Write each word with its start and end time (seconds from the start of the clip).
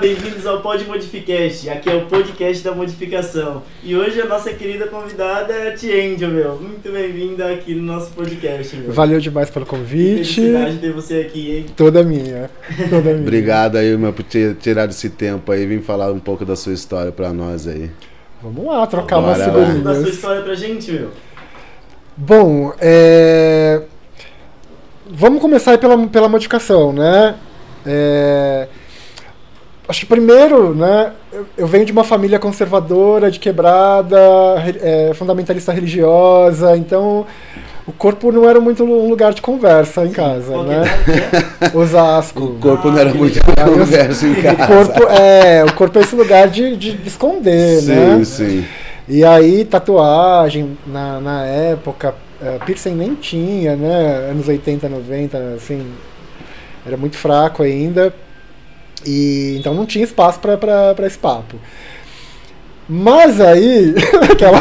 bem-vindos 0.00 0.46
ao 0.46 0.60
Pod 0.60 0.84
Modificast. 0.84 1.68
Aqui 1.70 1.90
é 1.90 1.94
o 1.94 2.06
podcast 2.06 2.62
da 2.62 2.72
modificação. 2.72 3.62
E 3.82 3.96
hoje 3.96 4.20
a 4.20 4.26
nossa 4.26 4.52
querida 4.52 4.86
convidada 4.86 5.52
é 5.52 5.68
a 5.68 5.74
Tiendio, 5.74 6.28
meu. 6.28 6.54
Muito 6.56 6.92
bem-vinda 6.92 7.50
aqui 7.50 7.74
no 7.74 7.82
nosso 7.82 8.12
podcast, 8.12 8.76
meu. 8.76 8.92
Valeu 8.92 9.18
demais 9.18 9.50
pelo 9.50 9.66
convite. 9.66 10.34
Felicidade 10.34 10.72
de 10.74 10.78
ter 10.78 10.92
você 10.92 11.20
aqui, 11.20 11.56
hein? 11.56 11.66
Toda 11.76 12.04
minha. 12.04 12.48
Toda 12.88 13.10
minha. 13.10 13.22
Obrigado 13.22 13.76
aí, 13.76 13.96
meu, 13.96 14.12
por 14.12 14.22
ter 14.22 14.54
tirado 14.56 14.90
esse 14.90 15.10
tempo 15.10 15.50
aí, 15.50 15.66
vir 15.66 15.82
falar 15.82 16.12
um 16.12 16.20
pouco 16.20 16.44
da 16.44 16.54
sua 16.54 16.72
história 16.72 17.10
pra 17.10 17.32
nós 17.32 17.66
aí. 17.66 17.90
Vamos 18.40 18.66
lá, 18.66 18.86
trocar 18.86 19.20
Bora 19.20 19.26
umas 19.26 19.38
lá. 19.38 19.46
Conta 19.46 19.58
a 19.58 19.64
sua 19.64 19.74
figurinhas. 19.74 20.14
história 20.14 20.42
pra 20.42 20.54
gente, 20.54 20.92
meu. 20.92 21.10
Bom, 22.16 22.72
é... 22.80 23.82
vamos 25.10 25.40
começar 25.40 25.72
aí 25.72 25.78
pela, 25.78 26.06
pela 26.06 26.28
modificação, 26.28 26.92
né? 26.92 27.34
É, 27.84 28.68
Acho 29.88 30.00
que 30.00 30.06
primeiro, 30.06 30.74
né, 30.74 31.12
eu- 31.32 31.46
eu 31.56 31.66
venho 31.66 31.84
de 31.86 31.92
uma 31.92 32.04
família 32.04 32.38
conservadora, 32.38 33.30
de 33.30 33.38
quebrada, 33.38 34.18
é, 34.82 35.12
fundamentalista 35.14 35.72
religiosa, 35.72 36.76
então 36.76 37.24
o 37.86 37.92
corpo 37.92 38.30
não 38.30 38.46
era 38.46 38.60
muito 38.60 38.84
um 38.84 39.08
lugar 39.08 39.32
de 39.32 39.40
conversa 39.40 40.04
em 40.04 40.10
casa, 40.10 40.52
que 40.52 40.62
né? 40.64 40.82
Osasco. 41.74 42.44
O 42.44 42.58
corpo 42.58 42.88
Ah, 42.88 42.90
não 42.92 42.98
era 42.98 43.12
que 43.12 43.16
muito 43.18 43.40
legal. 43.48 43.72
conversa 43.78 44.26
em 44.26 44.32
O 44.32 44.42
casa. 44.42 44.66
corpo 44.66 45.02
é, 45.10 45.64
o 45.64 45.72
corpo 45.72 45.98
é 45.98 46.02
esse 46.02 46.14
lugar 46.14 46.48
de, 46.48 46.76
de 46.76 46.98
esconder, 47.08 47.82
né? 47.84 48.16
Sim, 48.18 48.24
sim. 48.24 48.64
E 49.08 49.24
aí, 49.24 49.64
tatuagem, 49.64 50.76
na, 50.86 51.18
na 51.18 51.44
época, 51.46 52.14
eh, 52.42 52.58
piercing 52.66 52.94
nem 52.94 53.14
tinha, 53.14 53.74
né? 53.74 54.28
Anos 54.30 54.46
80, 54.46 54.86
90, 54.86 55.38
assim, 55.56 55.82
era 56.86 56.94
muito 56.98 57.16
fraco 57.16 57.62
ainda. 57.62 58.12
E 59.06 59.56
então 59.58 59.74
não 59.74 59.86
tinha 59.86 60.04
espaço 60.04 60.38
pra 60.38 61.06
esse 61.06 61.18
papo. 61.18 61.56
Mas 62.88 63.38
aí, 63.38 63.94
aquela... 64.32 64.58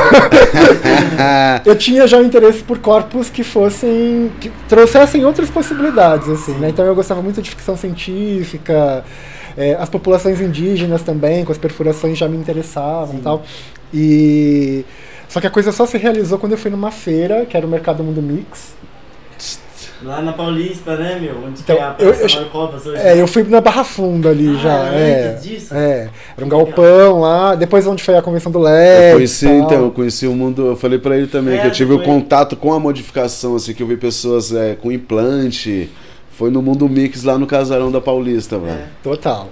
eu 1.66 1.76
tinha 1.78 2.06
já 2.06 2.18
um 2.18 2.24
interesse 2.24 2.62
por 2.62 2.80
corpos 2.80 3.30
que 3.30 3.42
fossem. 3.42 4.30
que 4.42 4.52
trouxessem 4.68 5.24
outras 5.24 5.50
possibilidades, 5.50 6.28
assim, 6.28 6.52
né? 6.56 6.70
Então 6.70 6.86
eu 6.86 6.94
gostava 6.94 7.22
muito 7.22 7.42
de 7.42 7.50
ficção 7.50 7.78
científica, 7.78 9.06
eh, 9.58 9.78
as 9.80 9.88
populações 9.88 10.42
indígenas 10.42 11.02
também, 11.04 11.46
com 11.46 11.54
as 11.54 11.58
perfurações 11.58 12.18
já 12.18 12.28
me 12.28 12.36
interessavam 12.36 13.16
e 13.16 13.22
tal. 13.22 13.44
E. 13.94 14.86
Só 15.30 15.40
que 15.40 15.48
a 15.48 15.50
coisa 15.50 15.72
só 15.72 15.86
se 15.86 15.98
realizou 15.98 16.38
quando 16.38 16.54
eu 16.54 16.58
fui 16.58 16.72
numa 16.72 16.92
feira, 16.92 17.46
que 17.46 17.56
era 17.56 17.66
o 17.66 17.70
Mercado 17.70 18.04
Mundo 18.04 18.22
Mix. 18.22 18.76
Lá 20.04 20.22
na 20.22 20.32
Paulista, 20.32 20.96
né, 20.96 21.18
meu? 21.20 21.36
Onde 21.48 21.60
Então, 21.62 21.76
que 21.76 21.82
é 21.82 21.86
a 21.86 21.96
eu- 21.98 22.14
Praça 22.14 22.38
eu- 22.38 22.92
hoje? 22.94 23.02
É, 23.02 23.20
eu 23.22 23.28
fui 23.28 23.44
na 23.44 23.60
Barra 23.60 23.84
Funda 23.84 24.30
ali 24.30 24.56
Ah, 24.58 24.62
já. 24.62 24.84
É, 24.94 25.34
disso? 25.42 25.74
é. 25.74 26.10
Era 26.36 26.46
um 26.46 26.50
galpão 26.50 27.22
lá, 27.22 27.56
depois 27.56 27.88
onde 27.88 28.04
foi 28.04 28.16
a 28.16 28.22
convenção 28.22 28.52
do 28.52 28.60
LED. 28.60 29.08
Eu 29.10 29.16
conheci, 29.16 29.48
então, 29.48 29.84
eu 29.86 29.92
conheci 29.92 30.28
o 30.28 30.34
mundo, 30.34 30.68
eu 30.68 30.76
falei 30.76 31.00
pra 31.00 31.18
ele 31.18 31.26
também, 31.28 31.58
É, 31.58 31.62
que 31.62 31.68
eu 31.68 31.72
tive 31.72 31.94
o 31.94 31.98
foi. 31.98 32.06
contato 32.06 32.56
com 32.56 32.72
a 32.74 32.80
modificação, 32.80 33.56
assim, 33.56 33.74
que 33.74 33.82
eu 33.82 33.88
vi 33.88 33.98
pessoas 33.98 34.54
é, 34.54 34.76
com 34.76 34.92
implante. 34.92 35.90
Foi 36.32 36.52
no 36.52 36.62
Mundo 36.62 36.88
Mix 36.88 37.24
lá 37.24 37.38
no 37.38 37.48
Casarão 37.48 37.92
da 37.92 38.00
Paulista, 38.00 38.60
velho. 38.60 38.74
É. 38.78 38.86
Total. 39.02 39.50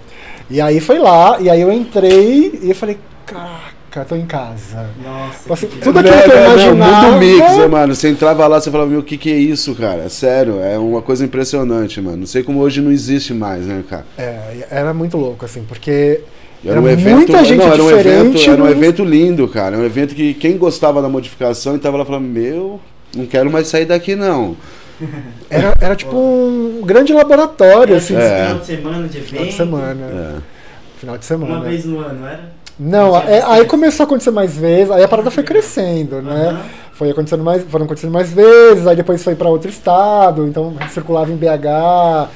E 0.47 0.61
aí 0.61 0.79
foi 0.79 0.99
lá, 0.99 1.37
e 1.41 1.49
aí 1.49 1.59
eu 1.61 1.71
entrei 1.73 2.59
e 2.61 2.69
eu 2.69 2.75
falei, 2.75 2.99
caraca, 3.25 3.73
tô 4.03 4.15
em 4.15 4.25
casa. 4.25 4.89
Nossa. 5.01 5.53
Assim, 5.53 5.67
que 5.67 5.77
tudo 5.77 6.01
Né, 6.01 6.09
aquilo 6.09 6.23
que 6.23 6.29
eu 6.29 6.35
né, 6.35 6.41
né, 6.41 6.53
imaginava. 6.53 7.07
Mundo 7.07 7.19
Mix, 7.19 7.57
né, 7.57 7.67
mano. 7.67 7.95
Você 7.95 8.09
entrava 8.09 8.47
lá, 8.47 8.59
você 8.59 8.71
falava, 8.71 8.89
meu, 8.89 8.99
o 8.99 9.03
que 9.03 9.17
que 9.17 9.31
é 9.31 9.37
isso, 9.37 9.73
cara? 9.75 10.03
É 10.03 10.09
sério, 10.09 10.59
é 10.59 10.77
uma 10.77 11.01
coisa 11.01 11.23
impressionante, 11.23 12.01
mano. 12.01 12.17
Não 12.17 12.25
sei 12.25 12.43
como 12.43 12.59
hoje 12.59 12.81
não 12.81 12.91
existe 12.91 13.33
mais, 13.33 13.65
né, 13.65 13.83
cara? 13.89 14.05
É, 14.17 14.67
era 14.69 14.93
muito 14.93 15.15
louco, 15.17 15.45
assim, 15.45 15.63
porque 15.63 16.21
Era 16.63 16.73
Era 16.73 16.81
um 16.81 16.89
evento, 16.89 17.15
muita 17.15 17.45
gente 17.45 17.59
não, 17.59 17.71
era 17.71 17.83
um 17.83 17.89
evento, 17.91 18.03
diferente 18.03 18.49
era 18.49 18.63
um 18.63 18.67
evento 18.67 19.03
lindo, 19.05 19.47
cara. 19.47 19.75
É 19.75 19.79
um 19.79 19.85
evento 19.85 20.15
que 20.15 20.33
quem 20.33 20.57
gostava 20.57 21.01
da 21.01 21.07
modificação 21.07 21.75
e 21.75 21.79
tava 21.79 21.97
lá 21.97 22.05
falando, 22.05 22.25
meu, 22.25 22.81
não 23.15 23.25
quero 23.25 23.51
mais 23.51 23.67
sair 23.67 23.85
daqui 23.85 24.15
não. 24.15 24.57
era, 25.49 25.73
era 25.79 25.95
tipo 25.95 26.15
um 26.15 26.81
grande 26.83 27.13
laboratório, 27.13 27.95
assim, 27.95 28.15
É. 28.15 28.45
Final 28.45 28.59
de 28.59 28.65
semana 28.65 29.07
de 29.07 29.17
evento. 29.17 29.29
final 29.29 29.45
de 29.45 29.53
semana. 29.53 30.05
É. 30.05 30.55
Final 30.99 31.17
de 31.17 31.25
semana. 31.25 31.53
Uma 31.53 31.63
vez 31.63 31.85
no 31.85 31.99
ano, 31.99 32.25
era? 32.25 32.51
Não, 32.77 33.15
é- 33.17 33.41
aí 33.45 33.65
começou 33.65 34.03
a 34.03 34.07
acontecer 34.07 34.31
mais 34.31 34.57
vezes, 34.57 34.91
aí 34.91 35.03
a 35.03 35.07
parada 35.07 35.31
foi 35.31 35.43
crescendo, 35.43 36.21
né? 36.21 36.49
Aham. 36.49 36.61
Foi 36.93 37.09
acontecendo 37.09 37.43
mais, 37.43 37.61
foram 37.63 37.85
acontecendo 37.85 38.11
mais 38.11 38.31
vezes, 38.31 38.87
aí 38.87 38.95
depois 38.95 39.21
foi 39.21 39.35
para 39.35 39.49
outro 39.49 39.69
estado, 39.69 40.47
então 40.47 40.73
circulava 40.93 41.29
em 41.31 41.35
BH, 41.35 42.29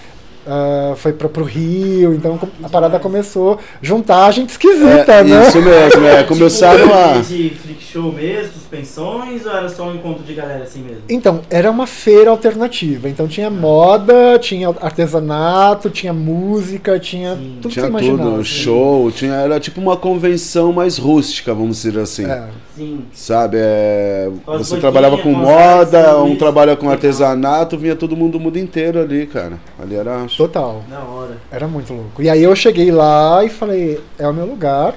ah, 0.50 0.94
foi 0.96 1.14
para 1.14 1.30
pro 1.30 1.44
Rio, 1.44 2.14
então 2.14 2.40
a 2.64 2.70
parada 2.70 3.00
começou 3.00 3.54
a 3.54 3.58
juntar 3.82 4.32
gente 4.32 4.50
esquisita, 4.50 5.14
É, 5.14 5.24
né? 5.24 5.48
Isso 5.48 5.62
mesmo, 5.62 6.06
é. 6.06 6.10
Era 6.10 6.24
Começaram 6.24 6.80
tipo 6.88 6.94
a. 6.94 7.14
de 7.22 7.50
freak 7.52 7.84
show 7.84 8.12
mesmo, 8.12 8.54
suspensões, 8.54 9.46
ou 9.46 9.52
era 9.52 9.70
só 9.70 9.88
um 9.88 9.96
encontro 9.96 10.24
de 10.24 10.34
galera 10.34 10.64
assim 10.64 10.82
mesmo? 10.82 11.04
Então, 11.08 11.42
era 11.50 11.70
uma 11.70 11.86
feira 11.88 12.32
alternativa. 12.32 13.08
Então 13.08 13.28
tinha 13.28 13.50
moda, 13.50 14.38
tinha 14.40 14.70
artesanato, 14.82 15.90
tinha 15.90 16.14
música, 16.14 17.00
tinha 17.00 17.36
Sim. 17.36 17.58
tudo 17.62 17.70
que 17.70 17.74
Tinha 17.76 17.86
você 17.86 17.90
imaginava. 17.90 18.30
tudo, 18.32 18.44
show, 18.46 19.12
tinha, 19.12 19.34
era 19.34 19.60
tipo 19.60 19.80
uma 19.80 19.98
convenção 19.98 20.72
mais 20.74 20.98
rústica, 20.98 21.54
vamos 21.54 21.82
dizer 21.82 22.00
assim. 22.00 22.26
É. 22.26 22.48
Sim. 22.76 23.02
Sabe, 23.14 23.58
é, 23.60 24.30
você 24.46 24.78
trabalhava 24.78 25.18
com 25.18 25.32
moda, 25.34 26.18
um 26.24 26.36
trabalha 26.38 26.76
com 26.78 26.90
artesanato, 26.90 27.78
vinha 27.78 27.96
todo 27.96 28.16
mundo 28.16 28.34
do 28.34 28.40
mundo 28.40 28.58
inteiro 28.58 29.00
ali, 29.02 29.26
cara. 29.28 29.60
Ali 29.82 29.96
era. 29.96 30.28
Total. 30.40 30.82
Da 30.90 31.00
hora. 31.00 31.38
Era 31.52 31.68
muito 31.68 31.92
louco. 31.94 32.22
E 32.22 32.30
aí 32.30 32.42
eu 32.42 32.56
cheguei 32.56 32.92
lá 32.92 33.44
e 33.44 33.50
falei, 33.50 34.00
é 34.18 34.26
o 34.26 34.34
meu 34.34 34.46
lugar. 34.46 34.96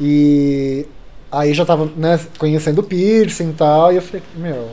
E 0.00 0.86
aí 1.30 1.52
já 1.52 1.66
tava, 1.66 1.86
né, 1.94 2.18
conhecendo 2.38 2.78
o 2.78 2.82
piercing 2.82 3.50
e 3.50 3.52
tal, 3.52 3.92
e 3.92 3.96
eu 3.96 4.02
falei, 4.02 4.22
meu, 4.34 4.68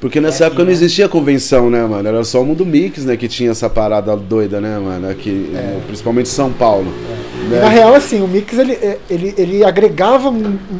Porque 0.00 0.20
nessa 0.20 0.42
É, 0.42 0.46
época 0.48 0.62
não 0.62 0.66
né? 0.66 0.72
existia 0.72 1.08
convenção, 1.08 1.70
né, 1.70 1.82
mano? 1.86 2.06
Era 2.08 2.22
só 2.24 2.42
o 2.42 2.44
mundo 2.44 2.66
mix, 2.66 3.04
né, 3.04 3.16
que 3.16 3.28
tinha 3.28 3.52
essa 3.52 3.70
parada 3.70 4.14
doida, 4.16 4.60
né, 4.60 4.76
mano? 4.78 5.08
Aqui, 5.08 5.52
É. 5.54 5.78
principalmente 5.86 6.28
São 6.28 6.52
Paulo. 6.52 6.92
Né? 7.46 7.58
E 7.58 7.60
na 7.60 7.68
real, 7.68 7.94
assim, 7.94 8.20
o 8.22 8.28
Mix 8.28 8.58
ele, 8.58 8.78
ele, 9.08 9.34
ele 9.36 9.64
agregava 9.64 10.32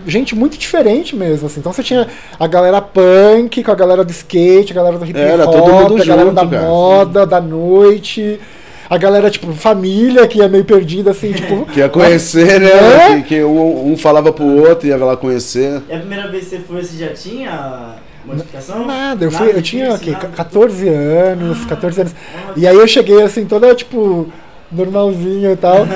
gente 0.06 0.34
muito 0.34 0.56
diferente 0.59 1.15
mesmo. 1.16 1.47
Assim. 1.47 1.60
Então 1.60 1.72
você 1.72 1.82
tinha 1.82 2.06
a 2.38 2.47
galera 2.47 2.81
punk 2.81 3.62
com 3.62 3.71
a 3.71 3.75
galera 3.75 4.04
do 4.04 4.10
skate, 4.10 4.72
a 4.72 4.75
galera 4.77 4.99
do 4.99 5.04
hip 5.04 5.19
hop, 5.19 5.27
Era 5.27 5.47
todo 5.47 5.72
mundo 5.72 6.03
a 6.03 6.04
galera 6.04 6.28
junto, 6.31 6.34
da 6.34 6.47
cara. 6.47 6.62
moda, 6.62 7.27
da 7.27 7.41
noite. 7.41 8.41
A 8.88 8.97
galera, 8.97 9.28
tipo, 9.28 9.53
família 9.53 10.28
que 10.28 10.38
ia 10.38 10.49
meio 10.49 10.65
perdida, 10.65 11.10
assim, 11.10 11.32
tipo. 11.32 11.66
Que 11.72 11.81
ia 11.81 11.88
conhecer, 11.88 12.60
né? 12.60 12.71
É? 12.71 13.16
Que, 13.16 13.22
que 13.22 13.44
um, 13.44 13.93
um 13.93 13.97
falava 13.97 14.33
pro 14.33 14.44
outro, 14.44 14.87
ia 14.87 14.97
lá 14.97 15.16
conhecer. 15.16 15.83
É 15.88 15.97
a 15.97 15.98
primeira 15.98 16.28
vez 16.28 16.44
que 16.44 16.50
você 16.50 16.59
foi, 16.60 16.84
você 16.84 16.97
já 16.97 17.12
tinha 17.12 17.97
modificação? 18.25 18.87
Nada, 18.87 19.25
eu, 19.25 19.31
fui, 19.31 19.50
eu 19.50 19.62
tinha 19.62 19.93
o 19.93 19.98
quê? 19.98 20.12
nada? 20.12 20.28
14 20.28 20.88
anos, 20.88 21.65
14 21.65 22.00
anos. 22.03 22.12
Ah, 22.15 22.53
E 22.56 22.66
aí 22.66 22.77
eu 22.77 22.87
cheguei 22.87 23.22
assim, 23.22 23.44
toda 23.44 23.75
tipo, 23.75 24.28
normalzinho 24.71 25.50
e 25.53 25.56
tal. 25.56 25.87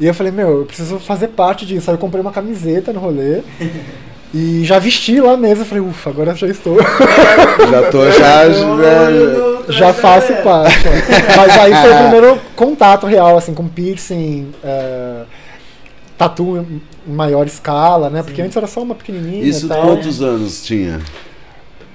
E 0.00 0.06
eu 0.06 0.14
falei, 0.14 0.32
meu, 0.32 0.60
eu 0.60 0.64
preciso 0.64 0.98
fazer 0.98 1.28
parte 1.28 1.66
disso. 1.66 1.90
Aí 1.90 1.94
eu 1.94 1.98
comprei 2.00 2.20
uma 2.22 2.32
camiseta 2.32 2.92
no 2.92 3.00
rolê. 3.00 3.42
E 4.32 4.64
já 4.64 4.78
vesti 4.78 5.20
lá 5.20 5.36
mesmo. 5.36 5.62
Eu 5.62 5.66
falei, 5.66 5.82
ufa, 5.82 6.08
agora 6.08 6.36
já 6.36 6.46
estou. 6.46 6.76
Já 7.68 7.90
tô, 7.90 8.08
já. 8.12 8.48
Já 8.48 9.72
já 9.72 9.92
faço 9.92 10.32
parte. 10.44 10.84
Mas 11.36 11.58
aí 11.58 11.74
foi 11.74 11.92
o 11.92 11.98
primeiro 11.98 12.40
contato 12.54 13.06
real, 13.06 13.36
assim, 13.36 13.54
com 13.54 13.66
piercing, 13.68 14.52
é, 14.62 15.22
tatu 16.16 16.64
em 17.06 17.12
maior 17.12 17.46
escala, 17.46 18.08
né? 18.10 18.22
Porque 18.22 18.36
Sim. 18.36 18.42
antes 18.42 18.56
era 18.56 18.66
só 18.66 18.82
uma 18.82 18.94
pequenininha 18.94 19.42
Isso 19.44 19.66
e 19.66 19.68
tal. 19.68 19.82
quantos 19.82 20.22
anos 20.22 20.62
tinha? 20.64 21.00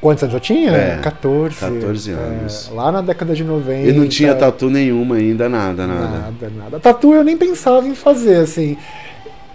Quantos 0.01 0.23
anos 0.23 0.33
eu 0.35 0.39
tinha? 0.39 0.71
É, 0.71 0.99
14. 1.01 1.55
14 1.59 2.11
é, 2.11 2.13
anos. 2.13 2.69
lá 2.73 2.91
na 2.91 3.01
década 3.01 3.33
de 3.33 3.43
90. 3.43 3.89
E 3.89 3.93
não 3.93 4.07
tinha 4.07 4.35
tatu 4.35 4.69
nenhuma 4.69 5.15
ainda, 5.15 5.49
nada, 5.49 5.87
nada. 5.87 6.07
Nada, 6.07 6.51
nada. 6.55 6.79
Tatu 6.79 7.13
eu 7.13 7.23
nem 7.23 7.35
pensava 7.37 7.87
em 7.87 7.95
fazer, 7.95 8.37
assim. 8.37 8.77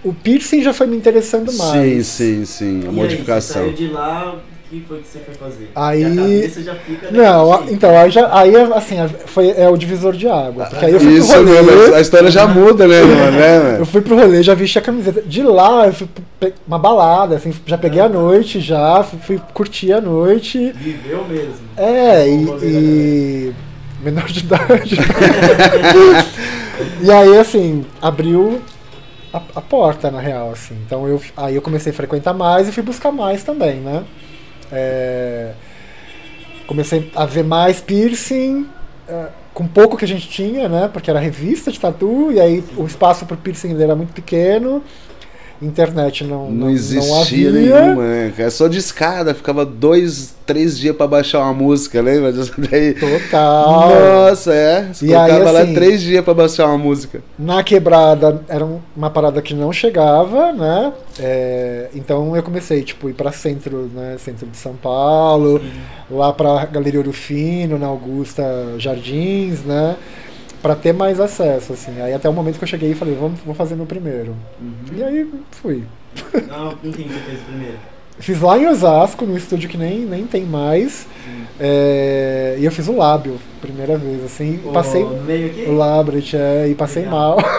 O 0.03 0.13
piercing 0.15 0.63
já 0.63 0.73
foi 0.73 0.87
me 0.87 0.97
interessando 0.97 1.51
Sim, 1.53 1.59
mais. 1.59 2.07
sim, 2.07 2.45
sim. 2.45 2.81
E 2.83 2.87
A 2.87 2.89
aí, 2.89 2.95
modificação. 2.95 3.63
Você 3.63 3.69
saiu 3.69 3.77
de 3.77 3.93
lá, 3.93 4.37
que 4.70 4.81
foi 4.87 4.99
que 5.00 5.08
você 5.08 5.19
foi 5.19 5.34
fazer? 5.34 5.69
Aí- 5.75 6.02
E 6.02 6.06
a 6.06 6.14
cabeça 6.22 6.62
já 6.62 6.75
fica 6.76 7.11
Não, 7.11 7.52
a- 7.52 7.62
então, 7.69 7.99
aí, 7.99 8.08
já, 8.11 8.38
aí 8.38 8.55
assim, 8.75 8.96
foi, 9.26 9.50
é 9.50 9.69
o 9.69 9.76
divisor 9.76 10.12
de 10.14 10.28
água. 10.28 10.67
Porque 10.67 10.84
aí 10.84 10.93
eu 10.93 11.00
fui 11.00 11.14
Isso 11.14 11.32
pro 11.32 11.44
rolê. 11.44 11.62
mesmo, 11.62 11.94
a 11.94 12.00
história 12.00 12.31
já 12.31 12.46
muda, 12.46 12.87
né, 12.87 13.02
mano? 13.02 13.32
né, 13.37 13.56
Eu 13.56 13.62
mano? 13.72 13.87
fui 13.87 14.00
pro 14.00 14.14
rolê, 14.17 14.43
já 14.44 14.55
vesti 14.55 14.78
a 14.78 14.82
camiseta. 14.82 15.22
De 15.22 15.43
lá, 15.43 15.87
eu 15.88 15.93
fui 15.93 16.08
pra 16.38 16.52
uma 16.69 16.78
balada, 16.78 17.34
assim, 17.34 17.52
já 17.67 17.76
peguei 17.76 18.00
a 18.00 18.08
noite 18.08 18.61
já, 18.61 19.02
fui, 19.02 19.19
fui 19.19 19.40
curtir 19.52 19.93
a 19.93 20.00
noite. 20.00 20.72
Viveu 20.76 21.25
mesmo. 21.28 21.55
É, 21.76 22.28
e, 22.28 22.44
e, 22.62 23.52
menor 24.05 24.26
de 24.26 24.38
idade. 24.40 24.96
e 27.02 27.11
aí, 27.11 27.38
assim, 27.38 27.84
abriu 28.00 28.61
a, 29.32 29.40
a, 29.56 29.61
porta, 29.61 30.11
na 30.11 30.20
real, 30.20 30.50
assim. 30.52 30.75
Então 30.87 31.06
eu, 31.08 31.20
aí 31.37 31.55
eu 31.56 31.62
comecei 31.62 31.93
a 31.93 31.94
frequentar 31.94 32.32
mais 32.34 32.69
e 32.69 32.72
fui 32.72 32.82
buscar 32.82 33.11
mais 33.12 33.43
também, 33.43 33.76
né? 33.81 34.02
É, 34.72 35.52
comecei 36.67 37.11
a 37.14 37.26
ver 37.26 37.44
mais 37.44 37.81
piercing, 37.81 38.69
é, 39.08 39.26
com 39.52 39.67
pouco 39.67 39.96
que 39.96 40.05
a 40.05 40.08
gente 40.08 40.28
tinha, 40.28 40.69
né? 40.69 40.88
Porque 40.93 41.11
era 41.11 41.19
revista 41.19 41.70
de 41.70 41.81
tatu, 41.81 42.31
e 42.32 42.40
aí 42.40 42.64
o 42.76 42.87
espaço 42.87 43.26
para 43.26 43.37
piercing 43.37 43.81
era 43.82 43.94
muito 43.96 44.12
pequeno 44.12 44.82
internet 45.62 46.25
não, 46.25 46.47
não, 46.47 46.53
não 46.53 46.71
existia 46.71 47.51
não 47.51 47.61
nenhuma, 47.61 48.03
né? 48.03 48.33
É 48.39 48.51
só 48.51 48.67
de 48.69 48.79
escada, 48.79 49.35
ficava 49.35 49.65
dois, 49.65 50.35
três 50.47 50.79
dias 50.79 50.97
para 50.97 51.07
baixar 51.07 51.41
uma 51.41 51.53
música, 51.53 52.01
lembra 52.01 52.33
disso 52.33 52.53
daí? 52.59 52.95
Total. 52.95 53.91
Nossa, 53.91 54.55
é. 54.55 54.89
Você 54.93 55.07
E 55.07 55.15
aí, 55.15 55.43
lá 55.43 55.61
assim, 55.61 55.75
três 55.75 56.01
dias 56.01 56.25
para 56.25 56.35
baixar 56.35 56.67
uma 56.67 56.79
música. 56.79 57.23
Na 57.39 57.62
quebrada 57.62 58.43
era 58.49 58.65
um- 58.65 58.81
uma 58.97 59.11
parada 59.11 59.43
que 59.43 59.53
não 59.55 59.73
chegava, 59.73 60.53
né? 60.53 60.93
É, 61.19 61.89
então 61.95 62.35
eu 62.35 62.43
comecei, 62.43 62.83
tipo, 62.83 63.09
ir 63.11 63.15
pra 63.15 63.31
centro, 63.33 63.91
né? 63.95 64.17
Centro 64.19 64.47
de 64.47 64.56
São 64.56 64.75
Paulo, 64.75 65.61
lá 66.11 66.33
pra 66.33 66.65
Galeria 66.67 67.01
Ouro 67.01 67.13
Fino, 67.13 67.79
na 67.79 67.87
Augusta 67.87 68.43
Jardins, 68.79 69.63
né? 69.65 69.97
Pra 70.62 70.75
ter 70.75 70.93
mais 70.93 71.19
acesso, 71.21 71.73
assim. 71.73 72.01
Aí 72.03 72.12
até 72.12 72.29
o 72.29 72.33
momento 72.33 72.59
que 72.59 72.65
eu 72.65 72.69
cheguei 72.69 72.91
e 72.91 72.95
falei, 72.95 73.15
vamos, 73.19 73.41
vou 73.41 73.55
fazer 73.55 73.75
meu 73.75 73.87
primeiro. 73.87 74.35
E 74.95 75.03
aí 75.03 75.27
fui. 75.53 75.85
Não, 76.49 76.71
com 76.77 76.93
quem 76.93 77.09
você 77.09 77.19
fez 77.21 77.41
primeiro? 77.41 77.77
Fiz 78.19 78.39
lá 78.43 78.59
em 78.59 78.67
Osasco, 78.69 79.25
num 79.25 79.37
estúdio 79.37 79.69
que 79.71 79.79
nem, 79.79 80.01
nem 80.01 80.27
tem 80.27 80.45
mais. 80.45 81.07
É, 81.59 82.57
e 82.59 82.65
eu 82.67 82.71
fiz 82.71 82.87
o 82.89 82.97
lábio, 82.97 83.39
primeira 83.62 83.97
vez, 83.97 84.23
assim. 84.25 84.61
O- 84.65 84.73
Passei 84.73 85.03
o 85.03 85.73
Labret, 85.73 86.35
é, 86.37 86.69
e 86.69 86.75
passei 86.75 87.05
Legal. 87.05 87.37
mal. 87.37 87.39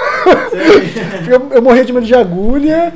Eu, 1.28 1.50
eu 1.56 1.62
morria 1.62 1.84
de 1.86 1.94
medo 1.94 2.06
de 2.06 2.14
agulha. 2.14 2.94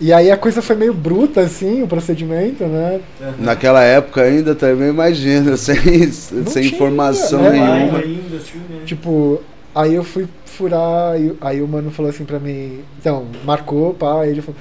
E 0.00 0.14
aí 0.14 0.30
a 0.30 0.36
coisa 0.36 0.62
foi 0.62 0.76
meio 0.76 0.94
bruta, 0.94 1.42
assim, 1.42 1.82
o 1.82 1.86
procedimento, 1.86 2.64
né? 2.64 3.00
Naquela 3.38 3.82
época 3.82 4.22
ainda 4.22 4.54
também, 4.54 4.88
imagina, 4.88 5.56
sem, 5.58 6.10
sem 6.10 6.42
tinha, 6.44 6.66
informação 6.66 7.42
né? 7.42 7.50
Nenhuma. 7.50 7.98
ainda, 7.98 8.36
assim, 8.36 8.58
né? 8.70 8.80
Tipo, 8.86 9.42
aí 9.74 9.94
eu 9.94 10.02
fui 10.02 10.26
furar, 10.46 11.12
aí, 11.12 11.34
aí 11.42 11.60
o 11.60 11.68
mano 11.68 11.90
falou 11.90 12.10
assim 12.10 12.24
pra 12.24 12.38
mim, 12.38 12.80
então, 12.98 13.26
marcou, 13.44 13.92
pá, 13.92 14.22
aí 14.22 14.30
ele 14.30 14.40
falou, 14.40 14.58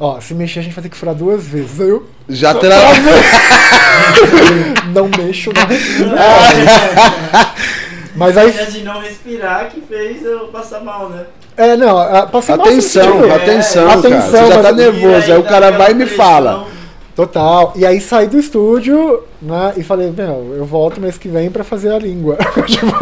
ó, 0.00 0.20
se 0.20 0.34
mexer 0.34 0.58
a 0.58 0.62
gente 0.62 0.74
vai 0.74 0.82
ter 0.82 0.88
que 0.88 0.96
furar 0.96 1.14
duas 1.14 1.44
vezes. 1.44 1.80
Aí 1.80 1.88
eu 1.88 2.04
Já 2.28 2.52
terá. 2.54 2.76
não 4.92 5.08
mexo, 5.08 5.50
não. 5.54 5.62
Mas 8.20 8.36
aí, 8.36 8.50
É 8.56 8.64
de 8.66 8.82
não 8.84 9.00
respirar 9.00 9.70
que 9.70 9.80
fez 9.80 10.24
eu 10.24 10.48
passar 10.48 10.80
mal, 10.84 11.08
né? 11.08 11.24
é, 11.56 11.74
não, 11.76 11.96
a- 11.98 12.26
passei 12.26 12.54
mal 12.54 12.66
Atenção, 12.66 13.32
atenção, 13.32 13.82
É, 13.82 13.86
cara. 13.86 14.00
Você 14.00 14.06
atenção, 14.06 14.46
já 14.48 14.56
tá 14.62 14.62
mas- 14.62 14.76
nervoso, 14.76 15.32
aí 15.32 15.38
o 15.38 15.42
cara 15.44 15.70
vai 15.72 15.90
e 15.92 15.94
me 15.94 16.06
fala. 16.06 16.66
Total. 17.16 17.72
E 17.76 17.84
aí 17.84 18.00
saí 18.00 18.28
do 18.28 18.38
estúdio, 18.38 19.24
né? 19.42 19.74
E 19.76 19.82
falei, 19.82 20.10
meu, 20.16 20.54
eu 20.56 20.64
volto 20.64 21.00
mês 21.00 21.18
que 21.18 21.28
vem 21.28 21.50
pra 21.50 21.62
fazer 21.64 21.92
a 21.92 21.98
língua. 21.98 22.36
Tipo, 22.66 22.92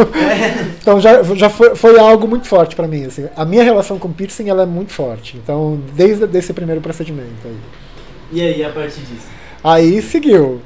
então 0.80 0.98
já, 1.00 1.22
já 1.22 1.48
foi, 1.50 1.76
foi 1.76 1.98
algo 2.00 2.26
muito 2.26 2.48
forte 2.48 2.74
pra 2.74 2.88
mim. 2.88 3.04
Assim. 3.04 3.28
A 3.36 3.44
minha 3.44 3.62
relação 3.62 3.96
com 3.98 4.10
piercing 4.12 4.48
ela 4.48 4.62
é 4.62 4.66
muito 4.66 4.92
forte. 4.92 5.36
Então, 5.36 5.78
desde 5.94 6.24
esse 6.36 6.52
primeiro 6.52 6.80
procedimento 6.80 7.28
aí. 7.44 7.56
E 8.32 8.40
aí, 8.42 8.64
a 8.64 8.70
partir 8.70 9.00
disso? 9.02 9.26
Aí 9.62 10.00
seguiu. 10.02 10.60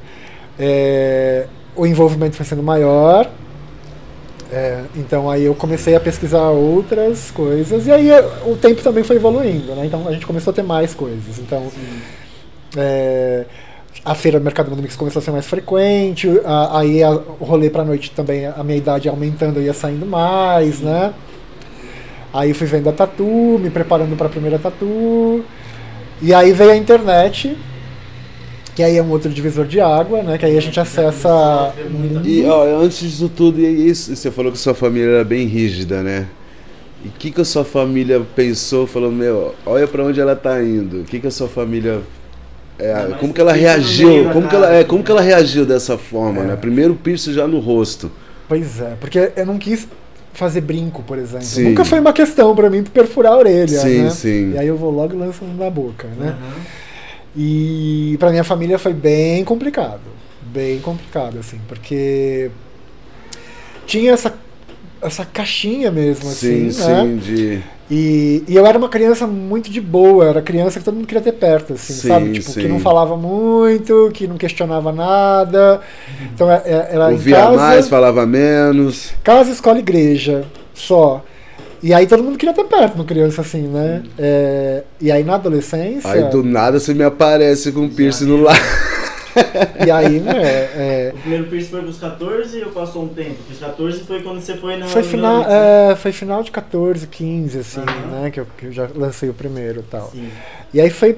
É, 0.58 1.46
o 1.76 1.84
envolvimento 1.86 2.36
foi 2.36 2.46
sendo 2.46 2.62
maior. 2.62 3.28
É, 4.54 4.82
então 4.96 5.30
aí 5.30 5.44
eu 5.44 5.54
comecei 5.54 5.94
a 5.94 6.00
pesquisar 6.00 6.50
outras 6.50 7.30
coisas. 7.30 7.86
E 7.86 7.90
aí 7.90 8.10
o 8.44 8.54
tempo 8.56 8.82
também 8.82 9.02
foi 9.02 9.16
evoluindo, 9.16 9.74
né? 9.74 9.86
Então 9.86 10.06
a 10.06 10.12
gente 10.12 10.26
começou 10.26 10.50
a 10.50 10.54
ter 10.54 10.62
mais 10.62 10.92
coisas. 10.94 11.38
Então 11.38 11.68
é, 12.76 13.46
a 14.04 14.14
feira 14.14 14.38
do 14.38 14.44
Mercado 14.44 14.70
Mundo 14.70 14.82
Mix 14.82 14.94
começou 14.96 15.20
a 15.20 15.22
ser 15.24 15.30
mais 15.30 15.46
frequente, 15.46 16.28
a- 16.44 16.78
aí 16.80 17.02
a- 17.02 17.10
o 17.12 17.44
rolê 17.44 17.70
pra 17.70 17.84
noite 17.84 18.10
também, 18.10 18.46
a 18.46 18.62
minha 18.62 18.76
idade 18.76 19.08
aumentando, 19.08 19.58
eu 19.58 19.62
ia 19.64 19.72
saindo 19.74 20.04
mais, 20.04 20.80
né? 20.80 21.14
Aí 22.32 22.52
fui 22.54 22.66
vendo 22.66 22.88
a 22.88 22.92
tatu, 22.92 23.24
me 23.60 23.70
preparando 23.70 24.16
para 24.16 24.26
a 24.26 24.30
primeira 24.30 24.58
tatu. 24.58 25.44
E 26.20 26.32
aí 26.32 26.52
veio 26.52 26.70
a 26.72 26.76
internet, 26.76 27.56
que 28.74 28.82
aí 28.82 28.96
é 28.96 29.02
um 29.02 29.10
outro 29.10 29.30
divisor 29.30 29.66
de 29.66 29.80
água, 29.80 30.22
né? 30.22 30.38
Que 30.38 30.46
aí 30.46 30.56
a 30.56 30.60
gente 30.60 30.78
acessa. 30.80 31.72
E 32.24 32.44
ó, 32.46 32.64
antes 32.82 32.98
disso 33.00 33.28
tudo, 33.28 33.60
e 33.60 33.88
isso, 33.88 34.14
você 34.14 34.30
falou 34.30 34.50
que 34.52 34.58
sua 34.58 34.74
família 34.74 35.08
era 35.16 35.24
bem 35.24 35.46
rígida, 35.46 36.02
né? 36.02 36.26
E 37.04 37.08
o 37.08 37.10
que, 37.18 37.30
que 37.30 37.40
a 37.40 37.44
sua 37.44 37.64
família 37.64 38.22
pensou? 38.34 38.86
Falou, 38.86 39.10
meu, 39.10 39.54
olha 39.66 39.86
pra 39.88 40.04
onde 40.04 40.20
ela 40.20 40.36
tá 40.36 40.62
indo. 40.62 41.00
O 41.00 41.04
que, 41.04 41.18
que 41.20 41.26
a 41.26 41.30
sua 41.30 41.48
família. 41.48 42.00
é, 42.78 43.14
como 43.18 43.32
que 43.34 43.40
ela 43.40 43.52
reagiu? 43.52 44.30
Como 44.32 44.48
que 44.48 44.54
ela, 44.54 44.72
é, 44.74 44.84
como 44.84 45.02
que 45.02 45.10
ela 45.10 45.20
reagiu 45.20 45.66
dessa 45.66 45.98
forma, 45.98 46.42
É. 46.42 46.46
né? 46.46 46.56
Primeiro 46.56 46.94
piercing 46.94 47.32
já 47.32 47.46
no 47.46 47.58
rosto. 47.58 48.10
Pois 48.48 48.80
é, 48.80 48.94
porque 49.00 49.32
eu 49.36 49.44
não 49.46 49.58
quis 49.58 49.86
fazer 50.32 50.60
brinco, 50.62 51.02
por 51.02 51.18
exemplo. 51.18 51.44
Sim. 51.44 51.64
Nunca 51.70 51.84
foi 51.84 51.98
uma 52.00 52.12
questão 52.12 52.54
pra 52.54 52.70
mim 52.70 52.82
perfurar 52.84 53.32
a 53.32 53.36
orelha, 53.36 53.66
Sim, 53.80 54.02
né? 54.04 54.10
sim. 54.10 54.52
E 54.52 54.58
aí 54.58 54.66
eu 54.66 54.76
vou 54.76 54.90
logo 54.90 55.16
lançando 55.18 55.56
na 55.58 55.68
boca, 55.68 56.06
né? 56.18 56.28
Aham. 56.28 56.81
E 57.36 58.16
pra 58.18 58.30
minha 58.30 58.44
família 58.44 58.78
foi 58.78 58.92
bem 58.92 59.44
complicado. 59.44 60.00
Bem 60.42 60.80
complicado, 60.80 61.38
assim, 61.38 61.58
porque 61.66 62.50
tinha 63.86 64.12
essa, 64.12 64.34
essa 65.00 65.24
caixinha 65.24 65.90
mesmo, 65.90 66.30
sim, 66.30 66.68
assim, 66.68 66.82
né? 66.84 67.02
sim, 67.02 67.16
de. 67.16 67.62
E, 67.90 68.42
e 68.48 68.56
eu 68.56 68.66
era 68.66 68.78
uma 68.78 68.88
criança 68.88 69.26
muito 69.26 69.70
de 69.70 69.80
boa, 69.80 70.24
era 70.26 70.40
criança 70.40 70.78
que 70.78 70.84
todo 70.84 70.94
mundo 70.94 71.06
queria 71.06 71.22
ter 71.22 71.32
perto, 71.32 71.74
assim, 71.74 71.92
Sim, 71.92 72.08
sabe? 72.08 72.32
Tipo, 72.32 72.50
sim. 72.50 72.60
que 72.62 72.68
não 72.68 72.78
falava 72.78 73.16
muito, 73.16 74.10
que 74.14 74.26
não 74.26 74.36
questionava 74.38 74.92
nada. 74.92 75.80
Então 76.34 76.50
é- 76.50 76.62
é- 76.64 76.88
era 76.92 77.08
Ouvia 77.08 77.36
casa, 77.36 77.56
mais, 77.56 77.88
falava 77.88 78.24
menos. 78.26 79.12
casa, 79.22 79.50
escola, 79.52 79.78
igreja, 79.78 80.44
só. 80.74 81.22
E 81.82 81.92
aí 81.92 82.06
todo 82.06 82.22
mundo 82.22 82.38
queria 82.38 82.54
ter 82.54 82.64
perto, 82.64 82.94
uma 82.94 83.04
criança 83.04 83.40
assim, 83.40 83.62
né? 83.62 84.02
É, 84.18 84.84
e 85.00 85.10
aí 85.10 85.24
na 85.24 85.34
adolescência. 85.34 86.10
Aí 86.10 86.24
do 86.30 86.42
nada 86.44 86.78
você 86.78 86.94
me 86.94 87.02
aparece 87.02 87.72
com 87.72 87.80
um 87.80 87.88
piercing 87.88 88.26
no 88.26 88.42
lado. 88.42 88.58
E 89.86 89.90
aí, 89.90 90.20
né? 90.20 90.34
é, 90.44 91.12
O 91.14 91.18
primeiro 91.20 91.46
piercing 91.46 91.70
foi 91.70 91.80
com 91.82 91.88
os 91.88 91.98
14 91.98 92.62
ou 92.64 92.70
passou 92.70 93.04
um 93.04 93.08
tempo? 93.08 93.36
Os 93.50 93.58
14 93.58 94.00
foi 94.04 94.22
quando 94.22 94.42
você 94.42 94.54
foi 94.58 94.76
na. 94.76 94.86
foi, 94.86 95.02
final, 95.02 95.42
é, 95.48 95.96
foi 95.96 96.12
final 96.12 96.42
de 96.42 96.50
14, 96.50 97.06
15, 97.06 97.58
assim, 97.60 97.80
Aham. 97.80 98.20
né? 98.20 98.30
Que 98.30 98.40
eu, 98.40 98.46
que 98.58 98.66
eu 98.66 98.72
já 98.72 98.86
lancei 98.94 99.30
o 99.30 99.34
primeiro 99.34 99.80
e 99.80 99.82
tal. 99.84 100.10
Sim. 100.12 100.28
E 100.74 100.82
aí 100.82 100.90
foi, 100.90 101.16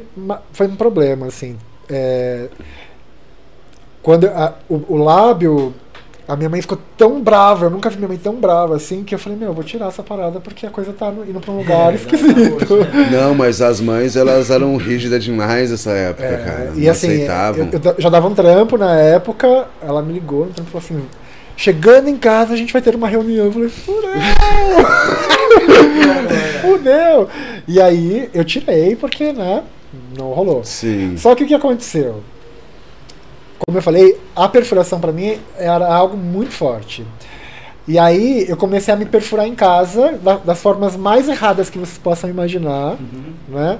foi 0.53 0.69
um 0.69 0.77
problema, 0.77 1.27
assim. 1.27 1.57
é, 1.91 2.47
quando 4.01 4.27
a- 4.29 4.55
o, 4.69 4.95
o 4.95 4.97
lábio, 4.97 5.75
a 6.27 6.37
minha 6.37 6.49
mãe 6.49 6.61
ficou 6.63 6.79
tão 6.97 7.21
brava, 7.23 7.67
eu 7.67 7.71
nunca 7.71 7.91
vi 7.91 7.97
minha 7.97 8.09
mãe 8.09 8.17
tão 8.17 8.35
brava 8.37 8.77
assim, 8.77 9.05
que 9.05 9.15
eu 9.15 9.19
falei, 9.19 9.39
meu, 9.39 9.49
eu 9.49 9.55
vou 9.55 9.65
tirar 9.65 9.89
essa 9.89 10.03
parada 10.03 10.41
porque 10.41 10.67
a 10.67 10.71
coisa 10.71 10.93
tá 10.93 11.13
indo 11.29 11.41
pra 11.41 11.53
um 11.53 11.59
lugar 11.59 11.93
É, 11.93 11.97
esquisito. 11.97 12.35
dá 12.35 12.75
uma 12.77 12.87
coxa, 12.87 13.11
Não, 13.11 13.35
mas 13.35 13.61
as 13.61 13.81
mães, 13.81 14.17
elas 14.17 14.51
eram 14.51 14.77
rígidas 14.77 15.23
demais 15.23 15.71
nessa 15.71 15.91
época, 15.91 16.25
É, 16.27 16.37
cara. 16.39 16.73
e 16.75 16.85
não 16.85 16.91
assim, 16.91 17.09
aceitavam. 17.09 17.69
eu, 17.73 17.81
eu 17.93 17.95
já 17.99 18.09
dava 18.09 18.27
um 18.29 18.35
trampo 18.35 18.79
na 18.79 18.97
época, 18.99 19.67
ela 19.83 20.01
me 20.03 20.13
ligou, 20.15 20.49
então 20.51 20.65
falou 20.65 20.83
assim, 20.83 21.03
chegando 21.57 22.09
em 22.09 22.17
casa 22.17 22.55
a 22.55 22.57
gente 22.57 22.73
vai 22.73 22.81
ter 22.83 22.95
uma 22.95 23.09
reunião. 23.09 23.47
Eu 23.47 23.53
falei, 23.53 23.69
fudeu! 23.69 24.11
fudeu! 26.63 27.29
E 27.69 27.81
aí 27.81 28.29
eu 28.33 28.45
tirei 28.45 28.97
porque, 28.97 29.33
né, 29.33 29.63
não 30.17 30.33
rolou. 30.33 30.65
Sim. 30.65 31.17
Só 31.17 31.35
que 31.35 31.45
o 31.45 31.47
que 31.47 31.55
aconteceu? 31.55 32.23
Como 33.67 33.79
eu 33.79 33.83
falei, 33.83 34.19
a 34.35 34.49
perfuração 34.49 35.01
pra 35.01 35.13
mim 35.13 35.39
era 35.57 35.87
algo 35.93 36.17
muito 36.17 36.53
forte. 36.53 37.05
E 37.87 37.99
aí 37.99 38.47
eu 38.49 38.57
comecei 38.57 38.93
a 38.93 38.97
me 38.97 39.05
perfurar 39.05 39.47
em 39.47 39.55
casa 39.55 40.13
da- 40.23 40.37
das 40.37 40.61
formas 40.61 40.97
mais 40.97 41.29
erradas 41.29 41.69
que 41.69 41.79
vocês 41.79 41.99
possam 41.99 42.31
imaginar, 42.31 42.93
Uhum. 42.99 43.33
né? 43.49 43.79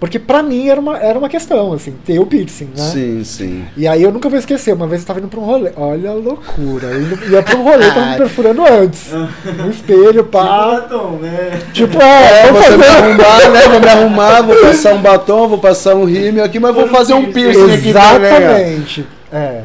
Porque 0.00 0.16
pra 0.18 0.44
mim 0.44 0.68
era 0.68 0.80
uma, 0.80 0.96
era 0.96 1.18
uma 1.18 1.28
questão, 1.28 1.72
assim, 1.72 1.92
ter 2.06 2.20
o 2.20 2.24
piercing, 2.26 2.66
né? 2.66 2.84
Sim, 2.92 3.24
sim. 3.24 3.64
E 3.76 3.86
aí 3.88 4.00
eu 4.00 4.12
nunca 4.12 4.28
vou 4.28 4.38
esquecer, 4.38 4.72
uma 4.72 4.86
vez 4.86 5.00
eu 5.02 5.06
tava 5.08 5.18
indo 5.18 5.26
pra 5.26 5.40
um 5.40 5.44
rolê. 5.44 5.72
Olha 5.76 6.10
a 6.10 6.14
loucura. 6.14 6.86
Eu 6.86 7.02
indo- 7.02 7.32
ia 7.32 7.42
pra 7.42 7.56
um 7.56 7.64
rolê, 7.64 7.88
tava 7.88 8.06
me 8.12 8.16
perfurando 8.16 8.64
antes. 8.64 9.10
No 9.12 9.70
espelho, 9.70 10.12
Tipo 10.12 10.24
pá. 10.24 10.70
batom, 10.80 11.18
né? 11.20 11.60
Tipo, 11.72 12.00
é, 12.00 12.46
É, 12.46 12.52
vou 12.52 12.62
você 12.62 12.76
me 12.76 12.84
fazer. 12.84 12.96
arrumar, 12.96 13.50
né? 13.50 13.60
Vou 13.68 13.80
me 13.80 13.88
arrumar, 13.88 14.42
vou 14.42 14.56
passar 14.60 14.94
um 14.94 15.02
batom, 15.02 15.48
vou 15.48 15.58
passar 15.58 15.96
um 15.96 16.04
rímel 16.04 16.44
aqui, 16.44 16.60
mas 16.60 16.74
vou 16.76 16.86
fazer 16.86 17.14
um 17.14 17.32
piercing 17.32 17.64
aqui 17.74 17.92
também. 17.92 18.32
ó. 18.32 18.36
Exatamente. 18.36 19.06
É. 19.32 19.62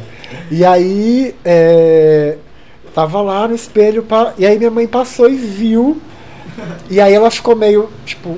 E 0.50 0.66
aí, 0.66 1.36
é, 1.46 2.38
tava 2.96 3.22
lá 3.22 3.48
no 3.48 3.54
espelho, 3.54 4.02
pá, 4.02 4.34
e 4.38 4.48
aí 4.48 4.58
minha 4.58 4.72
mãe 4.72 4.88
passou 4.88 5.30
e 5.30 5.36
viu. 5.36 6.02
E 6.90 7.00
aí 7.00 7.14
ela 7.14 7.30
ficou 7.30 7.56
meio, 7.56 7.88
tipo, 8.04 8.38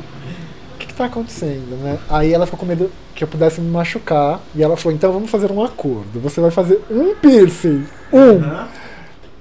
tá 0.96 1.06
acontecendo, 1.06 1.78
né? 1.82 1.98
Aí 2.10 2.34
ela 2.34 2.46
ficou 2.46 2.60
com 2.60 2.66
medo 2.66 2.92
que 3.14 3.24
eu 3.24 3.28
pudesse 3.28 3.62
me 3.62 3.70
machucar. 3.70 4.40
E 4.56 4.64
ela 4.64 4.75
falou, 4.78 4.96
então 4.96 5.12
vamos 5.12 5.30
fazer 5.30 5.52
um 5.52 5.64
acordo. 5.64 6.20
Você 6.22 6.42
vai 6.42 6.52
fazer 6.52 6.82
um 6.90 7.16
piercing. 7.16 7.86
Um. 8.12 8.38
Aham. 8.38 8.68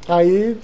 Aí. 0.08 0.56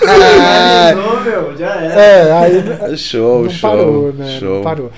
Finalizou, 0.00 1.20
meu, 1.22 1.56
já 1.56 1.74
era. 1.76 1.94
É, 1.94 2.32
aí. 2.32 2.96
Show, 2.96 3.44
não 3.44 3.50
show. 3.50 3.70
parou, 3.70 4.12
né? 4.12 4.38
show. 4.38 4.56
Não 4.56 4.62
parou. 4.62 4.90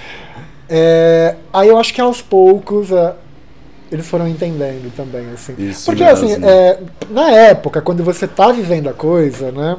É, 0.68 1.36
aí 1.52 1.68
eu 1.68 1.76
acho 1.78 1.92
que 1.92 2.00
aos 2.00 2.22
poucos 2.22 2.90
é, 2.90 3.12
eles 3.92 4.08
foram 4.08 4.26
entendendo 4.26 4.90
também, 4.94 5.26
assim. 5.34 5.54
Isso 5.58 5.86
Porque, 5.86 6.04
mesmo. 6.04 6.26
assim, 6.26 6.44
é, 6.44 6.78
na 7.10 7.30
época, 7.30 7.82
quando 7.82 8.02
você 8.02 8.26
tá 8.26 8.50
vivendo 8.52 8.88
a 8.88 8.92
coisa, 8.92 9.50
né? 9.52 9.76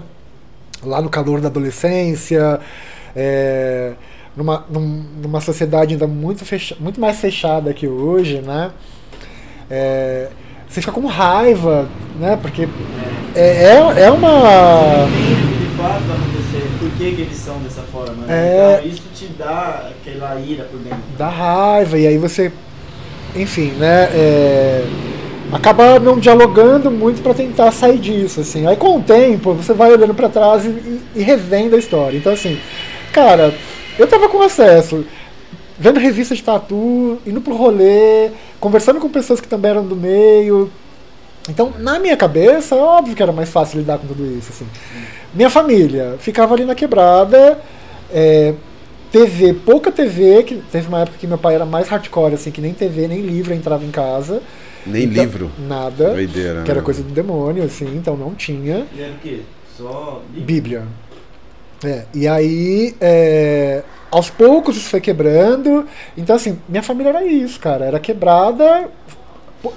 Lá 0.84 1.02
no 1.02 1.10
calor 1.10 1.42
da 1.42 1.48
adolescência, 1.48 2.60
é, 3.16 3.94
numa, 4.36 4.66
num- 4.70 5.04
numa 5.22 5.42
sociedade 5.42 5.94
ainda 5.94 6.08
muito, 6.08 6.46
fecha, 6.46 6.76
muito 6.80 7.00
mais 7.00 7.20
fechada 7.20 7.74
que 7.74 7.88
hoje, 7.88 8.40
né? 8.42 8.72
É, 9.70 10.30
você 10.68 10.82
fica 10.82 10.92
com 10.92 11.06
raiva, 11.06 11.88
né? 12.20 12.38
Porque 12.42 12.68
é, 13.36 13.76
é, 13.98 14.04
é 14.06 14.12
uma. 14.12 15.08
Por 16.80 16.90
que, 16.98 17.16
que 17.16 17.22
eles 17.22 17.38
são 17.38 17.58
dessa 17.60 17.82
forma, 17.84 18.26
né? 18.26 18.28
É. 18.30 18.76
Então, 18.80 18.92
isso 18.92 19.04
te 19.16 19.26
dá 19.38 19.90
aquela 19.90 20.40
ira 20.40 20.64
por 20.66 20.80
dentro. 20.80 21.00
dá 21.18 21.30
raiva, 21.30 21.98
e 21.98 22.08
aí 22.08 22.18
você, 22.18 22.52
enfim, 23.36 23.72
né, 23.78 24.10
é, 24.14 24.86
acaba 25.52 26.00
não 26.00 26.18
dialogando 26.20 26.90
muito 26.92 27.22
pra 27.22 27.34
tentar 27.34 27.72
sair 27.72 27.98
disso, 27.98 28.42
assim. 28.42 28.68
Aí 28.68 28.76
com 28.76 28.98
o 28.98 29.02
tempo 29.02 29.54
você 29.54 29.74
vai 29.74 29.92
olhando 29.92 30.14
pra 30.14 30.30
trás 30.30 30.66
e, 30.66 30.70
e- 30.70 31.02
e 31.16 31.22
revendo 31.24 31.76
a 31.76 31.80
história. 31.80 32.18
Então 32.18 32.34
assim, 32.34 32.60
cara, 33.12 33.54
eu 34.02 34.08
tava 34.08 34.28
com 34.28 34.42
acesso, 34.42 35.06
vendo 35.78 36.00
revista 36.00 36.34
de 36.34 36.42
tatu, 36.42 37.20
indo 37.26 37.40
pro 37.40 37.56
rolê, 37.56 38.32
conversando 38.60 39.00
com 39.00 39.08
pessoas 39.08 39.40
que 39.40 39.48
também 39.48 39.72
eram 39.72 39.86
do 39.86 39.96
meio. 39.96 40.72
Então, 41.48 41.74
na 41.78 42.00
minha 42.00 42.18
cabeça, 42.18 42.76
é 42.76 42.80
óbvio 42.80 43.16
que 43.16 43.22
era 43.22 43.32
mais 43.32 43.50
fácil 43.50 43.80
lidar 43.80 44.00
com 44.00 44.08
tudo 44.08 44.26
isso, 44.38 44.52
assim. 44.52 44.68
Minha 45.34 45.50
família 45.50 46.16
ficava 46.20 46.54
ali 46.56 46.66
na 46.66 46.74
quebrada, 46.74 47.60
é, 48.12 48.56
TV, 49.12 49.54
pouca 49.54 49.92
TV, 49.92 50.44
que 50.44 50.56
teve 50.72 50.88
uma 50.88 51.02
época 51.02 51.18
que 51.20 51.28
meu 51.28 51.38
pai 51.38 51.56
era 51.56 51.66
mais 51.66 51.88
hardcore, 51.88 52.34
assim, 52.34 52.50
que 52.50 52.62
nem 52.62 52.74
TV, 52.74 53.08
nem 53.08 53.22
livro 53.22 53.54
entrava 53.54 53.86
em 53.86 53.92
casa. 53.92 54.42
Nem 54.86 55.04
Então, 55.04 55.24
livro. 55.24 55.52
Nada. 55.60 56.14
Doideira. 56.14 56.64
Que 56.64 56.72
era 56.72 56.80
né? 56.80 56.86
coisa 56.86 57.04
do 57.04 57.14
demônio, 57.14 57.64
assim, 57.64 57.86
então 57.96 58.18
não 58.18 58.34
tinha. 58.34 58.88
E 58.96 59.02
era 59.02 59.12
o 59.12 59.20
quê? 59.22 59.42
Só 59.78 60.24
Bíblia? 60.30 60.46
Bíblia. 60.46 60.88
É, 61.84 62.06
e 62.14 62.28
aí, 62.28 62.96
é, 63.02 63.84
aos 64.12 64.30
poucos 64.30 64.78
isso 64.78 64.90
foi 64.90 65.02
quebrando. 65.02 65.88
Então, 66.16 66.36
assim, 66.36 66.60
minha 66.68 66.84
família 66.84 67.10
era 67.10 67.26
isso, 67.26 67.60
cara. 67.60 67.86
Era 67.86 68.00
quebrada, 68.00 68.90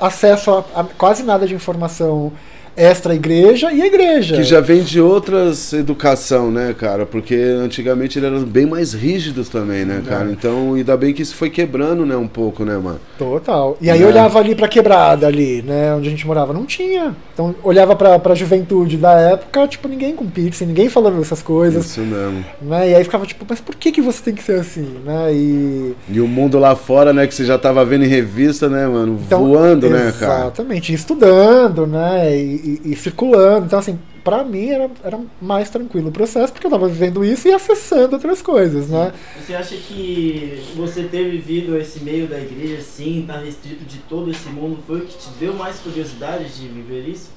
acesso 0.01 0.51
a, 0.51 0.81
a 0.81 0.85
quase 0.85 1.23
nada 1.23 1.47
de 1.47 1.55
informação 1.55 2.33
extra 2.77 3.13
à 3.13 3.17
igreja 3.17 3.73
e 3.73 3.81
a 3.83 3.87
igreja. 3.87 4.37
Que 4.37 4.43
já 4.43 4.61
vem 4.61 4.83
de 4.83 5.01
outras 5.01 5.73
educação, 5.73 6.51
né, 6.51 6.75
cara? 6.79 7.07
Porque 7.07 7.35
antigamente 7.35 8.19
eles 8.19 8.31
eram 8.31 8.43
bem 8.45 8.67
mais 8.67 8.93
rígidos 8.93 9.49
também, 9.49 9.85
né, 9.85 10.03
cara? 10.07 10.29
É. 10.29 10.33
Então, 10.33 10.75
ainda 10.75 10.97
bem 10.97 11.13
que 11.15 11.23
isso 11.23 11.35
foi 11.35 11.51
quebrando, 11.51 12.05
né, 12.05 12.17
um 12.17 12.29
pouco, 12.29 12.65
né, 12.65 12.77
mano? 12.77 13.01
Total. 13.19 13.77
E 13.81 13.91
aí 13.91 14.01
eu 14.01 14.09
olhava 14.09 14.39
ali 14.39 14.55
pra 14.55 14.69
quebrada 14.69 15.27
ali, 15.27 15.63
né, 15.63 15.95
onde 15.95 16.09
a 16.09 16.11
gente 16.11 16.27
morava, 16.27 16.53
não 16.53 16.65
tinha. 16.65 17.15
Então 17.33 17.55
olhava 17.63 17.95
pra, 17.97 18.19
pra 18.19 18.35
juventude 18.35 18.97
da 18.97 19.13
época, 19.13 19.67
tipo, 19.69 19.89
ninguém 19.89 20.15
com 20.15 20.27
piercing, 20.27 20.67
ninguém 20.67 20.89
falando 20.89 21.19
dessas 21.19 21.43
coisas, 21.43 21.85
Isso 21.87 22.01
mesmo. 22.01 22.45
né? 22.63 22.91
E 22.91 22.95
aí 22.95 23.05
ficava 23.05 23.27
tipo, 23.27 23.45
mas 23.49 23.61
por 23.61 23.75
que 23.75 23.91
que 23.93 24.01
você 24.01 24.23
tem 24.23 24.35
que 24.35 24.43
ser 24.43 24.61
assim, 24.61 24.87
né? 25.05 25.33
E 25.33 25.95
E 26.09 26.21
o 26.21 26.27
mundo 26.29 26.59
lá 26.59 26.75
fora, 26.77 27.13
né, 27.13 27.27
que 27.27 27.35
você 27.35 27.45
já 27.45 27.59
tava 27.59 27.85
vendo 27.85 28.05
em 28.05 28.09
revista, 28.09 28.69
né, 28.69 28.87
mano? 28.87 29.19
Então, 29.27 29.45
Voando, 29.47 29.89
né, 29.91 30.13
cara? 30.19 30.43
Exatamente, 30.43 30.93
estudando, 30.93 31.87
né? 31.87 32.37
E, 32.37 32.61
e- 32.65 32.93
e 32.93 32.97
circulando. 32.97 33.67
Então, 33.67 33.79
assim, 33.79 33.99
pra 34.25 34.43
mim 34.43 34.69
era, 34.71 34.91
era 35.05 35.21
mais 35.41 35.69
tranquilo 35.71 36.09
o 36.09 36.13
processo, 36.13 36.53
porque 36.53 36.67
eu 36.67 36.71
tava 36.71 36.89
vivendo 36.89 37.25
isso 37.25 37.47
e 37.47 37.53
acessando 37.53 38.15
outras 38.15 38.41
coisas, 38.41 38.89
né? 38.89 39.13
Você 39.41 39.55
acha 39.55 39.77
que 39.77 40.63
você 40.75 41.03
ter 41.05 41.31
vivido 41.31 41.77
esse 41.77 42.03
meio 42.03 42.27
da 42.27 42.39
igreja, 42.41 42.81
sim, 42.81 43.25
tá 43.27 43.39
restrito 43.39 43.85
de 43.85 43.99
todo 44.09 44.31
esse 44.31 44.49
mundo, 44.49 44.79
foi 44.87 44.99
o 45.01 45.05
que 45.07 45.17
te 45.19 45.29
deu 45.39 45.55
mais 45.55 45.79
curiosidade 45.79 46.49
de 46.49 46.67
viver 46.69 47.07
isso? 47.09 47.31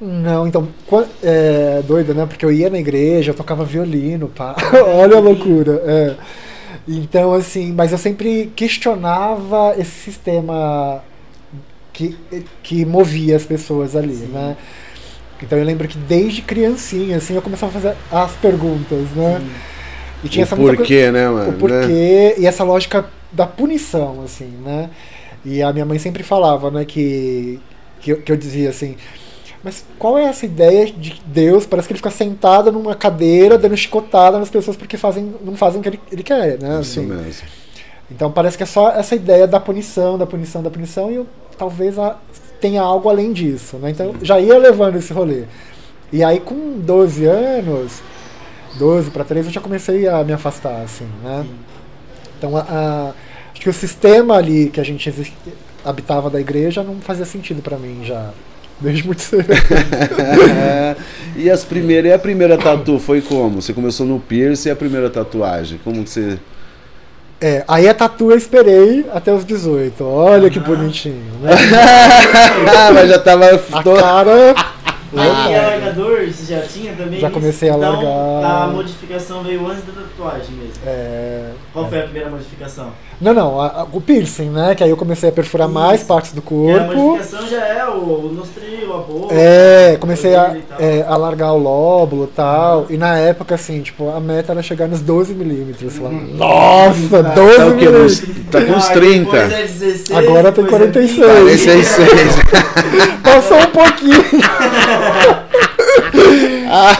Não, 0.00 0.46
então, 0.46 0.68
é 1.22 1.82
doida, 1.84 2.14
né? 2.14 2.24
Porque 2.24 2.44
eu 2.44 2.52
ia 2.52 2.70
na 2.70 2.78
igreja, 2.78 3.32
eu 3.32 3.34
tocava 3.34 3.64
violino, 3.64 4.28
pá. 4.28 4.54
Olha 4.94 5.16
a 5.16 5.20
loucura. 5.20 5.82
é. 5.84 6.14
Então, 6.86 7.34
assim, 7.34 7.72
mas 7.72 7.92
eu 7.92 7.98
sempre 7.98 8.50
questionava 8.56 9.74
esse 9.76 9.90
sistema 9.90 11.02
que, 11.98 12.16
que 12.62 12.84
movia 12.84 13.34
as 13.36 13.44
pessoas 13.44 13.96
ali, 13.96 14.14
Sim. 14.14 14.26
né? 14.26 14.56
Então 15.42 15.58
eu 15.58 15.64
lembro 15.64 15.86
que 15.88 15.98
desde 15.98 16.42
criancinha, 16.42 17.16
assim, 17.16 17.34
eu 17.34 17.42
começava 17.42 17.70
a 17.76 17.80
fazer 17.80 17.96
as 18.10 18.32
perguntas, 18.36 19.10
né? 19.16 19.40
E 20.22 20.28
tinha 20.28 20.44
essa 20.44 20.54
o 20.54 20.58
muita 20.58 20.76
coisa- 20.76 20.88
porquê, 20.92 21.10
né, 21.10 21.28
mano? 21.28 21.50
o 21.50 21.52
porquê 21.54 22.34
e 22.38 22.46
essa 22.46 22.64
lógica 22.64 23.08
da 23.32 23.46
punição, 23.46 24.22
assim, 24.24 24.50
né? 24.64 24.90
E 25.44 25.62
a 25.62 25.72
minha 25.72 25.84
mãe 25.84 25.98
sempre 25.98 26.22
falava, 26.22 26.70
né, 26.70 26.84
que, 26.84 27.60
que, 28.00 28.12
eu, 28.12 28.20
que 28.22 28.30
eu 28.32 28.36
dizia 28.36 28.70
assim, 28.70 28.96
mas 29.62 29.84
qual 29.98 30.18
é 30.18 30.24
essa 30.24 30.44
ideia 30.44 30.86
de 30.86 31.20
Deus? 31.26 31.66
Parece 31.66 31.86
que 31.88 31.92
ele 31.92 31.98
fica 31.98 32.10
sentado 32.10 32.70
numa 32.72 32.94
cadeira 32.94 33.56
dando 33.58 33.76
chicotada 33.76 34.38
nas 34.38 34.50
pessoas 34.50 34.76
porque 34.76 34.96
fazem, 34.96 35.34
não 35.44 35.56
fazem 35.56 35.78
o 35.80 35.82
que 35.82 35.88
ele, 35.88 36.00
ele 36.12 36.22
quer, 36.22 36.58
né? 36.60 36.68
Né? 36.68 36.80
Isso 36.80 37.00
assim. 37.00 37.08
mesmo. 37.08 37.46
Então 38.10 38.30
parece 38.32 38.56
que 38.56 38.62
é 38.62 38.66
só 38.66 38.90
essa 38.90 39.14
ideia 39.14 39.46
da 39.46 39.60
punição, 39.60 40.16
da 40.18 40.26
punição, 40.26 40.62
da 40.62 40.70
punição, 40.70 41.10
e 41.12 41.16
eu, 41.16 41.26
talvez 41.58 41.98
a- 41.98 42.16
tenha 42.60 42.80
algo 42.82 43.08
além 43.08 43.32
disso, 43.32 43.76
né? 43.76 43.90
Então 43.90 44.14
já 44.22 44.38
ia 44.40 44.56
levando 44.58 44.96
esse 44.96 45.12
rolê. 45.12 45.44
E 46.12 46.22
aí 46.24 46.40
com 46.40 46.78
12 46.78 47.24
anos, 47.26 48.00
12 48.78 49.10
para 49.10 49.24
13, 49.24 49.48
eu 49.48 49.52
já 49.52 49.60
comecei 49.60 50.08
a 50.08 50.22
me 50.24 50.32
afastar, 50.32 50.82
assim, 50.82 51.06
né? 51.22 51.44
Então 52.38 52.56
a, 52.56 52.60
a- 52.62 53.12
acho 53.52 53.60
que 53.60 53.68
o 53.68 53.72
sistema 53.72 54.36
ali 54.36 54.70
que 54.70 54.80
a 54.80 54.84
gente 54.84 55.12
habitava 55.84 56.30
da 56.30 56.40
igreja 56.40 56.82
não 56.82 56.96
fazia 57.00 57.24
sentido 57.24 57.60
para 57.62 57.76
mim 57.76 58.00
já. 58.04 58.30
Desde 58.80 59.04
muito 59.04 59.20
cedo. 59.22 59.48
E 61.36 61.50
as 61.50 61.64
primeiras, 61.64 62.10
e 62.10 62.14
a 62.14 62.18
primeira 62.18 62.56
tatu 62.58 62.98
foi 62.98 63.20
como? 63.20 63.60
Você 63.62 63.72
começou 63.72 64.06
no 64.06 64.18
piercing 64.20 64.68
e 64.68 64.72
a 64.72 64.76
primeira 64.76 65.08
tatuagem? 65.10 65.78
Como 65.84 66.02
que 66.04 66.10
você. 66.10 66.38
É, 67.40 67.62
aí 67.68 67.88
a 67.88 67.94
tatu 67.94 68.32
eu 68.32 68.36
esperei 68.36 69.06
até 69.14 69.32
os 69.32 69.44
18. 69.44 70.04
Olha 70.04 70.50
que 70.50 70.58
Ah. 70.58 70.62
bonitinho, 70.62 71.22
né? 71.40 71.52
Ah, 72.76 72.90
mas 72.92 73.08
já 73.08 73.18
tava. 73.18 73.46
A 73.72 73.82
cara. 73.82 74.54
Aí 75.16 75.54
alargador 75.56 76.26
você 76.26 76.54
já 76.54 76.60
tinha 76.62 76.92
também? 76.92 77.18
Já 77.20 77.30
comecei 77.30 77.70
a 77.70 77.76
então, 77.76 77.88
alargar. 77.92 78.62
a 78.62 78.66
modificação 78.68 79.42
veio 79.42 79.66
antes 79.66 79.82
da 79.84 79.92
tatuagem 80.02 80.54
mesmo. 80.56 80.72
É, 80.86 81.50
Qual 81.72 81.88
foi 81.88 82.00
a 82.00 82.02
primeira 82.02 82.28
modificação? 82.28 82.90
Não, 83.20 83.32
não, 83.34 83.60
a- 83.60 83.66
a- 83.82 83.86
o 83.92 84.00
piercing, 84.00 84.50
né? 84.50 84.74
Que 84.74 84.84
aí 84.84 84.90
eu 84.90 84.96
comecei 84.96 85.28
a 85.30 85.32
perfurar 85.32 85.66
mais 85.68 86.00
Isso. 86.00 86.08
partes 86.08 86.32
do 86.32 86.40
Que 86.42 86.46
a 86.48 86.84
corpo. 86.84 86.94
modificação 86.96 87.48
já 87.48 87.64
é 87.66 87.84
o, 87.88 87.96
o 87.96 88.32
nostril, 88.32 88.94
a 88.94 88.98
boca. 88.98 89.34
É, 89.34 89.96
comecei 89.98 90.34
a, 90.36 90.54
e 90.56 90.62
é, 90.78 91.04
alargar 91.08 91.52
o 91.54 91.58
lóbulo 91.58 92.24
e 92.24 92.36
tal. 92.36 92.86
E 92.90 92.96
na 92.96 93.16
época, 93.18 93.54
assim, 93.56 93.80
tipo, 93.82 94.10
a 94.10 94.20
meta 94.20 94.52
era 94.52 94.62
chegar 94.62 94.86
nos 94.88 95.00
12 95.00 95.34
milímetros. 95.34 95.98
Lá. 95.98 96.10
Nossa, 96.10 97.22
Tá. 97.24 97.30
12 97.30 97.56
Tá 97.56 97.64
milímetros! 97.66 98.22
tá 98.52 98.62
com 98.62 98.72
uns 98.72 98.88
Ah, 98.88 98.92
30. 98.92 99.30
depois 99.32 99.52
é 99.52 99.62
16, 99.62 100.10
Agora 100.12 100.52
tem 100.52 100.64
depois 100.64 100.82
é 100.82 100.86
46. 100.86 101.96
20. 102.82 102.96
Esse 102.96 102.98
é 102.98 103.06
seis. 103.06 103.18
Passou 103.22 103.58
um 103.58 103.66
pouquinho, 103.66 104.24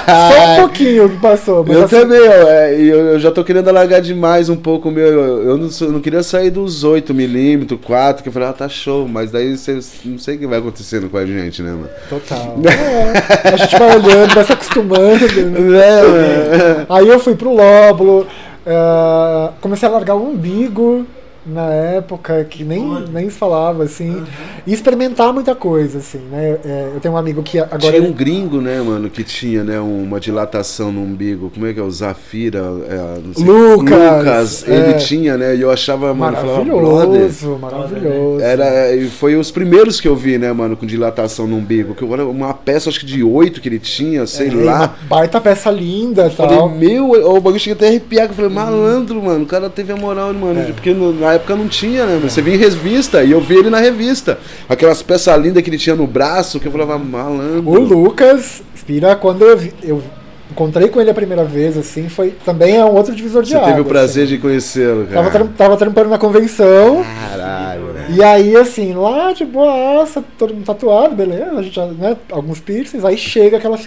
só 0.07 0.53
um 0.53 0.57
pouquinho 0.61 1.09
que 1.11 1.17
passou. 1.19 1.65
Eu 1.69 1.85
assim, 1.85 1.97
também, 2.01 2.19
é, 2.21 2.75
eu, 2.79 2.99
eu 3.13 3.19
já 3.19 3.31
tô 3.31 3.45
querendo 3.45 3.69
alargar 3.69 4.01
demais 4.01 4.49
um 4.49 4.57
pouco 4.57 4.89
o 4.89 4.93
meu. 4.93 5.07
Eu, 5.07 5.43
eu 5.51 5.57
não, 5.59 5.71
sou- 5.71 5.91
não 5.91 6.01
queria 6.01 6.23
sair 6.23 6.51
dos 6.51 6.85
8mm, 6.85 7.79
4, 7.79 8.23
que 8.23 8.29
eu 8.29 8.33
falei, 8.33 8.49
ah, 8.49 8.53
tá 8.53 8.69
show, 8.69 9.07
mas 9.09 9.31
daí 9.31 9.57
você 9.57 9.79
não 10.05 10.19
sei 10.19 10.37
o 10.37 10.39
que 10.39 10.47
vai 10.47 10.59
acontecendo 10.59 11.09
com 11.09 11.19
a 11.19 11.27
gente, 11.27 11.63
né, 11.63 11.71
mano? 11.73 11.89
Total. 12.09 12.57
É, 12.65 13.49
a 13.53 13.57
gente 13.57 13.79
vai 13.79 13.97
olhando, 13.97 14.35
vai 14.35 14.45
se 14.45 14.53
acostumando. 14.53 15.27
né? 15.27 15.79
É, 15.89 16.03
mano. 16.03 16.87
Aí 16.89 17.09
eu 17.09 17.19
fui 17.19 17.35
pro 17.35 17.55
lóbulo, 17.55 18.27
eh, 18.67 19.49
comecei 19.61 19.89
a 19.89 19.93
largar 19.93 20.15
o 20.15 20.31
umbigo 20.31 21.07
na 21.49 21.73
época, 21.73 22.45
que 22.45 22.65
nem, 22.65 22.83
nem 23.11 23.29
se 23.31 23.37
falava, 23.37 23.85
assim, 23.85 24.23
e 24.67 24.73
experimentar 24.73 25.33
muita 25.33 25.55
coisa, 25.55 25.99
assim, 25.99 26.19
né? 26.31 26.59
Eh, 26.65 26.91
eu 26.95 27.01
tenho 27.01 27.15
um 27.15 27.17
amigo 27.17 27.43
que 27.43 27.59
agora... 27.59 27.79
tinha 27.79 28.03
um 28.03 28.13
gringo, 28.13 28.61
né, 28.61 28.81
mano, 28.81 29.09
que 29.09 29.25
tinha, 29.25 29.65
né, 29.65 29.81
uma 29.81 30.21
dilatação 30.21 30.93
no 30.93 31.01
umbigo. 31.03 31.51
Como 31.51 31.67
é 31.67 31.73
que 31.73 31.81
é? 31.81 31.83
O 31.83 31.91
Zafira? 31.91 32.59
É, 32.59 33.21
não 33.25 33.35
sei. 33.35 33.45
Lucas, 33.45 34.19
Lucas, 34.19 34.69
é. 34.69 34.75
ele 34.75 34.95
tinha, 34.95 35.37
né? 35.37 35.57
E 35.57 35.61
eu 35.63 35.71
achava, 35.71 36.13
mano, 36.15 36.37
eu 36.37 36.41
falava, 36.41 36.65
brother. 36.65 37.09
Maravilhoso, 37.09 37.59
maravilhoso. 37.61 38.41
Era, 38.43 38.95
e 38.95 39.09
foi 39.09 39.37
os 39.37 39.51
primeiros 39.51 40.01
que 40.01 40.09
eu 40.09 40.17
vi, 40.17 40.39
né, 40.39 40.53
mano, 40.53 40.77
com 40.77 40.87
dilatação 40.87 41.47
no 41.47 41.57
umbigo. 41.57 41.95
Que 41.95 42.03
eu 42.03 42.13
era 42.13 42.27
uma 42.27 42.53
peça, 42.55 42.89
acho 42.91 43.01
que 43.01 43.07
de 43.07 43.23
oito 43.23 43.61
que 43.61 43.69
ele 43.69 43.79
tinha, 43.79 44.27
sei 44.27 44.49
É, 44.49 44.55
lá. 44.55 44.77
Uma 44.79 44.95
baita 45.09 45.41
peça 45.41 45.71
linda 45.71 46.27
e 46.27 46.31
Falei, 46.31 46.57
tal. 46.57 46.69
meu, 46.69 47.11
o 47.11 47.41
bagulho 47.41 47.59
chega 47.61 47.75
até 47.77 47.87
a 47.87 47.89
arrepiar. 47.89 48.27
que 48.27 48.33
Eu 48.33 48.37
falei, 48.37 48.51
malandro, 48.51 49.23
mano, 49.23 49.45
o 49.45 49.47
cara 49.47 49.71
teve 49.71 49.93
a 49.93 49.97
moral, 49.97 50.33
mano. 50.35 50.61
É. 50.61 50.65
Porque 50.73 50.93
na 50.93 51.35
época 51.35 51.38
não 51.57 51.69
tinha, 51.69 52.07
né? 52.07 52.19
Você 52.23 52.41
via 52.43 52.55
em 52.55 52.59
revista 52.59 53.23
e 53.25 53.31
eu 53.33 53.41
vi 53.41 53.57
ele 53.57 53.71
na 53.71 53.79
revista. 53.79 54.39
Aquelas 54.69 55.03
peças 55.03 55.37
lindas 55.41 55.63
que 55.63 55.71
ele 55.71 55.79
tinha 55.79 55.97
no 55.97 56.07
braço, 56.07 56.59
que 56.61 56.67
eu 56.67 56.73
falava, 56.73 56.99
malandro. 56.99 57.69
O 57.71 57.79
Lucas 57.79 58.63
Spira, 58.77 59.15
quando 59.17 59.45
eu, 59.45 59.57
vi- 59.57 59.73
eu 59.83 60.03
encontrei 60.51 60.89
com 60.89 61.01
ele 61.01 61.11
a 61.11 61.15
primeira 61.15 61.45
vez, 61.45 61.77
assim, 61.77 62.09
foi 62.09 62.31
também 62.45 62.77
é 62.77 62.85
um 62.85 62.95
outro 62.95 63.15
divisor 63.15 63.43
de 63.43 63.51
Você 63.51 63.57
água. 63.57 63.69
teve 63.69 63.81
o 63.83 63.85
prazer 63.85 64.25
assim. 64.25 64.35
de 64.35 64.41
conhecê-lo, 64.41 65.07
Tava, 65.07 65.31
cara. 65.31 65.45
tram- 65.45 65.53
tava 65.55 65.77
trampando 65.77 66.09
na 66.09 66.19
convenção. 66.19 67.05
Caralho, 67.31 67.93
velho. 67.93 68.07
E 68.17 68.23
aí, 68.23 68.57
assim, 68.57 68.95
lá 68.95 69.33
de 69.33 69.45
boaça, 69.45 70.25
todo 70.39 70.55
mundo 70.55 70.65
tatuado, 70.65 71.15
beleza, 71.15 71.53
a 71.53 71.63
gente 71.63 71.75
já, 71.77 71.85
né, 71.87 72.17
alguns 72.33 72.61
piercings, 72.61 73.05
aí 73.05 73.17
chega 73.19 73.59
aquela. 73.59 73.79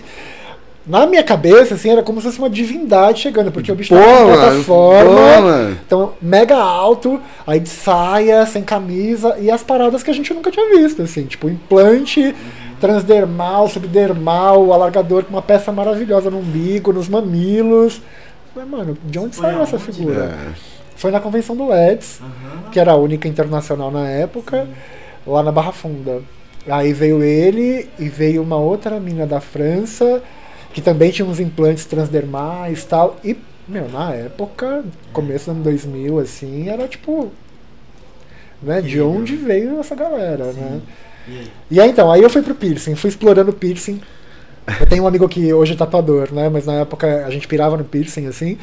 Na 0.86 1.06
minha 1.06 1.24
cabeça, 1.24 1.76
assim, 1.76 1.90
era 1.90 2.02
como 2.02 2.20
se 2.20 2.28
fosse 2.28 2.40
uma 2.40 2.50
divindade 2.50 3.20
chegando, 3.20 3.52
porque 3.52 3.72
o 3.72 3.76
bicho 3.76 3.94
Pô, 3.94 4.02
tava 4.02 4.12
em 4.12 4.26
mano. 4.26 4.38
plataforma, 4.38 5.78
então, 5.86 6.14
mega 6.20 6.58
alto, 6.58 7.22
aí 7.46 7.60
de 7.60 7.70
saia, 7.70 8.46
sem 8.48 8.64
camisa, 8.64 9.38
e 9.40 9.52
as 9.52 9.62
paradas 9.62 10.02
que 10.02 10.10
a 10.10 10.14
gente 10.14 10.34
nunca 10.34 10.50
tinha 10.50 10.76
visto, 10.76 11.04
assim, 11.04 11.26
tipo, 11.26 11.48
implante 11.48 12.34
transdermal, 12.82 13.70
subdermal, 13.70 14.74
alargador 14.74 15.24
com 15.24 15.30
uma 15.30 15.42
peça 15.42 15.72
maravilhosa 15.72 16.32
no 16.32 16.40
umbigo, 16.40 16.92
nos 16.92 17.08
mamilos. 17.08 18.02
Falei, 18.54 18.68
mano, 18.68 18.98
de 19.06 19.20
onde 19.20 19.36
Foi 19.36 19.46
saiu 19.46 19.62
essa 19.62 19.78
figura? 19.78 20.36
É. 20.36 20.54
Foi 20.96 21.12
na 21.12 21.20
convenção 21.20 21.56
do 21.56 21.68
LEDs, 21.68 22.20
Aham. 22.20 22.72
que 22.72 22.80
era 22.80 22.92
a 22.92 22.96
única 22.96 23.28
internacional 23.28 23.92
na 23.92 24.08
época, 24.10 24.68
lá 25.26 25.44
na 25.44 25.52
Barra 25.52 25.72
Funda. 25.72 26.22
Aí 26.68 26.92
veio 26.92 27.24
ele 27.24 27.88
e 27.98 28.10
veio 28.10 28.42
uma 28.42 28.58
outra 28.58 29.00
mina 29.00 29.26
da 29.26 29.40
França, 29.40 30.22
que 30.74 30.82
também 30.82 31.12
tinha 31.12 31.28
uns 31.28 31.40
implantes 31.40 31.86
transdermais 31.86 32.82
e 32.82 32.86
tal. 32.86 33.20
E, 33.24 33.38
meu, 33.68 33.90
na 33.90 34.14
época, 34.14 34.84
começo 35.14 35.46
do 35.46 35.52
ano 35.52 35.64
2000, 35.64 36.20
assim, 36.20 36.70
era 36.70 36.88
tipo. 36.88 37.32
Né, 38.62 38.80
de 38.80 39.02
onde 39.02 39.36
veio 39.36 39.80
essa 39.80 39.96
galera, 39.96 40.54
né? 40.54 40.82
E 41.28 41.40
aí? 41.40 41.52
E 41.72 41.82
aí 41.82 41.90
então, 41.90 42.12
aí 42.12 42.22
eu 42.22 42.30
fui 42.30 42.44
pro 42.44 42.54
piercing, 42.54 42.94
fui 42.94 43.10
explorando 43.10 43.50
o 43.50 43.54
piercing. 43.54 44.00
Eu 44.80 44.86
tenho 44.86 45.04
um 45.04 45.08
amigo 45.08 45.28
que 45.28 45.52
hoje 45.52 45.74
é 45.74 45.76
tatuador, 45.76 46.32
né? 46.32 46.48
Mas 46.48 46.66
na 46.66 46.74
época 46.74 47.26
a 47.26 47.30
gente 47.32 47.48
pirava 47.48 47.76
no 47.76 47.84
piercing, 47.84 48.28
assim. 48.28 48.60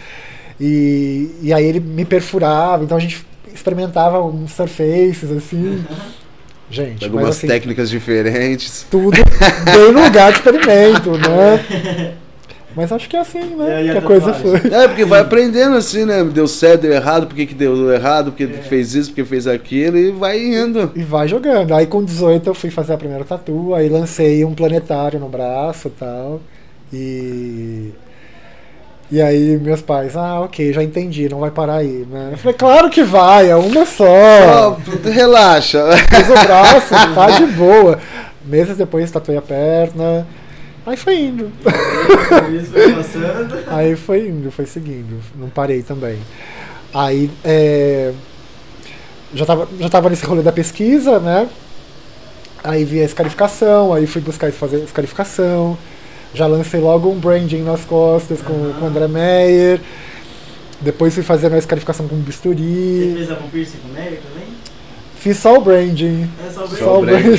E, 0.60 1.34
e 1.42 1.52
aí 1.52 1.64
ele 1.64 1.80
me 1.80 2.04
perfurava, 2.04 2.84
então 2.84 2.96
a 2.96 3.00
gente 3.00 3.24
experimentava 3.52 4.22
uns 4.22 4.52
surfaces, 4.52 5.30
assim. 5.32 5.84
Gente, 6.70 7.04
Algumas 7.04 7.26
mas 7.28 7.36
assim, 7.38 7.46
técnicas 7.46 7.88
diferentes. 7.88 8.86
tudo 8.90 9.10
bem 9.12 9.92
no 9.92 10.04
lugar 10.04 10.32
de 10.32 10.38
experimento, 10.38 11.12
né? 11.12 12.14
Mas 12.76 12.92
acho 12.92 13.08
que 13.08 13.16
é 13.16 13.20
assim, 13.20 13.40
E 13.40 13.56
né? 13.56 13.76
aí 13.76 13.88
a 13.90 13.92
Que 13.94 13.98
a 13.98 14.02
coisa 14.02 14.32
foi. 14.34 14.54
É, 14.70 14.86
porque 14.86 15.04
vai 15.04 15.20
aprendendo 15.20 15.74
assim, 15.74 16.04
né? 16.04 16.22
Deu 16.22 16.46
certo, 16.46 16.82
deu 16.82 16.92
errado, 16.92 17.26
por 17.26 17.34
que, 17.34 17.46
que 17.46 17.54
deu 17.54 17.92
errado, 17.92 18.30
porque 18.30 18.46
fez 18.46 18.94
isso, 18.94 19.10
porque 19.10 19.24
fez 19.24 19.48
aquilo, 19.48 19.96
e 19.96 20.12
vai 20.12 20.38
indo. 20.38 20.92
E 20.94 21.02
vai 21.02 21.26
jogando. 21.26 21.74
Aí 21.74 21.86
com 21.86 22.04
18 22.04 22.48
eu 22.48 22.54
fui 22.54 22.70
fazer 22.70 22.92
a 22.92 22.96
primeira 22.98 23.24
tatu, 23.24 23.74
aí 23.74 23.88
lancei 23.88 24.44
um 24.44 24.54
planetário 24.54 25.18
no 25.18 25.28
braço 25.28 25.88
e 25.88 25.90
tal. 25.90 26.40
E. 26.92 27.90
E 29.10 29.22
aí 29.22 29.58
meus 29.58 29.80
pais, 29.80 30.16
ah, 30.16 30.40
ok, 30.40 30.72
já 30.72 30.82
entendi, 30.82 31.28
não 31.28 31.40
vai 31.40 31.50
parar 31.50 31.76
aí, 31.76 32.06
né? 32.10 32.30
Eu 32.32 32.38
falei, 32.38 32.54
claro 32.54 32.90
que 32.90 33.02
vai, 33.02 33.48
é 33.50 33.56
uma 33.56 33.86
só. 33.86 34.76
relaxa. 35.04 35.82
Fiz 36.10 36.28
o 36.28 36.46
braço, 36.46 36.94
tá 37.14 37.30
de 37.30 37.46
boa. 37.46 37.98
Meses 38.44 38.76
depois 38.76 39.10
tatuei 39.10 39.38
a 39.38 39.42
perna. 39.42 40.26
Aí 40.86 40.96
foi 40.96 41.20
indo. 41.20 41.52
Isso 42.54 42.72
foi 42.72 42.92
passando. 42.94 43.58
Aí 43.68 43.96
foi 43.96 44.28
indo, 44.28 44.50
foi 44.50 44.66
seguindo. 44.66 45.20
Não 45.34 45.48
parei 45.48 45.82
também. 45.82 46.18
Aí 46.94 47.30
é, 47.44 48.12
já, 49.34 49.44
tava, 49.44 49.68
já 49.78 49.88
tava 49.88 50.08
nesse 50.08 50.24
rolê 50.24 50.42
da 50.42 50.52
pesquisa, 50.52 51.18
né? 51.18 51.48
Aí 52.64 52.84
vi 52.84 53.00
a 53.00 53.04
escarificação, 53.04 53.92
aí 53.92 54.06
fui 54.06 54.20
buscar 54.20 54.50
fazer 54.52 54.78
escarificação. 54.78 55.76
Já 56.34 56.46
lancei 56.46 56.80
logo 56.80 57.08
um 57.10 57.18
branding 57.18 57.62
nas 57.62 57.84
costas 57.84 58.40
com, 58.42 58.72
com 58.74 58.84
o 58.84 58.88
André 58.88 59.08
Meyer. 59.08 59.80
Depois 60.80 61.12
fui 61.14 61.22
fazendo 61.22 61.54
a 61.54 61.58
escarificação 61.58 62.06
com 62.06 62.16
Você 62.16 62.22
bisturi. 62.22 63.14
fez 63.16 63.30
algum 63.30 63.48
piercing 63.48 63.78
com 63.78 63.92
neve 63.92 64.18
também? 64.18 64.48
Fiz 65.18 65.36
só 65.38 65.56
o 65.56 65.60
branding. 65.60 66.30
É 66.46 66.50
só 66.52 66.64
o 66.64 66.68
Só 66.68 66.98
o 67.00 67.02
brand. 67.04 67.22
brand. 67.24 67.38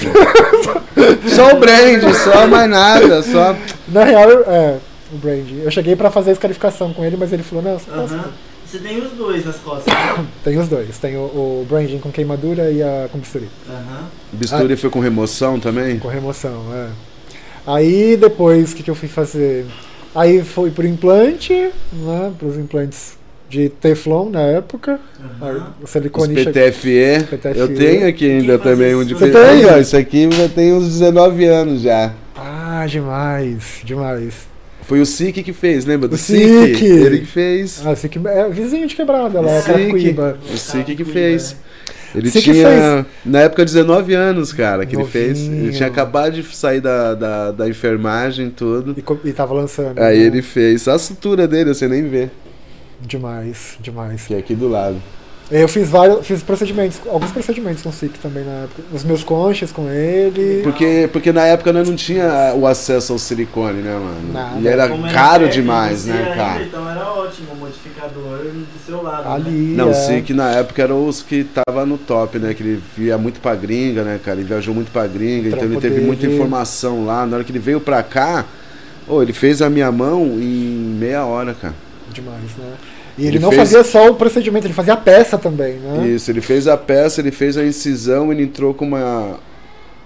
só 1.30 1.56
o 1.56 1.60
brand, 1.60 2.14
só 2.16 2.48
mais 2.48 2.70
nada, 2.70 3.24
só. 3.24 3.56
Na 3.88 4.04
real, 4.04 4.30
é, 4.30 4.78
o 5.14 5.18
branding. 5.18 5.62
Eu 5.64 5.72
cheguei 5.72 5.96
pra 5.96 6.12
fazer 6.12 6.32
a 6.32 6.34
escarificação 6.34 6.94
com 6.94 7.06
ele, 7.06 7.16
mas 7.16 7.32
ele 7.32 7.44
falou, 7.44 7.64
não, 7.64 7.80
faço. 7.80 8.14
Aham. 8.16 8.32
Você 8.70 8.78
tem 8.80 9.00
os 9.02 9.12
dois 9.14 9.46
nas 9.46 9.56
costas. 9.56 9.92
né? 9.92 10.26
Tem 10.44 10.60
os 10.60 10.68
dois. 10.68 10.96
Tem 11.00 11.16
o, 11.16 11.22
o 11.22 11.66
branding 11.68 11.98
com 11.98 12.12
queimadura 12.12 12.70
e 12.70 12.84
a 12.84 13.08
com 13.12 13.18
bisturi. 13.18 13.50
Aham. 13.68 14.04
Bisturi 14.32 14.76
foi 14.76 14.90
com 14.92 15.00
remoção 15.00 15.60
também? 15.60 15.98
Com 15.98 16.08
remoção, 16.08 16.62
é. 16.76 16.90
Aí 17.66 18.18
depois, 18.18 18.72
o 18.72 18.76
que, 18.76 18.84
que 18.84 18.90
eu 18.92 18.96
fui 18.96 19.08
fazer? 19.08 19.66
Aí 20.16 20.44
foi 20.44 20.72
pro 20.72 20.88
implante, 20.88 21.54
né? 21.54 22.32
Pros 22.38 22.58
implantes 22.58 23.18
de 23.50 23.70
Teflon 23.70 24.30
na 24.30 24.42
época. 24.42 25.00
Os 25.82 25.90
silicone 25.90 26.36
che- 26.36 26.46
PTFE. 26.52 27.26
PTFE. 27.30 27.60
Eu 27.60 27.76
tenho 27.76 28.08
aqui 28.08 28.30
ainda 28.30 28.58
também 28.60 28.96
um 28.96 29.02
isso? 29.02 29.10
de 29.10 29.14
Você 29.16 29.26
Aí, 29.26 29.62
tem? 29.62 29.66
ó, 29.66 29.78
Isso 29.78 29.98
aqui 29.98 30.30
já 30.32 30.48
tem 30.50 30.74
uns 30.74 30.88
19 31.00 31.46
anos 31.46 31.82
já. 31.82 32.14
Ah, 32.36 32.86
demais, 32.88 33.82
demais. 33.84 34.48
Foi 34.84 35.00
o 35.00 35.06
SIC 35.06 35.44
que 35.44 35.54
fez, 35.54 35.86
lembra 35.86 36.08
do 36.08 36.16
O 36.16 36.18
SIC? 36.18 36.82
Ele 36.84 37.20
que 37.20 37.26
fez. 37.28 37.82
Ah, 37.86 37.94
que 37.96 38.20
é 38.28 38.50
vizinho 38.50 38.88
de 38.88 38.96
quebrada 38.96 39.40
lá, 39.40 39.48
o 39.48 39.50
é 39.52 39.62
SIC. 39.62 39.66
Carapicuíba. 39.68 40.38
O 40.52 40.58
SIC 40.58 40.96
que 40.96 41.06
fez. 41.06 41.56
Ele 42.16 42.30
SIC 42.30 42.44
tinha, 42.44 43.06
na 43.26 43.42
época, 43.42 43.64
19 43.64 44.14
anos, 44.14 44.52
cara, 44.52 44.86
que 44.86 44.96
ele 44.96 45.06
fez. 45.06 45.40
Novinho. 45.40 45.66
Ele 45.66 45.74
tinha 45.74 45.88
acabado 45.88 46.34
de 46.34 46.44
sair 46.56 46.82
da, 46.82 47.14
da, 47.14 47.52
da 47.52 47.70
enfermagem 47.70 48.48
e 48.48 48.52
tudo. 48.52 48.96
E, 48.98 49.30
e 49.30 49.34
tava 49.34 49.54
lançando. 49.54 50.00
Aí 50.00 50.20
né? 50.20 50.26
ele 50.26 50.42
fez. 50.42 50.88
A 50.88 50.98
sutura 50.98 51.48
dele, 51.48 51.74
você 51.74 51.88
nem 51.88 52.08
vê. 52.08 52.30
Demais, 53.02 53.78
demais. 53.80 54.26
Que 54.26 54.34
é 54.34 54.38
aqui 54.38 54.56
do 54.56 54.68
lado. 54.68 55.02
Eu 55.52 55.68
fiz 55.68 55.90
vários, 55.90 56.28
fiz 56.28 56.44
procedimentos, 56.44 57.00
alguns 57.08 57.32
procedimentos 57.32 57.82
com 57.82 57.90
o 57.90 57.92
SIC 57.92 58.20
também 58.20 58.44
na 58.44 58.52
época. 58.52 58.84
Os 58.94 59.04
meus 59.04 59.24
conchas 59.24 59.72
com 59.72 59.90
ele. 59.90 60.62
Porque, 60.62 61.10
porque 61.12 61.32
na 61.32 61.44
época 61.46 61.74
nós 61.74 61.90
não 61.90 61.96
tinha 61.96 62.54
o 62.56 62.68
acesso 62.68 63.14
ao 63.14 63.18
silicone, 63.20 63.82
né, 63.82 63.94
mano? 63.94 64.32
Nada. 64.32 64.60
E 64.60 64.68
era 64.68 64.88
Como 64.88 65.12
caro 65.12 65.40
perto 65.46 65.54
de 65.54 65.62
demais, 65.62 66.06
né, 66.06 66.18
ainda, 66.18 66.36
cara? 66.36 66.64
Então 66.64 66.88
era 66.88 67.12
ótimo 67.14 67.54
o 67.54 67.56
modificador 67.56 68.38
do 68.44 68.86
seu 68.86 69.02
lado. 69.02 69.28
né? 69.28 69.36
Ali. 69.36 69.74
Não, 69.76 69.88
o 69.88 69.92
é. 69.92 69.94
SIC 69.96 70.30
na 70.36 70.52
época 70.52 70.84
era 70.84 70.94
os 70.94 71.24
que 71.24 71.44
tava 71.44 71.84
no 71.84 71.98
top, 71.98 72.38
né? 72.38 72.54
Que 72.54 72.62
ele 72.62 72.84
via 72.96 73.18
muito 73.18 73.40
pra 73.40 73.56
gringa, 73.56 74.04
né, 74.04 74.20
cara? 74.24 74.38
Ele 74.40 74.48
viajou 74.48 74.76
muito 74.76 74.92
pra 74.92 75.08
gringa, 75.08 75.48
então 75.50 75.64
ele 75.64 75.78
teve 75.78 75.96
poder 75.96 76.06
muita 76.06 76.28
informação 76.28 77.06
lá. 77.08 77.26
Na 77.26 77.38
hora 77.38 77.44
que 77.44 77.52
ele 77.52 77.58
veio 77.58 77.80
pra 77.82 78.04
cá, 78.04 78.46
ô, 79.08 79.24
ele 79.24 79.34
fez 79.34 79.64
a 79.64 79.70
minha 79.70 79.92
mão 79.92 80.22
em 80.40 80.96
meia 81.00 81.26
hora, 81.26 81.56
cara. 81.56 81.74
Demais, 82.14 82.56
né? 82.56 82.74
E 83.20 83.28
ele, 83.28 83.36
Ele 83.36 83.40
não 83.40 83.50
fez- 83.50 83.62
fazia 83.62 83.84
só 83.84 84.10
o 84.12 84.16
procedimento, 84.16 84.66
ele 84.66 84.74
fazia 84.74 84.94
a 84.94 84.98
peça 84.98 85.38
também, 85.38 85.74
né? 85.74 86.08
Isso, 86.08 86.32
ele 86.32 86.40
fez 86.40 86.68
a 86.68 86.78
peça, 86.78 87.20
ele 87.20 87.32
fez 87.32 87.58
a 87.58 87.66
incisão, 87.66 88.32
ele 88.32 88.44
entrou 88.44 88.74
com 88.74 88.86
uma 88.86 89.38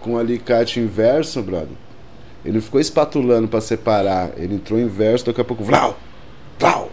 com 0.01 0.13
um 0.13 0.17
alicate 0.17 0.79
inverso, 0.79 1.41
brother. 1.41 1.69
Ele 2.43 2.59
ficou 2.59 2.81
espatulando 2.81 3.47
pra 3.47 3.61
separar, 3.61 4.31
ele 4.35 4.55
entrou 4.55 4.79
inverso, 4.79 5.25
daqui 5.27 5.39
a 5.39 5.43
pouco, 5.45 5.63
vlau, 5.63 5.97
vlau. 6.59 6.91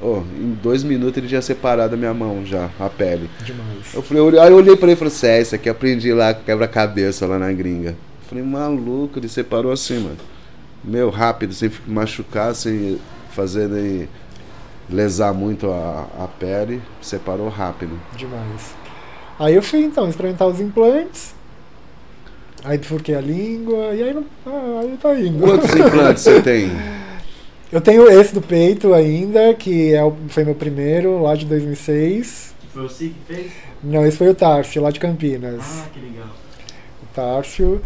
Oh, 0.00 0.20
em 0.38 0.50
dois 0.62 0.82
minutos 0.84 1.16
ele 1.16 1.28
tinha 1.28 1.40
separado 1.42 1.94
a 1.94 1.96
minha 1.96 2.12
mão 2.12 2.44
já, 2.44 2.68
a 2.78 2.88
pele. 2.90 3.30
Demais. 3.44 3.94
Eu 3.94 4.02
falei, 4.02 4.22
eu 4.22 4.40
aí 4.42 4.50
eu 4.50 4.56
olhei 4.56 4.76
pra 4.76 4.86
ele 4.88 4.92
e 5.00 5.10
falei 5.10 5.36
é, 5.38 5.40
isso 5.42 5.54
aqui 5.54 5.68
aprendi 5.68 6.12
lá 6.12 6.34
quebra-cabeça 6.34 7.26
lá 7.26 7.38
na 7.38 7.52
gringa. 7.52 7.90
Eu 7.90 8.28
falei, 8.28 8.44
maluco, 8.44 9.18
ele 9.18 9.28
separou 9.28 9.72
assim, 9.72 9.98
mano. 9.98 10.16
Meu, 10.84 11.08
rápido, 11.10 11.54
sem 11.54 11.70
machucar, 11.86 12.54
sem 12.54 12.98
fazer 13.30 13.68
nem 13.68 14.08
lesar 14.92 15.32
muito 15.32 15.70
a, 15.70 16.06
a 16.18 16.28
pele, 16.28 16.80
separou 17.00 17.48
rápido. 17.48 17.98
Demais. 18.16 18.74
Aí 19.38 19.54
eu 19.54 19.62
fui 19.62 19.80
então 19.80 20.08
experimentar 20.08 20.46
os 20.46 20.60
implantes. 20.60 21.34
Aí 22.62 22.78
bifurquei 22.78 23.16
a 23.16 23.20
língua 23.20 23.92
e 23.94 24.02
aí, 24.02 24.14
não, 24.14 24.24
ah, 24.46 24.80
aí 24.82 24.96
tá 25.00 25.18
indo. 25.18 25.40
Quantos 25.40 25.74
implantes 25.74 26.22
você 26.22 26.40
tem? 26.40 26.70
Eu 27.72 27.80
tenho 27.80 28.06
esse 28.06 28.34
do 28.34 28.42
peito 28.42 28.92
ainda, 28.92 29.54
que 29.54 29.94
é 29.94 30.04
o, 30.04 30.14
foi 30.28 30.44
meu 30.44 30.54
primeiro, 30.54 31.22
lá 31.22 31.34
de 31.34 31.46
2006. 31.46 32.54
Foi 32.70 32.84
o 32.84 32.88
que 32.88 33.14
fez? 33.26 33.50
Não, 33.82 34.06
esse 34.06 34.18
foi 34.18 34.28
o 34.28 34.34
Tárcio, 34.34 34.82
lá 34.82 34.90
de 34.90 35.00
Campinas. 35.00 35.62
Ah, 35.62 35.86
que 35.90 35.98
legal. 35.98 36.26
O 37.02 37.06
Tárcio. 37.14 37.80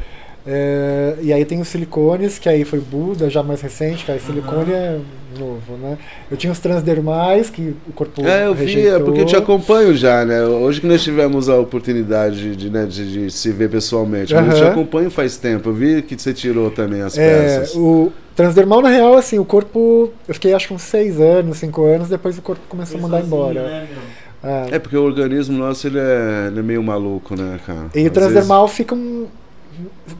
É, 0.45 1.16
e 1.23 1.33
aí 1.33 1.45
tem 1.45 1.61
os 1.61 1.69
silicones, 1.69 2.37
que 2.37 2.49
aí 2.49 2.64
foi 2.64 2.81
Buda, 2.81 3.31
já 3.31 3.45
mais 3.45 3.61
recente, 3.61 4.05
que 4.05 4.11
aí 4.11 4.19
silicone 4.19 4.73
é 4.73 5.01
novo, 5.38 5.77
né? 5.81 5.99
Eu 6.31 6.37
tinha 6.37 6.53
os 6.53 6.59
transdermais, 6.59 7.49
que 7.51 7.75
o 7.88 7.92
corpo 7.92 8.27
É, 8.27 8.46
eu 8.46 8.55
vi, 8.55 8.87
é 8.87 8.99
porque 8.99 9.20
eu 9.20 9.27
te 9.27 9.37
acompanho 9.37 9.94
já, 9.94 10.25
né? 10.25 10.42
Hoje 10.44 10.81
que 10.81 10.87
nós 10.87 11.03
tivemos 11.03 11.49
a 11.49 11.57
oportunidade 11.59 12.57
de, 12.57 12.70
né, 12.70 12.85
de, 12.87 13.25
de 13.27 13.31
se 13.31 13.51
ver 13.53 13.70
pessoalmente, 13.70 14.35
mas 14.35 14.49
eu 14.49 14.55
te 14.55 14.64
acompanho 14.64 15.11
faz 15.11 15.37
tempo. 15.37 15.68
Eu 15.70 15.75
vi 15.75 16.03
que 16.03 16.20
você 16.20 16.33
tirou 16.35 16.70
também 16.70 17.03
as 17.03 17.16
É, 17.16 17.59
peças. 17.61 17.75
o 17.77 18.12
transdermal, 18.35 18.83
na 18.83 18.88
real, 18.90 19.14
assim, 19.16 19.38
o 19.38 19.44
corpo. 19.44 20.11
Eu 20.29 20.35
fiquei 20.35 20.53
acho 20.53 20.68
que 20.68 20.75
uns 20.75 20.83
6 20.83 21.20
anos, 21.20 21.57
5 21.59 21.85
anos, 21.85 22.09
depois 22.09 22.37
o 22.37 22.42
corpo 22.42 22.62
começou 22.68 22.99
a 22.99 23.03
mandar 23.03 23.18
sozinho, 23.22 23.37
embora. 23.37 23.62
Né, 23.62 23.88
meu? 23.90 24.51
É. 24.51 24.66
É 24.72 24.79
porque 24.79 24.96
o 24.96 25.03
organismo 25.03 25.57
nosso 25.59 25.87
ele 25.87 25.99
é, 25.99 26.46
ele 26.49 26.61
é 26.61 26.62
meio 26.62 26.83
maluco, 26.83 27.35
né, 27.35 27.59
cara? 27.66 27.87
E 27.94 28.05
o 28.05 28.07
Às 28.07 28.12
transdermal 28.12 28.68
fica 28.68 28.94
um 28.94 29.27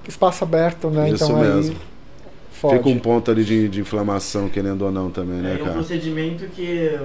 espaço 0.09 0.42
aberto, 0.42 0.88
né? 0.90 1.11
Isso 1.11 1.24
então 1.24 1.40
aí 1.40 1.48
mesmo. 1.55 1.76
Fode. 2.57 2.77
Fica 2.79 2.88
um 2.88 2.99
ponto 2.99 3.31
ali 3.31 3.45
de, 3.45 3.69
de 3.69 3.81
inflamação, 3.81 4.49
querendo 4.49 4.83
ou 4.83 4.90
não, 4.92 5.11
também, 5.11 5.38
né, 5.38 5.53
É 5.53 5.55
um 5.57 5.59
cara? 5.64 5.73
procedimento 5.73 6.45
que 6.47 6.99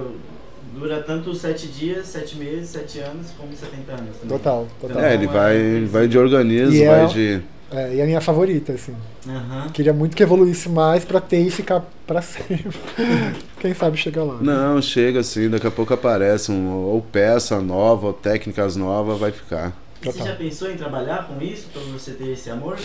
dura 0.74 1.02
tanto 1.02 1.34
7 1.34 1.68
dias, 1.68 2.06
7 2.08 2.36
meses, 2.38 2.70
7 2.70 2.98
anos, 3.00 3.26
como 3.36 3.52
70 3.54 3.92
anos. 3.92 4.16
também. 4.16 4.38
Total, 4.38 4.66
total. 4.80 5.02
É, 5.02 5.14
ele 5.14 5.26
vai, 5.26 5.84
vai 5.84 6.08
de 6.08 6.18
organismo, 6.18 6.74
E 6.74 6.82
é- 6.82 6.88
vai 6.88 7.06
de. 7.08 7.40
É, 7.74 7.94
e 7.94 8.02
a 8.02 8.04
minha 8.04 8.20
favorita, 8.20 8.72
assim. 8.72 8.94
Aham. 9.26 9.70
Queria 9.72 9.94
muito 9.94 10.14
que 10.14 10.22
evoluísse 10.22 10.68
mais 10.68 11.06
pra 11.06 11.22
ter 11.22 11.40
e 11.40 11.50
ficar 11.50 11.82
pra 12.06 12.20
sempre. 12.20 12.68
Quem 13.60 13.72
sabe 13.72 13.96
chegar 13.96 14.24
lá. 14.24 14.34
né? 14.34 14.40
Não, 14.42 14.82
chega 14.82 15.20
assim, 15.20 15.48
daqui 15.48 15.66
a 15.66 15.70
pouco 15.70 15.94
aparece 15.94 16.52
um, 16.52 16.68
ou 16.70 17.00
peça 17.00 17.62
nova, 17.62 18.08
ou 18.08 18.12
técnicas 18.12 18.76
novas, 18.76 19.18
vai 19.18 19.32
ficar. 19.32 19.72
E 20.02 20.04
Você 20.04 20.12
Total. 20.18 20.26
já 20.26 20.34
pensou 20.34 20.70
em 20.70 20.76
trabalhar 20.76 21.26
com 21.26 21.42
isso, 21.42 21.68
pra 21.72 21.80
você 21.92 22.10
ter 22.10 22.32
esse 22.32 22.50
amor? 22.50 22.76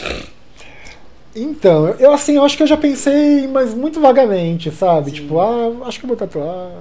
Então, 1.39 1.89
eu 1.99 2.11
assim, 2.11 2.35
eu 2.35 2.43
acho 2.43 2.57
que 2.57 2.63
eu 2.63 2.67
já 2.67 2.75
pensei, 2.75 3.47
mas 3.47 3.73
muito 3.73 3.99
vagamente, 3.99 4.71
sabe? 4.71 5.11
Sim. 5.11 5.17
Tipo, 5.17 5.39
ah, 5.39 5.85
acho 5.85 5.99
que 5.99 6.05
eu 6.05 6.07
vou 6.07 6.17
tatuar. 6.17 6.71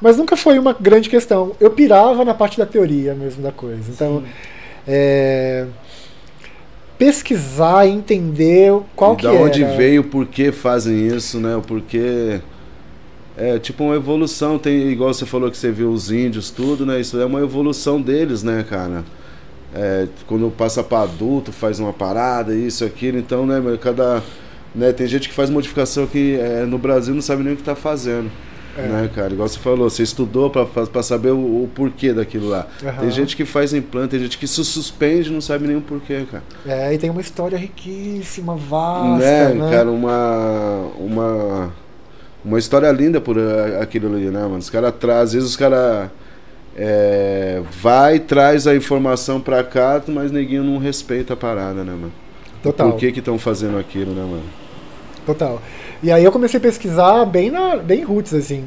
Mas 0.00 0.16
nunca 0.16 0.36
foi 0.36 0.58
uma 0.58 0.74
grande 0.78 1.08
questão. 1.08 1.52
Eu 1.58 1.70
pirava 1.70 2.24
na 2.24 2.34
parte 2.34 2.58
da 2.58 2.66
teoria 2.66 3.14
mesmo 3.14 3.42
da 3.42 3.52
coisa. 3.52 3.90
Então, 3.90 4.22
é, 4.86 5.66
pesquisar, 6.98 7.86
entender 7.86 8.72
qual 8.94 9.14
e 9.14 9.16
que 9.16 9.22
da 9.22 9.32
onde 9.32 9.62
era. 9.64 9.74
veio, 9.74 10.04
por 10.04 10.26
que 10.26 10.52
fazem 10.52 11.06
isso, 11.06 11.40
né? 11.40 11.56
O 11.56 11.62
porquê. 11.62 12.40
É 13.36 13.58
tipo 13.58 13.84
uma 13.84 13.94
evolução, 13.94 14.58
tem 14.58 14.88
igual 14.90 15.14
você 15.14 15.24
falou 15.24 15.50
que 15.50 15.56
você 15.56 15.70
viu 15.70 15.90
os 15.90 16.10
índios, 16.10 16.50
tudo, 16.50 16.84
né? 16.84 17.00
Isso 17.00 17.18
é 17.18 17.24
uma 17.24 17.40
evolução 17.40 18.00
deles, 18.00 18.42
né, 18.42 18.66
cara? 18.68 19.02
É, 19.74 20.08
quando 20.26 20.50
passa 20.50 20.82
para 20.82 21.04
adulto, 21.04 21.52
faz 21.52 21.78
uma 21.78 21.92
parada, 21.92 22.54
isso, 22.54 22.84
aquilo, 22.84 23.18
então, 23.18 23.46
né, 23.46 23.60
cada. 23.80 24.22
Né, 24.74 24.92
tem 24.92 25.06
gente 25.06 25.28
que 25.28 25.34
faz 25.34 25.50
modificação 25.50 26.06
que 26.06 26.38
é, 26.38 26.64
no 26.64 26.78
Brasil 26.78 27.12
não 27.14 27.22
sabe 27.22 27.42
nem 27.42 27.54
o 27.54 27.56
que 27.56 27.62
tá 27.62 27.74
fazendo. 27.74 28.30
É. 28.76 28.82
Né, 28.82 29.10
cara? 29.14 29.32
Igual 29.32 29.48
você 29.48 29.58
falou, 29.58 29.90
você 29.90 30.02
estudou 30.02 30.48
para 30.48 31.02
saber 31.02 31.30
o, 31.30 31.64
o 31.64 31.70
porquê 31.74 32.12
daquilo 32.12 32.48
lá. 32.48 32.66
Aham. 32.82 33.00
Tem 33.00 33.10
gente 33.10 33.36
que 33.36 33.44
faz 33.44 33.74
implante, 33.74 34.10
tem 34.10 34.20
gente 34.20 34.38
que 34.38 34.46
se 34.46 34.64
suspende 34.64 35.28
e 35.28 35.32
não 35.32 35.40
sabe 35.40 35.66
nem 35.66 35.76
o 35.76 35.80
porquê, 35.80 36.24
cara. 36.30 36.44
É, 36.64 36.94
e 36.94 36.98
tem 36.98 37.10
uma 37.10 37.20
história 37.20 37.58
riquíssima, 37.58 38.54
vasta, 38.56 39.18
né, 39.18 39.54
né? 39.54 39.70
cara, 39.70 39.90
uma 39.90 40.86
uma 40.98 41.72
uma 42.44 42.58
história 42.58 42.90
linda 42.92 43.20
por 43.20 43.36
a- 43.38 43.82
aquilo 43.82 44.14
ali, 44.14 44.26
né, 44.30 44.40
mano? 44.42 44.58
Os 44.58 44.70
caras 44.70 44.94
trazem, 44.98 45.22
às 45.24 45.32
vezes 45.32 45.48
os 45.50 45.56
caras 45.56 46.08
é, 46.76 47.60
vai 47.82 48.18
traz 48.18 48.66
a 48.66 48.74
informação 48.74 49.40
pra 49.40 49.62
cá, 49.64 50.00
mas 50.08 50.30
neguinho 50.30 50.64
não 50.64 50.78
respeita 50.78 51.34
a 51.34 51.36
parada, 51.36 51.82
né, 51.84 51.92
mano? 51.92 52.12
Total. 52.62 52.90
Por 52.90 52.98
que 52.98 53.12
que 53.12 53.18
estão 53.20 53.38
fazendo 53.38 53.78
aquilo, 53.78 54.12
né, 54.12 54.22
mano? 54.22 54.42
Total. 55.26 55.60
E 56.02 56.10
aí 56.10 56.24
eu 56.24 56.32
comecei 56.32 56.58
a 56.58 56.60
pesquisar 56.62 57.24
bem, 57.26 57.50
na, 57.50 57.76
bem 57.76 58.02
roots, 58.04 58.32
assim. 58.34 58.64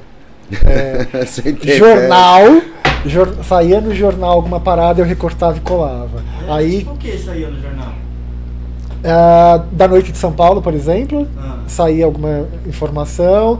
Sem 1.27 1.55
ter 1.55 1.77
jornal, 1.77 2.61
jor- 3.05 3.43
saía 3.43 3.79
no 3.81 3.93
jornal 3.95 4.31
alguma 4.31 4.59
parada, 4.59 5.01
eu 5.01 5.05
recortava 5.05 5.57
e 5.57 5.61
colava. 5.61 6.21
É, 6.47 6.51
Aí, 6.51 6.79
Tipo 6.79 6.91
o 6.93 6.97
que 6.97 7.17
saiu 7.17 7.49
no 7.51 7.59
jornal? 7.61 7.93
ah, 9.03 9.63
da 9.71 9.87
noite 9.87 10.11
de 10.11 10.17
São 10.17 10.31
Paulo, 10.31 10.61
por 10.61 10.73
exemplo, 10.73 11.27
Ah, 11.37 11.59
saía 11.67 12.05
alguma 12.05 12.47
informação. 12.67 13.59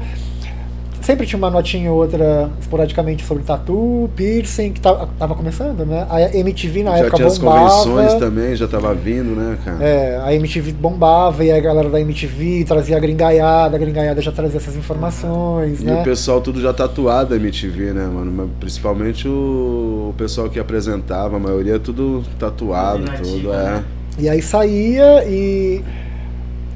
Sempre 1.04 1.28
tinha 1.28 1.38
uma 1.38 1.52
notinha 1.52 1.92
ou 1.92 1.98
outra, 1.98 2.50
esporadicamente, 2.62 3.26
sobre 3.26 3.44
tatu, 3.44 4.10
piercing, 4.16 4.72
que 4.72 4.80
tava, 4.80 5.10
tava 5.20 5.36
começando, 5.36 5.86
né? 5.86 6.08
A 6.10 6.22
MTV 6.38 6.82
na 6.84 6.92
Já 6.92 6.98
época 7.00 7.18
tinha 7.18 7.28
as 7.28 7.38
bombava. 7.38 7.70
convenções 7.84 8.14
também, 8.16 8.56
já 8.56 8.68
tava 8.70 8.94
vindo, 8.94 9.36
né, 9.36 9.58
cara? 9.66 9.84
É, 9.84 10.22
a 10.24 10.34
MTV 10.34 10.72
bombava 10.72 11.44
e 11.44 11.52
a 11.52 11.60
galera 11.60 11.90
da 11.90 12.00
MTV 12.00 12.64
trazia 12.66 12.96
a 12.96 13.00
gringaiada, 13.02 13.76
a 13.76 13.80
gringaiada 13.80 14.22
já 14.22 14.32
trazia 14.32 14.58
essas 14.58 14.78
informações, 14.78 15.82
E 15.82 15.86
né? 15.86 16.00
o 16.00 16.04
pessoal 16.06 16.40
tudo 16.40 16.62
já 16.62 16.72
tatuado 16.72 17.34
a 17.34 17.38
MTV, 17.38 17.92
né, 17.92 18.08
mano? 18.08 18.32
Mas 18.32 18.48
Principalmente 18.62 19.28
o, 19.28 20.10
o 20.12 20.16
pessoal 20.18 20.50
que 20.50 20.58
apresentava, 20.58 21.36
a 21.36 21.40
maioria 21.40 21.78
tudo 21.80 22.24
tatuado, 22.40 23.04
Tudo 23.04 23.18
tudo, 23.30 23.54
é. 23.54 23.58
né? 23.58 23.84
E 24.18 24.30
aí 24.30 24.42
saía 24.42 25.26
e. 25.28 25.84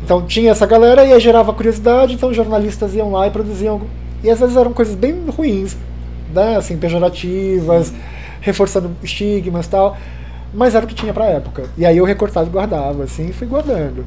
Então 0.04 0.22
tinha 0.26 0.52
essa 0.52 0.66
galera 0.66 1.06
e 1.06 1.14
aí 1.14 1.20
gerava 1.20 1.54
curiosidade, 1.54 2.14
então 2.14 2.34
jornalistas 2.34 2.94
iam 2.94 3.12
lá 3.12 3.26
e 3.28 3.32
produziam. 3.32 3.82
E 4.24 4.30
às 4.30 4.40
vezes 4.40 4.56
eram 4.58 4.74
coisas 4.74 4.96
bem 4.96 5.16
ruins, 5.36 5.76
né? 6.34 6.58
Assim, 6.58 6.78
pejorativas, 6.78 7.94
reforçando 8.42 8.92
estigmas 9.04 9.66
e 9.66 9.70
tal. 9.70 9.98
Mas 10.54 10.76
era 10.76 10.86
o 10.86 10.88
que 10.88 10.96
tinha 10.96 11.14
pra 11.14 11.26
época. 11.26 11.66
E 11.78 11.86
aí 11.86 11.98
eu 11.98 12.06
recortava 12.06 12.48
e 12.48 12.52
guardava, 12.52 13.04
assim, 13.04 13.28
e 13.30 13.34
fui 13.34 13.46
guardando. 13.48 14.06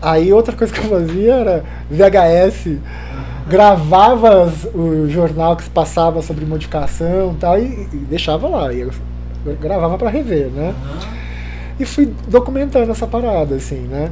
Aí 0.00 0.32
outra 0.32 0.56
coisa 0.56 0.72
que 0.72 0.80
eu 0.80 0.84
fazia 0.90 1.34
era 1.34 1.64
VHS, 1.90 2.78
gravava 3.48 4.44
as- 4.44 4.64
o 4.74 5.08
jornal 5.08 5.56
que 5.56 5.64
se 5.64 5.70
passava 5.70 6.22
sobre 6.22 6.44
modificação 6.44 7.32
e 7.32 7.36
tal, 7.36 7.58
e, 7.58 7.88
e 7.92 7.96
deixava 8.08 8.48
lá. 8.48 8.72
E 8.72 8.80
eu 8.80 8.90
gravava 9.60 9.98
pra 9.98 10.08
rever, 10.10 10.48
né? 10.48 10.74
e 11.80 11.84
fui 11.84 12.12
documentando 12.28 12.92
essa 12.92 13.06
parada, 13.06 13.56
assim, 13.56 13.80
né? 13.90 14.10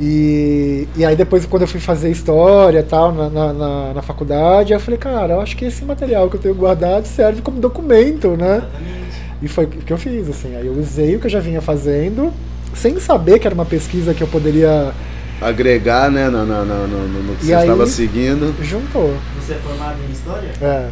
E, 0.00 0.88
e 0.96 1.04
aí 1.04 1.14
depois, 1.14 1.44
quando 1.46 1.62
eu 1.62 1.68
fui 1.68 1.78
fazer 1.80 2.10
história 2.10 2.80
e 2.80 2.82
tal, 2.82 3.12
na, 3.12 3.28
na, 3.28 3.52
na, 3.52 3.94
na 3.94 4.02
faculdade, 4.02 4.72
eu 4.72 4.80
falei, 4.80 4.98
cara, 4.98 5.34
eu 5.34 5.40
acho 5.40 5.56
que 5.56 5.64
esse 5.64 5.84
material 5.84 6.28
que 6.28 6.36
eu 6.36 6.40
tenho 6.40 6.54
guardado 6.54 7.06
serve 7.06 7.40
como 7.42 7.60
documento, 7.60 8.30
né? 8.36 8.56
Exatamente. 8.56 9.02
E 9.42 9.48
foi 9.48 9.64
o 9.64 9.68
que 9.68 9.92
eu 9.92 9.98
fiz, 9.98 10.28
assim. 10.28 10.56
Aí 10.56 10.66
eu 10.66 10.72
usei 10.72 11.16
o 11.16 11.20
que 11.20 11.26
eu 11.26 11.30
já 11.30 11.40
vinha 11.40 11.60
fazendo, 11.60 12.32
sem 12.74 12.98
saber 12.98 13.38
que 13.38 13.46
era 13.46 13.54
uma 13.54 13.64
pesquisa 13.66 14.14
que 14.14 14.22
eu 14.22 14.28
poderia... 14.28 14.92
Agregar, 15.40 16.10
né, 16.10 16.28
no, 16.28 16.46
no, 16.46 16.64
no, 16.64 16.86
no- 16.86 17.22
no 17.24 17.34
que 17.36 17.44
E 17.44 17.46
você 17.48 17.54
aí- 17.54 17.62
estava 17.62 17.86
seguindo. 17.86 18.54
Juntou. 18.62 19.12
Você 19.40 19.54
é 19.54 19.56
formado 19.56 19.96
em 20.08 20.12
história? 20.12 20.50
É. 20.60 20.88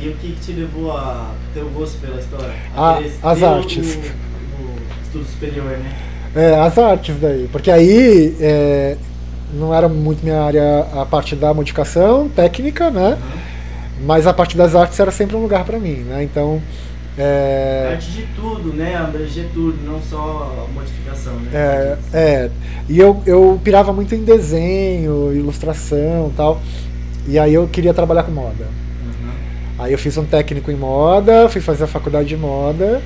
E 0.00 0.08
o 0.08 0.12
que, 0.14 0.32
que 0.32 0.40
te 0.40 0.52
levou 0.52 0.92
a 0.92 1.32
ter 1.52 1.60
o 1.60 1.68
gosto 1.70 2.00
pela 2.00 2.18
história? 2.20 2.52
Ah, 2.76 2.92
A 2.92 2.96
querer 2.98 3.12
as 3.22 3.42
artes. 3.42 3.96
O, 3.96 4.62
o 4.62 4.76
estudo 5.02 5.24
superior, 5.24 5.66
né? 5.66 5.92
É, 6.34 6.54
as 6.60 6.78
artes 6.78 7.16
daí. 7.20 7.48
Porque 7.50 7.70
aí 7.70 8.36
é, 8.40 8.96
não 9.52 9.74
era 9.74 9.88
muito 9.88 10.22
minha 10.22 10.40
área 10.40 10.86
a 10.94 11.04
parte 11.04 11.34
da 11.34 11.52
modificação 11.52 12.28
técnica, 12.28 12.90
né? 12.90 13.18
Mas 14.02 14.26
a 14.26 14.32
parte 14.32 14.56
das 14.56 14.74
artes 14.74 14.98
era 14.98 15.10
sempre 15.10 15.36
um 15.36 15.42
lugar 15.42 15.64
pra 15.64 15.78
mim, 15.78 15.96
né? 15.96 16.22
Então. 16.22 16.60
É, 17.18 17.90
Arte 17.92 18.10
de 18.12 18.22
tudo, 18.34 18.72
né? 18.72 18.96
Abranger 18.96 19.46
tudo, 19.52 19.76
não 19.84 20.00
só 20.00 20.66
a 20.66 20.72
modificação, 20.72 21.34
né? 21.34 21.50
é, 21.52 21.98
é. 22.14 22.50
E 22.88 22.98
eu, 22.98 23.20
eu 23.26 23.60
pirava 23.62 23.92
muito 23.92 24.14
em 24.14 24.24
desenho, 24.24 25.34
ilustração 25.34 26.30
e 26.32 26.36
tal. 26.36 26.60
E 27.28 27.38
aí 27.38 27.52
eu 27.52 27.68
queria 27.68 27.92
trabalhar 27.92 28.22
com 28.22 28.32
moda. 28.32 28.64
Uhum. 28.64 29.30
Aí 29.80 29.92
eu 29.92 29.98
fiz 29.98 30.16
um 30.16 30.24
técnico 30.24 30.70
em 30.70 30.76
moda, 30.76 31.48
fui 31.48 31.60
fazer 31.60 31.84
a 31.84 31.88
faculdade 31.88 32.28
de 32.28 32.36
moda. 32.36 33.02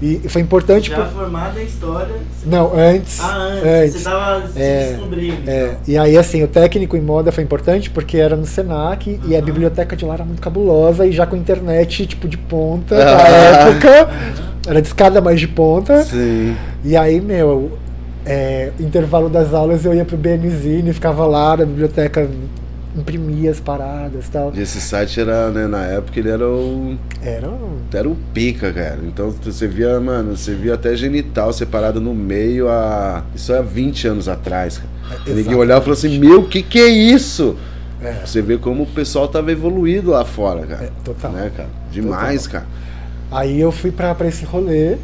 E 0.00 0.20
foi 0.28 0.40
importante. 0.42 0.90
Já 0.90 0.96
por- 0.96 1.06
formada 1.08 1.60
em 1.60 1.64
história. 1.66 2.06
você- 2.14 2.48
Não, 2.48 2.72
antes. 2.72 3.18
Ah, 3.20 3.34
antes. 3.36 3.64
antes. 3.66 3.92
Você 3.94 4.04
tava 4.04 4.46
se 4.48 4.60
É, 4.62 4.88
descobrindo. 4.92 5.50
É, 5.50 5.64
então. 5.66 5.76
e 5.88 5.98
aí, 5.98 6.16
assim, 6.16 6.42
o 6.42 6.46
técnico 6.48 6.96
em 6.96 7.00
moda 7.00 7.32
foi 7.32 7.42
importante 7.42 7.90
porque 7.90 8.16
era 8.16 8.36
no 8.36 8.46
Senac 8.46 9.18
e 9.26 9.36
a 9.36 9.42
biblioteca 9.42 9.96
de 9.96 10.04
lá 10.04 10.14
era 10.14 10.24
muito 10.24 10.40
cabulosa 10.40 11.04
e 11.04 11.10
já 11.12 11.26
com 11.26 11.34
internet, 11.36 12.06
tipo, 12.06 12.28
de 12.28 12.38
ponta 12.38 12.94
Ah. 12.94 13.04
na 13.04 13.28
época. 13.28 14.02
Aham. 14.02 14.32
Era 14.68 14.80
de 14.82 14.86
escada 14.88 15.20
mais 15.20 15.40
de 15.40 15.48
ponta. 15.48 16.02
Sim. 16.04 16.54
E 16.84 16.96
aí, 16.96 17.20
meu, 17.20 17.72
é, 18.26 18.70
intervalo 18.78 19.28
das 19.28 19.52
aulas 19.54 19.84
eu 19.84 19.94
ia 19.94 20.04
pro 20.04 20.16
BNZine, 20.16 20.92
ficava 20.92 21.24
lá 21.26 21.56
na 21.56 21.64
biblioteca, 21.64 22.28
imprimia 22.98 23.50
as 23.50 23.60
paradas 23.60 24.26
e 24.26 24.30
tal. 24.30 24.52
E 24.54 24.60
esse 24.60 24.80
site 24.80 25.20
era, 25.20 25.50
né, 25.50 25.66
na 25.66 25.84
época 25.86 26.18
ele 26.18 26.28
era 26.30 26.46
o. 26.48 26.96
Era 27.22 27.48
um- 27.48 27.78
Era 27.92 28.08
o 28.08 28.16
pica, 28.34 28.72
cara. 28.72 28.98
Então 29.04 29.30
você 29.30 29.66
via, 29.66 29.98
mano, 30.00 30.36
você 30.36 30.54
via 30.54 30.74
até 30.74 30.94
genital 30.96 31.52
separado 31.52 32.00
no 32.00 32.14
meio 32.14 32.68
a. 32.68 33.24
Isso 33.34 33.52
é 33.52 33.58
há 33.58 33.62
20 33.62 34.06
anos 34.08 34.28
atrás, 34.28 34.78
cara. 34.78 35.20
É, 35.26 35.30
Ninguém 35.32 35.54
olhava 35.54 35.80
e 35.80 35.84
falou 35.84 35.96
assim, 35.96 36.18
meu, 36.18 36.42
que 36.44 36.62
que 36.62 36.78
é 36.78 36.88
isso? 36.88 37.56
É. 38.02 38.24
Você 38.24 38.40
vê 38.42 38.58
como 38.58 38.82
o 38.82 38.86
pessoal 38.86 39.26
tava 39.26 39.50
evoluído 39.50 40.10
lá 40.12 40.24
fora, 40.24 40.66
cara. 40.66 40.84
É, 40.84 40.90
total. 41.02 41.32
Né, 41.32 41.50
cara? 41.56 41.68
Demais, 41.90 42.46
cara. 42.46 42.66
Aí 43.30 43.60
eu 43.60 43.72
fui 43.72 43.90
pra, 43.90 44.14
pra 44.14 44.28
esse 44.28 44.44
rolê. 44.44 44.96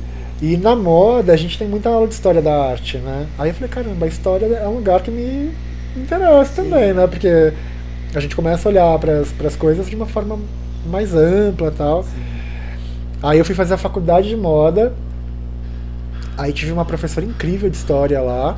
E 0.42 0.56
na 0.56 0.76
moda 0.76 1.32
a 1.32 1.36
gente 1.36 1.56
tem 1.58 1.66
muita 1.66 1.88
aula 1.88 2.06
de 2.06 2.14
história 2.14 2.42
da 2.42 2.70
arte, 2.70 2.98
né? 2.98 3.26
Aí 3.38 3.48
eu 3.50 3.54
falei, 3.54 3.68
caramba, 3.70 4.04
a 4.04 4.08
história 4.08 4.44
é 4.46 4.68
um 4.68 4.74
lugar 4.76 5.00
que 5.00 5.10
me 5.10 5.50
interessa 5.96 6.62
também, 6.62 6.92
né? 6.92 7.06
Porque 7.06 7.52
a 8.18 8.20
gente 8.20 8.36
começa 8.36 8.68
a 8.68 8.70
olhar 8.70 8.98
para 8.98 9.46
as 9.46 9.56
coisas 9.56 9.88
de 9.88 9.96
uma 9.96 10.06
forma 10.06 10.38
mais 10.86 11.14
ampla 11.14 11.72
tal. 11.76 12.04
Aí 13.22 13.38
eu 13.38 13.44
fui 13.44 13.54
fazer 13.54 13.74
a 13.74 13.78
faculdade 13.78 14.28
de 14.28 14.36
moda. 14.36 14.92
Aí 16.36 16.52
tive 16.52 16.72
uma 16.72 16.84
professora 16.84 17.24
incrível 17.24 17.70
de 17.70 17.76
história 17.76 18.20
lá. 18.20 18.56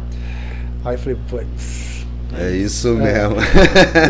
Aí 0.85 0.95
eu 0.95 0.99
falei, 0.99 1.19
putz, 1.29 2.05
É 2.39 2.51
isso 2.51 2.95
mesmo. 2.95 3.37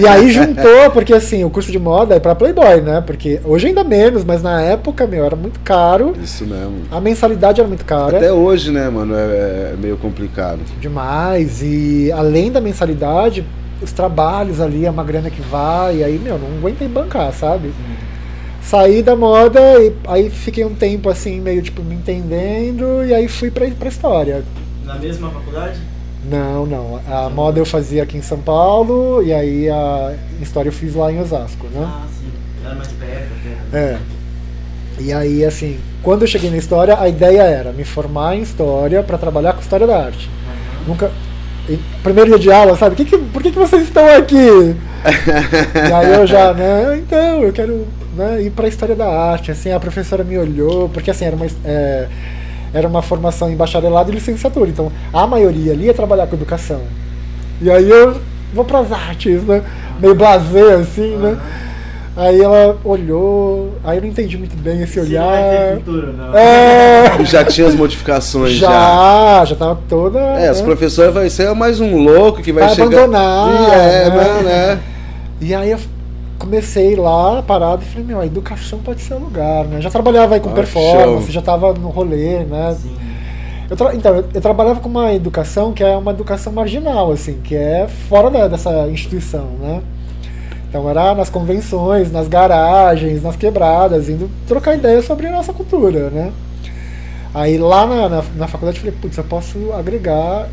E 0.00 0.06
aí 0.06 0.30
juntou, 0.32 0.90
porque 0.92 1.12
assim, 1.12 1.44
o 1.44 1.50
curso 1.50 1.70
de 1.70 1.78
moda 1.78 2.14
é 2.14 2.20
pra 2.20 2.34
Playboy, 2.34 2.80
né? 2.80 3.00
Porque 3.00 3.40
hoje 3.44 3.66
ainda 3.66 3.84
menos, 3.84 4.24
mas 4.24 4.42
na 4.42 4.60
época, 4.62 5.06
meu, 5.06 5.24
era 5.24 5.36
muito 5.36 5.60
caro. 5.60 6.14
Isso 6.22 6.44
mesmo. 6.44 6.82
A 6.90 7.00
mensalidade 7.00 7.60
era 7.60 7.68
muito 7.68 7.84
cara. 7.84 8.16
Até 8.16 8.32
hoje, 8.32 8.70
né, 8.70 8.88
mano, 8.88 9.14
é, 9.14 9.72
é 9.72 9.76
meio 9.78 9.96
complicado. 9.96 10.60
Demais. 10.80 11.60
E 11.62 12.10
além 12.12 12.50
da 12.50 12.60
mensalidade, 12.60 13.44
os 13.80 13.92
trabalhos 13.92 14.60
ali, 14.60 14.86
é 14.86 14.90
uma 14.90 15.04
grana 15.04 15.30
que 15.30 15.40
vai, 15.42 15.98
e 15.98 16.04
aí, 16.04 16.18
meu, 16.18 16.38
não 16.38 16.58
aguentei 16.58 16.88
bancar, 16.88 17.32
sabe? 17.32 17.72
Saí 18.62 19.02
da 19.02 19.14
moda 19.14 19.60
e 19.80 19.94
aí 20.08 20.28
fiquei 20.28 20.64
um 20.64 20.74
tempo 20.74 21.08
assim, 21.08 21.40
meio 21.40 21.62
tipo, 21.62 21.82
me 21.82 21.94
entendendo, 21.94 23.04
e 23.04 23.14
aí 23.14 23.28
fui 23.28 23.50
pra, 23.50 23.68
pra 23.70 23.88
história. 23.88 24.44
Na 24.84 24.96
mesma 24.96 25.30
faculdade? 25.30 25.78
Não, 26.28 26.66
não. 26.66 27.00
A 27.08 27.30
moda 27.30 27.60
eu 27.60 27.64
fazia 27.64 28.02
aqui 28.02 28.16
em 28.16 28.22
São 28.22 28.38
Paulo, 28.38 29.22
e 29.22 29.32
aí 29.32 29.70
a 29.70 30.14
história 30.40 30.68
eu 30.68 30.72
fiz 30.72 30.94
lá 30.94 31.12
em 31.12 31.20
Osasco, 31.20 31.66
né? 31.68 31.84
Ah, 31.86 32.06
sim. 32.18 32.30
Era 32.64 32.74
mais 32.74 32.88
perto 32.88 33.28
até. 33.70 33.78
É. 33.78 33.98
E 34.98 35.12
aí, 35.12 35.44
assim, 35.44 35.78
quando 36.02 36.22
eu 36.22 36.28
cheguei 36.28 36.50
na 36.50 36.56
história, 36.56 36.98
a 36.98 37.08
ideia 37.08 37.42
era 37.42 37.70
me 37.70 37.84
formar 37.84 38.34
em 38.34 38.42
história 38.42 39.02
para 39.02 39.18
trabalhar 39.18 39.52
com 39.52 39.60
história 39.60 39.86
da 39.86 40.06
arte. 40.06 40.28
Aham. 40.28 40.88
Nunca. 40.88 41.12
Primeiro 42.02 42.30
dia 42.30 42.38
de 42.38 42.52
aula, 42.52 42.76
sabe? 42.76 42.96
Que 42.96 43.04
que, 43.04 43.18
por 43.18 43.42
que, 43.42 43.50
que 43.50 43.58
vocês 43.58 43.82
estão 43.82 44.06
aqui? 44.16 44.36
e 44.36 45.92
aí 45.92 46.14
eu 46.14 46.26
já, 46.26 46.52
né? 46.52 46.98
Então, 46.98 47.42
eu 47.42 47.52
quero 47.52 47.86
né, 48.16 48.42
ir 48.42 48.50
para 48.50 48.68
história 48.68 48.94
da 48.94 49.06
arte. 49.06 49.50
Assim, 49.50 49.72
a 49.72 49.80
professora 49.80 50.22
me 50.22 50.38
olhou, 50.38 50.88
porque 50.88 51.10
assim, 51.10 51.24
era 51.24 51.36
uma, 51.36 51.46
é, 51.64 52.08
era 52.72 52.88
uma 52.88 53.02
formação 53.02 53.50
em 53.50 53.56
bacharelado 53.56 54.10
e 54.10 54.14
licenciatura. 54.14 54.68
Então, 54.68 54.92
a 55.12 55.26
maioria 55.26 55.72
ali 55.72 55.86
ia 55.86 55.94
trabalhar 55.94 56.26
com 56.26 56.36
educação. 56.36 56.82
E 57.60 57.70
aí 57.70 57.88
eu 57.88 58.20
vou 58.54 58.64
para 58.64 58.80
as 58.80 58.92
artes, 58.92 59.42
né? 59.42 59.62
Meio 60.00 60.14
blasé, 60.14 60.74
assim, 60.74 61.16
né? 61.16 61.38
Aí 62.16 62.40
ela 62.40 62.78
olhou, 62.82 63.72
aí 63.84 63.98
eu 63.98 64.02
não 64.02 64.08
entendi 64.08 64.38
muito 64.38 64.56
bem 64.56 64.80
esse 64.82 64.98
olhar. 64.98 65.74
futuro, 65.76 66.14
não. 66.14 66.34
É, 66.36 67.18
Já 67.26 67.44
tinha 67.44 67.66
as 67.66 67.74
modificações 67.74 68.52
já. 68.54 68.68
já, 68.70 69.44
já 69.44 69.56
tava 69.56 69.78
toda. 69.86 70.18
É, 70.18 70.50
os 70.50 70.60
né? 70.60 70.64
professores 70.64 71.12
vai 71.12 71.28
ser 71.28 71.52
mais 71.54 71.78
um 71.78 71.94
louco 72.02 72.40
que 72.42 72.52
vai, 72.52 72.64
Vai 72.64 72.74
chegar. 72.74 72.86
abandonar, 73.04 73.70
é, 73.74 74.08
né? 74.10 74.42
né? 74.42 74.80
E 75.42 75.54
aí 75.54 75.70
eu 75.72 75.78
comecei 76.38 76.96
lá, 76.96 77.42
parado, 77.42 77.82
e 77.82 77.86
falei, 77.86 78.06
meu, 78.06 78.20
a 78.20 78.26
educação 78.26 78.78
pode 78.78 79.02
ser 79.02 79.12
o 79.14 79.18
lugar, 79.18 79.64
né? 79.66 79.80
Já 79.82 79.90
trabalhava 79.90 80.34
aí 80.34 80.40
com 80.40 80.48
Ah, 80.50 80.54
performance, 80.54 81.24
show. 81.24 81.32
já 81.34 81.42
tava 81.42 81.74
no 81.74 81.88
rolê, 81.88 82.38
né? 82.44 82.74
Sim. 82.80 82.96
Eu 83.68 83.76
tra- 83.76 83.94
Então, 83.94 84.14
eu, 84.16 84.24
eu 84.32 84.40
trabalhava 84.40 84.80
com 84.80 84.88
uma 84.88 85.12
educação 85.12 85.72
que 85.72 85.82
é 85.84 85.94
uma 85.96 86.12
educação 86.12 86.50
marginal, 86.52 87.12
assim, 87.12 87.34
que 87.44 87.54
é 87.54 87.86
fora 88.08 88.30
da- 88.30 88.48
dessa 88.48 88.88
instituição, 88.88 89.44
né? 89.60 89.80
Então 90.68 90.88
era 90.88 91.14
nas 91.14 91.30
convenções, 91.30 92.10
nas 92.10 92.28
garagens, 92.28 93.22
nas 93.22 93.36
quebradas, 93.36 94.08
indo 94.08 94.28
trocar 94.46 94.74
ideia 94.76 95.00
sobre 95.02 95.26
a 95.26 95.30
nossa 95.32 95.52
cultura, 95.52 96.10
né? 96.10 96.32
Aí 97.32 97.58
lá 97.58 97.86
na, 97.86 98.08
na, 98.08 98.24
na 98.36 98.48
faculdade 98.48 98.78
eu 98.78 98.84
falei, 98.84 98.98
putz, 99.00 99.16
eu 99.16 99.24
posso 99.24 99.72
agregar. 99.72 100.48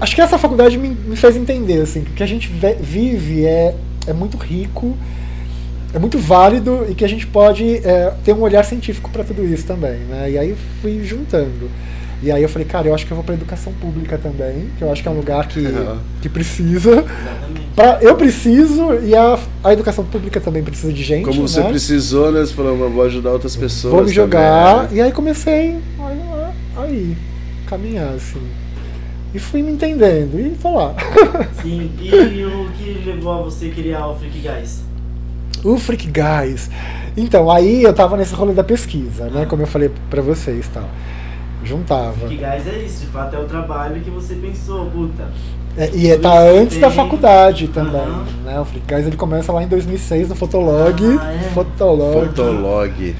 Acho 0.00 0.14
que 0.14 0.20
essa 0.20 0.38
faculdade 0.38 0.78
me, 0.78 0.88
me 0.88 1.16
fez 1.16 1.36
entender, 1.36 1.82
assim, 1.82 2.02
que 2.02 2.10
o 2.10 2.14
que 2.14 2.22
a 2.22 2.26
gente 2.26 2.48
ve- 2.48 2.76
vive 2.80 3.44
é, 3.44 3.74
é 4.06 4.12
muito 4.12 4.36
rico, 4.38 4.96
é 5.92 5.98
muito 5.98 6.18
válido 6.18 6.86
e 6.88 6.94
que 6.94 7.04
a 7.04 7.08
gente 7.08 7.26
pode 7.26 7.78
é, 7.86 8.12
ter 8.24 8.32
um 8.32 8.40
olhar 8.40 8.64
científico 8.64 9.10
para 9.10 9.24
tudo 9.24 9.44
isso 9.44 9.66
também, 9.66 9.98
né? 10.08 10.30
E 10.30 10.38
aí 10.38 10.56
fui 10.80 11.04
juntando. 11.04 11.68
E 12.22 12.30
aí 12.30 12.42
eu 12.42 12.48
falei, 12.48 12.66
cara, 12.68 12.86
eu 12.86 12.94
acho 12.94 13.06
que 13.06 13.12
eu 13.12 13.16
vou 13.16 13.24
para 13.24 13.34
educação 13.34 13.72
pública 13.72 14.18
também, 14.18 14.68
que 14.76 14.84
eu 14.84 14.92
acho 14.92 15.02
que 15.02 15.08
é 15.08 15.10
um 15.10 15.16
lugar 15.16 15.48
que, 15.48 15.64
que 16.20 16.28
precisa. 16.28 17.02
Pra, 17.74 17.98
eu 18.02 18.14
preciso 18.14 18.94
e 19.02 19.14
a, 19.14 19.38
a 19.64 19.72
educação 19.72 20.04
pública 20.04 20.38
também 20.38 20.62
precisa 20.62 20.92
de 20.92 21.02
gente. 21.02 21.24
Como 21.24 21.48
você 21.48 21.60
né? 21.62 21.70
precisou, 21.70 22.30
né? 22.30 22.40
Você 22.40 22.52
falou, 22.52 22.76
"Eu 22.78 22.90
vou 22.90 23.04
ajudar 23.04 23.30
outras 23.30 23.56
pessoas. 23.56 23.94
Vou 23.94 24.04
me 24.04 24.10
jogar. 24.12 24.74
também, 24.82 24.90
né? 24.90 24.96
E 24.96 25.00
aí 25.00 25.12
comecei 25.12 25.78
a- 25.98 26.50
a- 26.78 26.82
aí, 26.82 27.16
caminhar 27.66 28.12
assim. 28.14 28.42
E 29.32 29.38
fui 29.38 29.62
me 29.62 29.72
entendendo. 29.72 30.38
E 30.38 30.50
tô 30.60 30.74
lá. 30.76 30.94
Sim. 31.62 31.90
E 32.00 32.44
o 32.44 32.68
que 32.76 33.02
levou 33.06 33.32
a 33.32 33.42
você 33.42 33.70
criar 33.70 34.08
o 34.08 34.16
Freak 34.16 34.40
Guys? 34.40 34.82
o 35.64 35.78
Freak 35.78 36.06
Guys. 36.10 36.70
Então, 37.16 37.50
aí 37.50 37.82
eu 37.82 37.92
tava 37.92 38.16
nesse 38.16 38.34
rolê 38.34 38.52
da 38.52 38.64
pesquisa, 38.64 39.26
né? 39.26 39.46
Como 39.46 39.62
eu 39.62 39.66
falei 39.66 39.90
pra 40.08 40.22
vocês 40.22 40.66
tal. 40.72 40.88
Juntava. 41.64 42.14
É 42.26 42.82
isso, 42.84 43.00
de 43.00 43.06
fato 43.06 43.36
é 43.36 43.38
o 43.38 43.44
trabalho 43.44 44.00
que 44.00 44.10
você 44.10 44.34
pensou, 44.34 44.86
puta. 44.86 45.24
É, 45.76 45.88
e 45.94 46.10
é, 46.10 46.16
tá 46.18 46.36
antes 46.40 46.78
da 46.78 46.90
faculdade 46.90 47.68
também. 47.68 48.00
Aham. 48.00 48.24
Né? 48.44 48.58
O 48.60 48.64
Freak 48.64 48.86
Guys 48.92 49.06
ele 49.06 49.16
começa 49.16 49.52
lá 49.52 49.62
em 49.62 49.68
2006 49.68 50.28
no 50.30 50.34
Fotolog. 50.34 51.18
Ah, 51.22 51.32
é? 51.32 51.38
Fotolog. 51.54 52.26
Fotolog. 52.28 53.16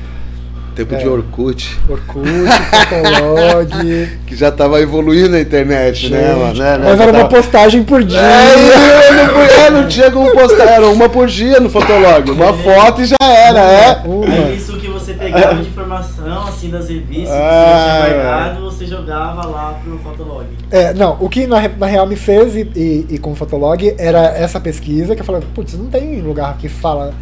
Tempo 0.75 0.95
É. 0.95 0.99
de 0.99 1.09
Orkut. 1.09 1.79
Orkut, 1.89 2.29
Fotolog. 2.29 4.09
Que 4.27 4.37
já 4.37 4.51
tava 4.51 4.81
evoluindo 4.81 5.35
a 5.37 5.41
internet, 5.41 6.09
né, 6.09 6.35
mano? 6.35 6.55
Né, 6.55 6.79
né? 6.79 6.85
Mas 6.91 7.01
era 7.01 7.11
uma 7.13 7.19
Tava- 7.25 7.29
postagem 7.29 7.83
por 7.83 8.03
dia. 8.05 8.19
É, 8.21 9.11
não, 9.27 9.35
podia- 9.35 9.71
não 9.71 9.89
tinha 9.89 10.11
como 10.11 10.31
postar, 10.33 10.65
era 10.67 10.87
uma 10.89 11.09
por 11.09 11.27
dia 11.27 11.59
no 11.61 11.69
Fotolog. 11.69 12.31
Uma 12.31 12.53
foto 12.55 13.03
e 13.03 13.07
já 13.07 13.17
era, 13.21 13.61
é. 13.61 14.03
Uma. 14.05 14.25
Aí 14.27 14.57
isso 14.57 14.77
você 15.11 15.15
pegava 15.15 15.55
de 15.57 15.69
informação, 15.69 16.43
assim, 16.47 16.71
das 16.71 16.89
revistas 16.89 17.29
que 17.29 17.43
Ah, 17.43 17.65
você 17.65 17.89
já 17.89 18.07
tinha 18.07 18.23
guardado, 18.23 18.61
você 18.63 18.87
jogava 18.87 19.47
lá 19.47 19.81
pro 19.83 19.99
Fotolog. 19.99 20.47
É, 20.71 20.95
não, 20.95 21.17
o 21.21 21.29
que 21.29 21.47
na, 21.47 21.69
na 21.69 21.87
real 21.87 22.07
me 22.07 22.17
fez 22.17 22.55
e, 22.55 22.71
e, 22.77 23.07
e 23.11 23.19
com 23.19 23.33
o 23.33 23.35
Fotolog 23.35 23.95
era 23.99 24.27
essa 24.37 24.61
pesquisa 24.61 25.15
que 25.15 25.23
eu 25.23 25.25
falei, 25.25 25.43
putz, 25.55 25.75
não 25.75 25.87
tem 25.87 26.21
lugar 26.21 26.57
que 26.59 26.69
fala 26.69 27.13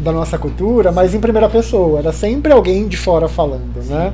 da 0.00 0.12
nossa 0.12 0.36
cultura, 0.36 0.92
mas 0.92 1.14
em 1.14 1.20
primeira 1.20 1.48
pessoa. 1.48 2.00
Era 2.00 2.12
sempre 2.12 2.52
alguém 2.52 2.88
de 2.88 2.96
fora 2.96 3.28
falando, 3.28 3.82
né? 3.86 4.12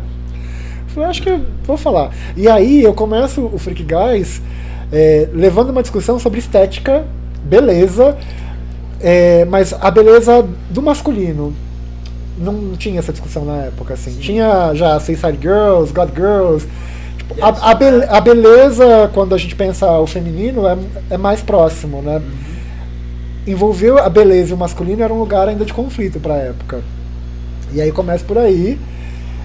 Eu 0.87 0.95
falei, 0.95 1.09
acho 1.09 1.23
que 1.23 1.31
eu 1.31 1.41
vou 1.65 1.77
falar. 1.77 2.11
E 2.37 2.49
aí 2.49 2.83
eu 2.83 2.93
começo 2.95 3.51
o 3.53 3.59
Freak 3.59 3.85
Guys 3.85 4.43
é, 4.93 5.29
levando 5.33 5.71
uma 5.71 5.83
discussão 5.83 6.19
sobre 6.19 6.39
estética, 6.39 7.05
beleza, 7.43 8.17
é, 9.01 9.45
mas 9.47 9.73
a 9.73 9.91
beleza 9.91 10.47
do 10.69 10.83
masculino. 10.83 11.55
Não 12.41 12.75
tinha 12.77 12.99
essa 12.99 13.13
discussão 13.13 13.45
na 13.45 13.65
época, 13.67 13.95
assim. 13.95 14.17
Tinha 14.19 14.73
já 14.75 14.99
Seaside 14.99 15.39
Girls, 15.43 15.93
God 15.93 16.09
Girls. 16.15 16.67
Tipo, 17.19 17.35
a, 17.45 17.49
a, 17.71 17.75
be- 17.75 18.07
a 18.09 18.21
beleza, 18.21 19.11
quando 19.13 19.35
a 19.35 19.39
gente 19.39 19.55
pensa 19.55 19.87
o 19.99 20.07
feminino, 20.07 20.67
é, 20.67 20.77
é 21.11 21.19
mais 21.19 21.43
próximo, 21.43 22.01
né? 22.01 22.23
Envolver 23.47 23.99
a 23.99 24.09
beleza 24.09 24.51
e 24.51 24.55
o 24.55 24.57
masculino 24.57 25.03
era 25.03 25.13
um 25.13 25.19
lugar 25.19 25.49
ainda 25.49 25.65
de 25.65 25.73
conflito 25.73 26.21
pra 26.21 26.35
época. 26.37 26.81
E 27.73 27.81
aí 27.81 27.91
começa 27.91 28.25
por 28.25 28.37
aí. 28.39 28.79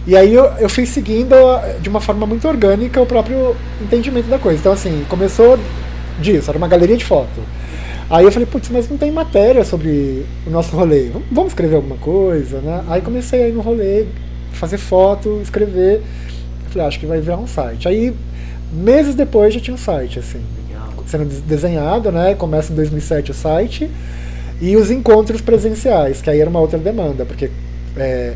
E 0.08 0.16
aí 0.16 0.34
eu, 0.34 0.46
eu 0.60 0.70
fui 0.70 0.86
seguindo 0.86 1.34
a- 1.34 1.76
de 1.82 1.90
uma 1.90 2.00
forma 2.00 2.26
muito 2.26 2.48
orgânica 2.48 3.02
o 3.02 3.06
próprio 3.06 3.56
entendimento 3.82 4.28
da 4.30 4.38
coisa. 4.38 4.60
Então, 4.60 4.72
assim, 4.74 5.06
começou 5.10 5.58
disso, 6.20 6.50
era 6.50 6.58
uma 6.58 6.68
galeria 6.68 6.96
de 6.98 7.06
foto. 7.06 7.42
Aí 8.16 8.26
eu 8.26 8.32
falei, 8.32 8.46
putz, 8.46 8.70
mas 8.70 8.90
não 8.90 8.98
tem 8.98 9.12
matéria 9.12 9.64
sobre 9.64 10.26
o 10.46 10.50
nosso 10.50 10.76
rolê. 10.76 11.10
Vamos- 11.32 11.48
escrever 11.52 11.76
alguma 11.76 11.98
coisa, 11.98 12.60
né? 12.60 12.84
Aí 12.88 13.02
comecei 13.02 13.44
a 13.44 13.48
ir 13.50 13.54
no 13.54 13.62
rolê, 13.62 14.06
fazer 14.54 14.78
foto, 14.78 15.40
escrever. 15.42 15.96
Eu 15.98 16.70
falei, 16.70 16.86
"Ah, 16.86 16.88
acho 16.88 17.00
que 17.00 17.06
vai 17.06 17.20
virar 17.20 17.38
um 17.38 17.48
site. 17.48 17.88
Aí, 17.88 18.14
meses 18.72 19.16
depois, 19.16 19.54
já 19.54 19.60
tinha 19.60 19.74
um 19.74 19.78
site, 19.78 20.20
assim 20.20 20.42
sendo 21.08 21.26
des- 21.26 21.42
desenhado, 21.42 22.12
né? 22.12 22.36
Começa 22.36 22.72
em 22.72 22.76
2007 22.76 23.32
o 23.32 23.34
site. 23.34 23.90
E 24.62 24.76
os 24.78 24.90
encontros 24.90 25.42
presenciais, 25.42 26.22
que 26.22 26.30
aí 26.30 26.40
era 26.40 26.50
uma 26.50 26.60
outra 26.60 26.80
demanda, 26.80 27.26
porque 27.26 27.52
é, 27.98 28.34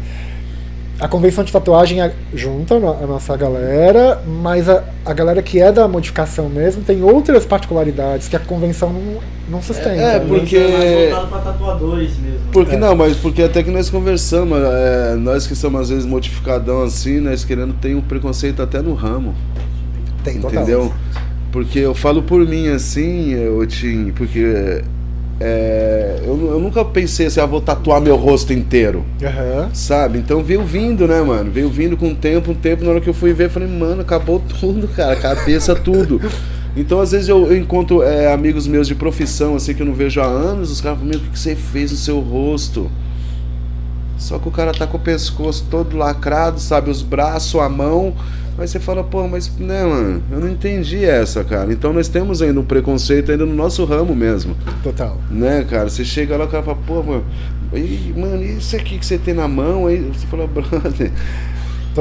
a 0.99 1.07
convenção 1.07 1.43
de 1.45 1.51
tatuagem 1.51 1.99
junta 2.33 2.75
a 2.75 3.07
nossa 3.07 3.35
galera, 3.37 4.21
mas 4.27 4.67
a, 4.67 4.83
a 5.05 5.13
galera 5.13 5.41
que 5.41 5.61
é 5.61 5.71
da 5.71 5.87
modificação 5.87 6.49
mesmo 6.49 6.83
tem 6.83 7.01
outras 7.01 7.45
particularidades 7.45 8.27
que 8.27 8.35
a 8.35 8.39
convenção 8.39 8.91
não, 8.91 9.21
não 9.49 9.61
sustenta. 9.61 9.89
É, 9.89 10.19
né? 10.19 10.25
porque- 10.27 10.55
é 10.57 10.67
mais 10.69 11.11
voltado 11.11 11.27
pra 11.27 11.39
tatuadores 11.39 12.17
mesmo. 12.17 12.39
Porque 12.51 12.75
É. 12.75 12.77
não, 12.77 12.95
mas 12.95 13.17
porque 13.17 13.43
até 13.43 13.61
que 13.63 13.71
nós 13.71 13.89
conversamos, 13.89 14.57
é, 14.61 15.15
nós 15.15 15.45
que 15.47 15.55
somos 15.55 15.81
às 15.81 15.89
vezes 15.89 16.05
modificadão 16.05 16.83
assim, 16.83 17.19
nós 17.19 17.43
querendo 17.45 17.73
tem 17.73 17.95
um 17.95 18.01
preconceito 18.01 18.61
até 18.61 18.81
no 18.81 18.93
ramo. 18.93 19.33
Tem, 20.23 20.39
total. 20.39 20.63
Entendeu? 20.63 20.93
Porque 21.51 21.79
eu 21.79 21.95
falo 21.95 22.21
por 22.23 22.45
mim 22.45 22.67
assim, 22.67 23.31
eu 23.33 23.65
Tim, 23.65 24.11
porque 24.15 24.83
é, 25.39 26.19
eu, 26.23 26.51
eu 26.51 26.59
nunca 26.59 26.83
pensei 26.83 27.27
assim, 27.27 27.39
ah, 27.39 27.45
vou 27.45 27.61
tatuar 27.61 28.01
meu 28.01 28.15
rosto 28.17 28.51
inteiro. 28.51 29.03
Aham. 29.23 29.69
Sabe? 29.73 30.19
Então 30.19 30.43
veio 30.43 30.63
vindo, 30.63 31.07
né, 31.07 31.21
mano? 31.21 31.49
Veio 31.49 31.69
vindo 31.69 31.95
com 31.95 32.09
o 32.09 32.15
tempo, 32.15 32.51
um 32.51 32.55
tempo, 32.55 32.83
na 32.83 32.91
hora 32.91 33.01
que 33.01 33.09
eu 33.09 33.13
fui 33.13 33.33
ver, 33.33 33.45
eu 33.45 33.49
falei, 33.49 33.67
mano, 33.69 34.01
acabou 34.01 34.39
tudo, 34.59 34.87
cara, 34.89 35.15
cabeça, 35.15 35.73
tudo. 35.75 36.19
Então, 36.75 36.99
às 36.99 37.11
vezes, 37.11 37.27
eu, 37.27 37.47
eu 37.47 37.57
encontro 37.57 38.03
é, 38.03 38.31
amigos 38.31 38.67
meus 38.67 38.87
de 38.87 38.95
profissão, 38.95 39.55
assim, 39.55 39.73
que 39.73 39.81
eu 39.81 39.85
não 39.85 39.93
vejo 39.93 40.21
há 40.21 40.25
anos, 40.25 40.71
os 40.71 40.81
caras 40.81 40.99
falam, 40.99 41.11
meu, 41.11 41.19
o 41.19 41.23
que 41.23 41.31
que 41.31 41.39
você 41.39 41.55
fez 41.55 41.91
no 41.91 41.97
seu 41.97 42.19
rosto? 42.19 42.89
Só 44.17 44.37
que 44.37 44.47
o 44.47 44.51
cara 44.51 44.73
tá 44.73 44.85
com 44.85 44.97
o 44.97 44.99
pescoço 44.99 45.65
todo 45.71 45.97
lacrado, 45.97 46.59
sabe? 46.59 46.89
Os 46.89 47.01
braços, 47.01 47.59
a 47.59 47.69
mão. 47.69 48.13
Aí 48.57 48.67
você 48.67 48.77
fala, 48.77 49.01
pô, 49.01 49.25
mas, 49.25 49.49
né, 49.57 49.85
mano, 49.85 50.21
eu 50.29 50.41
não 50.41 50.49
entendi 50.49 51.05
essa, 51.05 51.45
cara. 51.45 51.71
Então 51.71 51.93
nós 51.93 52.09
temos 52.09 52.41
ainda 52.41 52.59
um 52.59 52.65
preconceito 52.65 53.31
ainda 53.31 53.45
no 53.45 53.55
nosso 53.55 53.85
ramo 53.85 54.13
mesmo. 54.13 54.55
Total. 54.83 55.17
Né, 55.31 55.65
cara? 55.69 55.89
Você 55.89 56.03
chega 56.03 56.35
lá, 56.35 56.43
o 56.43 56.47
cara 56.49 56.61
fala, 56.61 56.77
pô, 56.85 57.01
mano, 57.01 57.23
e, 57.73 58.13
mano, 58.17 58.43
isso 58.43 58.75
aqui 58.75 58.97
que 58.97 59.05
você 59.05 59.17
tem 59.17 59.33
na 59.33 59.47
mão? 59.47 59.87
Aí 59.87 59.99
você 59.99 60.27
fala, 60.27 60.45
brother. 60.47 61.11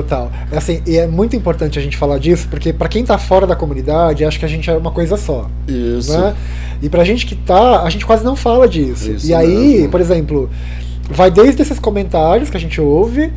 Total. 0.03 0.31
É 0.53 0.59
Assim, 0.59 0.83
e 0.87 0.97
é 0.97 1.07
muito 1.07 1.35
importante 1.35 1.79
a 1.79 1.83
gente 1.83 1.97
falar 1.97 2.19
disso, 2.19 2.47
porque 2.49 2.73
pra 2.73 2.89
quem 2.89 3.05
tá 3.05 3.17
fora 3.19 3.47
da 3.47 3.57
comunidade, 3.57 4.25
acha 4.25 4.39
que 4.39 4.45
a 4.45 4.49
gente 4.49 4.69
é 4.71 4.77
uma 4.77 4.91
coisa 4.91 5.17
só. 5.17 5.49
Isso. 5.67 6.17
Né? 6.17 6.35
E 6.83 6.89
pra 6.89 7.05
gente 7.05 7.27
que 7.27 7.35
tá, 7.35 7.83
a 7.83 7.91
gente 7.91 8.07
quase 8.07 8.25
não 8.25 8.37
fala 8.37 8.69
disso. 8.69 9.13
Isso 9.13 9.27
e 9.27 9.35
aí, 9.35 9.75
mesmo. 9.77 9.91
por 9.91 10.01
exemplo, 10.01 10.51
vai 11.11 11.31
desde 11.31 11.63
esses 11.63 11.79
comentários 11.79 12.51
que 12.51 12.57
a 12.57 12.61
gente 12.61 12.81
ouve, 12.81 13.33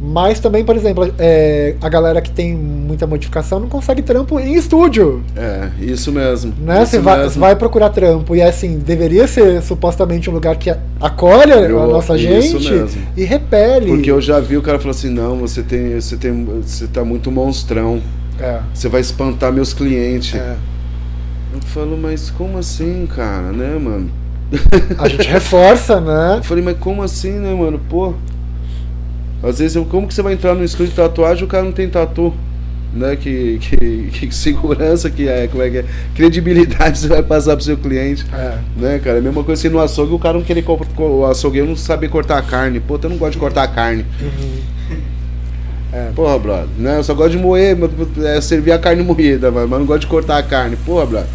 mas 0.00 0.38
também, 0.40 0.64
por 0.64 0.76
exemplo, 0.76 1.12
é, 1.18 1.74
a 1.80 1.88
galera 1.88 2.20
que 2.20 2.30
tem 2.30 2.54
muita 2.54 3.06
modificação 3.06 3.58
não 3.60 3.68
consegue 3.68 4.02
trampo 4.02 4.38
em 4.38 4.54
estúdio. 4.54 5.22
É, 5.34 5.70
isso 5.80 6.12
mesmo. 6.12 6.52
Né? 6.60 6.82
Isso 6.82 6.90
Você 6.92 6.98
vai, 6.98 7.18
mesmo. 7.22 7.40
vai 7.40 7.56
procurar 7.56 7.88
trampo 7.90 8.36
e 8.36 8.42
assim, 8.42 8.78
deveria 8.78 9.26
ser 9.26 9.62
supostamente 9.62 10.28
um 10.28 10.32
lugar 10.34 10.56
que 10.56 10.70
acolhe 11.00 11.50
Eu- 11.52 11.82
a 11.82 11.86
nossa 11.86 12.16
gente 12.18 12.54
mesmo. 12.70 13.02
e 13.16 13.24
repele. 13.24 13.86
Porque 13.86 14.10
eu 14.10 14.20
já 14.20 14.38
vi 14.38 14.56
o 14.56 14.62
cara 14.62 14.78
falou 14.78 14.90
assim, 14.90 15.08
não, 15.10 15.36
você 15.38 15.62
tem. 15.62 15.94
Você 15.98 16.16
tem. 16.16 16.44
Você 16.62 16.86
tá 16.86 17.04
muito 17.04 17.30
monstrão. 17.30 18.00
É, 18.38 18.60
Você 18.74 18.88
vai 18.88 19.00
espantar 19.00 19.50
meus 19.52 19.72
clientes. 19.72 20.34
é. 20.34 20.56
Eu 21.54 21.60
falo, 21.62 21.96
mas 21.96 22.28
como 22.28 22.58
assim, 22.58 23.06
cara, 23.16 23.50
né, 23.50 23.78
mano? 23.80 24.10
A 24.98 25.08
gente 25.08 25.26
reforça, 25.26 25.98
né? 26.00 26.34
Eu 26.38 26.42
falei, 26.44 26.62
mas 26.62 26.76
como 26.78 27.02
assim, 27.02 27.32
né, 27.32 27.54
mano? 27.54 27.80
Pô. 27.88 28.12
Às 29.46 29.58
vezes, 29.58 29.76
eu, 29.76 29.84
como 29.84 30.06
que 30.08 30.14
você 30.14 30.22
vai 30.22 30.32
entrar 30.32 30.54
no 30.54 30.64
estúdio 30.64 30.90
de 30.90 30.96
tatuagem 30.96 31.42
e 31.42 31.44
o 31.44 31.48
cara 31.48 31.62
não 31.64 31.72
tem 31.72 31.88
tatu? 31.88 32.32
Né? 32.92 33.14
Que, 33.16 33.58
que, 33.58 34.08
que 34.12 34.30
segurança 34.34 35.10
que 35.10 35.28
é, 35.28 35.46
como 35.48 35.62
é 35.62 35.70
que 35.70 35.78
é? 35.78 35.84
Credibilidade 36.14 36.98
você 36.98 37.08
vai 37.08 37.22
passar 37.22 37.54
pro 37.56 37.64
seu 37.64 37.76
cliente. 37.76 38.24
É. 38.32 38.58
Né, 38.76 38.98
cara? 38.98 39.16
É 39.16 39.20
a 39.20 39.22
mesma 39.22 39.44
coisa 39.44 39.60
assim 39.60 39.68
no 39.72 39.80
açougue, 39.80 40.14
o 40.14 40.18
cara 40.18 40.38
não 40.38 40.44
querer 40.44 40.62
co- 40.62 40.78
co- 40.94 41.02
o 41.20 41.26
açougueiro 41.26 41.68
não 41.68 41.76
saber 41.76 42.08
cortar 42.08 42.38
a 42.38 42.42
carne. 42.42 42.80
Pô, 42.80 42.98
eu 43.02 43.10
não 43.10 43.16
gosto 43.18 43.32
de 43.32 43.38
cortar 43.38 43.64
a 43.64 43.68
carne. 43.68 44.04
É. 45.92 46.10
Porra, 46.14 46.38
brother, 46.38 46.66
né? 46.78 46.98
Eu 46.98 47.04
só 47.04 47.14
gosto 47.14 47.30
de 47.32 47.38
moer, 47.38 47.76
mas, 47.76 48.24
é, 48.24 48.40
servir 48.40 48.72
a 48.72 48.78
carne 48.78 49.02
moída, 49.02 49.50
mas 49.50 49.68
mas 49.68 49.78
não 49.78 49.86
gosto 49.86 50.00
de 50.02 50.06
cortar 50.08 50.36
a 50.38 50.42
carne. 50.42 50.76
Porra, 50.76 51.06
brother. 51.06 51.28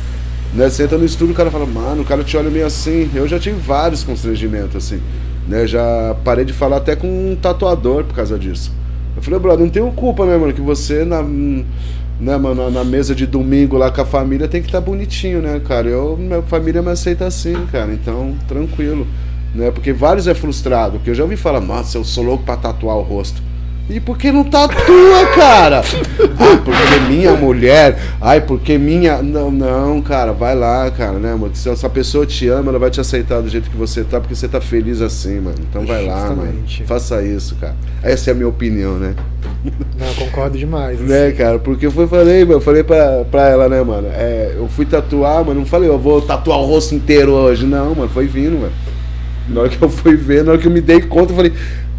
Né? 0.54 0.69
Você 0.69 0.84
entra 0.84 0.97
no 0.97 1.06
estúdio, 1.06 1.34
o 1.34 1.38
cara 1.38 1.50
fala, 1.50 1.65
mano, 1.65 2.02
o 2.02 2.06
cara 2.06 2.24
te 2.24 2.36
olha 2.38 2.50
meio 2.50 2.65
assim. 2.65 3.10
Eu 3.15 3.28
já 3.28 3.39
tive 3.39 3.58
vários 3.60 4.04
constrangimentos, 4.04 4.76
assim. 4.76 5.00
Né? 5.47 5.65
Já 5.67 6.15
parei 6.23 6.45
de 6.45 6.54
falar 6.54 6.77
até 6.77 6.95
com 6.95 7.08
um 7.08 7.36
tatuador 7.36 8.04
por 8.04 8.15
causa 8.15 8.38
disso. 8.38 8.71
Eu 9.15 9.21
falei, 9.21 9.39
brother, 9.39 9.65
não 9.65 9.71
tenho 9.71 9.91
culpa, 9.91 10.25
né, 10.25 10.38
mano? 10.38 10.54
Que 10.54 10.62
você 10.62 11.04
na, 11.04 11.21
né, 11.21 12.38
mano, 12.38 12.69
na- 12.71 12.84
mesa 12.84 13.13
de 13.15 13.25
domingo 13.25 13.77
lá 13.77 13.91
com 13.91 14.01
a 14.01 14.06
família 14.06 14.47
tem 14.47 14.62
que 14.62 14.67
estar 14.67 14.80
bonitinho, 14.82 15.41
né, 15.41 15.60
cara? 15.67 15.88
Eu, 15.89 16.15
minha 16.17 16.41
família 16.43 16.82
me 16.82 16.89
aceita 16.89 17.25
assim, 17.25 17.56
cara. 17.71 17.91
Então, 17.93 18.36
tranquilo. 18.47 19.06
Né? 19.54 19.69
Porque 19.71 19.91
vários 19.91 20.27
é 20.27 20.34
frustrado, 20.34 20.93
porque 20.93 21.10
eu 21.10 21.15
já 21.15 21.23
ouvi 21.23 21.36
falar, 21.36 21.60
nossa, 21.60 21.97
eu 21.97 22.04
sou 22.06 22.23
louco 22.23 22.43
pra 22.45 22.56
tatuar 22.56 22.95
o 22.97 23.01
rosto. 23.01 23.41
E 23.89 24.00
por 24.00 24.17
que 24.17 24.32
não 24.32 24.44
tatua, 24.44 25.26
cara? 25.36 25.80
ah, 26.39 26.62
porque 26.63 27.00
minha 27.10 27.34
mulher. 27.34 27.98
Ai, 28.22 28.39
porque 28.39 28.78
minha. 28.78 29.22
Não, 29.22 29.52
não, 29.52 30.02
cara, 30.02 30.32
vai 30.32 30.56
lá, 30.56 30.89
cara, 30.91 31.20
né, 31.20 31.36
mano? 31.36 31.54
Se 31.56 31.70
essa 31.70 31.89
pessoa 31.89 32.26
te 32.26 32.48
ama, 32.48 32.70
ela 32.70 32.80
vai 32.80 32.89
te 32.89 33.02
aceitar 33.02 33.41
do 33.41 33.50
jeito 33.50 33.70
que 33.70 33.76
você 33.76 34.04
tá, 34.04 34.20
porque 34.20 34.36
você 34.36 34.48
tá 34.48 34.62
feliz 34.62 35.02
assim, 35.02 35.41
mano. 35.41 35.58
Então 35.70 35.86
vai 35.86 36.06
lá, 36.06 36.30
mano. 36.30 36.36
Justamente. 36.44 36.84
Faça 36.86 37.22
isso, 37.22 37.56
cara. 37.56 37.76
Essa 38.02 38.30
é 38.30 38.32
a 38.32 38.36
minha 38.36 38.48
opinião, 38.48 38.98
né? 38.98 39.13
Não, 40.00 40.08
eu 40.08 40.15
concordo 40.15 40.58
demais. 40.58 41.00
assim. 41.00 41.10
Né, 41.10 41.32
cara? 41.32 41.60
Porque 41.60 41.86
eu 41.86 41.91
fui, 41.91 42.08
falei, 42.08 42.46
mano, 42.46 42.54
eu 42.54 42.62
falei 42.62 42.84
pra, 42.84 43.26
pra 43.30 43.50
ela, 43.50 43.67
né, 43.67 43.84
mano? 43.84 44.08
É, 44.13 44.54
eu 44.56 44.67
fui 44.70 44.86
tatuar, 44.86 45.44
mas 45.46 45.56
não 45.56 45.65
falei, 45.65 45.89
eu 45.89 46.00
vou 46.00 46.22
tatuar 46.22 46.60
o 46.60 46.65
rosto 46.65 46.96
inteiro 46.96 47.34
hoje. 47.34 47.65
Não, 47.65 47.94
mano, 47.94 48.10
foi 48.10 48.26
vindo, 48.26 48.58
mano. 48.60 48.74
Na 49.50 49.62
hora 49.62 49.70
que 49.70 49.82
eu 49.82 49.89
fui 49.89 50.15
ver, 50.15 50.44
na 50.44 50.52
hora 50.52 50.62
que 50.62 50.67
eu 50.67 50.72
me 50.72 50.82
dei 50.82 51.02
conta, 51.02 51.34
eu 51.34 51.36
falei, 51.36 51.52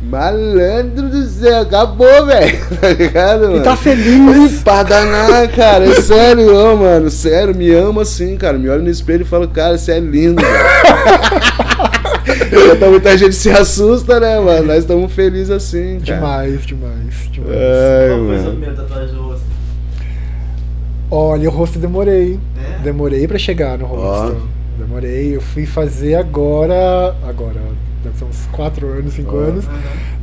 malandro 0.02 1.08
do 1.08 1.24
céu, 1.26 1.60
acabou, 1.62 2.26
velho. 2.26 2.58
Tá 2.80 2.88
ligado, 2.90 3.40
mano? 3.42 3.56
E 3.58 3.60
tá 3.60 3.76
feliz. 3.76 4.62
Pra 4.62 4.82
danar, 4.82 5.48
cara, 5.52 5.84
é 5.84 6.00
sério, 6.00 6.54
ô, 6.54 6.76
mano, 6.76 7.08
sério, 7.10 7.54
me 7.54 7.70
ama 7.72 8.02
assim, 8.02 8.36
cara. 8.36 8.58
Me 8.58 8.68
olha 8.68 8.82
no 8.82 8.90
espelho 8.90 9.22
e 9.22 9.24
fala, 9.24 9.46
cara, 9.46 9.78
você 9.78 9.92
é 9.92 10.00
lindo, 10.00 10.42
velho. 10.42 10.52
Então 12.76 12.90
muita 12.90 13.16
gente 13.16 13.34
se 13.34 13.50
assusta, 13.50 14.20
né, 14.20 14.38
mano? 14.38 14.66
Nós 14.68 14.78
estamos 14.78 15.12
felizes 15.12 15.50
assim, 15.50 16.00
cara. 16.00 16.20
Demais, 16.20 16.66
demais, 16.66 17.28
demais. 17.32 17.56
Ai, 17.56 18.08
Qual 18.08 18.26
foi 18.26 18.34
a 18.36 18.38
sua 18.38 18.44
mano. 18.44 18.50
primeira 18.50 18.74
tatuagem 18.74 19.14
do 19.14 19.22
rosto? 19.22 19.42
Olha, 21.10 21.48
o 21.48 21.52
rosto 21.52 21.78
demorei. 21.78 22.38
É? 22.56 22.82
Demorei 22.82 23.26
pra 23.26 23.38
chegar 23.38 23.76
no 23.78 23.86
rosto. 23.86 24.36
Demorei. 24.78 25.36
Eu 25.36 25.40
fui 25.40 25.66
fazer 25.66 26.14
agora. 26.14 27.14
Agora, 27.28 27.60
deve 28.02 28.18
ser 28.18 28.24
uns 28.24 28.46
4 28.52 28.86
anos, 28.88 29.14
5 29.14 29.36
Ó. 29.36 29.38
anos. 29.40 29.64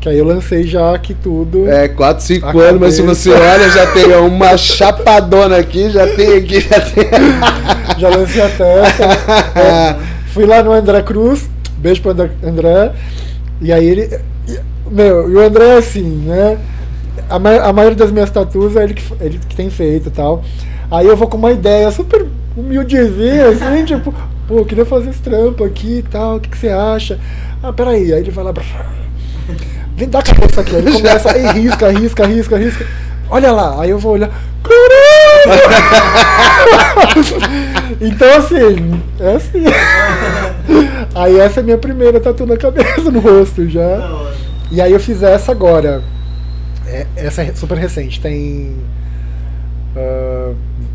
Que 0.02 0.10
aí 0.10 0.18
eu 0.18 0.26
lancei 0.26 0.63
já 0.65 0.94
aqui 0.96 1.13
tudo. 1.13 1.68
É, 1.70 1.88
4, 1.88 2.24
5 2.24 2.46
A 2.48 2.52
anos, 2.63 2.80
mas 2.82 2.94
se 2.96 3.02
cabeça. 3.02 3.22
você 3.22 3.30
olha, 3.32 3.70
já 3.70 3.88
tem 3.92 4.15
uma 4.15 4.58
chapadona 4.58 5.58
aqui, 5.58 5.89
já 5.89 6.08
tem 6.15 6.38
aqui, 6.38 6.62
já 6.62 6.80
tem. 6.82 7.06
Já 8.00 8.08
lancei 8.08 8.42
a 8.42 8.48
testa. 8.48 10.00
Fui 10.32 10.46
lá 10.46 10.63
no 10.63 10.72
André 10.72 11.02
Cruz. 11.02 11.50
Beijo 11.80 12.02
pro 12.02 12.12
André. 12.12 12.94
E 13.62 13.74
aí 13.74 13.86
ele. 13.86 14.20
Meu, 14.89 15.30
e 15.30 15.36
o 15.36 15.39
André 15.42 15.65
é 15.65 15.78
assim, 15.80 16.24
né? 16.26 16.58
A, 17.30 17.38
ma- 17.38 17.58
a 17.62 17.74
maioria 17.74 17.98
das 17.98 18.10
minhas 18.10 18.30
tatuas 18.30 18.78
é 18.78 18.84
ele 18.86 18.94
que, 18.94 19.04
ele 19.20 19.38
que 19.50 19.54
tem 19.56 19.70
feito 19.70 20.08
e 20.08 20.12
tal. 20.12 20.42
Aí 20.89 21.06
eu 21.08 21.18
vou 21.18 21.28
com 21.28 21.36
uma 21.36 21.52
ideia 21.52 21.92
super 21.92 22.26
humildezinha, 22.56 23.50
assim, 23.50 23.84
tipo, 23.86 24.13
pô, 24.49 24.57
eu 24.57 24.65
queria 24.65 24.85
fazer 24.85 25.12
esse 25.12 25.21
trampo 25.21 25.63
aqui 25.63 25.99
e 25.99 26.01
tal, 26.01 26.38
o 26.38 26.39
que, 26.39 26.49
que 26.49 26.57
você 26.57 26.69
acha? 26.69 27.19
Ah, 27.62 27.71
peraí. 27.71 28.12
Aí 28.12 28.19
ele 28.19 28.31
vai 28.31 28.43
lá. 28.43 28.51
Vem 29.95 30.09
dar 30.09 30.19
a 30.19 30.23
cabeça 30.23 30.62
aqui. 30.62 30.75
Aí 30.75 30.81
ele 30.81 30.91
começa 30.97 31.38
e 31.38 31.51
risca, 31.51 31.91
risca, 31.91 32.25
risca, 32.25 32.57
risca. 32.57 32.88
Olha 33.29 33.51
lá. 33.51 33.79
Aí 33.79 33.91
eu 33.91 33.99
vou 33.99 34.13
olhar. 34.13 34.31
Caramba! 34.63 35.55
então 38.01 38.38
assim, 38.38 39.01
é 39.19 39.35
assim. 39.35 39.63
Aí 41.13 41.39
essa 41.39 41.59
é 41.59 41.62
a 41.62 41.63
minha 41.63 41.77
primeira 41.77 42.19
tatu 42.19 42.45
na 42.47 42.57
cabeça, 42.57 43.12
no 43.12 43.19
rosto 43.19 43.69
já. 43.69 44.25
E 44.71 44.81
aí 44.81 44.91
eu 44.91 44.99
fiz 44.99 45.21
essa 45.21 45.51
agora. 45.51 46.01
É- 46.88 47.05
essa 47.15 47.43
é 47.43 47.53
super 47.53 47.77
recente, 47.77 48.19
tem 48.19 48.75
ah, 49.95 50.53